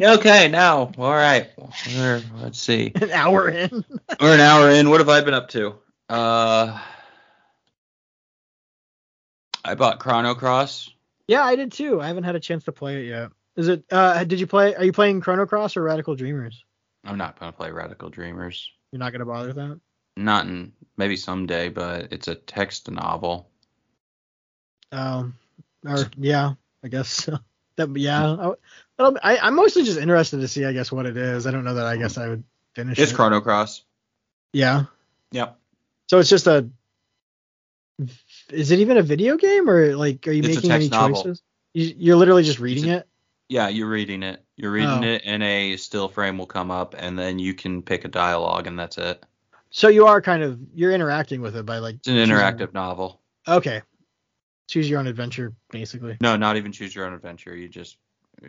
okay, 0.00 0.48
now, 0.48 0.92
all 0.98 1.10
right. 1.12 1.48
We're, 1.94 2.22
let's 2.40 2.60
see. 2.60 2.92
An 3.00 3.10
hour 3.10 3.48
in. 3.48 3.70
We're 4.20 4.34
an 4.34 4.40
hour 4.40 4.70
in. 4.70 4.90
What 4.90 5.00
have 5.00 5.08
I 5.08 5.20
been 5.22 5.34
up 5.34 5.48
to? 5.50 5.74
Uh, 6.08 6.78
I 9.64 9.74
bought 9.74 9.98
Chrono 9.98 10.34
Cross. 10.34 10.90
yeah, 11.28 11.44
I 11.44 11.56
did 11.56 11.72
too. 11.72 12.00
I 12.00 12.08
haven't 12.08 12.24
had 12.24 12.36
a 12.36 12.40
chance 12.40 12.64
to 12.64 12.72
play 12.72 13.04
it 13.04 13.08
yet. 13.08 13.30
Is 13.56 13.68
it? 13.68 13.84
Uh, 13.90 14.22
did 14.24 14.38
you 14.38 14.46
play? 14.46 14.74
Are 14.74 14.84
you 14.84 14.92
playing 14.92 15.20
Chrono 15.20 15.46
Cross 15.46 15.76
or 15.76 15.82
Radical 15.82 16.14
Dreamers? 16.14 16.62
I'm 17.04 17.18
not 17.18 17.38
gonna 17.40 17.52
play 17.52 17.70
Radical 17.70 18.10
Dreamers. 18.10 18.70
You're 18.92 19.00
not 19.00 19.12
gonna 19.12 19.24
bother 19.24 19.48
with 19.48 19.56
that. 19.56 19.80
Not 20.16 20.46
in 20.46 20.72
maybe 20.96 21.16
someday, 21.16 21.68
but 21.68 22.12
it's 22.12 22.28
a 22.28 22.34
text 22.34 22.90
novel. 22.90 23.48
Um, 24.92 25.34
or 25.86 26.10
yeah, 26.16 26.54
I 26.84 26.88
guess 26.88 27.08
so. 27.08 27.38
That 27.76 27.94
yeah. 27.94 28.52
I, 28.98 29.12
I, 29.22 29.38
I'm 29.38 29.54
mostly 29.54 29.82
just 29.84 29.98
interested 29.98 30.40
to 30.40 30.48
see, 30.48 30.64
I 30.64 30.72
guess, 30.72 30.90
what 30.90 31.04
it 31.04 31.18
is. 31.18 31.46
I 31.46 31.50
don't 31.50 31.62
know 31.64 31.74
that 31.74 31.84
I 31.84 31.98
guess 31.98 32.16
I 32.16 32.26
would 32.28 32.42
finish 32.74 32.98
It's 32.98 33.12
it. 33.12 33.14
Chrono 33.14 33.42
Cross. 33.42 33.82
Yeah. 34.54 34.84
Yep. 35.32 35.58
So 36.06 36.18
it's 36.18 36.30
just 36.30 36.46
a. 36.46 36.66
Is 38.50 38.70
it 38.70 38.78
even 38.78 38.96
a 38.96 39.02
video 39.02 39.36
game 39.36 39.68
or 39.68 39.94
like 39.94 40.26
are 40.26 40.32
you 40.32 40.42
It's 40.42 40.56
making 40.56 40.70
any 40.70 40.88
novel. 40.88 41.16
choices? 41.22 41.42
You, 41.74 41.94
you're 41.98 42.16
literally 42.16 42.44
just 42.44 42.60
reading 42.60 42.90
a- 42.90 42.96
it. 42.98 43.08
Yeah, 43.50 43.68
you're 43.68 43.90
reading 43.90 44.22
it. 44.22 44.42
You're 44.56 44.72
reading 44.72 45.04
Oh. 45.04 45.08
it, 45.08 45.22
and 45.26 45.42
a 45.42 45.76
still 45.76 46.08
frame 46.08 46.38
will 46.38 46.46
come 46.46 46.70
up, 46.70 46.94
and 46.96 47.18
then 47.18 47.38
you 47.38 47.52
can 47.52 47.82
pick 47.82 48.06
a 48.06 48.08
dialogue, 48.08 48.66
and 48.66 48.78
that's 48.78 48.96
it. 48.96 49.22
So 49.70 49.88
you 49.88 50.06
are 50.06 50.20
kind 50.22 50.42
of 50.42 50.58
you're 50.74 50.92
interacting 50.92 51.40
with 51.40 51.56
it 51.56 51.66
by 51.66 51.78
like. 51.78 51.96
It's 51.96 52.08
an 52.08 52.14
interactive 52.16 52.72
novel. 52.72 53.20
Okay. 53.46 53.82
Choose 54.68 54.90
your 54.90 54.98
own 54.98 55.06
adventure, 55.06 55.52
basically. 55.70 56.16
No, 56.20 56.36
not 56.36 56.56
even 56.56 56.72
choose 56.72 56.94
your 56.94 57.06
own 57.06 57.12
adventure. 57.12 57.54
You 57.54 57.68
just. 57.68 57.98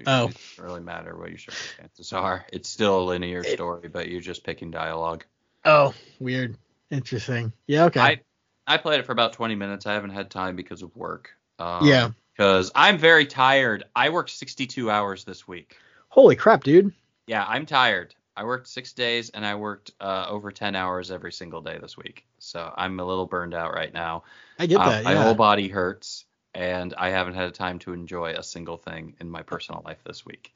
Oh. 0.05 0.28
Doesn't 0.28 0.38
really 0.59 0.82
matter 0.82 1.15
what 1.18 1.30
your 1.30 1.38
circumstances 1.38 2.11
are. 2.11 2.45
It's 2.51 2.68
still 2.68 2.99
a 2.99 3.03
linear 3.03 3.39
It- 3.39 3.53
story, 3.53 3.88
but 3.88 4.09
you're 4.09 4.22
just 4.22 4.43
picking 4.43 4.72
dialogue. 4.72 5.24
Oh, 5.63 5.93
weird. 6.20 6.57
Interesting. 6.91 7.53
Yeah. 7.68 7.86
Okay. 7.86 7.99
I 7.99 8.22
I 8.65 8.78
played 8.78 8.99
it 8.99 9.05
for 9.05 9.11
about 9.13 9.34
20 9.34 9.55
minutes. 9.55 9.86
I 9.86 9.93
haven't 9.93 10.09
had 10.09 10.30
time 10.30 10.55
because 10.55 10.82
of 10.82 10.95
work. 10.95 11.32
Um, 11.59 11.86
yeah. 11.86 12.09
Because 12.34 12.72
I'm 12.76 12.97
very 12.97 13.26
tired. 13.26 13.86
I 13.95 14.09
worked 14.09 14.30
62 14.30 14.91
hours 14.91 15.24
this 15.24 15.47
week. 15.47 15.78
Holy 16.09 16.36
crap, 16.36 16.63
dude. 16.63 16.93
Yeah, 17.26 17.45
I'm 17.47 17.65
tired. 17.65 18.13
I 18.38 18.44
worked 18.44 18.68
six 18.68 18.94
days 18.94 19.32
and 19.32 19.46
I 19.46 19.56
worked 19.56 19.92
uh, 20.00 20.28
over 20.30 20.52
10 20.52 20.76
hours 20.76 21.10
every 21.12 21.32
single 21.32 21.62
day 21.62 21.80
this 21.82 21.98
week. 21.98 22.26
So 22.40 22.72
I'm 22.78 23.00
a 23.00 23.04
little 23.06 23.26
burned 23.26 23.54
out 23.56 23.74
right 23.74 23.92
now. 23.94 24.24
I 24.60 24.68
get 24.68 24.80
Uh, 24.80 24.90
that. 24.92 25.04
My 25.04 25.14
yeah. 25.14 25.24
whole 25.24 25.34
body 25.36 25.68
hurts. 25.68 26.24
and 26.54 26.94
I 26.98 27.10
haven't 27.10 27.36
had 27.36 27.54
time 27.54 27.78
to 27.80 27.94
enjoy 27.94 28.32
a 28.34 28.42
single 28.44 28.78
thing 28.78 29.16
in 29.20 29.30
my 29.30 29.44
personal 29.44 29.82
life 29.86 30.04
this 30.06 30.26
week. 30.26 30.54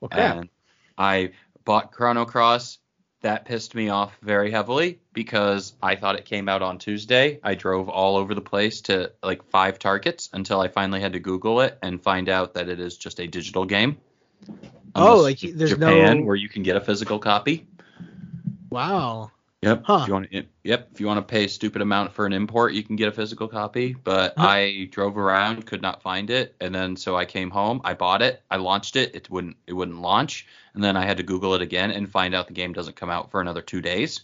Well, 0.00 0.08
crap. 0.10 0.36
And 0.36 0.48
I 0.96 1.32
bought 1.64 1.92
Chrono 1.92 2.24
Cross. 2.24 2.78
That 3.22 3.44
pissed 3.44 3.74
me 3.74 3.88
off 3.88 4.16
very 4.22 4.50
heavily 4.50 4.98
because 5.12 5.74
I 5.82 5.94
thought 5.96 6.16
it 6.16 6.24
came 6.24 6.48
out 6.48 6.60
on 6.62 6.78
Tuesday. 6.78 7.38
I 7.42 7.54
drove 7.54 7.88
all 7.88 8.16
over 8.16 8.34
the 8.34 8.40
place 8.40 8.80
to 8.82 9.12
like 9.22 9.44
five 9.44 9.78
targets 9.78 10.28
until 10.32 10.60
I 10.60 10.68
finally 10.68 11.00
had 11.00 11.12
to 11.12 11.20
Google 11.20 11.60
it 11.60 11.78
and 11.82 12.02
find 12.02 12.28
out 12.28 12.54
that 12.54 12.68
it 12.68 12.80
is 12.80 12.96
just 12.96 13.20
a 13.20 13.26
digital 13.28 13.64
game. 13.64 13.98
Oh, 14.94 15.20
like, 15.22 15.40
there's 15.40 15.70
Japan 15.70 16.18
no- 16.20 16.24
where 16.26 16.36
you 16.36 16.48
can 16.48 16.62
get 16.62 16.76
a 16.76 16.80
physical 16.80 17.18
copy. 17.18 17.66
wow. 18.70 19.30
Yep. 19.62 19.84
Huh. 19.86 19.98
If 20.02 20.08
you 20.08 20.12
want 20.14 20.30
to, 20.32 20.44
yep. 20.64 20.88
If 20.92 20.98
you 21.00 21.06
want 21.06 21.18
to 21.18 21.22
pay 21.22 21.44
a 21.44 21.48
stupid 21.48 21.82
amount 21.82 22.12
for 22.12 22.26
an 22.26 22.32
import, 22.32 22.72
you 22.72 22.82
can 22.82 22.96
get 22.96 23.06
a 23.06 23.12
physical 23.12 23.46
copy. 23.46 23.94
But 23.94 24.34
Huh. 24.36 24.44
I 24.48 24.88
drove 24.90 25.16
around, 25.16 25.66
could 25.66 25.80
not 25.80 26.02
find 26.02 26.30
it, 26.30 26.56
and 26.60 26.74
then 26.74 26.96
so 26.96 27.16
I 27.16 27.24
came 27.26 27.48
home. 27.48 27.80
I 27.84 27.94
bought 27.94 28.22
it. 28.22 28.42
I 28.50 28.56
launched 28.56 28.96
it. 28.96 29.14
It 29.14 29.30
wouldn't. 29.30 29.56
It 29.68 29.72
wouldn't 29.74 30.00
launch. 30.02 30.48
And 30.74 30.82
then 30.82 30.96
I 30.96 31.04
had 31.06 31.16
to 31.18 31.22
Google 31.22 31.54
it 31.54 31.62
again 31.62 31.92
and 31.92 32.10
find 32.10 32.34
out 32.34 32.48
the 32.48 32.54
game 32.54 32.72
doesn't 32.72 32.96
come 32.96 33.08
out 33.08 33.30
for 33.30 33.40
another 33.40 33.62
two 33.62 33.80
days. 33.80 34.22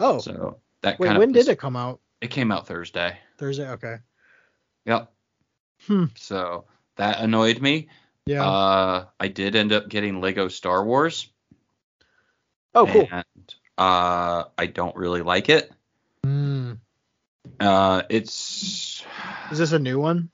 Oh, 0.00 0.20
So 0.20 0.56
that 0.80 0.98
wait, 0.98 1.08
kind 1.08 1.18
of 1.18 1.20
when 1.20 1.32
did 1.32 1.48
it 1.48 1.58
come 1.58 1.76
out? 1.76 2.00
It 2.22 2.28
came 2.30 2.50
out 2.50 2.66
Thursday. 2.66 3.18
Thursday. 3.36 3.68
Okay. 3.72 3.96
Yep. 4.86 5.12
Hmm. 5.86 6.04
So 6.16 6.64
that 6.96 7.20
annoyed 7.20 7.60
me. 7.60 7.88
Yeah. 8.26 8.44
Uh, 8.46 9.04
I 9.20 9.28
did 9.28 9.54
end 9.54 9.72
up 9.72 9.88
getting 9.88 10.20
Lego 10.20 10.48
Star 10.48 10.84
Wars. 10.84 11.28
oh, 12.74 12.86
cool. 12.86 13.08
And 13.10 13.54
uh, 13.76 14.44
I 14.56 14.66
don't 14.66 14.96
really 14.96 15.22
like 15.22 15.48
it. 15.48 15.70
Mm. 16.24 16.78
Uh, 17.60 18.02
it's 18.08 19.04
Is 19.50 19.58
this 19.58 19.72
a 19.72 19.78
new 19.78 20.00
one? 20.00 20.30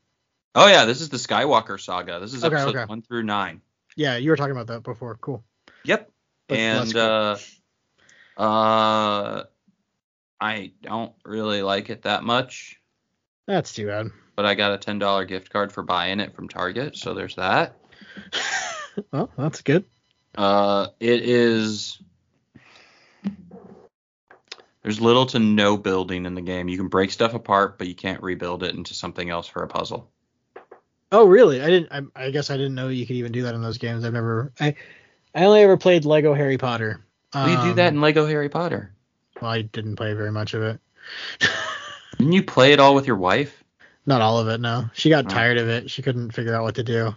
Oh 0.54 0.68
yeah, 0.68 0.84
this 0.84 1.00
is 1.00 1.08
the 1.08 1.16
Skywalker 1.16 1.80
saga. 1.80 2.20
This 2.20 2.32
is 2.34 2.44
Okay, 2.44 2.54
episodes 2.54 2.76
okay. 2.76 2.84
one 2.86 3.02
through 3.02 3.24
nine. 3.24 3.60
Yeah, 3.96 4.16
you 4.16 4.30
were 4.30 4.36
talking 4.36 4.52
about 4.52 4.68
that 4.68 4.82
before. 4.84 5.16
Cool. 5.20 5.42
Yep. 5.84 6.10
But 6.48 6.58
and 6.58 6.96
uh, 6.96 7.36
uh, 8.36 9.44
I 10.40 10.72
don't 10.82 11.12
really 11.24 11.62
like 11.62 11.90
it 11.90 12.02
that 12.02 12.22
much, 12.24 12.80
That's 13.46 13.72
too 13.72 13.86
bad. 13.86 14.06
but 14.36 14.46
I 14.46 14.54
got 14.54 14.72
a 14.72 14.78
ten 14.78 14.98
dollar 14.98 15.24
gift 15.24 15.50
card 15.50 15.72
for 15.72 15.82
buying 15.82 16.20
it 16.20 16.34
from 16.34 16.48
Target, 16.48 16.96
so 16.96 17.14
there's 17.14 17.36
that. 17.36 17.76
well, 19.12 19.30
that's 19.36 19.62
good. 19.62 19.84
Uh, 20.36 20.88
it 21.00 21.22
is. 21.22 22.00
There's 24.82 25.00
little 25.00 25.26
to 25.26 25.38
no 25.38 25.76
building 25.76 26.24
in 26.24 26.34
the 26.34 26.40
game. 26.40 26.68
You 26.68 26.78
can 26.78 26.88
break 26.88 27.10
stuff 27.10 27.34
apart, 27.34 27.76
but 27.76 27.86
you 27.86 27.94
can't 27.94 28.22
rebuild 28.22 28.62
it 28.62 28.74
into 28.74 28.94
something 28.94 29.28
else 29.28 29.46
for 29.46 29.62
a 29.62 29.68
puzzle. 29.68 30.10
Oh, 31.12 31.26
really? 31.26 31.60
I 31.60 31.66
didn't. 31.68 32.10
I, 32.16 32.26
I 32.26 32.30
guess 32.30 32.50
I 32.50 32.56
didn't 32.56 32.74
know 32.76 32.88
you 32.88 33.06
could 33.06 33.16
even 33.16 33.32
do 33.32 33.42
that 33.42 33.54
in 33.54 33.62
those 33.62 33.78
games. 33.78 34.04
I've 34.04 34.12
never. 34.12 34.52
I 34.60 34.74
I 35.34 35.44
only 35.44 35.60
ever 35.60 35.76
played 35.76 36.04
Lego 36.04 36.32
Harry 36.34 36.56
Potter. 36.56 37.04
you 37.34 37.56
do 37.62 37.74
that 37.74 37.88
Um, 37.88 37.96
in 37.96 38.00
Lego 38.00 38.26
Harry 38.26 38.48
Potter. 38.48 38.94
Well, 39.40 39.50
I 39.50 39.62
didn't 39.62 39.96
play 39.96 40.14
very 40.14 40.32
much 40.32 40.54
of 40.54 40.62
it. 40.62 40.80
Didn't 42.18 42.32
you 42.34 42.42
play 42.42 42.72
it 42.72 42.80
all 42.80 42.94
with 42.94 43.06
your 43.06 43.16
wife? 43.16 43.64
Not 44.04 44.20
all 44.20 44.38
of 44.38 44.48
it. 44.48 44.60
No, 44.60 44.90
she 44.92 45.08
got 45.08 45.24
Oh. 45.26 45.28
tired 45.28 45.56
of 45.56 45.68
it. 45.68 45.90
She 45.90 46.02
couldn't 46.02 46.32
figure 46.32 46.54
out 46.54 46.62
what 46.64 46.74
to 46.74 46.82
do. 46.82 47.14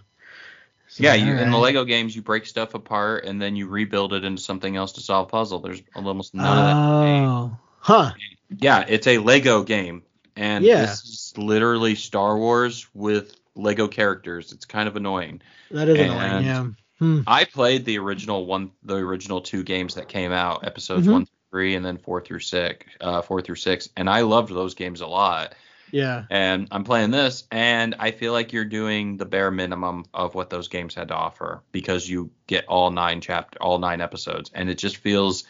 So, 0.94 1.02
Yeah, 1.02 1.14
you, 1.14 1.32
in 1.36 1.50
the. 1.50 1.58
Lego 1.58 1.84
games, 1.84 2.14
you 2.14 2.22
break 2.22 2.46
stuff 2.46 2.74
apart 2.74 3.24
and 3.24 3.42
then 3.42 3.56
you 3.56 3.66
rebuild 3.66 4.12
it 4.12 4.22
into 4.22 4.40
something 4.40 4.76
else 4.76 4.92
to 4.92 5.00
solve 5.00 5.26
a 5.26 5.30
puzzle. 5.30 5.58
There's 5.58 5.82
almost 5.96 6.34
none 6.34 6.46
of 6.46 6.64
that. 6.64 6.70
in 6.70 6.76
the 7.00 7.04
game. 7.18 7.28
Oh, 7.28 7.58
huh. 7.80 8.12
Yeah, 8.56 8.84
it's 8.86 9.08
a 9.08 9.18
Lego 9.18 9.64
game, 9.64 10.04
and 10.36 10.64
Yeah. 10.64 10.82
this 10.82 11.02
is 11.02 11.32
literally 11.36 11.96
Star 11.96 12.38
Wars 12.38 12.86
with 12.94 13.34
Lego 13.56 13.88
characters. 13.88 14.52
It's 14.52 14.66
kind 14.66 14.86
of 14.86 14.94
annoying. 14.94 15.42
That 15.72 15.88
is 15.88 15.98
And- 15.98 16.12
annoying. 16.12 16.44
Yeah. 16.46 16.66
Hmm. 17.00 17.20
I 17.26 17.42
played 17.44 17.84
the 17.84 17.98
original 17.98 18.46
one, 18.46 18.70
the 18.84 18.94
original 18.94 19.40
two 19.40 19.64
games 19.64 19.96
that 19.96 20.06
came 20.08 20.30
out, 20.30 20.64
episodes 20.64 21.08
Mhm. 21.08 21.12
one 21.12 21.24
through 21.26 21.34
three, 21.50 21.74
and 21.74 21.84
then 21.84 21.98
four 21.98 22.20
through 22.20 22.38
six, 22.38 22.86
uh, 23.00 23.20
four 23.20 23.40
through 23.42 23.56
six, 23.56 23.88
and 23.96 24.08
I 24.08 24.20
loved 24.20 24.54
those 24.54 24.74
games 24.74 25.00
a 25.00 25.08
lot. 25.08 25.54
Yeah. 25.90 26.24
And 26.30 26.68
I'm 26.70 26.84
playing 26.84 27.10
this, 27.12 27.44
and 27.50 27.94
I 27.98 28.10
feel 28.10 28.32
like 28.32 28.52
you're 28.52 28.64
doing 28.64 29.16
the 29.16 29.24
bare 29.26 29.50
minimum 29.50 30.04
of 30.12 30.34
what 30.34 30.50
those 30.50 30.68
games 30.68 30.94
had 30.94 31.08
to 31.08 31.14
offer 31.14 31.62
because 31.72 32.08
you 32.08 32.30
get 32.46 32.66
all 32.66 32.90
nine 32.90 33.20
chapter, 33.20 33.62
all 33.62 33.78
nine 33.78 34.00
episodes, 34.00 34.50
and 34.54 34.68
it 34.70 34.78
just 34.78 34.96
feels. 34.96 35.44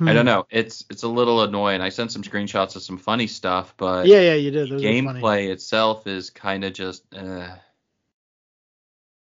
I 0.00 0.04
Hmm. 0.04 0.14
don't 0.14 0.24
know. 0.26 0.46
It's 0.50 0.84
it's 0.90 1.02
a 1.02 1.08
little 1.08 1.42
annoying. 1.42 1.80
I 1.82 1.90
sent 1.90 2.10
some 2.12 2.22
screenshots 2.22 2.74
of 2.76 2.82
some 2.82 2.96
funny 2.98 3.26
stuff, 3.26 3.74
but 3.76 4.06
Yeah, 4.06 4.20
yeah, 4.20 4.34
you 4.34 4.50
did. 4.50 4.70
Those 4.70 4.82
gameplay 4.82 5.50
itself 5.50 6.06
is 6.06 6.30
kind 6.30 6.64
of 6.64 6.72
just. 6.72 7.04
Uh, 7.14 7.48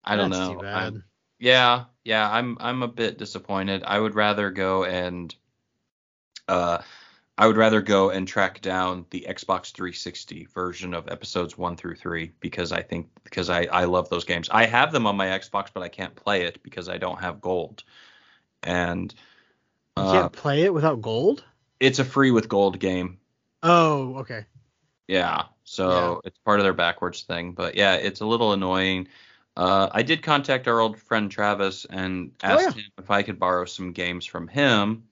I 0.04 0.16
don't 0.16 0.30
That's 0.30 0.48
know. 0.48 0.60
Too 0.60 0.66
I'm- 0.66 0.92
bad. 0.94 1.02
yeah, 1.38 1.84
yeah, 2.04 2.30
I'm 2.30 2.56
I'm 2.60 2.82
a 2.82 2.88
bit 2.88 3.18
disappointed. 3.18 3.82
I 3.84 3.98
would 3.98 4.14
rather 4.14 4.50
go 4.50 4.84
and 4.84 5.34
uh 6.46 6.78
I 7.40 7.46
would 7.46 7.56
rather 7.56 7.80
go 7.80 8.10
and 8.10 8.28
track 8.28 8.60
down 8.60 9.06
the 9.08 9.24
Xbox 9.26 9.72
360 9.72 10.46
version 10.54 10.92
of 10.92 11.08
episodes 11.08 11.56
1 11.56 11.74
through 11.74 11.94
3 11.94 12.32
because 12.38 12.70
I 12.70 12.82
think 12.82 13.08
because 13.24 13.48
I 13.48 13.62
I 13.72 13.84
love 13.84 14.10
those 14.10 14.26
games. 14.26 14.50
I 14.50 14.66
have 14.66 14.92
them 14.92 15.06
on 15.06 15.16
my 15.16 15.28
Xbox 15.28 15.68
but 15.72 15.82
I 15.82 15.88
can't 15.88 16.14
play 16.14 16.42
it 16.42 16.62
because 16.62 16.90
I 16.90 16.98
don't 16.98 17.18
have 17.18 17.40
gold. 17.40 17.82
And 18.62 19.14
You 19.96 20.02
uh, 20.02 20.12
can't 20.12 20.32
play 20.32 20.64
it 20.64 20.74
without 20.74 21.00
gold. 21.00 21.42
it's 21.80 21.98
a 21.98 22.04
free 22.04 22.30
with 22.30 22.46
gold 22.50 22.78
game. 22.78 23.18
Oh, 23.62 24.16
okay. 24.16 24.44
Yeah. 25.08 25.44
So 25.64 26.20
it's 26.24 26.38
part 26.44 26.60
of 26.60 26.64
their 26.64 26.74
backwards 26.74 27.22
thing. 27.22 27.52
But 27.52 27.74
yeah, 27.74 27.94
it's 27.94 28.20
a 28.20 28.26
little 28.26 28.52
annoying. 28.52 29.08
Uh, 29.56 29.88
I 29.90 30.02
did 30.02 30.22
contact 30.22 30.68
our 30.68 30.78
old 30.78 30.98
friend 30.98 31.30
Travis 31.30 31.86
and 31.88 32.32
Oh, 32.44 32.48
asked 32.48 32.76
him 32.76 32.84
if 32.98 33.10
I 33.10 33.22
could 33.22 33.38
borrow 33.38 33.64
some 33.64 33.92
games 33.92 34.26
from 34.26 34.46
him 34.46 35.04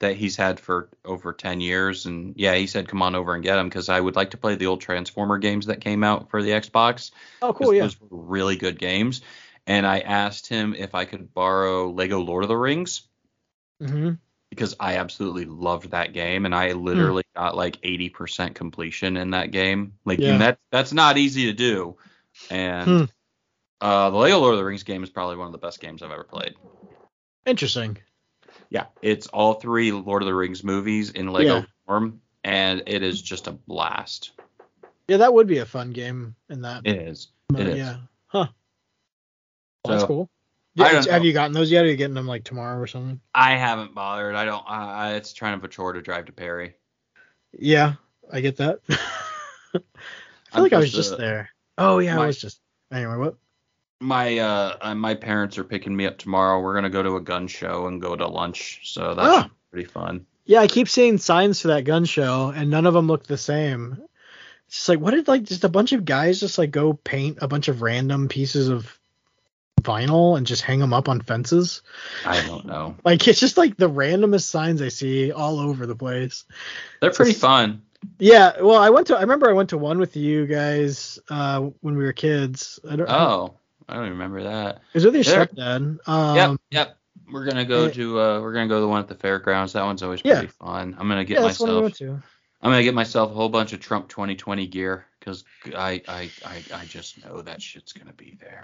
that 0.00 0.16
he's 0.16 0.36
had 0.36 0.58
for 0.60 0.88
over 1.04 1.32
10 1.32 1.60
years. 1.60 2.06
And 2.06 2.34
yeah, 2.36 2.54
he 2.54 2.66
said, 2.66 2.88
come 2.88 3.02
on 3.02 3.14
over 3.14 3.34
and 3.34 3.42
get 3.42 3.56
them 3.56 3.68
because 3.68 3.88
I 3.88 4.00
would 4.00 4.16
like 4.16 4.30
to 4.32 4.36
play 4.36 4.56
the 4.56 4.66
old 4.66 4.80
Transformer 4.80 5.38
games 5.38 5.66
that 5.66 5.80
came 5.80 6.02
out 6.04 6.30
for 6.30 6.42
the 6.42 6.50
Xbox. 6.50 7.10
Oh, 7.42 7.52
cool. 7.52 7.74
Yeah. 7.74 7.82
Those 7.82 8.00
were 8.00 8.08
really 8.10 8.56
good 8.56 8.78
games. 8.78 9.20
And 9.66 9.86
I 9.86 10.00
asked 10.00 10.48
him 10.48 10.74
if 10.74 10.94
I 10.94 11.04
could 11.04 11.32
borrow 11.32 11.90
Lego 11.90 12.20
Lord 12.20 12.44
of 12.44 12.48
the 12.48 12.56
Rings 12.56 13.02
hmm 13.80 14.12
because 14.50 14.74
I 14.80 14.96
absolutely 14.96 15.44
loved 15.44 15.92
that 15.92 16.12
game 16.12 16.44
and 16.44 16.54
I 16.54 16.72
literally 16.72 17.22
got 17.36 17.56
like 17.56 17.78
80% 17.82 18.54
completion 18.54 19.16
in 19.16 19.30
that 19.30 19.52
game. 19.52 19.94
Like 20.04 20.20
Yeah. 20.20 20.38
that 20.38 20.58
that's 20.72 20.92
not 20.92 21.18
easy 21.18 21.46
to 21.46 21.52
do. 21.52 21.96
And 22.50 22.86
Hmm. 22.86 23.04
uh 23.80 24.10
the 24.10 24.16
Lego 24.16 24.38
Lord 24.38 24.54
of 24.54 24.58
the 24.58 24.64
Rings 24.64 24.82
game 24.82 25.04
is 25.04 25.10
probably 25.10 25.36
one 25.36 25.46
of 25.46 25.52
the 25.52 25.58
best 25.58 25.80
games 25.80 26.02
I've 26.02 26.10
ever 26.10 26.24
played. 26.24 26.54
Interesting. 27.46 27.98
Yeah, 28.70 28.86
it's 29.02 29.26
all 29.28 29.54
three 29.54 29.90
Lord 29.92 30.22
of 30.22 30.26
the 30.26 30.34
Rings 30.34 30.62
movies 30.64 31.10
in 31.10 31.32
Lego 31.32 31.56
Yeah. 31.56 31.64
form 31.86 32.20
and 32.44 32.82
it 32.86 33.02
is 33.02 33.20
just 33.20 33.46
a 33.48 33.52
blast. 33.52 34.30
Yeah, 35.08 35.18
that 35.18 35.34
would 35.34 35.46
be 35.48 35.58
a 35.58 35.66
fun 35.66 35.90
game 35.90 36.36
in 36.48 36.62
that. 36.62 36.82
It 36.86 36.96
is. 36.96 37.28
it 37.56 37.66
is. 37.66 37.76
Yeah. 37.78 37.96
Huh. 38.28 38.46
Well, 39.84 39.88
that's 39.88 40.02
So, 40.02 40.06
cool. 40.06 40.30
Have 40.78 41.06
know. 41.06 41.16
you 41.22 41.32
gotten 41.32 41.52
those 41.52 41.70
yet? 41.70 41.84
Are 41.84 41.88
you 41.88 41.96
getting 41.96 42.14
them 42.14 42.28
like 42.28 42.44
tomorrow 42.44 42.78
or 42.80 42.86
something? 42.86 43.20
I 43.34 43.56
haven't 43.56 43.92
bothered. 43.94 44.36
I 44.36 44.44
don't 44.44 44.64
I- 44.68 45.14
it's 45.14 45.32
trying 45.32 45.54
of 45.54 45.64
a 45.64 45.68
chore 45.68 45.92
to 45.92 46.00
drive 46.00 46.26
to 46.26 46.32
Perry. 46.32 46.76
Yeah, 47.52 47.94
I 48.32 48.40
get 48.40 48.56
that. 48.58 48.78
I 48.88 48.92
feel 49.72 49.82
I'm 50.52 50.62
like 50.62 50.72
I 50.72 50.78
was 50.78 50.92
just 50.92 51.10
to- 51.10 51.14
uh, 51.16 51.18
there. 51.18 51.50
Oh 51.76 51.98
yeah, 51.98 52.20
I 52.20 52.26
was 52.26 52.40
just. 52.40 52.60
Anyway, 52.92 53.16
what? 53.16 53.36
My 54.00 54.38
uh 54.38 54.76
uh, 54.80 54.94
my 54.94 55.14
parents 55.14 55.58
are 55.58 55.64
picking 55.64 55.94
me 55.94 56.06
up 56.06 56.16
tomorrow. 56.18 56.60
We're 56.60 56.72
going 56.72 56.84
to 56.84 56.90
go 56.90 57.02
to 57.02 57.16
a 57.16 57.20
gun 57.20 57.46
show 57.48 57.86
and 57.86 58.00
go 58.00 58.16
to 58.16 58.26
lunch. 58.26 58.80
So 58.84 59.14
that's 59.14 59.44
Ah. 59.46 59.50
pretty 59.70 59.86
fun. 59.86 60.24
Yeah, 60.46 60.60
I 60.60 60.66
keep 60.68 60.88
seeing 60.88 61.18
signs 61.18 61.60
for 61.60 61.68
that 61.68 61.84
gun 61.84 62.04
show, 62.06 62.52
and 62.54 62.70
none 62.70 62.86
of 62.86 62.94
them 62.94 63.06
look 63.06 63.26
the 63.26 63.36
same. 63.38 63.98
It's 64.66 64.76
just 64.76 64.88
like, 64.88 65.00
what 65.00 65.12
did 65.12 65.28
like 65.28 65.42
just 65.44 65.64
a 65.64 65.68
bunch 65.68 65.92
of 65.92 66.04
guys 66.04 66.40
just 66.40 66.56
like 66.58 66.70
go 66.70 66.94
paint 66.94 67.38
a 67.42 67.48
bunch 67.48 67.68
of 67.68 67.82
random 67.82 68.28
pieces 68.28 68.68
of 68.68 68.98
vinyl 69.82 70.36
and 70.36 70.46
just 70.46 70.62
hang 70.62 70.78
them 70.78 70.94
up 70.94 71.08
on 71.08 71.20
fences? 71.20 71.82
I 72.24 72.44
don't 72.46 72.64
know. 72.64 72.96
Like 73.04 73.28
it's 73.28 73.38
just 73.40 73.58
like 73.58 73.76
the 73.76 73.90
randomest 73.90 74.44
signs 74.44 74.80
I 74.80 74.88
see 74.88 75.30
all 75.30 75.58
over 75.58 75.86
the 75.86 75.94
place. 75.96 76.46
They're 77.00 77.12
pretty 77.12 77.32
Just- 77.32 77.42
fun. 77.42 77.82
Yeah, 78.18 78.62
well, 78.62 78.80
I 78.80 78.88
went 78.88 79.08
to. 79.08 79.16
I 79.18 79.20
remember 79.20 79.50
I 79.50 79.52
went 79.52 79.68
to 79.70 79.78
one 79.78 79.98
with 79.98 80.16
you 80.16 80.46
guys 80.46 81.18
uh, 81.28 81.60
when 81.82 81.98
we 81.98 82.04
were 82.04 82.14
kids. 82.14 82.80
I 82.88 82.96
don't. 82.96 83.10
Oh, 83.10 83.56
I 83.90 83.94
don't 83.94 84.10
remember 84.10 84.44
that. 84.44 84.76
it 84.76 84.80
was 84.94 85.04
with 85.04 85.14
your 85.14 85.24
There- 85.24 85.46
stepdad. 85.46 85.98
Um, 86.08 86.36
yep, 86.36 86.60
yep. 86.70 86.96
We're 87.32 87.44
gonna 87.44 87.64
go 87.64 87.84
eh. 87.84 87.90
to 87.90 88.20
uh 88.20 88.40
we're 88.40 88.52
gonna 88.52 88.68
go 88.68 88.76
to 88.76 88.80
the 88.80 88.88
one 88.88 89.00
at 89.00 89.08
the 89.08 89.14
fairgrounds. 89.14 89.72
That 89.74 89.84
one's 89.84 90.02
always 90.02 90.20
Yeah. 90.24 90.38
pretty 90.38 90.52
fun. 90.52 90.96
I'm 90.98 91.08
gonna 91.08 91.24
get 91.24 91.34
yeah, 91.34 91.42
that's 91.42 91.60
what 91.60 91.70
I 91.70 91.74
myself 91.74 91.94
to. 91.98 92.22
I'm 92.62 92.70
gonna 92.70 92.82
get 92.82 92.94
myself 92.94 93.30
a 93.30 93.34
whole 93.34 93.48
bunch 93.48 93.72
of 93.72 93.80
Trump 93.80 94.08
2020 94.08 94.66
gear 94.66 95.06
because 95.18 95.44
I, 95.76 96.02
I 96.08 96.30
I 96.44 96.64
I 96.74 96.84
just 96.86 97.24
know 97.24 97.40
that 97.42 97.62
shit's 97.62 97.92
gonna 97.92 98.12
be 98.12 98.36
there. 98.40 98.62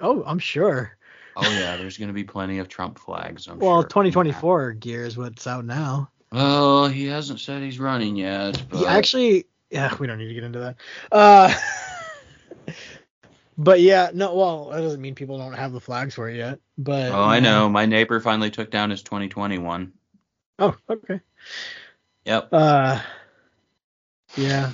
Oh, 0.00 0.22
I'm 0.26 0.38
sure. 0.38 0.96
Oh 1.36 1.50
yeah, 1.50 1.76
there's 1.76 1.98
gonna 1.98 2.12
be 2.12 2.24
plenty 2.24 2.58
of 2.58 2.68
Trump 2.68 2.98
flags. 2.98 3.46
I'm 3.46 3.58
well, 3.58 3.82
sure. 3.82 3.88
2024 3.88 4.72
gear 4.74 5.04
is 5.04 5.16
what's 5.16 5.46
out 5.46 5.64
now. 5.64 6.10
Well, 6.32 6.88
he 6.88 7.06
hasn't 7.06 7.40
said 7.40 7.62
he's 7.62 7.78
running 7.78 8.16
yet. 8.16 8.62
But 8.70 8.80
Yeah, 8.82 8.92
actually, 8.94 9.46
yeah, 9.70 9.94
we 9.98 10.06
don't 10.06 10.18
need 10.18 10.28
to 10.28 10.34
get 10.34 10.44
into 10.44 10.58
that. 10.60 10.76
Uh, 11.12 11.52
but 13.58 13.80
yeah, 13.80 14.10
no. 14.12 14.34
Well, 14.34 14.70
that 14.70 14.80
doesn't 14.80 15.00
mean 15.00 15.14
people 15.14 15.38
don't 15.38 15.52
have 15.54 15.72
the 15.72 15.80
flags 15.80 16.14
for 16.14 16.28
it 16.28 16.36
yet. 16.36 16.58
But 16.78 17.12
Oh, 17.12 17.24
I 17.24 17.40
know. 17.40 17.68
My 17.68 17.86
neighbor 17.86 18.20
finally 18.20 18.50
took 18.50 18.70
down 18.70 18.90
his 18.90 19.02
2021. 19.02 19.92
Oh, 20.58 20.76
okay. 20.88 21.20
Yep. 22.24 22.48
Uh, 22.52 23.00
yeah. 24.36 24.72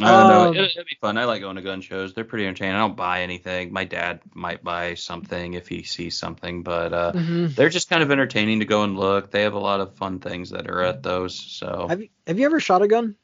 I 0.00 0.10
don't 0.10 0.28
know. 0.28 0.48
Um, 0.48 0.56
It, 0.56 0.60
it'd 0.74 0.86
be 0.86 0.96
fun. 1.00 1.16
I 1.16 1.24
like 1.24 1.42
going 1.42 1.56
to 1.56 1.62
gun 1.62 1.80
shows. 1.80 2.12
They're 2.12 2.24
pretty 2.24 2.46
entertaining. 2.46 2.74
I 2.74 2.78
don't 2.80 2.96
buy 2.96 3.22
anything. 3.22 3.72
My 3.72 3.84
dad 3.84 4.20
might 4.34 4.64
buy 4.64 4.94
something 4.94 5.54
if 5.54 5.68
he 5.68 5.84
sees 5.84 6.18
something, 6.18 6.62
but 6.64 6.92
uh, 6.92 7.12
Mhm. 7.12 7.54
they're 7.54 7.68
just 7.68 7.88
kind 7.88 8.02
of 8.02 8.10
entertaining 8.10 8.60
to 8.60 8.64
go 8.64 8.82
and 8.82 8.98
look. 8.98 9.30
They 9.30 9.42
have 9.42 9.52
a 9.54 9.60
lot 9.60 9.80
of 9.80 9.94
fun 9.96 10.18
things 10.18 10.50
that 10.50 10.68
are 10.68 10.82
at 10.82 11.02
those. 11.04 11.38
So 11.38 11.86
Have 11.88 12.00
you 12.00 12.08
Have 12.26 12.38
you 12.38 12.46
ever 12.46 12.58
shot 12.58 12.82
a 12.82 12.88
gun? 12.88 13.16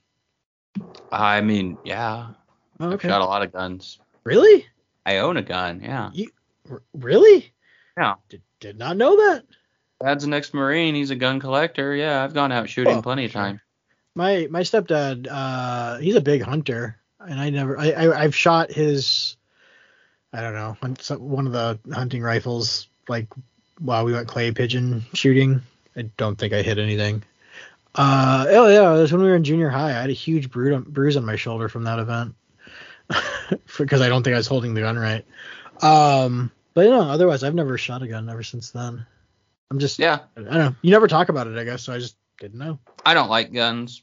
I 1.10 1.40
mean, 1.40 1.78
yeah, 1.84 2.28
Oh, 2.78 2.92
I've 2.92 3.02
shot 3.02 3.22
a 3.22 3.24
lot 3.24 3.42
of 3.42 3.52
guns. 3.52 3.98
Really? 4.24 4.66
I 5.06 5.18
own 5.18 5.36
a 5.36 5.42
gun. 5.42 5.80
Yeah. 5.82 6.10
R- 6.70 6.82
really? 6.94 7.52
Yeah. 7.96 8.14
Did, 8.28 8.42
did 8.60 8.78
not 8.78 8.96
know 8.96 9.16
that. 9.16 9.44
Dad's 10.00 10.24
an 10.24 10.32
ex-marine. 10.32 10.94
He's 10.94 11.10
a 11.10 11.16
gun 11.16 11.40
collector. 11.40 11.94
Yeah, 11.94 12.22
I've 12.22 12.34
gone 12.34 12.52
out 12.52 12.68
shooting 12.68 13.02
plenty 13.02 13.24
of 13.24 13.32
sure. 13.32 13.42
time. 13.42 13.60
My 14.14 14.46
my 14.50 14.60
stepdad, 14.60 15.26
uh, 15.30 15.98
he's 15.98 16.14
a 16.14 16.20
big 16.20 16.42
hunter, 16.42 16.98
and 17.20 17.40
I 17.40 17.50
never, 17.50 17.78
I, 17.78 17.90
I 17.90 18.22
I've 18.22 18.34
shot 18.34 18.70
his, 18.70 19.36
I 20.32 20.40
don't 20.40 20.54
know, 20.54 20.76
one 21.18 21.46
of 21.46 21.52
the 21.52 21.78
hunting 21.92 22.22
rifles 22.22 22.88
like 23.08 23.28
while 23.80 24.04
we 24.04 24.12
went 24.12 24.28
clay 24.28 24.52
pigeon 24.52 25.04
shooting. 25.14 25.62
I 25.96 26.02
don't 26.16 26.36
think 26.36 26.52
I 26.52 26.62
hit 26.62 26.78
anything. 26.78 27.22
Uh, 27.94 28.46
oh 28.50 28.68
yeah, 28.68 28.94
it 28.94 29.00
was 29.00 29.12
when 29.12 29.22
we 29.22 29.28
were 29.28 29.36
in 29.36 29.44
junior 29.44 29.68
high. 29.68 29.90
I 29.90 30.00
had 30.00 30.10
a 30.10 30.14
huge 30.14 30.50
bruise 30.50 30.74
on, 30.74 30.82
bruise 30.82 31.16
on 31.16 31.24
my 31.24 31.36
shoulder 31.36 31.68
from 31.68 31.84
that 31.84 31.98
event 31.98 32.34
because 33.78 34.00
I 34.00 34.08
don't 34.08 34.22
think 34.22 34.34
I 34.34 34.38
was 34.38 34.46
holding 34.46 34.74
the 34.74 34.80
gun 34.82 34.98
right. 34.98 35.24
Um, 35.82 36.50
but 36.74 36.84
you 36.84 36.90
know, 36.90 37.02
otherwise 37.02 37.42
I've 37.44 37.54
never 37.54 37.78
shot 37.78 38.02
a 38.02 38.08
gun 38.08 38.28
ever 38.28 38.42
since 38.42 38.70
then. 38.70 39.06
I'm 39.70 39.78
just, 39.78 39.98
Yeah, 39.98 40.20
I 40.36 40.40
don't 40.42 40.52
know. 40.54 40.74
You 40.82 40.90
never 40.90 41.08
talk 41.08 41.28
about 41.28 41.46
it, 41.46 41.58
I 41.58 41.64
guess, 41.64 41.82
so 41.82 41.92
I 41.92 41.98
just 41.98 42.16
didn't 42.40 42.58
know. 42.58 42.78
I 43.04 43.14
don't 43.14 43.28
like 43.28 43.52
guns. 43.52 44.02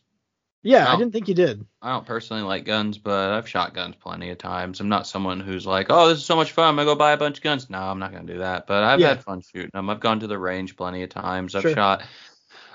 Yeah, 0.64 0.90
I 0.90 0.94
Oh. 0.96 0.98
didn't 0.98 1.12
think 1.14 1.28
you 1.28 1.36
did. 1.36 1.64
I 1.82 1.92
don't 1.92 2.06
personally 2.08 2.42
like 2.44 2.66
guns, 2.66 2.98
but 2.98 3.32
I've 3.34 3.48
shot 3.48 3.74
guns 3.76 3.96
plenty 4.00 4.32
of 4.32 4.40
times. 4.40 4.80
I'm 4.80 4.90
not 4.90 5.06
someone 5.06 5.40
who's 5.40 5.66
like, 5.66 5.88
oh, 5.90 6.10
this 6.10 6.18
is 6.20 6.26
so 6.26 6.36
much 6.36 6.54
fun. 6.54 6.70
I'm 6.70 6.76
gonna 6.76 6.86
go 6.86 6.96
buy 6.96 7.12
a 7.12 7.18
bunch 7.18 7.38
of 7.38 7.44
guns. 7.44 7.70
No, 7.70 7.80
I'm 7.80 8.00
not 8.00 8.12
gonna 8.12 8.26
do 8.26 8.40
that. 8.40 8.66
But 8.66 8.84
I've 8.84 9.00
Yeah. 9.00 9.10
had 9.10 9.24
fun 9.24 9.42
shooting 9.42 9.70
them. 9.74 9.90
I've 9.92 10.00
gone 10.00 10.22
to 10.22 10.28
the 10.28 10.40
range 10.40 10.76
plenty 10.76 11.04
of 11.04 11.10
times. 11.10 11.54
I've 11.54 11.62
Sure. 11.62 11.74
shot, 11.76 12.04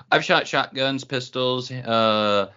I've 0.09 0.23
shot 0.23 0.47
shotguns, 0.47 1.03
pistols, 1.03 1.69
uh, 1.69 2.49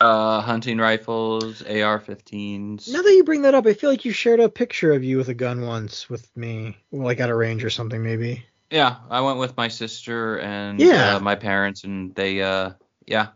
uh, 0.00 0.40
hunting 0.40 0.78
rifles, 0.78 1.62
AR-15s. 1.62 2.92
Now 2.92 3.02
that 3.02 3.12
you 3.12 3.24
bring 3.24 3.42
that 3.42 3.54
up, 3.54 3.66
I 3.66 3.72
feel 3.74 3.90
like 3.90 4.04
you 4.04 4.12
shared 4.12 4.40
a 4.40 4.48
picture 4.48 4.92
of 4.92 5.02
you 5.04 5.16
with 5.16 5.28
a 5.28 5.34
gun 5.34 5.62
once 5.66 6.08
with 6.10 6.34
me, 6.36 6.76
like 6.92 7.20
at 7.20 7.30
a 7.30 7.34
range 7.34 7.64
or 7.64 7.70
something, 7.70 8.02
maybe. 8.02 8.44
Yeah, 8.70 8.96
I 9.10 9.20
went 9.20 9.38
with 9.38 9.56
my 9.56 9.68
sister 9.68 10.38
and 10.40 10.80
Yeah. 10.80 11.16
uh, 11.16 11.20
my 11.20 11.34
parents, 11.36 11.84
and 11.84 12.14
they, 12.14 12.42
uh, 12.42 12.70
yeah. 13.06 13.28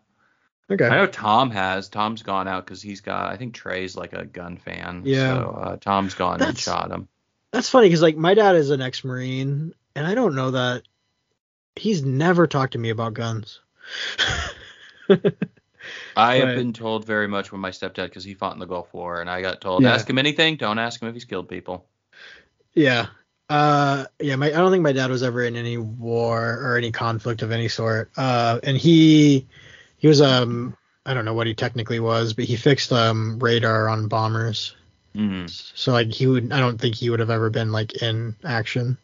Okay. 0.71 0.87
I 0.87 0.91
know 0.91 1.07
Tom 1.07 1.51
has. 1.51 1.89
Tom's 1.89 2.23
gone 2.23 2.47
out 2.47 2.65
because 2.65 2.81
he's 2.81 3.01
got. 3.01 3.33
I 3.33 3.37
think 3.37 3.55
Trey's 3.55 3.97
like 3.97 4.13
a 4.13 4.25
gun 4.25 4.57
fan. 4.57 5.03
Yeah. 5.05 5.35
So 5.35 5.51
uh, 5.51 5.77
Tom's 5.79 6.15
gone 6.15 6.41
and 6.43 6.57
shot 6.57 6.93
him. 6.93 7.09
That's 7.53 7.69
funny 7.69 7.89
because 7.89 8.03
like 8.03 8.17
my 8.17 8.35
dad 8.35 8.55
is 8.55 8.71
an 8.71 8.81
ex-marine, 8.81 9.75
and 9.97 10.07
I 10.07 10.15
don't 10.15 10.37
know 10.37 10.53
that 10.53 10.83
he's 11.75 12.05
never 12.05 12.47
talked 12.47 12.75
to 12.75 12.79
me 12.79 12.91
about 12.91 13.15
guns. 13.15 13.61
I 16.21 16.37
have 16.37 16.57
been 16.57 16.73
told 16.73 17.07
very 17.07 17.29
much 17.29 17.51
with 17.53 17.61
my 17.61 17.71
stepdad 17.71 18.05
because 18.07 18.25
he 18.25 18.35
fought 18.35 18.53
in 18.55 18.59
the 18.61 18.67
Gulf 18.67 18.93
War, 18.93 19.21
and 19.21 19.31
I 19.31 19.41
got 19.43 19.61
told 19.61 19.83
Yeah. 19.83 19.95
ask 19.95 20.09
him 20.09 20.19
anything, 20.19 20.57
don't 20.57 20.79
ask 20.79 21.01
him 21.01 21.09
if 21.09 21.15
he's 21.15 21.25
killed 21.25 21.49
people. 21.49 21.87
yeah. 22.75 23.07
Uh, 23.49 24.05
yeah. 24.21 24.37
My 24.37 24.47
I 24.47 24.51
don't 24.51 24.71
think 24.71 24.85
my 24.85 24.93
dad 24.93 25.11
was 25.11 25.25
ever 25.25 25.43
in 25.43 25.57
any 25.57 25.77
war 25.77 26.61
or 26.63 26.77
any 26.77 26.93
conflict 26.93 27.43
of 27.43 27.51
any 27.51 27.67
sort. 27.67 28.11
Uh, 28.17 28.61
and 28.63 28.77
he 28.77 29.49
he 29.97 30.07
was 30.07 30.21
um 30.21 30.77
I 31.05 31.15
don't 31.15 31.25
know 31.25 31.35
what 31.35 31.49
he 31.49 31.55
technically 31.55 31.99
was, 31.99 32.33
but 32.35 32.45
he 32.45 32.55
fixed 32.55 32.93
um 32.93 33.41
radar 33.41 33.89
on 33.89 34.07
bombers. 34.07 34.77
Mm. 35.17 35.51
So 35.51 35.91
like 35.91 36.13
he 36.13 36.29
would 36.29 36.53
I 36.53 36.61
don't 36.61 36.81
think 36.81 36.95
he 36.95 37.11
would 37.11 37.19
have 37.19 37.31
ever 37.31 37.51
been 37.51 37.73
like 37.73 38.01
in 38.01 38.37
action. 38.45 38.99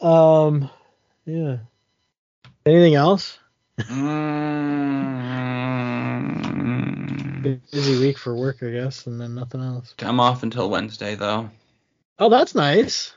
Um 0.00 0.68
yeah. 1.24 1.58
Anything 2.66 2.94
else? 2.96 3.38
Mm. 3.78 5.18
Busy 7.70 8.00
week 8.00 8.18
for 8.18 8.34
work, 8.34 8.62
I 8.62 8.70
guess, 8.70 9.06
and 9.06 9.20
then 9.20 9.34
nothing 9.34 9.62
else. 9.62 9.94
I'm 10.00 10.20
off 10.20 10.42
until 10.42 10.68
Wednesday 10.68 11.14
though. 11.14 11.50
Oh, 12.18 12.28
that's 12.28 12.54
nice. 12.54 13.14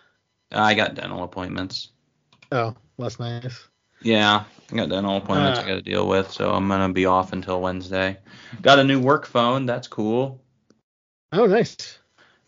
I 0.52 0.74
got 0.74 0.96
dental 0.96 1.24
appointments. 1.24 1.90
Oh, 2.52 2.76
that's 3.00 3.20
nice. 3.20 3.68
Yeah, 4.02 4.44
I 4.72 4.76
got 4.76 4.90
dental 4.90 5.18
appointments 5.18 5.60
Uh. 5.60 5.64
I 5.64 5.68
got 5.68 5.76
to 5.76 5.82
deal 5.82 6.08
with, 6.08 6.32
so 6.32 6.52
I'm 6.52 6.68
gonna 6.68 6.94
be 6.94 7.06
off 7.06 7.34
until 7.34 7.62
Wednesday. 7.62 8.18
Got 8.62 8.80
a 8.80 8.84
new 8.84 9.00
work 9.00 9.26
phone. 9.26 9.66
That's 9.66 9.88
cool. 9.88 10.42
Oh, 11.32 11.46
nice. 11.46 11.98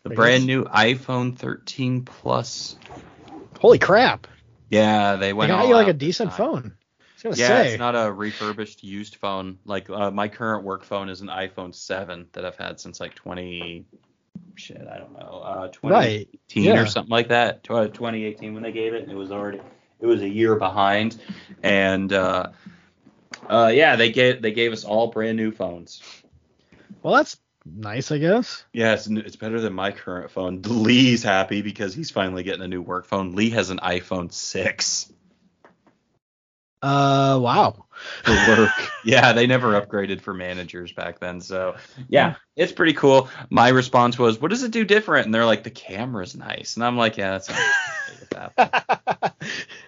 The 0.04 0.12
I 0.12 0.16
brand 0.16 0.42
guess. 0.42 0.48
new 0.48 0.66
iPhone 0.66 1.38
13 1.38 2.04
Plus. 2.04 2.76
Holy 3.60 3.80
crap! 3.80 4.28
Yeah, 4.70 5.16
they 5.16 5.32
went. 5.32 5.50
They 5.50 5.56
got 5.56 5.68
you 5.68 5.76
like 5.76 5.88
a 5.88 5.94
decent 5.94 6.34
phone. 6.34 6.76
I 7.26 7.28
was 7.30 7.38
gonna 7.40 7.50
Yeah, 7.50 7.64
say. 7.64 7.70
it's 7.74 7.80
not 7.80 7.96
a 7.96 8.12
refurbished 8.12 8.84
used 8.84 9.16
phone. 9.16 9.58
Like 9.66 9.90
uh, 9.90 10.12
my 10.12 10.28
current 10.28 10.64
work 10.64 10.84
phone 10.84 11.10
is 11.10 11.22
an 11.22 11.28
iPhone 11.28 11.74
7 11.74 12.28
that 12.34 12.46
I've 12.46 12.58
had 12.58 12.80
since 12.80 13.00
like 13.00 13.16
20 13.16 13.86
shit, 14.56 14.86
I 14.92 14.98
don't 14.98 15.14
know, 15.14 15.42
uh 15.44 15.68
2018 15.70 15.90
Right. 15.92 16.76
yeah. 16.76 16.82
or 16.82 16.86
something 16.86 17.12
like 17.12 17.30
that. 17.30 17.64
2018 17.64 18.54
when 18.54 18.64
they 18.64 18.72
gave 18.72 18.94
it, 18.94 19.04
and 19.04 19.12
it 19.12 19.16
was 19.16 19.32
already 19.32 19.60
it 20.00 20.06
was 20.06 20.22
a 20.22 20.30
year 20.30 20.56
behind 20.56 21.20
and 21.64 22.12
uh 22.12 22.50
uh 23.50 23.72
yeah, 23.74 23.96
they 23.96 24.12
gave 24.12 24.42
they 24.42 24.52
gave 24.52 24.72
us 24.74 24.84
all 24.84 25.08
brand 25.08 25.38
new 25.38 25.52
phones. 25.52 26.02
Well, 27.02 27.16
that's 27.16 27.38
nice, 27.66 28.12
I 28.12 28.18
guess. 28.18 28.64
Yeah, 28.74 28.94
it's, 28.94 29.08
it's 29.08 29.36
better 29.36 29.60
than 29.60 29.74
my 29.74 29.92
current 29.92 30.32
phone. 30.32 30.62
Lee's 30.66 31.24
happy 31.24 31.62
because 31.62 31.94
he's 31.94 32.12
finally 32.12 32.44
getting 32.44 32.62
a 32.62 32.68
new 32.68 32.82
work 32.82 33.06
phone. 33.06 33.34
Lee 33.36 33.50
has 33.52 33.70
an 33.70 33.80
iPhone 33.80 34.32
6 34.32 35.12
Uh, 36.84 37.40
wow. 37.40 37.86
work. 38.28 38.72
yeah, 39.06 39.32
they 39.32 39.48
never 39.48 39.80
upgraded 39.80 40.20
for 40.20 40.34
managers 40.34 40.92
back 40.92 41.20
then. 41.20 41.40
So, 41.40 41.78
yeah, 42.10 42.36
it's 42.58 42.74
pretty 42.74 42.92
cool. 42.92 43.30
My 43.50 43.70
response 43.70 44.20
was, 44.20 44.42
"What 44.42 44.50
does 44.50 44.64
it 44.64 44.72
do 44.72 44.84
different?" 44.84 45.26
And 45.26 45.34
they're 45.34 45.46
like, 45.46 45.64
"The 45.64 45.70
camera's 45.70 46.36
nice." 46.36 46.76
And 46.76 46.84
I'm 46.84 46.98
like, 46.98 47.16
"Yeah, 47.16 47.32
that's 47.32 47.50
not 47.50 49.34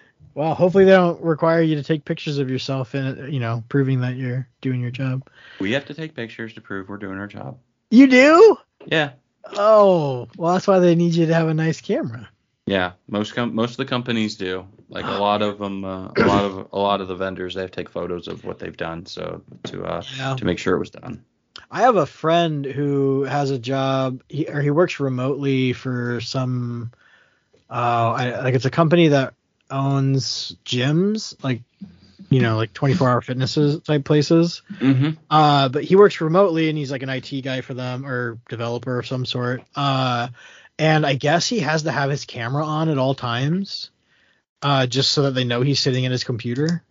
well, 0.34 0.54
hopefully 0.54 0.86
they 0.86 0.92
don't 0.92 1.22
require 1.22 1.60
you 1.60 1.76
to 1.76 1.82
take 1.82 2.06
pictures 2.06 2.38
of 2.38 2.48
yourself 2.48 2.94
and 2.94 3.30
you 3.30 3.40
know, 3.40 3.62
proving 3.68 4.00
that 4.00 4.16
you're 4.16 4.48
doing 4.62 4.80
your 4.80 4.90
job. 4.90 5.28
We 5.60 5.72
have 5.72 5.84
to 5.86 5.94
take 5.94 6.14
pictures 6.14 6.54
to 6.54 6.62
prove 6.62 6.88
we're 6.88 6.96
doing 6.96 7.18
our 7.18 7.26
job." 7.26 7.58
You 7.90 8.06
do? 8.06 8.56
Yeah. 8.86 9.10
Oh, 9.52 10.28
well, 10.38 10.54
that's 10.54 10.66
why 10.66 10.78
they 10.78 10.94
need 10.94 11.14
you 11.14 11.26
to 11.26 11.34
have 11.34 11.48
a 11.48 11.54
nice 11.54 11.82
camera. 11.82 12.30
Yeah, 12.66 12.92
most 13.08 13.34
com- 13.34 13.54
most 13.54 13.72
of 13.72 13.76
the 13.76 13.84
companies 13.84 14.34
do. 14.34 14.66
Like 14.88 15.04
a 15.04 15.18
lot 15.18 15.40
of 15.42 15.58
them, 15.58 15.84
uh, 15.84 16.08
a 16.16 16.26
lot 16.26 16.44
of 16.44 16.68
a 16.72 16.78
lot 16.78 17.00
of 17.00 17.08
the 17.08 17.14
vendors, 17.14 17.54
they 17.54 17.60
have 17.60 17.70
to 17.70 17.76
take 17.76 17.88
photos 17.88 18.26
of 18.28 18.44
what 18.44 18.58
they've 18.58 18.76
done, 18.76 19.06
so 19.06 19.42
to 19.64 19.84
uh, 19.84 20.02
Yeah. 20.18 20.34
to 20.34 20.44
make 20.44 20.58
sure 20.58 20.74
it 20.74 20.80
was 20.80 20.90
done. 20.90 21.24
I 21.70 21.82
have 21.82 21.96
a 21.96 22.06
friend 22.06 22.64
who 22.64 23.22
has 23.22 23.50
a 23.50 23.58
job, 23.58 24.22
he, 24.28 24.46
or 24.48 24.60
he 24.60 24.70
works 24.70 25.00
remotely 25.00 25.72
for 25.72 26.20
some, 26.20 26.92
uh, 27.70 27.72
I, 27.72 28.42
like 28.42 28.54
it's 28.54 28.64
a 28.66 28.70
company 28.70 29.08
that 29.08 29.34
owns 29.70 30.54
gyms, 30.64 31.42
like, 31.42 31.62
you 32.30 32.40
know, 32.40 32.56
like 32.56 32.72
24 32.72 33.08
hour 33.08 33.20
fitnesses 33.20 33.80
type 33.82 34.04
places. 34.04 34.62
Mm-hmm. 34.78 35.10
Uh, 35.30 35.68
but 35.68 35.82
he 35.82 35.96
works 35.96 36.20
remotely 36.20 36.68
and 36.68 36.78
he's 36.78 36.90
like 36.92 37.02
an 37.02 37.08
IT 37.08 37.42
guy 37.42 37.62
for 37.62 37.74
them 37.74 38.06
or 38.06 38.38
developer 38.48 38.98
of 38.98 39.06
some 39.06 39.24
sort. 39.26 39.62
Uh, 39.74 40.28
and 40.78 41.06
I 41.06 41.14
guess 41.14 41.46
he 41.48 41.60
has 41.60 41.84
to 41.84 41.92
have 41.92 42.10
his 42.10 42.24
camera 42.24 42.64
on 42.64 42.88
at 42.88 42.98
all 42.98 43.14
times, 43.14 43.90
uh, 44.62 44.86
just 44.86 45.10
so 45.12 45.22
that 45.22 45.34
they 45.34 45.44
know 45.44 45.62
he's 45.62 45.80
sitting 45.80 46.04
at 46.06 46.12
his 46.12 46.24
computer. 46.24 46.82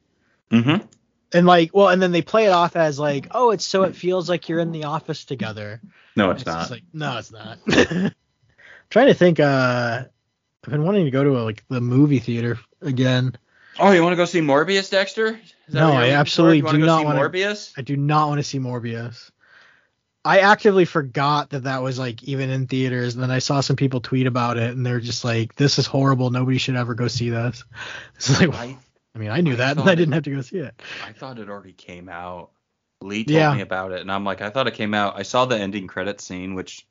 Mm-hmm. 0.52 0.86
And 1.34 1.46
like, 1.46 1.72
well, 1.74 1.90
and 1.90 2.02
then 2.02 2.12
they 2.12 2.22
play 2.22 2.46
it 2.46 2.52
off 2.52 2.76
as 2.76 2.98
like, 3.00 3.28
oh, 3.32 3.52
it's 3.52 3.66
so 3.66 3.84
it 3.84 3.96
feels 3.96 4.30
like 4.30 4.48
you're 4.48 4.60
in 4.60 4.72
the 4.72 4.86
office 4.86 5.26
together. 5.26 5.82
No, 6.16 6.32
it's, 6.32 6.42
It's 6.42 6.48
not. 6.48 6.72
like, 6.72 6.84
no, 6.94 7.18
it's 7.18 7.32
not. 7.32 7.58
trying 8.90 9.08
to 9.08 9.14
think. 9.14 9.40
Uh, 9.40 10.06
I've 10.64 10.72
been 10.72 10.84
wanting 10.84 11.06
to 11.06 11.12
go 11.12 11.24
to 11.24 11.38
a, 11.38 11.42
like 11.44 11.64
the 11.70 11.82
movie 11.82 12.20
theater 12.20 12.58
again. 12.82 13.36
Oh, 13.78 13.92
you 13.92 14.02
want 14.02 14.14
to 14.14 14.18
go 14.18 14.26
see 14.26 14.40
Morbius, 14.40 14.90
Dexter? 14.90 15.28
Is 15.28 15.74
that 15.74 15.80
No, 15.80 15.92
I 15.92 16.12
absolutely 16.12 16.62
do 16.62 16.78
not 16.86 17.04
wanna- 17.06 17.20
Morbius. 17.20 17.74
I 17.78 17.82
do 17.82 17.98
not 17.98 18.30
want 18.30 18.40
to 18.40 18.44
see 18.44 18.60
Morbius. 18.60 19.30
I 20.26 20.40
actively 20.40 20.86
forgot 20.86 21.52
that 21.52 21.64
that 21.64 21.84
was 21.84 22.00
like 22.00 22.24
even 22.24 22.50
in 22.50 22.66
theaters, 22.68 23.14
and 23.14 23.22
then 23.24 23.30
I 23.32 23.40
saw 23.40 23.62
some 23.62 23.76
people 23.76 24.02
tweet 24.02 24.26
about 24.28 24.58
it, 24.58 24.72
and 24.76 24.84
they're 24.86 25.00
just 25.00 25.24
like, 25.24 25.56
"This 25.56 25.78
is 25.80 25.86
horrible. 25.86 26.32
Nobody 26.32 26.58
should 26.58 26.76
ever 26.76 26.96
go 26.96 27.08
see 27.08 27.30
this." 27.30 27.64
It's 28.16 28.40
like, 28.42 28.54
I, 28.54 28.76
I 29.14 29.18
mean, 29.20 29.30
I 29.30 29.42
knew 29.42 29.54
I 29.54 29.58
that, 29.58 29.78
and 29.78 29.88
I 29.90 29.94
didn't 29.96 30.14
have 30.14 30.24
to 30.24 30.32
go 30.36 30.42
see 30.42 30.58
it. 30.58 30.82
I 31.06 31.12
thought 31.14 31.38
it 31.40 31.48
already 31.50 31.74
came 31.74 32.10
out. 32.10 32.50
Lee 33.02 33.24
told 33.24 33.36
Yeah. 33.36 33.54
me 33.54 33.62
about 33.62 33.92
it, 33.92 34.02
and 34.02 34.12
I'm 34.12 34.24
like, 34.26 34.42
I 34.42 34.50
thought 34.50 34.68
it 34.68 34.74
came 34.74 34.94
out. 34.96 35.16
I 35.18 35.22
saw 35.24 35.46
the 35.46 35.58
ending 35.60 35.86
credit 35.88 36.20
scene, 36.20 36.56
which 36.56 36.88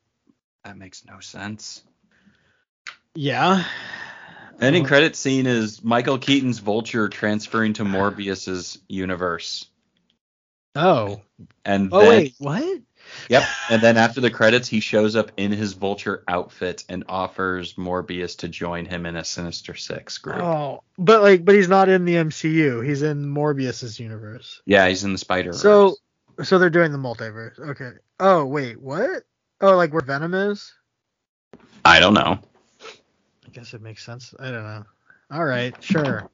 That 0.64 0.78
makes 0.78 1.04
no 1.04 1.18
sense. 1.20 1.82
Yeah. 3.14 3.64
Ending 4.60 4.82
Well- 4.84 4.88
credit 4.88 5.16
scene 5.16 5.46
is 5.46 5.82
Michael 5.82 6.18
Keaton's 6.18 6.60
Vulture 6.60 7.08
transferring 7.08 7.72
to 7.74 7.84
Morbius's 7.84 8.78
universe. 8.88 9.66
Oh. 10.76 11.20
And 11.64 11.90
Oh 11.92 12.00
then, 12.00 12.08
wait, 12.08 12.34
what? 12.38 12.80
Yep. 13.28 13.42
And 13.70 13.82
then 13.82 13.96
after 13.96 14.20
the 14.20 14.30
credits, 14.30 14.68
he 14.68 14.80
shows 14.80 15.16
up 15.16 15.32
in 15.36 15.52
his 15.52 15.72
Vulture 15.72 16.24
outfit 16.28 16.84
and 16.88 17.04
offers 17.08 17.74
Morbius 17.74 18.38
to 18.38 18.48
join 18.48 18.84
him 18.84 19.06
in 19.06 19.16
a 19.16 19.24
Sinister 19.24 19.74
Six 19.74 20.18
group. 20.18 20.38
Oh, 20.38 20.82
but 20.98 21.22
like, 21.22 21.44
but 21.44 21.54
he's 21.54 21.68
not 21.68 21.88
in 21.88 22.04
the 22.04 22.14
MCU. 22.14 22.86
He's 22.86 23.02
in 23.02 23.26
Morbius's 23.26 23.98
universe. 23.98 24.60
Yeah, 24.66 24.88
he's 24.88 25.04
in 25.04 25.12
the 25.12 25.18
Spider. 25.18 25.52
So, 25.52 25.96
so 26.42 26.58
they're 26.58 26.70
doing 26.70 26.92
the 26.92 26.98
multiverse. 26.98 27.58
Okay. 27.58 27.92
Oh 28.20 28.44
wait, 28.44 28.80
what? 28.80 29.24
Oh, 29.60 29.76
like 29.76 29.92
where 29.92 30.02
Venom 30.02 30.34
is? 30.34 30.72
I 31.84 32.00
don't 32.00 32.14
know. 32.14 32.38
I 33.46 33.50
guess 33.52 33.74
it 33.74 33.82
makes 33.82 34.04
sense. 34.04 34.34
I 34.38 34.50
don't 34.50 34.64
know. 34.64 34.84
All 35.30 35.44
right, 35.44 35.74
sure. 35.82 36.28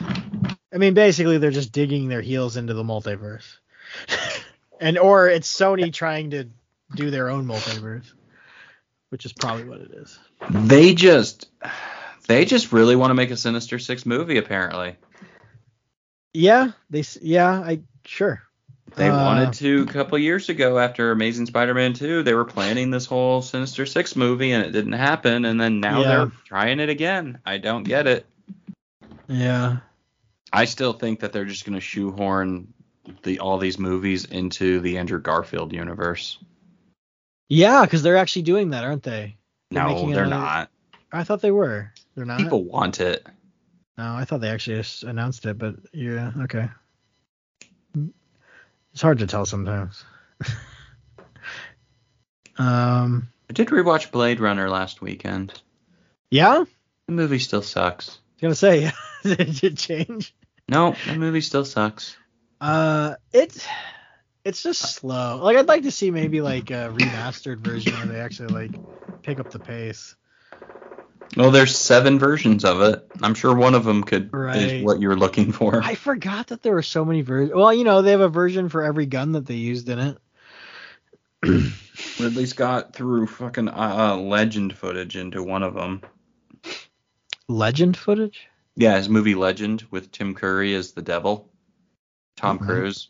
I 0.00 0.76
mean, 0.76 0.94
basically, 0.94 1.38
they're 1.38 1.50
just 1.50 1.72
digging 1.72 2.08
their 2.08 2.20
heels 2.20 2.56
into 2.56 2.74
the 2.74 2.82
multiverse, 2.82 3.56
and 4.80 4.98
or 4.98 5.28
it's 5.28 5.52
Sony 5.54 5.92
trying 5.92 6.30
to 6.30 6.48
do 6.94 7.10
their 7.10 7.28
own 7.30 7.46
multiverse, 7.46 8.10
which 9.10 9.24
is 9.24 9.32
probably 9.32 9.64
what 9.64 9.80
it 9.80 9.90
is. 9.92 10.18
They 10.50 10.94
just, 10.94 11.48
they 12.26 12.44
just 12.44 12.72
really 12.72 12.96
want 12.96 13.10
to 13.10 13.14
make 13.14 13.30
a 13.30 13.36
Sinister 13.36 13.78
Six 13.78 14.06
movie. 14.06 14.38
Apparently, 14.38 14.96
Yeah, 16.32 16.72
they. 16.90 17.04
Yeah, 17.20 17.50
I 17.50 17.80
sure. 18.04 18.42
they 18.96 19.08
Uh, 19.08 19.24
wanted 19.24 19.52
to 19.54 19.82
a 19.82 19.92
couple 19.92 20.18
years 20.18 20.48
ago 20.48 20.78
after 20.78 21.10
Amazing 21.10 21.46
Spider-Man 21.46 21.92
2. 21.94 22.22
They 22.22 22.34
were 22.34 22.44
planning 22.44 22.90
this 22.90 23.06
whole 23.06 23.42
Sinister 23.42 23.84
Six 23.86 24.16
movie, 24.16 24.52
and 24.52 24.64
it 24.64 24.70
didn't 24.70 24.92
happen. 24.92 25.44
And 25.44 25.60
then 25.60 25.80
now 25.80 26.00
Yeah. 26.02 26.08
they're 26.08 26.32
trying 26.46 26.80
it 26.80 26.88
again. 26.88 27.38
I 27.44 27.58
don't 27.58 27.82
get 27.84 28.06
it. 28.06 28.26
Yeah. 29.26 29.78
I 30.50 30.64
still 30.64 30.94
think 30.94 31.20
that 31.20 31.32
they're 31.32 31.44
just 31.44 31.66
going 31.66 31.74
to 31.74 31.80
shoehorn 31.82 32.72
the 33.22 33.40
all 33.40 33.58
these 33.58 33.78
movies 33.78 34.24
into 34.24 34.80
the 34.80 34.98
Andrew 34.98 35.20
Garfield 35.20 35.72
universe. 35.72 36.38
Yeah, 37.48 37.82
because 37.84 38.02
they're 38.02 38.16
actually 38.16 38.42
doing 38.42 38.70
that, 38.70 38.84
aren't 38.84 39.02
they? 39.02 39.36
They're 39.70 39.84
No, 39.84 40.12
they're 40.12 40.26
not. 40.26 40.70
I 41.12 41.24
thought 41.24 41.40
they 41.40 41.50
were. 41.50 41.92
They're 42.14 42.26
not. 42.26 42.38
People 42.38 42.64
want 42.64 43.00
it. 43.00 43.26
No, 43.96 44.14
I 44.14 44.24
thought 44.24 44.40
they 44.40 44.50
actually 44.50 44.84
announced 45.02 45.46
it, 45.46 45.58
but 45.58 45.76
yeah, 45.92 46.32
okay. 46.42 46.68
It's 48.92 49.02
hard 49.02 49.18
to 49.18 49.26
tell 49.26 49.44
sometimes. 49.46 50.04
um, 52.58 53.28
I 53.48 53.52
did 53.52 53.68
rewatch 53.68 54.10
Blade 54.10 54.40
Runner 54.40 54.68
last 54.68 55.00
weekend. 55.00 55.60
yeah, 56.30 56.64
The 57.06 57.12
movie 57.12 57.38
still 57.38 57.62
sucks. 57.62 58.18
I 58.42 58.46
was 58.46 58.60
gonna 58.60 58.72
say, 58.82 58.92
did 59.22 59.64
it 59.64 59.76
change? 59.78 60.34
No, 60.68 60.94
the 61.06 61.16
movie 61.16 61.40
still 61.40 61.64
sucks. 61.64 62.16
Uh, 62.60 63.14
it's 63.32 63.66
it's 64.44 64.62
just 64.62 64.80
slow. 64.80 65.40
Like 65.42 65.56
I'd 65.56 65.68
like 65.68 65.82
to 65.82 65.90
see 65.90 66.10
maybe 66.10 66.40
like 66.40 66.70
a 66.70 66.90
remastered 66.94 67.58
version 67.58 67.96
where 67.96 68.06
they 68.06 68.20
actually 68.20 68.52
like 68.52 68.80
pick 69.22 69.38
up 69.40 69.50
the 69.50 69.58
pace. 69.58 70.16
Well, 71.36 71.50
there's 71.50 71.76
seven 71.76 72.18
versions 72.18 72.64
of 72.64 72.80
it. 72.80 73.06
I'm 73.22 73.34
sure 73.34 73.54
one 73.54 73.74
of 73.74 73.84
them 73.84 74.02
could 74.02 74.30
Right. 74.32 74.56
is 74.56 74.82
what 74.82 75.00
you're 75.00 75.16
looking 75.16 75.52
for. 75.52 75.82
I 75.82 75.94
forgot 75.94 76.48
that 76.48 76.62
there 76.62 76.72
were 76.72 76.82
so 76.82 77.04
many 77.04 77.20
versions. 77.20 77.54
Well, 77.54 77.72
you 77.72 77.84
know, 77.84 78.00
they 78.02 78.12
have 78.12 78.20
a 78.20 78.28
version 78.28 78.68
for 78.70 78.82
every 78.82 79.06
gun 79.06 79.32
that 79.32 79.46
they 79.46 79.54
used 79.54 79.88
in 79.88 79.98
it. 79.98 80.18
Ridley 82.18 82.46
Scott 82.46 82.94
threw 82.94 83.26
fucking 83.26 83.68
uh, 83.68 83.72
uh, 84.12 84.16
legend 84.16 84.76
footage 84.76 85.16
into 85.16 85.42
one 85.42 85.62
of 85.62 85.74
them. 85.74 86.00
Legend 87.46 87.96
footage. 87.96 88.48
Yeah, 88.74 88.96
his 88.96 89.08
movie 89.08 89.34
Legend 89.34 89.84
with 89.90 90.10
Tim 90.10 90.34
Curry 90.34 90.74
as 90.74 90.92
the 90.92 91.02
devil. 91.02 91.50
Tom 92.38 92.58
Mhm. 92.58 92.66
Cruise. 92.66 93.08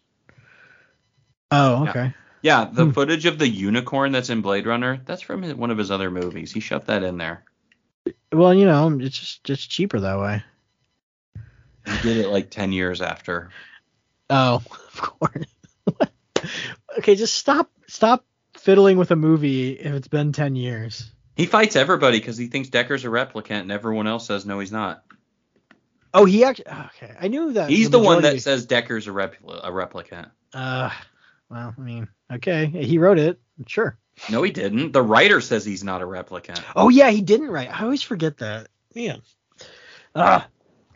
Oh, 1.51 1.85
Yeah. 1.85 1.91
okay. 1.91 2.15
Yeah, 2.41 2.65
the 2.73 2.87
Hmm. 2.87 2.91
footage 2.93 3.27
of 3.27 3.39
the 3.39 3.49
unicorn 3.49 4.13
that's 4.13 4.31
in 4.31 4.43
Blade 4.43 4.67
Runner, 4.67 5.01
that's 5.05 5.23
from 5.23 5.43
his, 5.43 5.55
one 5.55 5.71
of 5.71 5.79
his 5.79 5.91
other 5.91 6.11
movies. 6.11 6.53
He 6.53 6.61
shoved 6.61 6.87
that 6.87 7.03
in 7.03 7.19
there. 7.19 7.45
Well, 8.33 8.55
you 8.55 8.65
know, 8.65 8.97
it's 9.01 9.19
just 9.19 9.45
just 9.45 9.71
cheaper 9.71 10.01
that 10.01 10.19
way. 10.19 10.43
He 11.85 11.99
did 12.03 12.17
it 12.19 12.29
like 12.29 12.51
10 12.51 12.73
years 12.73 13.03
after. 13.03 13.51
Oh, 14.31 14.63
of 14.95 15.01
course. 15.01 15.47
okay, 16.99 17.17
just 17.17 17.35
stop 17.35 17.71
stop 17.87 18.25
fiddling 18.55 18.99
with 18.99 19.11
a 19.11 19.17
movie 19.17 19.73
if 19.73 19.93
it's 19.95 20.09
been 20.09 20.33
10 20.33 20.55
years. 20.57 21.11
He 21.37 21.47
fights 21.47 21.77
everybody 21.77 22.19
because 22.19 22.37
he 22.37 22.47
thinks 22.49 22.69
Deckard's 22.69 23.05
a 23.05 23.09
replicant 23.09 23.61
and 23.61 23.73
everyone 23.73 24.07
else 24.07 24.27
says 24.27 24.47
no, 24.47 24.59
he's 24.59 24.73
not. 24.73 25.03
Oh, 26.15 26.25
he 26.25 26.45
actually 26.45 26.67
okay. 26.69 27.15
I 27.21 27.29
knew 27.29 27.53
that. 27.53 27.71
He's 27.71 27.91
the, 27.91 27.99
one 27.99 28.17
that 28.23 28.35
majority- 28.35 28.41
says 28.41 28.67
Deckard's 28.67 29.07
a, 29.07 29.11
repl- 29.11 29.61
a 29.63 29.71
replicant. 29.71 30.31
uh 30.55 30.91
well, 31.51 31.75
I 31.77 31.81
mean, 31.81 32.09
okay. 32.33 32.67
He 32.67 32.99
wrote 32.99 33.19
it. 33.19 33.41
Sure. 33.67 33.97
No, 34.31 34.43
he 34.43 34.51
didn't. 34.51 34.93
The 34.93 35.03
writer 35.03 35.41
says 35.41 35.65
he's 35.65 35.85
not 35.85 36.03
a 36.03 36.07
replicant. 36.07 36.63
Oh 36.77 36.89
yeah, 36.89 37.11
he 37.11 37.23
didn't 37.23 37.51
write. 37.51 37.69
I 37.71 37.85
always 37.85 38.03
forget 38.03 38.39
that. 38.39 38.69
Man. 38.95 39.23
Ah. 40.15 40.49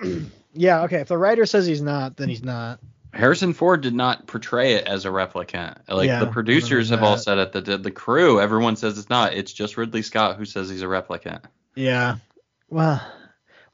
yeah, 0.53 0.83
okay. 0.83 1.01
If 1.01 1.09
the 1.09 1.19
writer 1.19 1.47
says 1.47 1.67
he's 1.67 1.83
not, 1.83 2.17
then 2.17 2.29
he's 2.29 2.43
not. 2.43 2.81
Harrison 3.15 3.53
Ford 3.53 3.83
did 3.83 3.95
not 3.95 4.27
portray 4.27 4.73
it 4.75 4.87
as 4.87 5.05
a 5.05 5.09
replicant. 5.09 5.89
Like 5.89 6.07
Yeah, 6.07 6.21
the 6.21 6.31
producers 6.31 6.89
have 6.89 7.03
all 7.03 7.19
said 7.19 7.39
it. 7.39 7.53
The, 7.53 7.61
the 7.61 7.79
the 7.79 7.91
crew, 7.91 8.41
everyone 8.41 8.77
says 8.77 8.99
it's 8.99 9.11
not. 9.11 9.35
It's 9.35 9.53
just 9.53 9.77
Ridley 9.77 10.03
Scott 10.03 10.37
who 10.37 10.45
says 10.47 10.71
he's 10.71 10.83
a 10.83 10.87
replicant. 10.87 11.45
Yeah. 11.75 12.17
Well, 12.71 13.01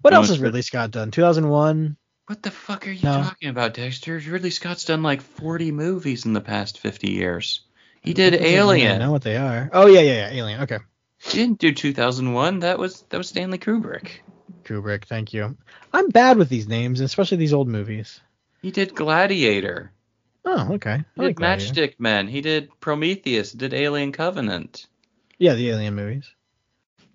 what 0.02 0.14
else 0.14 0.28
has 0.28 0.38
Ridley 0.38 0.62
Scott 0.62 0.90
done? 0.90 1.10
2001. 1.10 1.96
What 2.26 2.42
the 2.42 2.50
fuck 2.50 2.86
are 2.86 2.90
you 2.90 3.02
No. 3.02 3.22
talking 3.22 3.48
about, 3.48 3.74
Dexter? 3.74 4.18
Ridley 4.18 4.50
Scott's 4.50 4.84
done 4.84 5.02
like 5.02 5.22
40 5.22 5.72
movies 5.72 6.26
in 6.26 6.34
the 6.34 6.40
past 6.42 6.78
50 6.78 7.10
years. 7.10 7.62
He 8.02 8.12
did 8.14 8.34
I 8.34 8.38
Alien. 8.38 8.98
know 8.98 9.10
what 9.12 9.22
they 9.22 9.36
are. 9.36 9.70
Oh 9.72 9.86
yeah, 9.86 10.00
yeah, 10.00 10.12
yeah. 10.30 10.36
Alien. 10.38 10.60
Okay. 10.62 10.78
He 11.18 11.38
didn't 11.38 11.58
do 11.58 11.72
2001. 11.72 12.60
That 12.60 12.78
was 12.78 13.02
that 13.08 13.18
was 13.18 13.28
Stanley 13.28 13.58
Kubrick. 13.58 14.20
Kubrick. 14.64 15.04
Thank 15.06 15.32
you. 15.32 15.56
I'm 15.92 16.08
bad 16.10 16.36
with 16.36 16.48
these 16.48 16.68
names, 16.68 17.00
especially 17.00 17.38
these 17.38 17.52
old 17.54 17.66
movies. 17.68 18.20
He 18.62 18.70
did 18.70 18.94
Gladiator. 18.94 19.90
Oh, 20.44 20.74
okay. 20.74 20.98
He 21.16 21.20
I 21.22 21.24
like 21.24 21.28
did 21.30 21.36
Gladiator. 21.36 21.72
Matchstick 21.74 21.94
Men. 21.98 22.28
He 22.28 22.40
did 22.40 22.68
Prometheus. 22.80 23.52
Did 23.52 23.74
Alien 23.74 24.12
Covenant. 24.12 24.86
Yeah, 25.38 25.54
the 25.54 25.70
Alien 25.70 25.94
movies. 25.94 26.30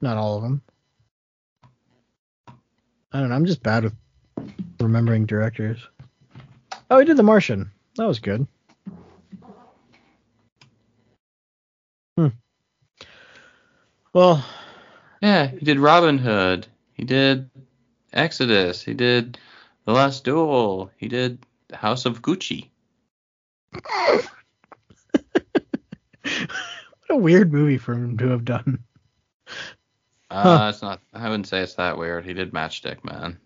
Not 0.02 0.18
all 0.18 0.38
of 0.38 0.44
them. 0.44 0.62
I 3.14 3.20
don't 3.20 3.30
know. 3.30 3.36
I'm 3.36 3.46
just 3.46 3.62
bad 3.62 3.84
with 3.84 3.94
remembering 4.80 5.26
directors. 5.28 5.80
Oh, 6.90 7.00
he 7.00 7.06
did 7.06 7.18
The 7.18 7.24
Martian. 7.24 7.70
That 7.96 8.08
was 8.08 8.20
good. 8.20 8.48
Hmm. 12.18 12.28
Well, 14.14 14.44
Yeah, 15.22 15.48
he 15.48 15.60
did 15.60 15.80
Robin 15.80 16.18
Hood. 16.18 16.68
He 16.94 17.04
did 17.04 17.50
Exodus. 18.12 18.84
He 18.84 18.94
did 18.94 19.38
The 19.86 19.94
Last 19.94 20.24
Duel. 20.24 20.92
He 20.98 21.08
did 21.08 21.46
House 21.72 22.06
of 22.06 22.22
Gucci. 22.22 22.70
what 23.84 24.28
a 27.10 27.16
weird 27.16 27.52
movie 27.54 27.78
for 27.78 27.94
him 27.94 28.18
to 28.18 28.28
have 28.30 28.46
done. 28.46 28.84
Uh, 30.34 30.58
Huh. 30.58 30.70
it's 30.70 30.82
not. 30.82 31.00
I 31.14 31.30
wouldn't 31.30 31.48
say 31.48 31.62
it's 31.62 31.76
that 31.76 31.98
weird. 31.98 32.26
He 32.26 32.34
did 32.34 32.52
Matchstick 32.54 33.04
Man. 33.04 33.38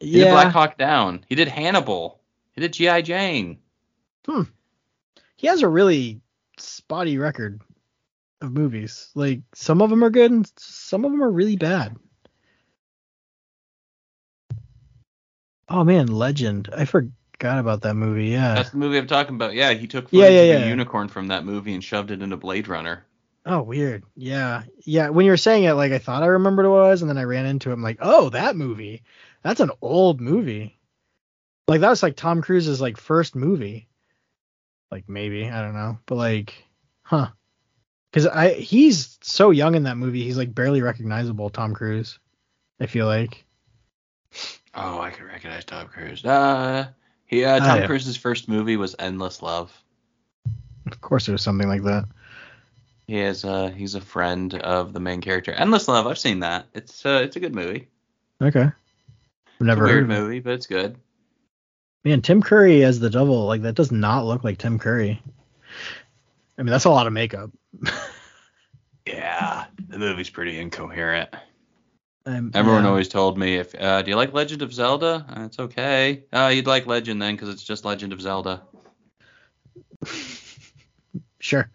He 0.00 0.18
yeah. 0.18 0.24
did 0.24 0.30
Black 0.32 0.52
Hawk 0.52 0.78
Down. 0.78 1.24
He 1.28 1.34
did 1.34 1.48
Hannibal. 1.48 2.20
He 2.52 2.60
did 2.60 2.72
G.I. 2.72 3.02
Jane. 3.02 3.58
Hmm. 4.26 4.42
he 5.36 5.48
has 5.48 5.60
a 5.62 5.68
really 5.68 6.22
spotty 6.58 7.18
record 7.18 7.60
of 8.40 8.52
movies. 8.52 9.10
Like 9.14 9.42
some 9.54 9.82
of 9.82 9.90
them 9.90 10.02
are 10.02 10.08
good 10.10 10.30
and 10.30 10.50
some 10.56 11.04
of 11.04 11.10
them 11.10 11.22
are 11.22 11.30
really 11.30 11.56
bad. 11.56 11.94
Oh 15.68 15.84
man, 15.84 16.06
Legend. 16.06 16.68
I 16.74 16.84
forgot 16.84 17.58
about 17.58 17.82
that 17.82 17.94
movie. 17.94 18.26
Yeah. 18.28 18.54
That's 18.54 18.70
the 18.70 18.76
movie 18.78 18.98
I'm 18.98 19.06
talking 19.06 19.34
about. 19.34 19.54
Yeah, 19.54 19.72
he 19.72 19.86
took 19.86 20.06
Yeah, 20.10 20.22
footage 20.22 20.34
yeah, 20.34 20.40
of 20.54 20.60
yeah. 20.60 20.66
a 20.66 20.68
unicorn 20.68 21.08
from 21.08 21.28
that 21.28 21.44
movie 21.44 21.74
and 21.74 21.82
shoved 21.82 22.10
it 22.10 22.22
into 22.22 22.36
Blade 22.36 22.68
Runner. 22.68 23.04
Oh, 23.46 23.62
weird. 23.62 24.04
Yeah. 24.16 24.62
Yeah, 24.84 25.10
when 25.10 25.26
you 25.26 25.32
were 25.32 25.36
saying 25.36 25.64
it 25.64 25.74
like 25.74 25.92
I 25.92 25.98
thought 25.98 26.22
I 26.22 26.26
remembered 26.26 26.66
what 26.66 26.78
it 26.78 26.88
was 26.88 27.02
and 27.02 27.10
then 27.10 27.18
I 27.18 27.24
ran 27.24 27.46
into 27.46 27.70
it 27.70 27.74
I'm 27.74 27.82
like, 27.82 27.98
"Oh, 28.00 28.30
that 28.30 28.56
movie. 28.56 29.02
That's 29.42 29.60
an 29.60 29.70
old 29.82 30.20
movie." 30.20 30.78
Like 31.68 31.80
that 31.80 31.90
was 31.90 32.02
like 32.02 32.16
Tom 32.16 32.42
Cruise's 32.42 32.80
like 32.80 32.96
first 32.96 33.34
movie. 33.34 33.88
Like 34.90 35.08
maybe, 35.08 35.48
I 35.48 35.60
don't 35.62 35.74
know. 35.74 35.98
But 36.06 36.16
like, 36.16 36.54
huh. 37.02 37.28
Cuz 38.12 38.26
I 38.26 38.52
he's 38.52 39.18
so 39.22 39.50
young 39.50 39.74
in 39.74 39.84
that 39.84 39.96
movie. 39.96 40.22
He's 40.24 40.38
like 40.38 40.54
barely 40.54 40.82
recognizable, 40.82 41.50
Tom 41.50 41.74
Cruise. 41.74 42.18
I 42.80 42.86
feel 42.86 43.06
like. 43.06 43.44
Oh, 44.74 45.00
I 45.00 45.10
can 45.10 45.26
recognize 45.26 45.64
Tom 45.64 45.86
Cruise. 45.88 46.24
Uh, 46.24 46.88
he 47.26 47.44
uh, 47.44 47.58
Tom 47.58 47.70
Oh, 47.70 47.80
yeah. 47.80 47.86
Cruise's 47.86 48.16
first 48.16 48.48
movie 48.48 48.76
was 48.76 48.96
Endless 48.98 49.42
Love. 49.42 49.72
Of 50.86 51.00
course 51.00 51.28
it 51.28 51.32
was 51.32 51.42
something 51.42 51.68
like 51.68 51.82
that. 51.84 52.06
He 53.06 53.18
is 53.20 53.44
uh 53.44 53.68
he's 53.68 53.94
a 53.94 54.00
friend 54.00 54.54
of 54.54 54.92
the 54.92 55.00
main 55.00 55.20
character. 55.20 55.52
Endless 55.52 55.88
Love, 55.88 56.06
I've 56.06 56.18
seen 56.18 56.40
that. 56.40 56.66
It's 56.74 57.04
uh 57.04 57.20
it's 57.22 57.36
a 57.36 57.40
good 57.40 57.54
movie. 57.54 57.88
Okay. 58.42 58.62
I've 58.62 59.60
never 59.60 59.84
weird 59.84 59.94
heard. 59.94 60.04
of 60.04 60.10
it. 60.10 60.20
movie, 60.20 60.40
but 60.40 60.54
it's 60.54 60.66
good. 60.66 60.96
Man, 62.04 62.20
Tim 62.22 62.42
Curry 62.42 62.82
as 62.84 63.00
the 63.00 63.10
devil, 63.10 63.46
like 63.46 63.62
that 63.62 63.74
does 63.74 63.92
not 63.92 64.24
look 64.26 64.44
like 64.44 64.58
Tim 64.58 64.78
Curry. 64.78 65.22
I 66.58 66.62
mean, 66.62 66.70
that's 66.70 66.84
a 66.84 66.90
lot 66.90 67.06
of 67.06 67.12
makeup. 67.12 67.50
Yeah, 69.06 69.66
the 69.88 69.98
movie's 69.98 70.30
pretty 70.30 70.58
incoherent. 70.58 71.28
Um, 72.24 72.50
Everyone 72.54 72.84
yeah. 72.84 72.88
always 72.88 73.08
told 73.08 73.36
me 73.36 73.56
if 73.56 73.74
uh, 73.78 74.00
do 74.00 74.10
you 74.10 74.16
like 74.16 74.32
Legend 74.32 74.62
of 74.62 74.72
Zelda? 74.72 75.26
Uh, 75.28 75.44
it's 75.44 75.58
okay. 75.58 76.24
Uh, 76.32 76.50
you'd 76.54 76.66
like 76.66 76.86
Legend 76.86 77.20
then 77.20 77.34
because 77.36 77.50
it's 77.50 77.62
just 77.62 77.84
Legend 77.84 78.14
of 78.14 78.20
Zelda. 78.22 78.62
Sure, 81.40 81.70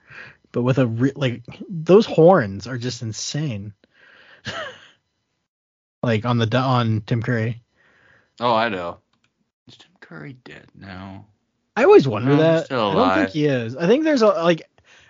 but 0.51 0.63
with 0.63 0.77
a 0.77 0.88
re- 0.88 1.13
like 1.15 1.43
those 1.69 2.05
horns 2.05 2.67
are 2.67 2.77
just 2.77 3.01
insane. 3.01 3.73
like 6.03 6.26
on 6.26 6.38
the 6.38 6.57
on 6.57 7.01
Tim 7.05 7.21
Curry. 7.21 7.61
Oh, 8.39 8.53
I 8.53 8.69
know. 8.69 8.97
Is 9.67 9.77
Tim 9.77 9.91
Curry 9.99 10.34
dead 10.43 10.67
now? 10.76 11.26
I 11.76 11.84
always 11.84 12.07
wonder 12.07 12.31
No, 12.31 12.38
that. 12.38 12.71
I 12.71 12.76
don't 12.76 13.15
think 13.15 13.30
he 13.30 13.45
is. 13.45 13.76
I 13.76 13.88
think 13.88 14.03
there's 14.03 14.21
a 14.21 14.27
like 14.27 14.63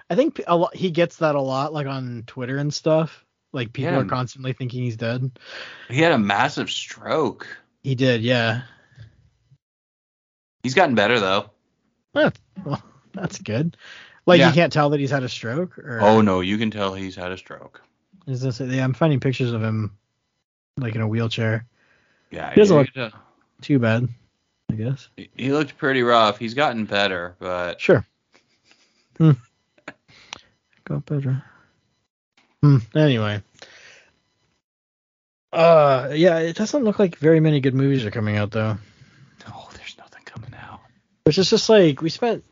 I 0.10 0.16
think 0.16 0.41
a 0.48 0.56
lot, 0.57 0.76
he 0.76 0.91
gets 0.91 1.18
that 1.18 1.36
a 1.36 1.41
lot 1.41 1.74
like 1.74 1.88
on 1.88 2.24
Twitter 2.28 2.57
and 2.57 2.74
stuff. 2.74 3.26
Like 3.53 3.74
people 3.74 3.94
Yeah. 3.94 3.99
are 3.99 4.06
constantly 4.06 4.53
thinking 4.53 4.84
he's 4.84 4.98
dead. 4.98 5.32
He 5.90 6.02
had 6.02 6.11
a 6.11 6.18
massive 6.20 6.70
stroke. 6.70 7.48
He 7.84 7.95
did, 7.95 8.22
yeah. 8.22 8.61
He's 10.64 10.74
gotten 10.74 10.95
better 10.95 11.20
though. 11.20 11.49
Eh, 12.16 12.30
well, 12.64 12.84
that's 13.14 13.40
good. 13.40 13.78
Like 14.30 14.40
Yeah. 14.40 14.48
you 14.50 14.54
can't 14.54 14.72
tell 14.72 14.92
that 14.92 15.00
he's 15.00 15.10
had 15.12 15.24
a 15.24 15.30
stroke 15.30 15.78
or 15.80 16.00
Oh 16.02 16.22
no, 16.22 16.40
you 16.42 16.58
can 16.58 16.70
tell 16.72 16.94
he's 16.94 17.16
had 17.16 17.32
a 17.32 17.38
stroke. 17.38 17.82
is 18.28 18.42
this 18.42 18.60
yeah, 18.60 18.84
I'm 18.84 18.94
finding 18.94 19.20
pictures 19.20 19.52
of 19.54 19.64
him 19.64 19.98
like 20.78 20.94
in 20.96 21.02
a 21.02 21.08
wheelchair. 21.08 21.66
Yeah, 22.32 22.54
He 22.54 22.62
doesn't 22.62 22.78
look- 22.78 22.94
tell. 22.94 23.12
Too 23.62 23.80
bad, 23.80 24.08
I 24.72 24.76
guess. 24.76 25.10
He- 25.18 25.30
He 25.36 25.52
looked 25.52 25.78
pretty 25.78 26.04
rough. 26.04 26.38
He's 26.38 26.54
gotten 26.54 26.86
better, 26.86 27.36
but 27.40 27.82
Sure. 27.82 28.06
Hmm. 29.18 29.32
Got 30.86 31.06
better. 31.08 31.44
Hmm. 32.62 32.78
Anyway. 32.96 33.42
Uh, 35.52 36.10
yeah, 36.14 36.38
it 36.40 36.56
doesn't 36.56 36.84
look 36.84 37.00
like 37.00 37.18
very 37.18 37.40
many 37.40 37.60
good 37.60 37.74
movies 37.74 38.06
are 38.06 38.12
coming 38.12 38.38
out 38.38 38.52
though. 38.52 38.78
no, 39.48 39.68
there's 39.76 39.98
nothing 39.98 40.22
coming 40.24 40.54
out. 40.54 40.82
Which 41.24 41.38
is 41.40 41.50
just 41.50 41.68
like 41.70 42.02
we 42.02 42.10
spent 42.10 42.44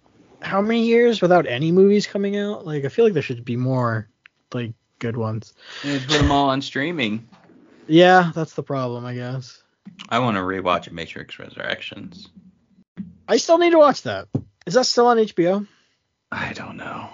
how 0.41 0.61
many 0.61 0.85
years 0.85 1.22
without 1.22 1.47
any 1.47 1.72
movies 1.72 2.07
coming 2.07 2.38
out? 2.38 2.65
Like 2.65 2.85
I 2.85 2.89
feel 2.89 3.05
like 3.05 3.14
there 3.14 3.23
should 3.23 3.45
be 3.45 3.55
more 3.55 4.07
like 4.53 4.73
good 4.99 5.18
ones. 5.18 5.53
They 5.84 5.99
put 5.99 6.19
them 6.19 6.31
all 6.31 6.49
on 6.49 6.61
streaming. 6.61 7.27
Yeah, 7.88 8.31
that's 8.35 8.53
the 8.53 8.64
problem, 8.64 9.05
I 9.05 9.15
guess. 9.15 9.61
I 10.09 10.19
want 10.19 10.35
to 10.35 10.41
rewatch 10.41 10.91
Matrix 10.91 11.39
Resurrections. 11.39 12.30
I 13.27 13.38
still 13.38 13.57
need 13.57 13.72
to 13.72 13.77
watch 13.77 14.03
that. 14.03 14.27
Is 14.65 14.73
that 14.73 14.85
still 14.85 15.07
on 15.07 15.18
HBO? 15.18 15.68
I 16.31 16.53
don't 16.53 16.77
know. 16.77 17.09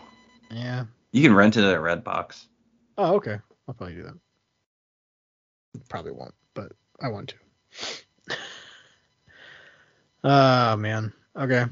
Yeah. 0.50 0.86
You 1.12 1.22
can 1.22 1.36
rent 1.36 1.58
it 1.58 1.64
at 1.64 1.80
Redbox. 1.80 2.46
Oh, 2.98 3.16
okay. 3.16 3.38
I'll 3.68 3.74
probably 3.76 3.96
do 3.96 4.04
that. 4.04 4.16
Probably 5.90 6.12
won't, 6.12 6.34
but 6.54 6.72
I 7.00 7.10
want 7.10 7.34
to. 8.30 8.36
Oh 10.24 10.76
man. 10.78 11.14
Okay. 11.36 11.66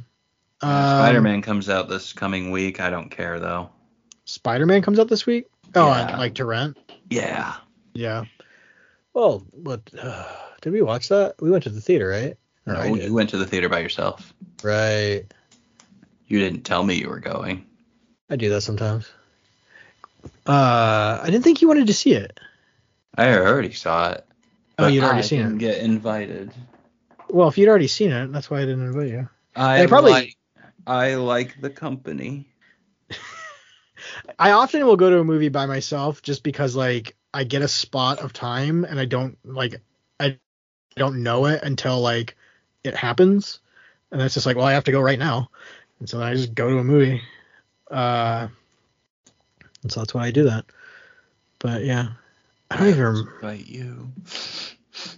Um, 0.63 0.69
Spider-Man 0.69 1.41
comes 1.41 1.69
out 1.69 1.89
this 1.89 2.13
coming 2.13 2.51
week. 2.51 2.79
I 2.79 2.89
don't 2.89 3.09
care 3.09 3.39
though. 3.39 3.69
Spider-Man 4.25 4.81
comes 4.81 4.99
out 4.99 5.07
this 5.07 5.25
week. 5.25 5.47
Oh, 5.75 5.87
Yeah. 5.87 6.09
and, 6.09 6.19
like 6.19 6.35
to 6.35 6.45
rent. 6.45 6.77
Yeah. 7.09 7.55
Yeah. 7.93 8.25
Well, 9.13 9.45
what? 9.51 9.81
Uh, 9.99 10.25
did 10.61 10.71
we 10.73 10.81
watch 10.81 11.09
that? 11.09 11.35
We 11.41 11.49
went 11.51 11.63
to 11.63 11.69
the 11.69 11.81
theater, 11.81 12.07
right? 12.07 12.37
Or 12.67 12.73
No, 12.73 12.83
you 12.95 13.13
went 13.13 13.31
to 13.31 13.37
the 13.37 13.45
theater 13.47 13.69
by 13.69 13.79
yourself. 13.79 14.33
Right. 14.63 15.23
You 16.27 16.39
didn't 16.39 16.61
tell 16.63 16.83
me 16.83 16.95
you 16.95 17.09
were 17.09 17.19
going. 17.19 17.65
I 18.29 18.35
do 18.35 18.49
that 18.49 18.61
sometimes. 18.61 19.09
Uh, 20.47 21.19
I 21.21 21.25
didn't 21.25 21.43
think 21.43 21.61
you 21.61 21.67
wanted 21.67 21.87
to 21.87 21.93
see 21.93 22.13
it. 22.13 22.39
I 23.17 23.35
already 23.37 23.73
saw 23.73 24.11
it. 24.11 24.25
Oh, 24.77 24.87
you'd 24.87 25.01
but 25.01 25.07
already 25.07 25.19
I 25.19 25.21
seen 25.23 25.39
didn't 25.39 25.55
it. 25.55 25.59
Get 25.59 25.77
invited. 25.79 26.51
Well, 27.29 27.47
if 27.47 27.57
you'd 27.57 27.69
already 27.69 27.87
seen 27.87 28.11
it, 28.11 28.31
that's 28.31 28.49
why 28.49 28.57
I 28.59 28.65
didn't 28.65 28.85
invite 28.85 29.09
you. 29.09 29.29
I 29.55 29.83
I 29.83 29.87
probably- 29.87 30.11
like. 30.11 30.37
I 30.85 31.15
like 31.15 31.59
the 31.59 31.69
company. 31.69 32.47
I 34.39 34.51
often 34.51 34.85
will 34.85 34.97
go 34.97 35.09
to 35.09 35.19
a 35.19 35.23
movie 35.23 35.49
by 35.49 35.65
myself 35.65 36.21
just 36.21 36.43
because 36.43 36.75
like 36.75 37.15
I 37.33 37.43
get 37.43 37.61
a 37.61 37.67
spot 37.67 38.19
of 38.19 38.33
time 38.33 38.83
and 38.83 38.99
I 38.99 39.05
don't 39.05 39.37
like 39.43 39.81
I 40.19 40.39
don't 40.95 41.23
know 41.23 41.45
it 41.45 41.63
until 41.63 41.99
like 41.99 42.35
it 42.83 42.95
happens. 42.95 43.59
And 44.11 44.21
it's 44.21 44.33
just 44.33 44.45
like, 44.45 44.57
well, 44.57 44.65
I 44.65 44.73
have 44.73 44.83
to 44.85 44.91
go 44.91 44.99
right 44.99 45.19
now. 45.19 45.49
And 45.99 46.09
so 46.09 46.21
I 46.21 46.33
just 46.33 46.55
go 46.55 46.69
to 46.69 46.79
a 46.79 46.83
movie. 46.83 47.21
Uh 47.89 48.47
and 49.83 49.91
so 49.91 50.01
that's 50.01 50.13
why 50.13 50.25
I 50.25 50.31
do 50.31 50.43
that. 50.43 50.65
But 51.59 51.83
yeah. 51.85 52.09
I 52.69 52.77
don't 52.77 52.87
even 52.87 53.05
invite 53.05 53.67
you. 53.67 54.11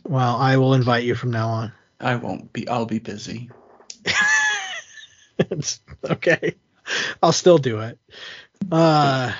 well, 0.03 0.38
I 0.38 0.57
will 0.57 0.73
invite 0.73 1.03
you 1.03 1.15
from 1.15 1.31
now 1.31 1.49
on. 1.49 1.72
I 1.99 2.15
won't 2.15 2.52
be. 2.52 2.68
I'll 2.68 2.85
be 2.85 2.99
busy. 2.99 3.49
It's 5.39 5.81
okay. 6.10 6.55
I'll 7.22 7.31
still 7.31 7.57
do 7.57 7.80
it. 7.80 7.97
Uh 8.72 9.34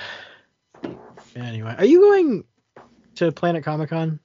anyway, 1.36 1.74
are 1.78 1.84
you 1.84 2.00
going 2.00 2.44
to 3.16 3.32
Planet 3.32 3.64
Comic 3.64 3.90
Con? 3.90 4.18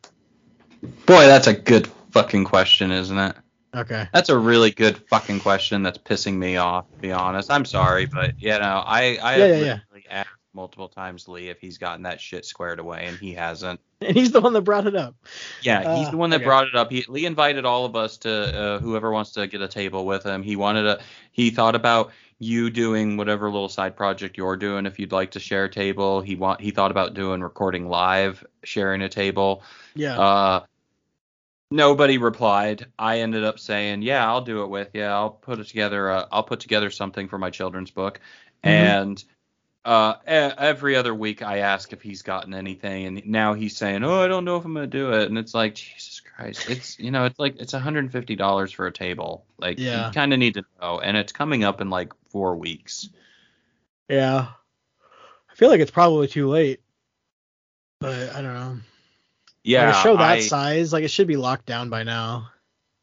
Boy, 1.06 1.26
that's 1.28 1.48
a 1.48 1.54
good 1.54 1.88
fucking 2.12 2.46
question, 2.46 2.92
isn't 2.92 3.18
it? 3.18 3.36
Okay. 3.76 4.08
That's 4.14 4.30
a 4.30 4.38
really 4.38 4.72
good 4.72 4.98
fucking 5.10 5.42
question. 5.42 5.84
That's 5.84 5.98
pissing 5.98 6.36
me 6.36 6.58
off. 6.58 6.90
To 6.92 6.98
be 6.98 7.12
honest, 7.12 7.52
I'm 7.52 7.66
sorry, 7.66 8.06
but 8.08 8.42
you 8.42 8.50
know, 8.50 8.84
I 8.86 9.18
I 9.22 9.38
Yeah, 9.38 9.46
have 9.46 9.50
yeah, 9.50 9.58
yeah. 9.58 9.80
asked 10.10 10.30
multiple 10.54 10.90
times 10.90 11.28
Lee 11.28 11.50
if 11.50 11.60
he's 11.60 11.78
gotten 11.78 12.04
that 12.04 12.20
shit 12.20 12.46
squared 12.46 12.80
away, 12.80 13.06
and 13.08 13.18
he 13.18 13.34
hasn't. 13.34 13.80
And 14.02 14.16
he's 14.16 14.32
the 14.32 14.40
one 14.40 14.54
that 14.54 14.62
brought 14.62 14.88
it 14.88 14.96
up. 14.96 15.14
Yeah, 15.62 15.98
he's 15.98 16.08
Uh, 16.08 16.12
the 16.12 16.18
one 16.18 16.30
that 16.30 16.38
okay. 16.38 16.46
brought 16.46 16.68
it 16.68 16.76
up. 16.76 16.90
He 16.90 17.04
Lee 17.10 17.26
invited 17.26 17.66
all 17.66 17.84
of 17.84 17.98
us 17.98 18.16
to 18.20 18.32
uh, 18.32 18.80
whoever 18.80 19.12
wants 19.12 19.32
to 19.32 19.46
get 19.46 19.62
a 19.62 19.68
table 19.68 20.06
with 20.06 20.26
him. 20.26 20.42
He 20.42 20.56
wanted 20.56 20.86
a. 20.88 21.00
He 21.34 21.50
thought 21.50 21.76
about 21.76 22.12
you 22.38 22.70
doing 22.70 23.18
whatever 23.18 23.52
little 23.52 23.68
side 23.68 23.98
project 23.98 24.38
you're 24.38 24.56
doing 24.56 24.86
if 24.86 25.00
you'd 25.00 25.12
like 25.12 25.32
to 25.32 25.40
share 25.42 25.66
a 25.66 25.70
table. 25.70 26.22
He 26.22 26.38
want 26.38 26.62
he 26.62 26.72
thought 26.72 26.92
about 26.92 27.14
doing 27.14 27.42
recording 27.42 27.90
live, 27.90 28.42
sharing 28.64 29.02
a 29.02 29.10
table. 29.10 29.64
Yeah. 29.96 30.18
Uh, 30.18 30.66
nobody 31.70 32.18
replied. 32.18 32.86
I 32.98 33.20
ended 33.20 33.44
up 33.44 33.60
saying, 33.60 34.02
"Yeah, 34.02 34.26
I'll 34.26 34.42
do 34.42 34.64
it 34.64 34.70
with 34.70 34.92
you. 34.94 35.04
I'll 35.04 35.32
put 35.32 35.60
it 35.60 35.68
together. 35.68 36.10
Uh, 36.10 36.26
I'll 36.32 36.44
put 36.44 36.62
together 36.62 36.90
something 36.90 37.28
for 37.28 37.38
my 37.38 37.50
children's 37.50 37.92
book." 37.92 38.22
Mhm. 38.64 38.70
And 38.70 39.24
uh, 39.90 40.16
every 40.28 40.96
other 40.96 41.16
week 41.16 41.42
I 41.42 41.60
ask 41.60 41.92
if 41.94 42.02
he's 42.02 42.22
gotten 42.22 42.54
anything, 42.54 43.06
and 43.08 43.26
now 43.26 43.54
he's 43.54 43.76
saying, 43.76 44.04
"Oh, 44.04 44.22
I 44.22 44.28
don't 44.28 44.46
know 44.46 44.58
if 44.58 44.66
I'm 44.66 44.74
gonna 44.74 44.86
do 44.88 45.14
it." 45.14 45.28
And 45.30 45.38
it's 45.38 45.54
like, 45.54 45.74
Jesus 45.76 46.20
Christ, 46.22 46.70
it's 46.70 47.00
you 47.00 47.10
know, 47.12 47.26
it's 47.26 47.40
like 47.40 47.56
it's 47.60 47.74
150 47.74 48.36
dollars 48.36 48.72
for 48.72 48.86
a 48.88 48.92
table. 48.92 49.46
Like, 49.58 49.80
Yeah. 49.80 50.08
you 50.08 50.14
kind 50.14 50.32
of 50.34 50.40
need 50.40 50.54
to 50.56 50.64
know, 50.82 51.00
and 51.00 51.18
it's 51.18 51.32
coming 51.32 51.64
up 51.64 51.82
in 51.82 51.90
like 51.90 52.14
four 52.30 52.56
weeks. 52.56 53.10
yeah. 54.08 54.48
I 55.52 55.56
feel 55.56 55.70
like 55.70 55.82
it's 55.82 55.92
probably 55.92 56.28
too 56.28 56.48
late. 56.48 56.80
But 58.00 58.34
I 58.36 58.42
don't 58.42 58.54
know. 58.54 58.78
Yeah, 59.64 59.88
like 59.88 59.96
a 59.96 60.02
show 60.02 60.16
that 60.18 60.22
I- 60.32 60.40
size, 60.42 60.94
like 60.94 61.04
it 61.04 61.12
should 61.12 61.28
be 61.28 61.36
locked 61.36 61.66
down 61.66 61.90
by 61.90 62.04
now. 62.04 62.50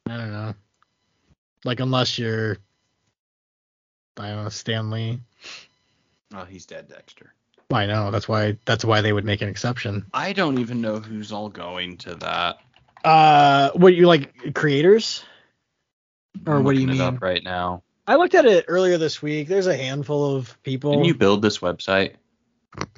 I 0.08 0.16
don't 0.16 0.32
know. 0.32 0.54
Like 1.64 1.80
unless 1.80 2.18
you're 2.18 2.56
I 4.18 4.28
don't 4.30 4.44
know, 4.44 4.48
Stan 4.48 4.90
Lee. 4.90 5.20
Oh, 6.34 6.44
he's 6.44 6.66
dead, 6.66 6.88
Dexter. 6.88 7.32
I 7.72 7.86
know, 7.86 8.10
that's 8.10 8.28
why 8.28 8.58
that's 8.64 8.84
why 8.84 9.00
they 9.00 9.12
would 9.12 9.24
make 9.24 9.42
an 9.42 9.48
exception. 9.48 10.06
I 10.14 10.32
don't 10.32 10.58
even 10.58 10.80
know 10.80 11.00
who's 11.00 11.32
all 11.32 11.48
going 11.48 11.96
to 11.98 12.14
that. 12.16 12.58
Uh 13.04 13.70
what 13.74 13.94
you 13.94 14.06
like 14.06 14.54
creators? 14.54 15.24
Or 16.46 16.56
I'm 16.56 16.64
what 16.64 16.74
do 16.74 16.80
you 16.80 16.86
mean? 16.86 17.00
up 17.00 17.20
right 17.20 17.42
now? 17.42 17.82
I 18.06 18.16
looked 18.16 18.34
at 18.36 18.44
it 18.44 18.66
earlier 18.68 18.98
this 18.98 19.20
week. 19.20 19.48
There's 19.48 19.66
a 19.66 19.76
handful 19.76 20.36
of 20.36 20.56
people. 20.62 20.92
Didn't 20.92 21.06
you 21.06 21.14
build 21.14 21.42
this 21.42 21.58
website? 21.58 22.14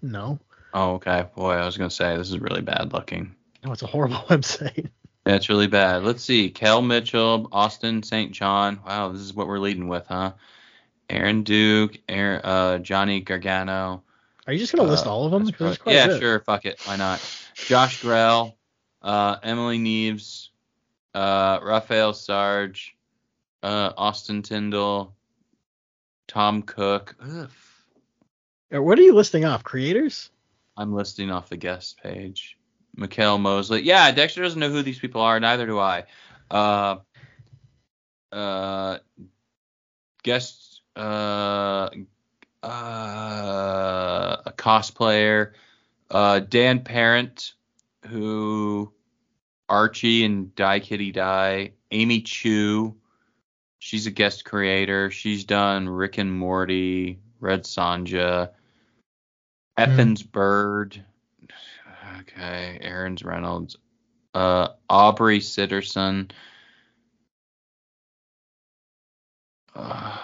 No. 0.02 0.38
Oh, 0.74 0.94
okay. 0.94 1.26
Boy, 1.34 1.52
I 1.52 1.64
was 1.64 1.78
gonna 1.78 1.90
say 1.90 2.16
this 2.16 2.28
is 2.28 2.38
really 2.38 2.60
bad 2.62 2.92
looking. 2.92 3.34
No, 3.64 3.72
it's 3.72 3.82
a 3.82 3.86
horrible 3.86 4.16
website. 4.28 4.90
That's 5.24 5.48
really 5.48 5.66
bad. 5.66 6.04
Let's 6.04 6.22
see. 6.24 6.50
Kel 6.50 6.82
Mitchell, 6.82 7.48
Austin 7.52 8.02
St. 8.02 8.32
John. 8.32 8.80
Wow, 8.86 9.10
this 9.10 9.20
is 9.20 9.34
what 9.34 9.46
we're 9.46 9.58
leading 9.58 9.88
with, 9.88 10.06
huh? 10.06 10.32
Aaron 11.10 11.42
Duke, 11.42 11.98
Aaron, 12.08 12.40
uh, 12.44 12.78
Johnny 12.78 13.20
Gargano. 13.20 14.02
Are 14.46 14.52
you 14.52 14.58
just 14.58 14.74
gonna 14.74 14.88
list 14.88 15.06
Uh, 15.06 15.12
all 15.12 15.24
of 15.26 15.32
them? 15.32 15.44
that's 15.44 15.56
'Cause 15.56 15.66
there's 15.66 15.78
probably- 15.78 15.94
yeah, 15.94 16.18
sure. 16.18 16.40
Fuck 16.40 16.64
it. 16.66 16.80
Why 16.86 16.96
not? 16.96 17.20
Josh 17.54 18.02
Grelle, 18.02 18.54
uh, 19.02 19.36
Emily 19.42 19.78
Neves, 19.78 20.48
uh, 21.14 21.58
Raphael 21.62 22.12
Sarge, 22.14 22.96
uh, 23.62 23.92
Austin 23.96 24.42
Tindle, 24.42 25.14
Tom 26.28 26.62
Cook. 26.62 27.16
Ugh. 27.20 27.50
What 28.70 28.98
are 28.98 29.02
you 29.02 29.14
listing 29.14 29.44
off? 29.44 29.64
Creators? 29.64 30.30
I'm 30.76 30.92
listing 30.94 31.30
off 31.30 31.48
the 31.48 31.56
guest 31.56 31.98
page. 32.02 32.56
Mikhail 32.94 33.38
Mosley. 33.38 33.82
Yeah, 33.82 34.10
Dexter 34.12 34.42
doesn't 34.42 34.60
know 34.60 34.70
who 34.70 34.82
these 34.82 34.98
people 34.98 35.20
are. 35.22 35.38
Neither 35.40 35.66
do 35.66 35.78
I. 35.78 36.04
Uh, 36.50 36.96
uh, 38.32 38.98
guest. 40.22 40.64
Uh, 40.98 41.90
uh, 42.62 44.36
a 44.46 44.52
cosplayer. 44.56 45.52
Uh, 46.10 46.40
Dan 46.40 46.82
Parent, 46.82 47.52
who 48.06 48.92
Archie 49.68 50.24
and 50.24 50.54
Die 50.54 50.80
Kitty 50.80 51.12
Die. 51.12 51.72
Amy 51.90 52.20
Chu. 52.22 52.96
She's 53.78 54.06
a 54.06 54.10
guest 54.10 54.44
creator. 54.44 55.10
She's 55.10 55.44
done 55.44 55.88
Rick 55.88 56.18
and 56.18 56.32
Morty, 56.32 57.20
Red 57.40 57.62
Sonja, 57.62 58.50
Effins 59.78 60.28
Bird. 60.28 61.04
Okay, 62.20 62.78
Aaron's 62.80 63.22
Reynolds. 63.22 63.76
Uh, 64.34 64.68
Aubrey 64.90 65.38
Sitterson. 65.38 66.30
Uh, 69.74 70.18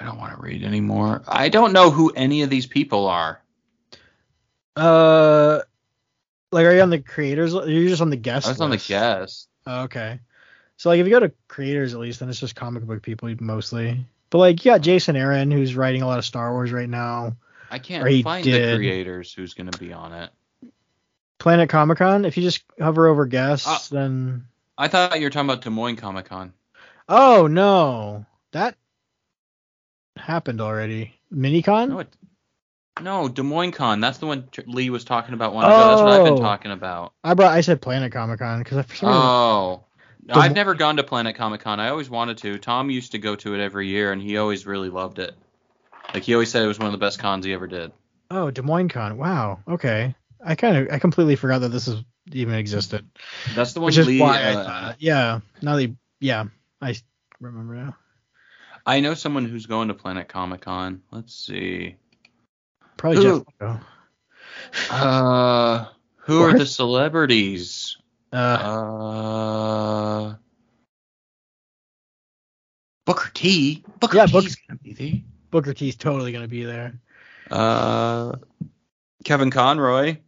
I 0.00 0.04
don't 0.04 0.18
want 0.18 0.36
to 0.36 0.40
read 0.42 0.62
anymore. 0.62 1.22
I 1.26 1.48
don't 1.48 1.72
know 1.72 1.90
who 1.90 2.10
any 2.14 2.42
of 2.42 2.50
these 2.50 2.66
people 2.66 3.06
are. 3.06 3.40
Uh, 4.76 5.60
like, 6.52 6.66
are 6.66 6.72
you 6.74 6.80
on 6.82 6.90
the 6.90 7.00
creators? 7.00 7.52
You're 7.52 7.88
just 7.88 8.02
on 8.02 8.10
the 8.10 8.16
guest. 8.16 8.46
I 8.46 8.50
was 8.50 8.60
on 8.60 8.70
the 8.70 8.76
list. 8.76 8.88
guest. 8.88 9.48
Oh, 9.66 9.82
okay. 9.82 10.20
So 10.76 10.88
like, 10.90 11.00
if 11.00 11.06
you 11.06 11.10
go 11.10 11.20
to 11.20 11.32
creators 11.48 11.94
at 11.94 12.00
least, 12.00 12.20
then 12.20 12.28
it's 12.28 12.38
just 12.38 12.54
comic 12.54 12.84
book 12.84 13.02
people 13.02 13.34
mostly. 13.40 14.04
But 14.30 14.38
like, 14.38 14.64
you 14.64 14.70
got 14.70 14.80
Jason 14.82 15.16
Aaron 15.16 15.50
who's 15.50 15.74
writing 15.74 16.02
a 16.02 16.06
lot 16.06 16.18
of 16.18 16.24
Star 16.24 16.52
Wars 16.52 16.70
right 16.70 16.88
now. 16.88 17.36
I 17.70 17.78
can't 17.78 18.04
find 18.22 18.44
the 18.44 18.76
creators 18.76 19.32
who's 19.32 19.54
going 19.54 19.70
to 19.70 19.78
be 19.78 19.92
on 19.92 20.12
it. 20.12 20.30
Planet 21.38 21.68
Comic 21.68 21.98
Con. 21.98 22.24
If 22.24 22.36
you 22.36 22.42
just 22.42 22.62
hover 22.80 23.08
over 23.08 23.26
guests, 23.26 23.66
Uh, 23.66 23.78
then 23.94 24.46
I 24.76 24.88
thought 24.88 25.18
you 25.18 25.26
were 25.26 25.30
talking 25.30 25.50
about 25.50 25.62
Des 25.62 25.70
Moines 25.70 25.96
Comic 25.96 26.26
Con. 26.26 26.52
oh 27.08 27.46
no, 27.46 28.24
that 28.52 28.76
happened 30.20 30.60
already. 30.60 31.14
MiniCon. 31.32 31.88
No, 31.88 31.98
it, 32.00 32.08
no, 33.02 33.28
Des 33.28 33.42
Moines 33.42 33.72
Con. 33.72 34.00
That's 34.00 34.18
the 34.18 34.26
one 34.26 34.48
Lee 34.66 34.90
was 34.90 35.04
talking 35.04 35.34
about 35.34 35.54
one 35.54 35.64
ago. 35.64 35.76
That's 35.88 36.00
what 36.02 36.10
I've 36.12 36.24
been 36.24 36.32
Oh. 36.34 36.38
talking 36.42 36.72
about. 36.72 37.12
I 37.22 37.34
brought. 37.34 37.52
I 37.52 37.60
said 37.60 37.80
Planet 37.80 38.12
Comic 38.12 38.38
Con 38.40 38.58
because 38.58 38.84
for 38.86 38.94
some 38.96 39.08
reason 39.08 39.22
Oh. 39.22 39.84
Des 40.26 40.34
I've 40.34 40.50
Mo- 40.50 40.54
never 40.56 40.74
gone 40.74 40.96
to 40.96 41.04
Planet 41.04 41.36
Comic 41.36 41.60
Con. 41.62 41.80
I 41.80 41.88
always 41.88 42.10
wanted 42.10 42.38
to. 42.38 42.58
Tom 42.58 42.90
used 42.90 43.12
to 43.12 43.18
go 43.18 43.34
to 43.36 43.54
it 43.54 43.60
every 43.60 43.88
year, 43.88 44.12
and 44.12 44.20
he 44.20 44.36
always 44.36 44.66
really 44.66 44.90
loved 44.90 45.18
it. 45.20 45.34
Like 46.12 46.22
he 46.22 46.34
always 46.34 46.50
said, 46.50 46.62
it 46.62 46.66
was 46.66 46.78
one 46.78 46.86
of 46.86 46.92
the 46.92 46.98
best 46.98 47.18
cons 47.18 47.44
he 47.44 47.52
ever 47.52 47.66
did. 47.66 47.92
Oh, 48.30 48.50
Des 48.50 48.62
Moines 48.62 48.88
Con. 48.88 49.16
Wow. 49.16 49.60
Okay. 49.68 50.14
I 50.44 50.54
kind 50.54 50.76
of 50.76 50.92
I 50.92 50.98
completely 50.98 51.36
forgot 51.36 51.60
that 51.60 51.68
this 51.70 51.88
is 51.88 52.02
even 52.32 52.54
existed. 52.54 53.08
That's 53.54 53.72
the 53.72 53.80
one 53.80 53.86
Which 53.86 53.98
is 53.98 54.06
Lee. 54.06 54.20
why 54.20 54.38
I 54.40 54.54
uh, 54.54 54.64
thought. 54.64 54.96
Yeah. 54.98 55.40
Now 55.62 55.76
they. 55.76 55.94
Yeah. 56.20 56.44
I 56.82 56.94
remember 57.40 57.74
now. 57.74 57.96
I 58.88 59.00
know 59.00 59.12
someone 59.14 59.44
who's 59.44 59.66
going 59.66 59.88
to 59.88 59.94
Planet 59.94 60.28
Comic 60.28 60.62
Con. 60.62 61.02
Let's 61.12 61.34
see. 61.34 61.96
Probably 62.96 63.22
Who? 63.24 63.46
Jeff. 63.60 63.84
Uh, 64.90 65.84
who 66.16 66.42
are 66.42 66.58
the 66.58 66.64
celebrities? 66.66 67.98
Uh, 68.32 68.36
Uh, 68.36 70.34
Booker 73.04 73.30
T. 73.34 73.84
Booker 74.00 74.16
Yeah, 74.16 74.26
T's 74.26 74.32
Booker- 74.32 74.54
gonna 74.68 74.80
be 74.82 74.92
there. 74.92 75.20
Booker 75.50 75.74
T's 75.74 75.96
totally 75.96 76.32
gonna 76.32 76.48
be 76.48 76.64
there. 76.64 76.98
Uh, 77.50 78.32
Kevin 79.24 79.50
Conroy. 79.50 80.18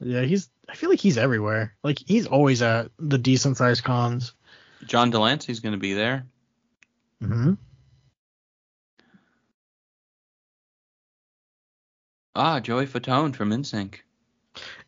Yeah, 0.00 0.22
he's. 0.22 0.48
I 0.68 0.74
feel 0.74 0.90
like 0.90 1.00
he's 1.00 1.16
everywhere. 1.18 1.74
Like 1.84 1.98
he's 2.04 2.26
always 2.26 2.60
at 2.62 2.90
the 2.98 3.18
decent 3.18 3.56
sized 3.56 3.84
cons. 3.84 4.34
John 4.86 5.10
de 5.10 5.18
Lancie's 5.18 5.60
gonna 5.60 5.76
be 5.78 5.94
there. 5.94 6.26
hmm 7.20 7.54
Ah, 12.38 12.60
Joey 12.60 12.86
Fatone 12.86 13.34
from 13.34 13.50
NSYNC. 13.50 13.96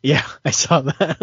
Yeah, 0.01 0.25
I 0.45 0.51
saw 0.51 0.81
that. 0.81 1.21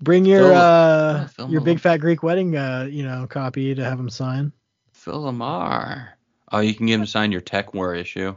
Bring 0.00 0.24
your 0.26 0.42
Phil- 0.42 0.54
uh 0.54 1.28
yeah, 1.38 1.46
your 1.48 1.60
big 1.62 1.80
fat 1.80 1.96
Greek 1.96 2.22
wedding 2.22 2.54
uh 2.56 2.86
you 2.88 3.02
know 3.02 3.26
copy 3.26 3.74
to 3.74 3.82
have 3.84 3.98
him 3.98 4.10
sign. 4.10 4.52
Phil 4.92 5.22
LaMarr. 5.24 6.08
Oh, 6.52 6.60
you 6.60 6.74
can 6.74 6.86
get 6.86 6.94
him 6.94 7.00
to 7.00 7.06
sign 7.06 7.32
your 7.32 7.40
TekWar 7.40 7.98
issue. 7.98 8.36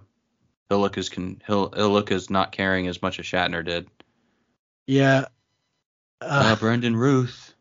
He'll 0.70 0.80
look 0.80 0.98
as 0.98 1.10
can 1.10 1.41
he'll 1.45 1.70
he'll 1.72 1.91
look 1.91 2.12
as 2.12 2.30
not 2.30 2.52
caring 2.53 2.88
as 2.88 3.02
much 3.02 3.20
as 3.20 3.26
Shatner 3.26 3.64
did. 3.64 3.88
Yeah. 4.88 5.26
Uh, 6.22 6.53
Uh, 6.53 6.56
Brendan 6.56 6.95
Ruth. 6.95 7.53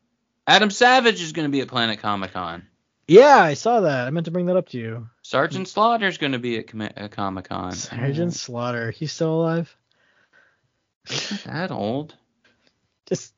Adam 0.47 0.71
Savage 0.71 1.21
is 1.21 1.33
gonna 1.33 1.49
be 1.49 1.61
at 1.61 1.69
Planet 1.69 1.99
Comic 2.01 2.33
Con. 2.33 2.67
yeah, 3.09 3.37
I 3.43 3.55
saw 3.55 3.81
that. 3.81 4.07
I 4.07 4.11
meant 4.11 4.27
to 4.27 4.31
bring 4.31 4.47
that 4.47 4.57
up 4.57 4.69
to 4.71 4.79
you. 4.79 5.09
Sergeant 5.31 5.69
Slaughter's 5.69 6.19
gonna 6.19 6.41
be 6.41 6.59
at, 6.59 6.67
Com- 6.67 6.81
at 6.81 6.99
uh, 6.99 7.07
Comic 7.07 7.51
Con. 7.51 7.71
Sergeant 7.71 8.31
mm-hmm. 8.33 8.37
Slaughter, 8.37 8.91
he's 8.91 9.13
still 9.13 9.35
alive. 9.35 9.77
That 11.47 11.71
old. 11.71 12.17
Just 13.07 13.33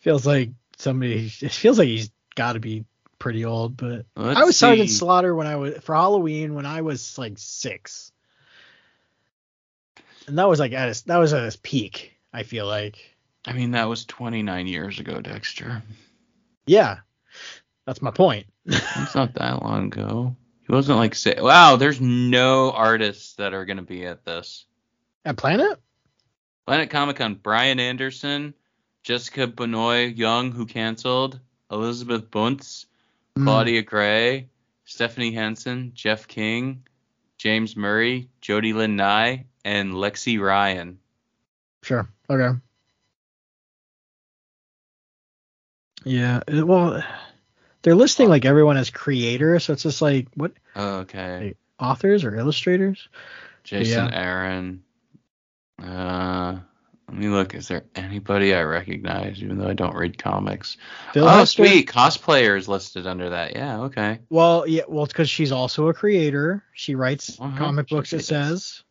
feels 0.00 0.26
like 0.26 0.50
somebody. 0.76 1.32
It 1.40 1.52
feels 1.52 1.78
like 1.78 1.88
he's 1.88 2.10
got 2.34 2.52
to 2.52 2.60
be 2.60 2.84
pretty 3.18 3.46
old. 3.46 3.78
But 3.78 4.04
Let's 4.14 4.38
I 4.38 4.44
was 4.44 4.58
Sergeant. 4.58 4.90
Slaughter 4.90 5.34
when 5.34 5.46
I 5.46 5.56
was 5.56 5.78
for 5.78 5.94
Halloween 5.94 6.54
when 6.54 6.66
I 6.66 6.82
was 6.82 7.16
like 7.16 7.38
six, 7.38 8.12
and 10.26 10.36
that 10.36 10.50
was 10.50 10.60
like 10.60 10.74
at 10.74 10.88
his, 10.88 11.02
that 11.04 11.16
was 11.16 11.32
at 11.32 11.44
his 11.44 11.56
peak. 11.56 12.12
I 12.30 12.42
feel 12.42 12.66
like. 12.66 12.98
I 13.46 13.54
mean, 13.54 13.70
that 13.70 13.88
was 13.88 14.04
29 14.04 14.66
years 14.66 15.00
ago, 15.00 15.22
Dexter. 15.22 15.82
Yeah, 16.66 16.98
that's 17.86 18.02
my 18.02 18.10
point. 18.10 18.48
It's 18.66 19.14
not 19.14 19.32
that 19.36 19.62
long 19.62 19.86
ago. 19.86 20.36
He 20.68 20.74
wasn't 20.74 20.98
like 20.98 21.14
say, 21.14 21.34
wow. 21.40 21.76
There's 21.76 22.00
no 22.00 22.70
artists 22.72 23.34
that 23.36 23.54
are 23.54 23.64
gonna 23.64 23.82
be 23.82 24.04
at 24.04 24.24
this. 24.24 24.66
At 25.24 25.36
Planet. 25.38 25.80
Planet 26.66 26.90
Comic 26.90 27.16
Con. 27.16 27.34
Brian 27.36 27.80
Anderson, 27.80 28.52
Jessica 29.02 29.46
Benoit 29.46 30.14
Young, 30.14 30.52
who 30.52 30.66
canceled, 30.66 31.40
Elizabeth 31.70 32.30
Bunce, 32.30 32.84
Hmm. 33.36 33.44
Claudia 33.44 33.82
Gray, 33.82 34.48
Stephanie 34.84 35.32
Henson, 35.32 35.92
Jeff 35.94 36.28
King, 36.28 36.82
James 37.38 37.74
Murray, 37.76 38.28
Jody 38.42 38.72
Lynn 38.74 38.96
Nye, 38.96 39.46
and 39.64 39.92
Lexi 39.94 40.38
Ryan. 40.40 40.98
Sure. 41.82 42.08
Okay. 42.28 42.58
Yeah. 46.04 46.40
it- 46.46 46.66
Well, 46.66 47.02
they're 47.82 47.94
listing 47.94 48.28
like 48.28 48.44
everyone 48.44 48.76
as 48.76 48.90
creators, 48.90 49.64
so 49.64 49.72
it's 49.72 49.82
just 49.82 50.02
like 50.02 50.28
what 50.34 50.52
Okay. 50.76 51.54
authors 51.78 52.24
or 52.24 52.34
illustrators? 52.36 53.08
Jason 53.64 54.06
Yeah. 54.06 54.10
Aaron. 54.12 54.82
Uh, 55.82 56.58
let 57.08 57.16
me 57.16 57.28
look. 57.28 57.54
Is 57.54 57.68
there 57.68 57.84
anybody 57.94 58.54
I 58.54 58.62
recognize, 58.62 59.42
even 59.42 59.58
though 59.58 59.68
I 59.68 59.74
don't 59.74 59.94
read 59.94 60.18
comics? 60.18 60.76
Phil 61.12 61.24
oh, 61.24 61.28
Hester? 61.28 61.66
sweet. 61.66 61.88
Cosplayer 61.88 62.58
is 62.58 62.68
listed 62.68 63.06
under 63.06 63.30
that. 63.30 63.54
Yeah, 63.56 63.82
okay. 63.82 64.18
Well, 64.28 64.66
yeah. 64.66 64.82
Well, 64.88 65.04
it's 65.04 65.12
because 65.12 65.30
she's 65.30 65.52
also 65.52 65.88
a 65.88 65.94
creator. 65.94 66.64
She 66.74 66.94
writes 66.94 67.38
Uh-huh, 67.40 67.56
comic 67.56 67.88
she 67.88 67.94
books. 67.94 68.12
It 68.12 68.16
does. 68.18 68.26
says. 68.26 68.82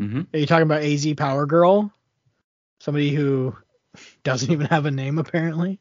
Mm-hmm. 0.00 0.20
Are 0.32 0.38
you 0.38 0.46
talking 0.46 0.62
about 0.62 0.82
AZ 0.82 1.12
Power 1.14 1.46
Girl? 1.46 1.92
Somebody 2.78 3.10
who 3.14 3.56
doesn't 4.22 4.50
even 4.50 4.66
have 4.66 4.86
a 4.86 4.90
name 4.90 5.18
apparently. 5.18 5.80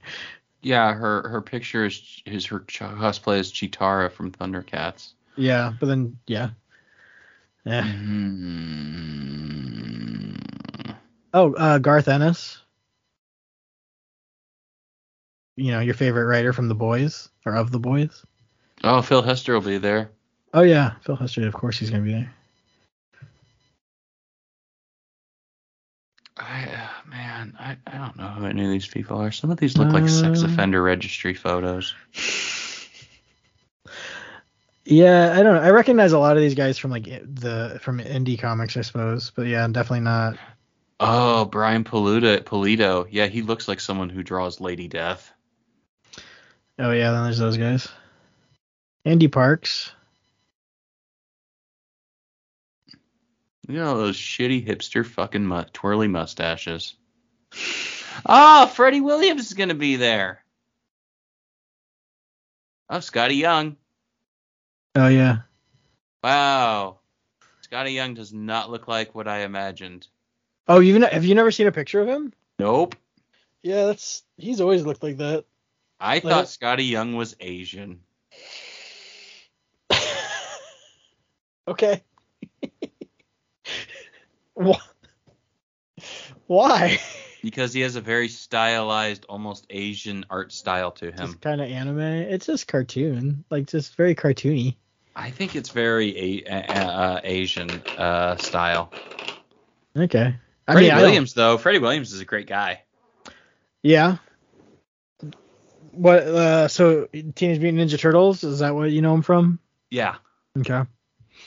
Yeah, 0.61 0.93
her 0.93 1.27
her 1.29 1.41
picture 1.41 1.85
is 1.85 2.21
is 2.25 2.45
her 2.47 2.59
cosplay 2.59 3.39
is 3.39 3.51
Cheetara 3.51 4.11
from 4.11 4.31
Thundercats. 4.31 5.13
Yeah, 5.35 5.73
but 5.79 5.85
then 5.87 6.17
yeah. 6.27 6.49
Yeah. 7.65 7.83
Mm-hmm. 7.83 9.29
Oh, 11.33 11.53
uh, 11.53 11.77
Garth 11.77 12.07
Ennis. 12.07 12.59
You 15.55 15.71
know, 15.71 15.79
your 15.81 15.93
favorite 15.93 16.25
writer 16.25 16.53
from 16.53 16.67
The 16.69 16.75
Boys 16.75 17.29
or 17.45 17.55
of 17.55 17.71
The 17.71 17.79
Boys. 17.79 18.25
Oh, 18.83 19.01
Phil 19.01 19.21
Hester 19.21 19.53
will 19.53 19.61
be 19.61 19.77
there. 19.77 20.09
Oh 20.53 20.61
yeah, 20.61 20.93
Phil 21.01 21.15
Hester. 21.15 21.47
Of 21.47 21.53
course, 21.53 21.77
he's 21.77 21.89
gonna 21.89 22.03
be 22.03 22.13
there. 22.13 22.33
I, 26.37 26.63
uh, 26.63 26.88
man, 27.09 27.55
I, 27.59 27.77
I 27.87 27.97
don't 27.97 28.17
know 28.17 28.27
who 28.27 28.45
any 28.45 28.63
of 28.63 28.69
these 28.71 28.87
people 28.87 29.17
are. 29.17 29.31
Some 29.31 29.51
of 29.51 29.57
these 29.57 29.77
look 29.77 29.91
like 29.91 30.07
sex 30.07 30.43
Uh, 30.43 30.47
offender 30.47 30.81
registry 30.81 31.33
photos. 31.33 31.93
Yeah, 34.85 35.33
I 35.37 35.43
don't 35.43 35.55
know. 35.55 35.61
I 35.61 35.69
recognize 35.71 36.13
a 36.13 36.19
lot 36.19 36.35
of 36.35 36.41
these 36.41 36.55
guys 36.55 36.77
from 36.77 36.91
like 36.91 37.03
the 37.03 37.79
from 37.81 37.99
indie 37.99 38.39
comics, 38.39 38.75
I 38.75 38.81
suppose. 38.81 39.31
But 39.31 39.47
yeah, 39.47 39.67
definitely 39.67 40.01
not. 40.01 40.37
Oh, 40.99 41.45
Brian 41.45 41.83
Polito, 41.83 42.39
Polito. 42.41 43.07
Yeah, 43.09 43.27
he 43.27 43.41
looks 43.41 43.67
like 43.67 43.79
someone 43.79 44.09
who 44.09 44.23
draws 44.23 44.59
Lady 44.59 44.87
Death. 44.87 45.31
Oh 46.79 46.91
yeah, 46.91 47.11
then 47.11 47.23
there's 47.23 47.37
those 47.37 47.57
guys. 47.57 47.87
Andy 49.05 49.27
Parks. 49.27 49.91
Look 53.67 53.77
at 53.77 53.83
all 53.83 53.97
those 53.97 54.17
shitty 54.17 54.65
hipster 54.65 55.05
fucking 55.05 55.45
mu- 55.45 55.63
twirly 55.73 56.07
mustaches. 56.07 56.95
Oh, 58.25 58.67
Freddie 58.67 59.01
Williams 59.01 59.47
is 59.47 59.53
gonna 59.53 59.73
be 59.75 59.95
there. 59.95 60.43
Oh, 62.89 62.97
Skottie 62.97 63.37
Young. 63.37 63.77
Oh 64.95 65.07
yeah. 65.07 65.39
Wow. 66.23 66.99
Skottie 67.69 67.93
Young 67.93 68.15
does 68.15 68.33
not 68.33 68.69
look 68.71 68.87
like 68.87 69.13
what 69.15 69.27
I 69.27 69.39
imagined. 69.39 70.07
Oh, 70.67 70.79
you 70.79 70.99
have 71.01 71.25
you 71.25 71.35
never 71.35 71.51
seen 71.51 71.67
a 71.67 71.71
picture 71.71 72.01
of 72.01 72.07
him? 72.07 72.33
Nope. 72.57 72.95
Yeah, 73.61 73.85
that's 73.87 74.23
he's 74.37 74.61
always 74.61 74.83
looked 74.85 75.03
like 75.03 75.17
that. 75.17 75.45
I 75.99 76.15
Like 76.15 76.23
thought 76.23 76.45
Skottie 76.45 76.89
Young 76.89 77.15
was 77.15 77.35
Asian. 77.39 78.01
okay. 81.67 82.03
Wha- 84.55 84.79
Why? 86.47 86.99
Because 87.41 87.73
he 87.73 87.81
has 87.81 87.95
a 87.95 88.01
very 88.01 88.27
stylized, 88.27 89.25
almost 89.29 89.65
Asian 89.69 90.25
art 90.29 90.51
style 90.51 90.91
to 90.91 91.11
him. 91.11 91.37
Kind 91.41 91.61
of 91.61 91.69
anime. 91.69 91.99
It's 91.99 92.45
just 92.45 92.67
cartoon, 92.67 93.45
like 93.49 93.67
just 93.67 93.95
very 93.95 94.15
cartoony. 94.15 94.75
I 95.15 95.31
think 95.31 95.55
it's 95.55 95.69
very 95.69 96.17
a- 96.17 96.43
a- 96.45 96.85
uh, 96.85 97.21
Asian 97.23 97.69
uh, 97.97 98.35
style. 98.37 98.91
Okay. 99.97 100.35
I 100.67 100.71
Freddie 100.73 100.89
mean, 100.89 100.97
Williams, 100.97 101.33
though, 101.33 101.57
Freddie 101.57 101.79
Williams 101.79 102.13
is 102.13 102.21
a 102.21 102.25
great 102.25 102.47
guy. 102.47 102.83
Yeah. 103.81 104.17
What? 105.91 106.23
Uh, 106.23 106.67
so 106.67 107.07
Teenage 107.35 107.59
Mutant 107.59 107.89
Ninja 107.89 107.99
Turtles 107.99 108.43
is 108.43 108.59
that 108.59 108.75
what 108.75 108.91
you 108.91 109.01
know 109.01 109.13
him 109.13 109.21
from? 109.21 109.59
Yeah, 109.89 110.15
Okay. 110.57 110.83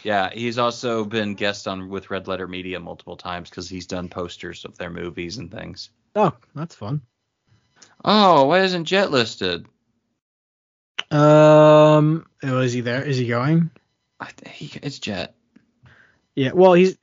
Yeah. 0.03 0.31
He's 0.33 0.59
also 0.59 1.05
been 1.05 1.35
guest 1.35 1.69
on 1.69 1.89
with 1.89 2.11
Red 2.11 2.29
Letter 2.29 2.47
Media 2.47 2.81
multiple 2.81 3.16
times 3.16 3.51
because 3.51 3.69
he's 3.69 3.87
done 3.87 4.09
posters 4.09 4.65
of 4.65 4.79
their 4.79 4.91
movies 4.91 5.39
and 5.39 5.51
things. 5.51 5.91
Oh, 6.15 6.33
that's 6.55 6.74
fun. 6.74 7.03
Oh, 8.05 8.47
why 8.47 8.61
isn't 8.61 8.85
Jet 8.85 9.11
listed? 9.11 9.66
Um, 11.11 12.27
oh, 12.43 12.61
is 12.61 12.73
he 12.73 12.81
there? 12.81 13.05
Is 13.05 13.19
he 13.19 13.27
going? 13.27 13.70
I 14.19 14.29
he, 14.51 14.79
it's 14.83 14.99
Jet. 14.99 15.35
Yeah. 16.35 16.53
Well, 16.55 16.73
he's. 16.73 16.97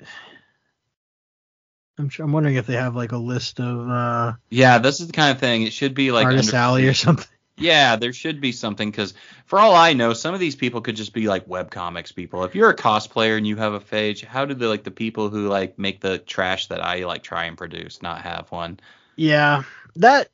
I'm 1.97 2.09
sure, 2.09 2.25
I'm 2.25 2.31
wondering 2.31 2.55
if 2.55 2.65
they 2.65 2.75
have 2.75 2.95
like 2.95 3.11
a 3.11 3.17
list 3.17 3.59
of 3.59 3.89
uh 3.89 4.33
Yeah, 4.49 4.77
this 4.79 5.01
is 5.01 5.07
the 5.07 5.13
kind 5.13 5.31
of 5.31 5.39
thing. 5.39 5.63
It 5.63 5.73
should 5.73 5.93
be 5.93 6.11
like 6.11 6.25
Artist 6.25 6.49
under- 6.53 6.57
Alley 6.57 6.87
or 6.87 6.93
something. 6.93 7.27
Yeah, 7.59 7.95
there 7.95 8.13
should 8.13 8.41
be 8.41 8.51
something 8.51 8.89
because 8.89 9.13
for 9.45 9.59
all 9.59 9.75
I 9.75 9.93
know, 9.93 10.13
some 10.13 10.33
of 10.33 10.39
these 10.39 10.55
people 10.55 10.81
could 10.81 10.95
just 10.95 11.13
be 11.13 11.27
like 11.27 11.47
webcomics 11.47 12.15
people. 12.15 12.43
If 12.43 12.55
you're 12.55 12.69
a 12.69 12.75
cosplayer 12.75 13.37
and 13.37 13.45
you 13.47 13.57
have 13.57 13.73
a 13.73 13.79
page, 13.79 14.23
how 14.23 14.45
do 14.45 14.53
the 14.53 14.67
like 14.67 14.83
the 14.83 14.91
people 14.91 15.29
who 15.29 15.47
like 15.47 15.77
make 15.77 15.99
the 16.01 16.19
trash 16.19 16.67
that 16.67 16.83
I 16.83 17.05
like 17.05 17.23
try 17.23 17.45
and 17.45 17.57
produce 17.57 18.01
not 18.01 18.21
have 18.21 18.51
one? 18.51 18.79
Yeah, 19.15 19.63
that 19.97 20.29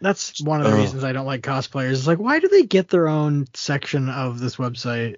that's 0.00 0.40
one 0.42 0.60
of 0.60 0.66
the 0.66 0.74
Ugh. 0.74 0.80
reasons 0.80 1.04
I 1.04 1.12
don't 1.12 1.26
like 1.26 1.42
cosplayers. 1.42 1.92
It's 1.92 2.06
like, 2.06 2.18
why 2.18 2.38
do 2.38 2.48
they 2.48 2.64
get 2.64 2.88
their 2.88 3.08
own 3.08 3.46
section 3.54 4.10
of 4.10 4.38
this 4.38 4.56
website? 4.56 5.16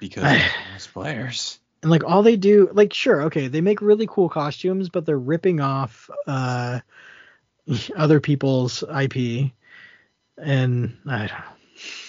Because 0.00 0.24
cosplayers. 0.76 1.58
And 1.82 1.90
like 1.90 2.04
all 2.04 2.22
they 2.22 2.36
do, 2.36 2.70
like 2.72 2.92
sure, 2.92 3.22
okay, 3.24 3.48
they 3.48 3.60
make 3.60 3.80
really 3.80 4.06
cool 4.06 4.28
costumes, 4.28 4.88
but 4.88 5.06
they're 5.06 5.18
ripping 5.18 5.60
off 5.60 6.10
uh 6.26 6.80
other 7.96 8.20
people's 8.20 8.82
IP. 8.82 9.52
And 10.38 10.96
I 11.06 11.26
don't 11.26 11.30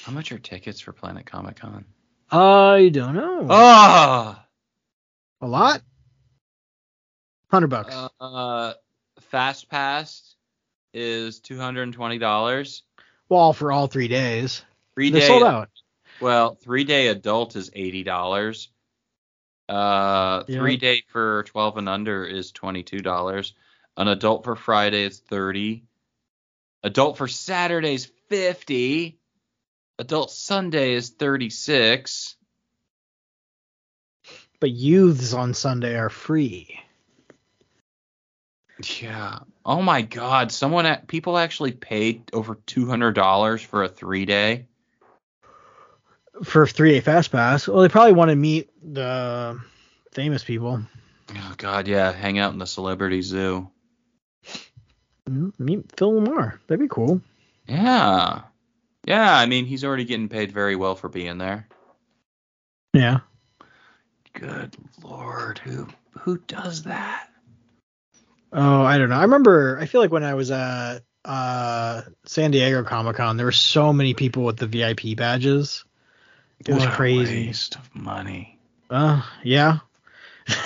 How 0.03 0.11
much 0.11 0.31
are 0.31 0.39
tickets 0.39 0.79
for 0.79 0.91
Planet 0.93 1.25
Comic 1.25 1.57
Con? 1.57 1.85
I 2.31 2.89
don't 2.91 3.13
know. 3.15 3.47
Oh, 3.49 4.37
A 5.41 5.47
lot? 5.47 5.81
Hundred 7.51 7.67
bucks. 7.67 7.95
uh, 8.19 8.73
Fast 9.21 9.69
Pass 9.69 10.35
is 10.93 11.39
two 11.39 11.57
hundred 11.59 11.83
and 11.83 11.93
twenty 11.93 12.17
dollars. 12.17 12.83
well, 13.29 13.53
for 13.53 13.71
all 13.71 13.87
three 13.87 14.07
days. 14.07 14.63
Three 14.95 15.09
They're 15.11 15.21
day 15.21 15.27
sold 15.27 15.43
out. 15.43 15.69
Well, 16.19 16.55
three 16.55 16.83
day 16.83 17.07
adult 17.07 17.55
is 17.55 17.69
eighty 17.73 18.03
dollars. 18.03 18.69
Uh, 19.69 20.43
Yeah. 20.47 20.59
three 20.59 20.77
day 20.77 21.03
for 21.07 21.43
twelve 21.47 21.77
and 21.77 21.87
under 21.87 22.25
is 22.25 22.51
twenty 22.51 22.81
two 22.83 22.99
dollars. 22.99 23.53
An 23.97 24.07
adult 24.07 24.43
for 24.43 24.55
Friday 24.55 25.03
is 25.03 25.19
thirty. 25.19 25.83
Adult 26.83 27.17
for 27.17 27.27
Saturday 27.27 27.93
is 27.93 28.11
fifty. 28.29 29.19
Adult 29.97 30.31
Sunday 30.31 30.93
is 30.93 31.09
thirty 31.09 31.49
six. 31.49 32.35
But 34.59 34.71
youths 34.71 35.33
on 35.33 35.53
Sunday 35.53 35.97
are 35.97 36.09
free. 36.09 36.79
Yeah. 39.01 39.39
Oh 39.65 39.81
my 39.81 40.01
God! 40.01 40.51
Someone, 40.51 40.97
people 41.07 41.37
actually 41.37 41.71
paid 41.71 42.29
over 42.33 42.55
two 42.65 42.87
hundred 42.87 43.13
dollars 43.13 43.61
for 43.61 43.83
a 43.83 43.87
three 43.87 44.25
day. 44.25 44.67
For 46.43 46.67
three 46.67 46.91
day 46.91 46.99
fast 46.99 47.31
pass. 47.31 47.67
Well, 47.67 47.81
they 47.81 47.89
probably 47.89 48.13
want 48.13 48.29
to 48.29 48.35
meet 48.35 48.69
the 48.83 49.59
famous 50.11 50.43
people. 50.43 50.81
Oh 51.33 51.53
God, 51.57 51.87
yeah. 51.87 52.11
Hang 52.11 52.37
out 52.37 52.53
in 52.53 52.59
the 52.59 52.67
celebrity 52.67 53.21
zoo. 53.21 53.69
Mm, 55.29 55.57
Meet 55.57 55.91
Phil 55.97 56.11
LaMarr. 56.11 56.59
That'd 56.67 56.81
be 56.81 56.87
cool. 56.87 57.21
Yeah. 57.67 58.41
Yeah. 59.05 59.35
I 59.37 59.45
mean, 59.45 59.65
he's 59.65 59.83
already 59.83 60.05
getting 60.05 60.29
paid 60.29 60.51
very 60.51 60.75
well 60.75 60.95
for 60.95 61.09
being 61.09 61.37
there. 61.37 61.67
Yeah. 62.93 63.19
Good 64.33 64.75
lord, 65.03 65.59
who 65.59 65.87
who 66.19 66.37
does 66.47 66.83
that? 66.83 67.29
Oh, 68.51 68.83
I 68.83 68.97
don't 68.97 69.09
know. 69.09 69.15
I 69.17 69.23
remember. 69.23 69.77
I 69.79 69.85
feel 69.85 70.01
like 70.01 70.11
when 70.11 70.23
I 70.23 70.33
was 70.33 70.51
at 70.51 70.99
uh, 71.23 72.01
San 72.25 72.51
Diego 72.51 72.83
Comic 72.83 73.15
Con, 73.17 73.37
there 73.37 73.45
were 73.45 73.51
so 73.51 73.91
many 73.93 74.13
people 74.13 74.43
with 74.43 74.57
the 74.57 74.67
VIP 74.67 75.17
badges. 75.17 75.83
It 76.59 76.69
was 76.73 76.83
What 76.83 76.93
a 76.93 76.95
crazy. 76.95 77.47
waste 77.47 77.75
of 77.75 77.93
money. 77.95 78.57
Uh, 78.89 79.21
yeah. 79.43 79.79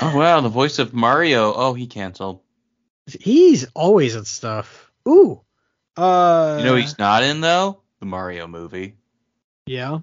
Oh 0.01 0.17
wow, 0.17 0.41
the 0.41 0.49
voice 0.49 0.77
of 0.79 0.93
Mario. 0.93 1.53
Oh, 1.53 1.73
he 1.73 1.87
canceled. 1.87 2.41
He's 3.19 3.65
always 3.73 4.15
at 4.15 4.27
stuff. 4.27 4.91
Ooh. 5.07 5.41
Uh. 5.99 6.57
You 6.59 6.65
know 6.65 6.75
he's 6.75 6.97
not 6.97 7.23
in 7.23 7.41
though. 7.41 7.81
The 7.99 8.05
Mario 8.05 8.47
movie. 8.47 8.95
Yeah. 9.65 9.99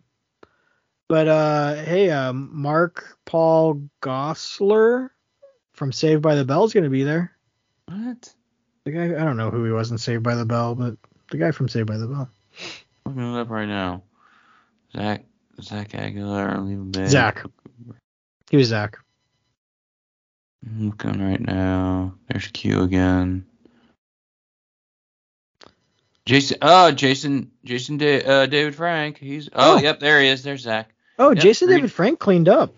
But 1.08 1.28
uh, 1.28 1.74
hey, 1.76 2.10
um, 2.10 2.50
Mark 2.52 3.16
Paul 3.24 3.88
Gosselaar 4.02 5.10
from 5.72 5.92
Saved 5.92 6.22
by 6.22 6.34
the 6.34 6.44
Bell 6.44 6.64
is 6.64 6.72
gonna 6.72 6.90
be 6.90 7.04
there. 7.04 7.32
What? 7.86 8.34
The 8.84 8.90
guy, 8.90 9.04
I 9.04 9.24
don't 9.24 9.36
know 9.36 9.50
who 9.50 9.64
he 9.64 9.70
was 9.70 9.90
in 9.90 9.98
Saved 9.98 10.22
by 10.22 10.34
the 10.34 10.44
Bell, 10.44 10.74
but 10.74 10.96
the 11.30 11.38
guy 11.38 11.52
from 11.52 11.68
Saved 11.68 11.86
by 11.86 11.96
the 11.96 12.06
Bell. 12.06 12.28
Looking 13.04 13.34
it 13.34 13.40
up 13.40 13.50
right 13.50 13.68
now. 13.68 14.02
Zach 14.92 15.24
Zach 15.60 15.94
Aguilar, 15.94 16.56
a 16.56 16.62
bit. 16.62 17.08
Zach. 17.08 17.44
He 18.50 18.56
was 18.56 18.68
Zach. 18.68 18.98
I'm 20.64 20.86
looking 20.86 21.24
right 21.24 21.40
now. 21.40 22.14
There's 22.28 22.48
Q 22.48 22.82
again. 22.82 23.46
Jason. 26.26 26.58
Oh, 26.60 26.90
Jason. 26.92 27.50
Jason. 27.64 27.96
Da- 27.96 28.22
uh, 28.24 28.46
David 28.46 28.74
Frank. 28.74 29.18
He's. 29.18 29.48
Oh, 29.52 29.76
Oh. 29.76 29.78
yep. 29.78 30.00
There 30.00 30.20
he 30.20 30.28
is. 30.28 30.42
There's 30.42 30.62
Zach. 30.62 30.90
Oh, 31.18 31.30
Yep, 31.30 31.42
Jason 31.42 31.68
green- 31.68 31.78
David 31.78 31.92
Frank 31.92 32.18
cleaned 32.18 32.48
up. 32.48 32.74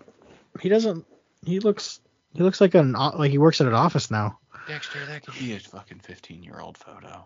He 0.61 0.69
doesn't. 0.69 1.05
He 1.45 1.59
looks. 1.59 1.99
He 2.33 2.43
looks 2.43 2.61
like 2.61 2.75
an 2.75 2.93
like 2.93 3.31
he 3.31 3.37
works 3.37 3.59
at 3.59 3.67
an 3.67 3.73
office 3.73 4.09
now. 4.11 4.37
Dexter, 4.67 5.03
that 5.07 5.25
could 5.25 5.33
be 5.39 5.53
a 5.53 5.59
fucking 5.59 5.99
15 5.99 6.43
year 6.43 6.59
old 6.59 6.77
photo. 6.77 7.25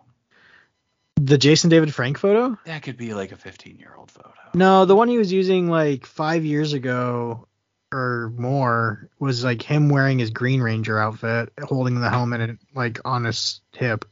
The 1.18 1.38
Jason 1.38 1.70
David 1.70 1.94
Frank 1.94 2.18
photo? 2.18 2.58
That 2.66 2.84
could 2.84 2.98
be 2.98 3.14
like 3.14 3.32
a 3.34 3.36
15 3.36 3.78
year 3.78 3.94
old 3.98 4.10
photo. 4.10 4.32
No, 4.54 4.86
the 4.86 4.96
one 4.96 5.10
he 5.10 5.18
was 5.18 5.32
using 5.32 5.68
like 5.70 6.06
five 6.06 6.46
years 6.46 6.72
ago 6.74 7.48
or 7.92 8.32
more 8.38 9.10
was 9.20 9.44
like 9.44 9.62
him 9.62 9.90
wearing 9.90 10.20
his 10.20 10.30
Green 10.32 10.62
Ranger 10.62 10.98
outfit, 10.98 11.52
holding 11.62 12.00
the 12.00 12.10
helmet 12.10 12.42
and, 12.42 12.58
like 12.74 13.00
on 13.06 13.26
his 13.26 13.60
hip, 13.74 14.06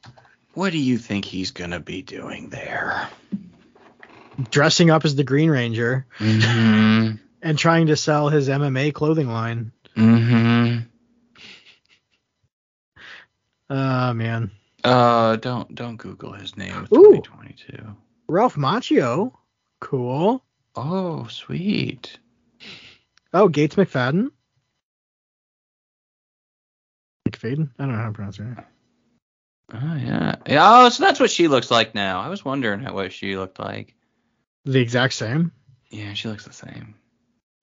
What 0.54 0.72
do 0.72 0.78
you 0.78 0.98
think 0.98 1.26
he's 1.26 1.52
gonna 1.52 1.80
be 1.80 2.02
doing 2.02 2.50
there? 2.50 3.10
dressing 4.50 4.90
up 4.90 5.06
as 5.06 5.16
the 5.16 5.24
Green 5.24 5.50
Ranger 5.52 6.06
Mm-hmm. 6.18 7.16
and 7.42 7.60
trying 7.60 7.88
to 7.88 7.96
sell 7.98 8.30
his 8.30 8.48
MMA 8.50 8.94
clothing 8.94 9.28
line. 9.28 9.72
Mm-hmm. 9.96 10.80
Uh 13.70 14.14
man. 14.14 14.52
Uh, 14.84 15.36
don't 15.36 15.74
don't 15.76 15.98
Google 15.98 16.34
his 16.34 16.58
name. 16.58 16.82
With 16.82 16.92
Ooh. 16.94 17.22
2022. 17.24 17.96
Ralph 18.28 18.56
Macchio. 18.56 19.34
Cool. 19.80 20.44
Oh, 20.76 21.28
sweet. 21.28 22.18
Oh, 23.34 23.48
Gates 23.48 23.76
McFadden. 23.76 24.30
McFadden? 27.30 27.70
I 27.78 27.84
don't 27.86 27.92
know 27.92 27.98
how 28.00 28.08
to 28.08 28.12
pronounce 28.14 28.40
name. 28.40 28.58
Oh 29.74 29.96
yeah. 29.96 30.36
Yeah. 30.48 30.60
Oh, 30.86 30.90
so 30.90 31.04
that's 31.04 31.20
what 31.20 31.32
she 31.32 31.48
looks 31.48 31.72
like 31.72 31.96
now. 31.96 32.22
I 32.22 32.28
was 32.30 32.44
wondering 32.44 32.82
how, 32.82 32.94
what 32.94 33.14
she 33.14 33.38
looked 33.38 33.60
like. 33.60 33.96
The 34.66 34.80
exact 34.80 35.14
same. 35.14 35.52
Yeah, 35.90 36.14
she 36.14 36.28
looks 36.28 36.46
the 36.46 36.54
same. 36.54 36.96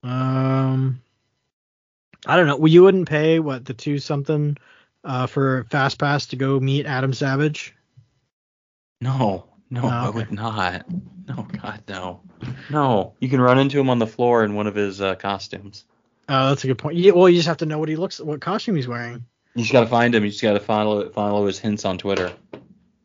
Um 0.03 1.01
I 2.25 2.35
don't 2.35 2.47
know. 2.47 2.57
Well, 2.57 2.67
you 2.67 2.83
wouldn't 2.83 3.07
pay 3.07 3.39
what 3.39 3.65
the 3.65 3.73
two 3.73 3.97
something 3.99 4.57
uh, 5.03 5.27
for 5.27 5.65
fast 5.71 5.97
pass 5.97 6.27
to 6.27 6.35
go 6.35 6.59
meet 6.59 6.85
Adam 6.85 7.13
Savage. 7.13 7.73
No, 8.99 9.45
no, 9.69 9.83
Oh, 9.83 9.87
I 9.87 10.09
would 10.09 10.31
not. 10.31 10.85
No, 11.27 11.47
God, 11.61 11.83
no, 11.87 12.21
no. 12.69 13.13
You 13.19 13.29
can 13.29 13.39
run 13.39 13.59
into 13.59 13.79
him 13.79 13.89
on 13.89 13.99
the 13.99 14.07
floor 14.07 14.43
in 14.43 14.55
one 14.55 14.67
of 14.67 14.75
his 14.75 14.99
uh, 14.99 15.15
costumes. 15.15 15.85
Oh, 16.27 16.49
that's 16.49 16.63
a 16.63 16.67
good 16.67 16.77
point. 16.77 16.97
Yeah, 16.97 17.11
well, 17.11 17.29
you 17.29 17.35
just 17.37 17.47
have 17.47 17.57
to 17.57 17.65
know 17.65 17.79
what 17.79 17.87
he 17.87 17.95
looks, 17.95 18.19
what 18.19 18.41
costume 18.41 18.75
he's 18.75 18.87
wearing. 18.87 19.25
You 19.55 19.63
just 19.63 19.73
gotta 19.73 19.87
find 19.87 20.13
him. 20.13 20.23
You 20.23 20.29
just 20.31 20.41
gotta 20.41 20.59
follow 20.59 21.09
follow 21.09 21.45
his 21.47 21.59
hints 21.59 21.85
on 21.85 21.97
Twitter. 21.97 22.31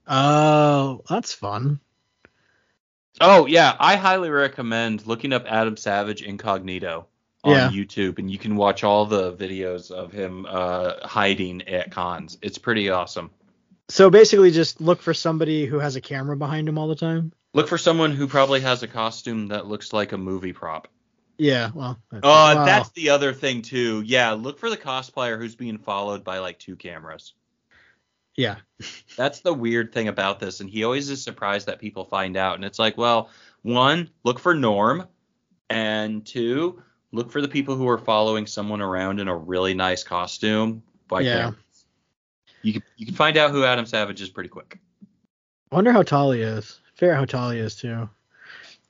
Oh, 0.07 1.03
that's 1.09 1.33
fun. 1.33 1.81
Oh 3.21 3.47
yeah, 3.47 3.75
I 3.79 3.97
highly 3.97 4.31
recommend 4.31 5.07
looking 5.07 5.33
up 5.33 5.47
Adam 5.49 5.77
Savage 5.77 6.23
Incognito 6.23 7.07
on 7.43 7.53
Yeah. 7.53 7.71
YouTube, 7.71 8.19
and 8.19 8.31
you 8.31 8.39
can 8.39 8.57
watch 8.57 8.85
all 8.85 9.07
the 9.07 9.33
videos 9.33 9.91
of 9.91 10.13
him 10.13 10.47
uh, 10.49 11.07
hiding 11.07 11.63
at 11.69 11.91
cons. 11.91 12.39
It's 12.43 12.59
pretty 12.59 12.91
awesome. 12.91 13.31
So 13.89 14.11
basically, 14.11 14.51
just 14.51 14.81
look 14.81 15.01
for 15.03 15.15
somebody 15.15 15.67
who 15.67 15.79
has 15.79 15.97
a 15.97 16.01
camera 16.01 16.37
behind 16.37 16.69
him 16.69 16.79
all 16.79 16.89
the 16.89 16.95
time. 16.97 17.33
Look 17.53 17.69
for 17.69 17.79
someone 17.79 18.13
who 18.13 18.27
probably 18.27 18.61
has 18.61 18.83
a 18.83 18.89
costume 18.89 19.49
that 19.49 19.67
looks 19.67 19.93
like 19.93 20.13
a 20.13 20.19
movie 20.19 20.53
prop. 20.53 20.89
Yeah, 21.39 21.71
well. 21.75 21.99
Oh, 22.13 22.19
wow. 22.23 22.65
that's 22.65 22.91
the 22.91 23.11
other 23.11 23.33
thing 23.33 23.63
too. 23.63 24.03
Yeah, 24.07 24.33
look 24.33 24.59
for 24.59 24.71
the 24.71 24.77
cosplayer 24.77 25.39
who's 25.39 25.57
being 25.57 25.79
followed 25.79 26.23
by 26.25 26.39
like 26.39 26.59
two 26.59 26.77
cameras. 26.77 27.35
yeah. 28.37 28.57
That's 29.17 29.41
the 29.41 29.55
weird 29.55 29.93
thing 29.93 30.09
about 30.09 30.41
this, 30.41 30.61
and 30.61 30.69
he 30.69 30.83
always 30.85 31.09
is 31.11 31.23
surprised 31.23 31.67
that 31.67 31.79
people 31.79 32.05
find 32.05 32.37
out. 32.37 32.57
And 32.57 32.65
it's 32.65 32.79
like, 32.81 32.97
well, 32.99 33.31
one, 33.63 34.11
look 34.25 34.39
for 34.41 34.55
Norm, 34.55 35.07
and 35.71 36.25
two, 36.27 36.83
look 37.13 37.31
for 37.31 37.41
the 37.41 37.49
people 37.49 37.77
who 37.77 37.89
are 37.89 37.99
following 37.99 38.47
someone 38.47 38.81
around 38.81 39.21
in 39.21 39.29
a 39.29 39.37
really 39.37 39.75
nice 39.75 40.03
costume 40.05 40.83
by 41.09 41.21
Yeah. 41.21 41.37
cameras. 41.37 41.61
You 42.63 42.73
can 42.75 42.83
you 42.97 43.07
can 43.07 43.15
find 43.15 43.37
out 43.37 43.51
who 43.51 43.65
Adam 43.65 43.87
Savage 43.87 44.21
is 44.21 44.31
pretty 44.31 44.49
quick. 44.49 44.79
I 45.71 45.75
wonder 45.77 45.93
how 45.93 46.03
tall 46.03 46.33
he 46.33 46.41
is. 46.43 46.81
Figure 46.95 47.13
out 47.15 47.19
how 47.19 47.25
tall 47.27 47.51
he 47.51 47.59
is 47.59 47.77
too. 47.77 48.09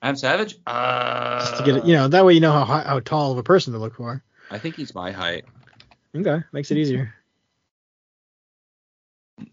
Adam 0.04 0.16
Savage? 0.16 0.58
Uh, 0.66 1.40
Just 1.40 1.56
to 1.56 1.62
get 1.64 1.76
it, 1.78 1.84
you 1.86 1.94
know, 1.94 2.08
that 2.08 2.26
way 2.26 2.34
you 2.34 2.40
know 2.40 2.52
how 2.52 2.64
hi- 2.66 2.82
how 2.84 3.00
tall 3.00 3.32
of 3.32 3.38
a 3.38 3.42
person 3.42 3.72
to 3.72 3.78
look 3.78 3.94
for. 3.94 4.22
I 4.50 4.58
think 4.58 4.76
he's 4.76 4.94
my 4.94 5.10
height. 5.10 5.46
Okay, 6.14 6.44
makes 6.52 6.70
it 6.70 6.76
easier. 6.76 7.14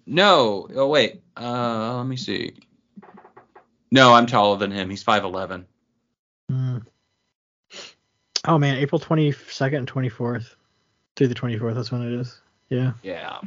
No. 0.05 0.67
Oh 0.75 0.87
wait. 0.87 1.21
Uh, 1.37 1.95
let 1.97 2.05
me 2.05 2.17
see. 2.17 2.53
No, 3.91 4.13
I'm 4.13 4.25
taller 4.25 4.57
than 4.57 4.71
him. 4.71 4.89
He's 4.89 5.01
five 5.03 5.23
eleven. 5.23 5.65
Hmm. 6.49 6.79
Oh 8.45 8.57
man, 8.57 8.75
April 8.75 8.99
twenty 8.99 9.31
second 9.31 9.79
and 9.79 9.87
twenty 9.87 10.09
fourth 10.09 10.55
through 11.15 11.29
the 11.29 11.33
twenty 11.35 11.57
fourth. 11.57 11.75
That's 11.75 11.93
when 11.93 12.01
it 12.01 12.19
is. 12.19 12.41
Yeah. 12.69 12.91
Yeah. 13.03 13.39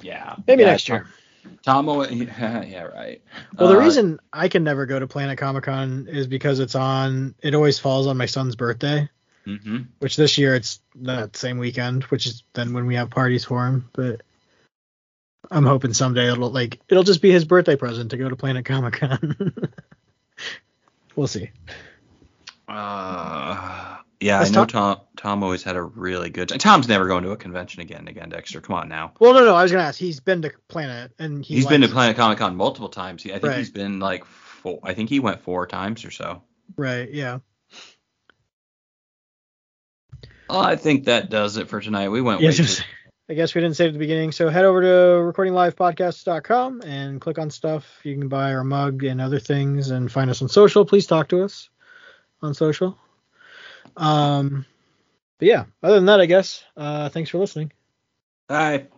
Yeah. 0.00 0.36
Maybe 0.46 0.62
Yeah, 0.62 0.70
next 0.70 0.88
year. 0.88 1.06
Tom, 1.64 1.86
yeah, 2.10 2.82
right. 2.82 3.22
Well, 3.56 3.68
the 3.68 3.76
Uh, 3.76 3.80
reason 3.80 4.20
I 4.32 4.48
can 4.48 4.64
never 4.64 4.86
go 4.86 4.98
to 4.98 5.06
Planet 5.06 5.38
Comicon 5.38 6.08
is 6.08 6.26
because 6.26 6.60
it's 6.60 6.74
on. 6.74 7.34
It 7.42 7.54
always 7.54 7.78
falls 7.78 8.06
on 8.06 8.16
my 8.16 8.26
son's 8.26 8.56
birthday, 8.56 9.08
mhm. 9.46 9.86
which 9.98 10.16
this 10.16 10.38
year 10.38 10.54
it's 10.54 10.80
that 10.96 11.36
same 11.36 11.58
weekend, 11.58 12.04
which 12.04 12.26
is 12.26 12.42
then 12.54 12.72
when 12.72 12.86
we 12.86 12.96
have 12.96 13.10
parties 13.10 13.44
for 13.44 13.66
him. 13.66 13.88
But 13.92 14.22
I'm 15.50 15.66
hoping 15.66 15.92
someday 15.92 16.30
it'll 16.30 16.50
like 16.50 16.80
it'll 16.88 17.02
just 17.04 17.22
be 17.22 17.30
his 17.30 17.44
birthday 17.44 17.76
present 17.76 18.10
to 18.10 18.16
go 18.16 18.28
to 18.28 18.36
Planet 18.36 18.64
Comicon. 18.64 19.72
we'll 21.16 21.26
see. 21.26 21.50
Uh, 22.68 23.91
yeah, 24.22 24.38
Has 24.38 24.50
I 24.50 24.54
know 24.54 24.64
Tom- 24.64 24.96
Tom. 24.96 25.04
Tom 25.16 25.42
always 25.42 25.62
had 25.62 25.76
a 25.76 25.82
really 25.82 26.30
good. 26.30 26.48
time. 26.48 26.58
Tom's 26.58 26.88
never 26.88 27.06
going 27.06 27.24
to 27.24 27.30
a 27.32 27.36
convention 27.36 27.82
again. 27.82 28.08
Again, 28.08 28.28
Dexter, 28.28 28.60
come 28.60 28.76
on 28.76 28.88
now. 28.88 29.12
Well, 29.20 29.34
no, 29.34 29.44
no, 29.44 29.54
I 29.54 29.62
was 29.62 29.72
gonna 29.72 29.84
ask. 29.84 29.98
He's 29.98 30.20
been 30.20 30.42
to 30.42 30.52
Planet 30.68 31.12
and 31.18 31.44
he 31.44 31.56
he's 31.56 31.66
been 31.66 31.80
to. 31.82 31.88
Planet 31.88 32.16
Comicon 32.16 32.54
multiple 32.54 32.88
times. 32.88 33.22
He, 33.22 33.30
I 33.30 33.34
think 33.34 33.44
Right. 33.44 33.58
he's 33.58 33.70
been 33.70 33.98
like 34.00 34.24
four. 34.24 34.78
I 34.82 34.94
think 34.94 35.08
he 35.10 35.20
went 35.20 35.40
four 35.42 35.66
times 35.66 36.04
or 36.04 36.10
so. 36.10 36.42
Right. 36.76 37.10
Yeah. 37.10 37.40
Well, 40.48 40.60
I 40.60 40.76
think 40.76 41.04
that 41.06 41.30
does 41.30 41.56
it 41.56 41.68
for 41.68 41.80
tonight. 41.80 42.08
We 42.10 42.20
went 42.20 42.40
way 42.42 42.52
too. 42.52 42.64
I 43.30 43.34
guess 43.34 43.54
we 43.54 43.60
didn't 43.62 43.76
say 43.76 43.86
at 43.86 43.92
the 43.94 43.98
beginning. 43.98 44.32
So 44.32 44.48
head 44.50 44.64
over 44.64 44.82
to 44.82 44.86
recordinglivepodcast.com 44.88 46.82
and 46.82 47.20
click 47.20 47.38
on 47.38 47.50
stuff. 47.50 47.86
You 48.02 48.18
can 48.18 48.28
buy 48.28 48.52
our 48.52 48.64
mug 48.64 49.04
and 49.04 49.20
other 49.20 49.38
things 49.38 49.90
and 49.90 50.10
find 50.12 50.28
us 50.28 50.42
on 50.42 50.48
social. 50.48 50.84
Please 50.84 51.06
talk 51.06 51.28
to 51.28 51.42
us 51.42 51.70
on 52.42 52.52
social. 52.52 52.98
Um, 53.96 54.64
but 55.38 55.48
yeah, 55.48 55.64
other 55.82 55.96
than 55.96 56.06
that, 56.06 56.20
I 56.20 56.26
guess. 56.26 56.64
Uh, 56.76 57.08
thanks 57.08 57.30
for 57.30 57.38
listening. 57.38 57.72
Bye. 58.48 58.88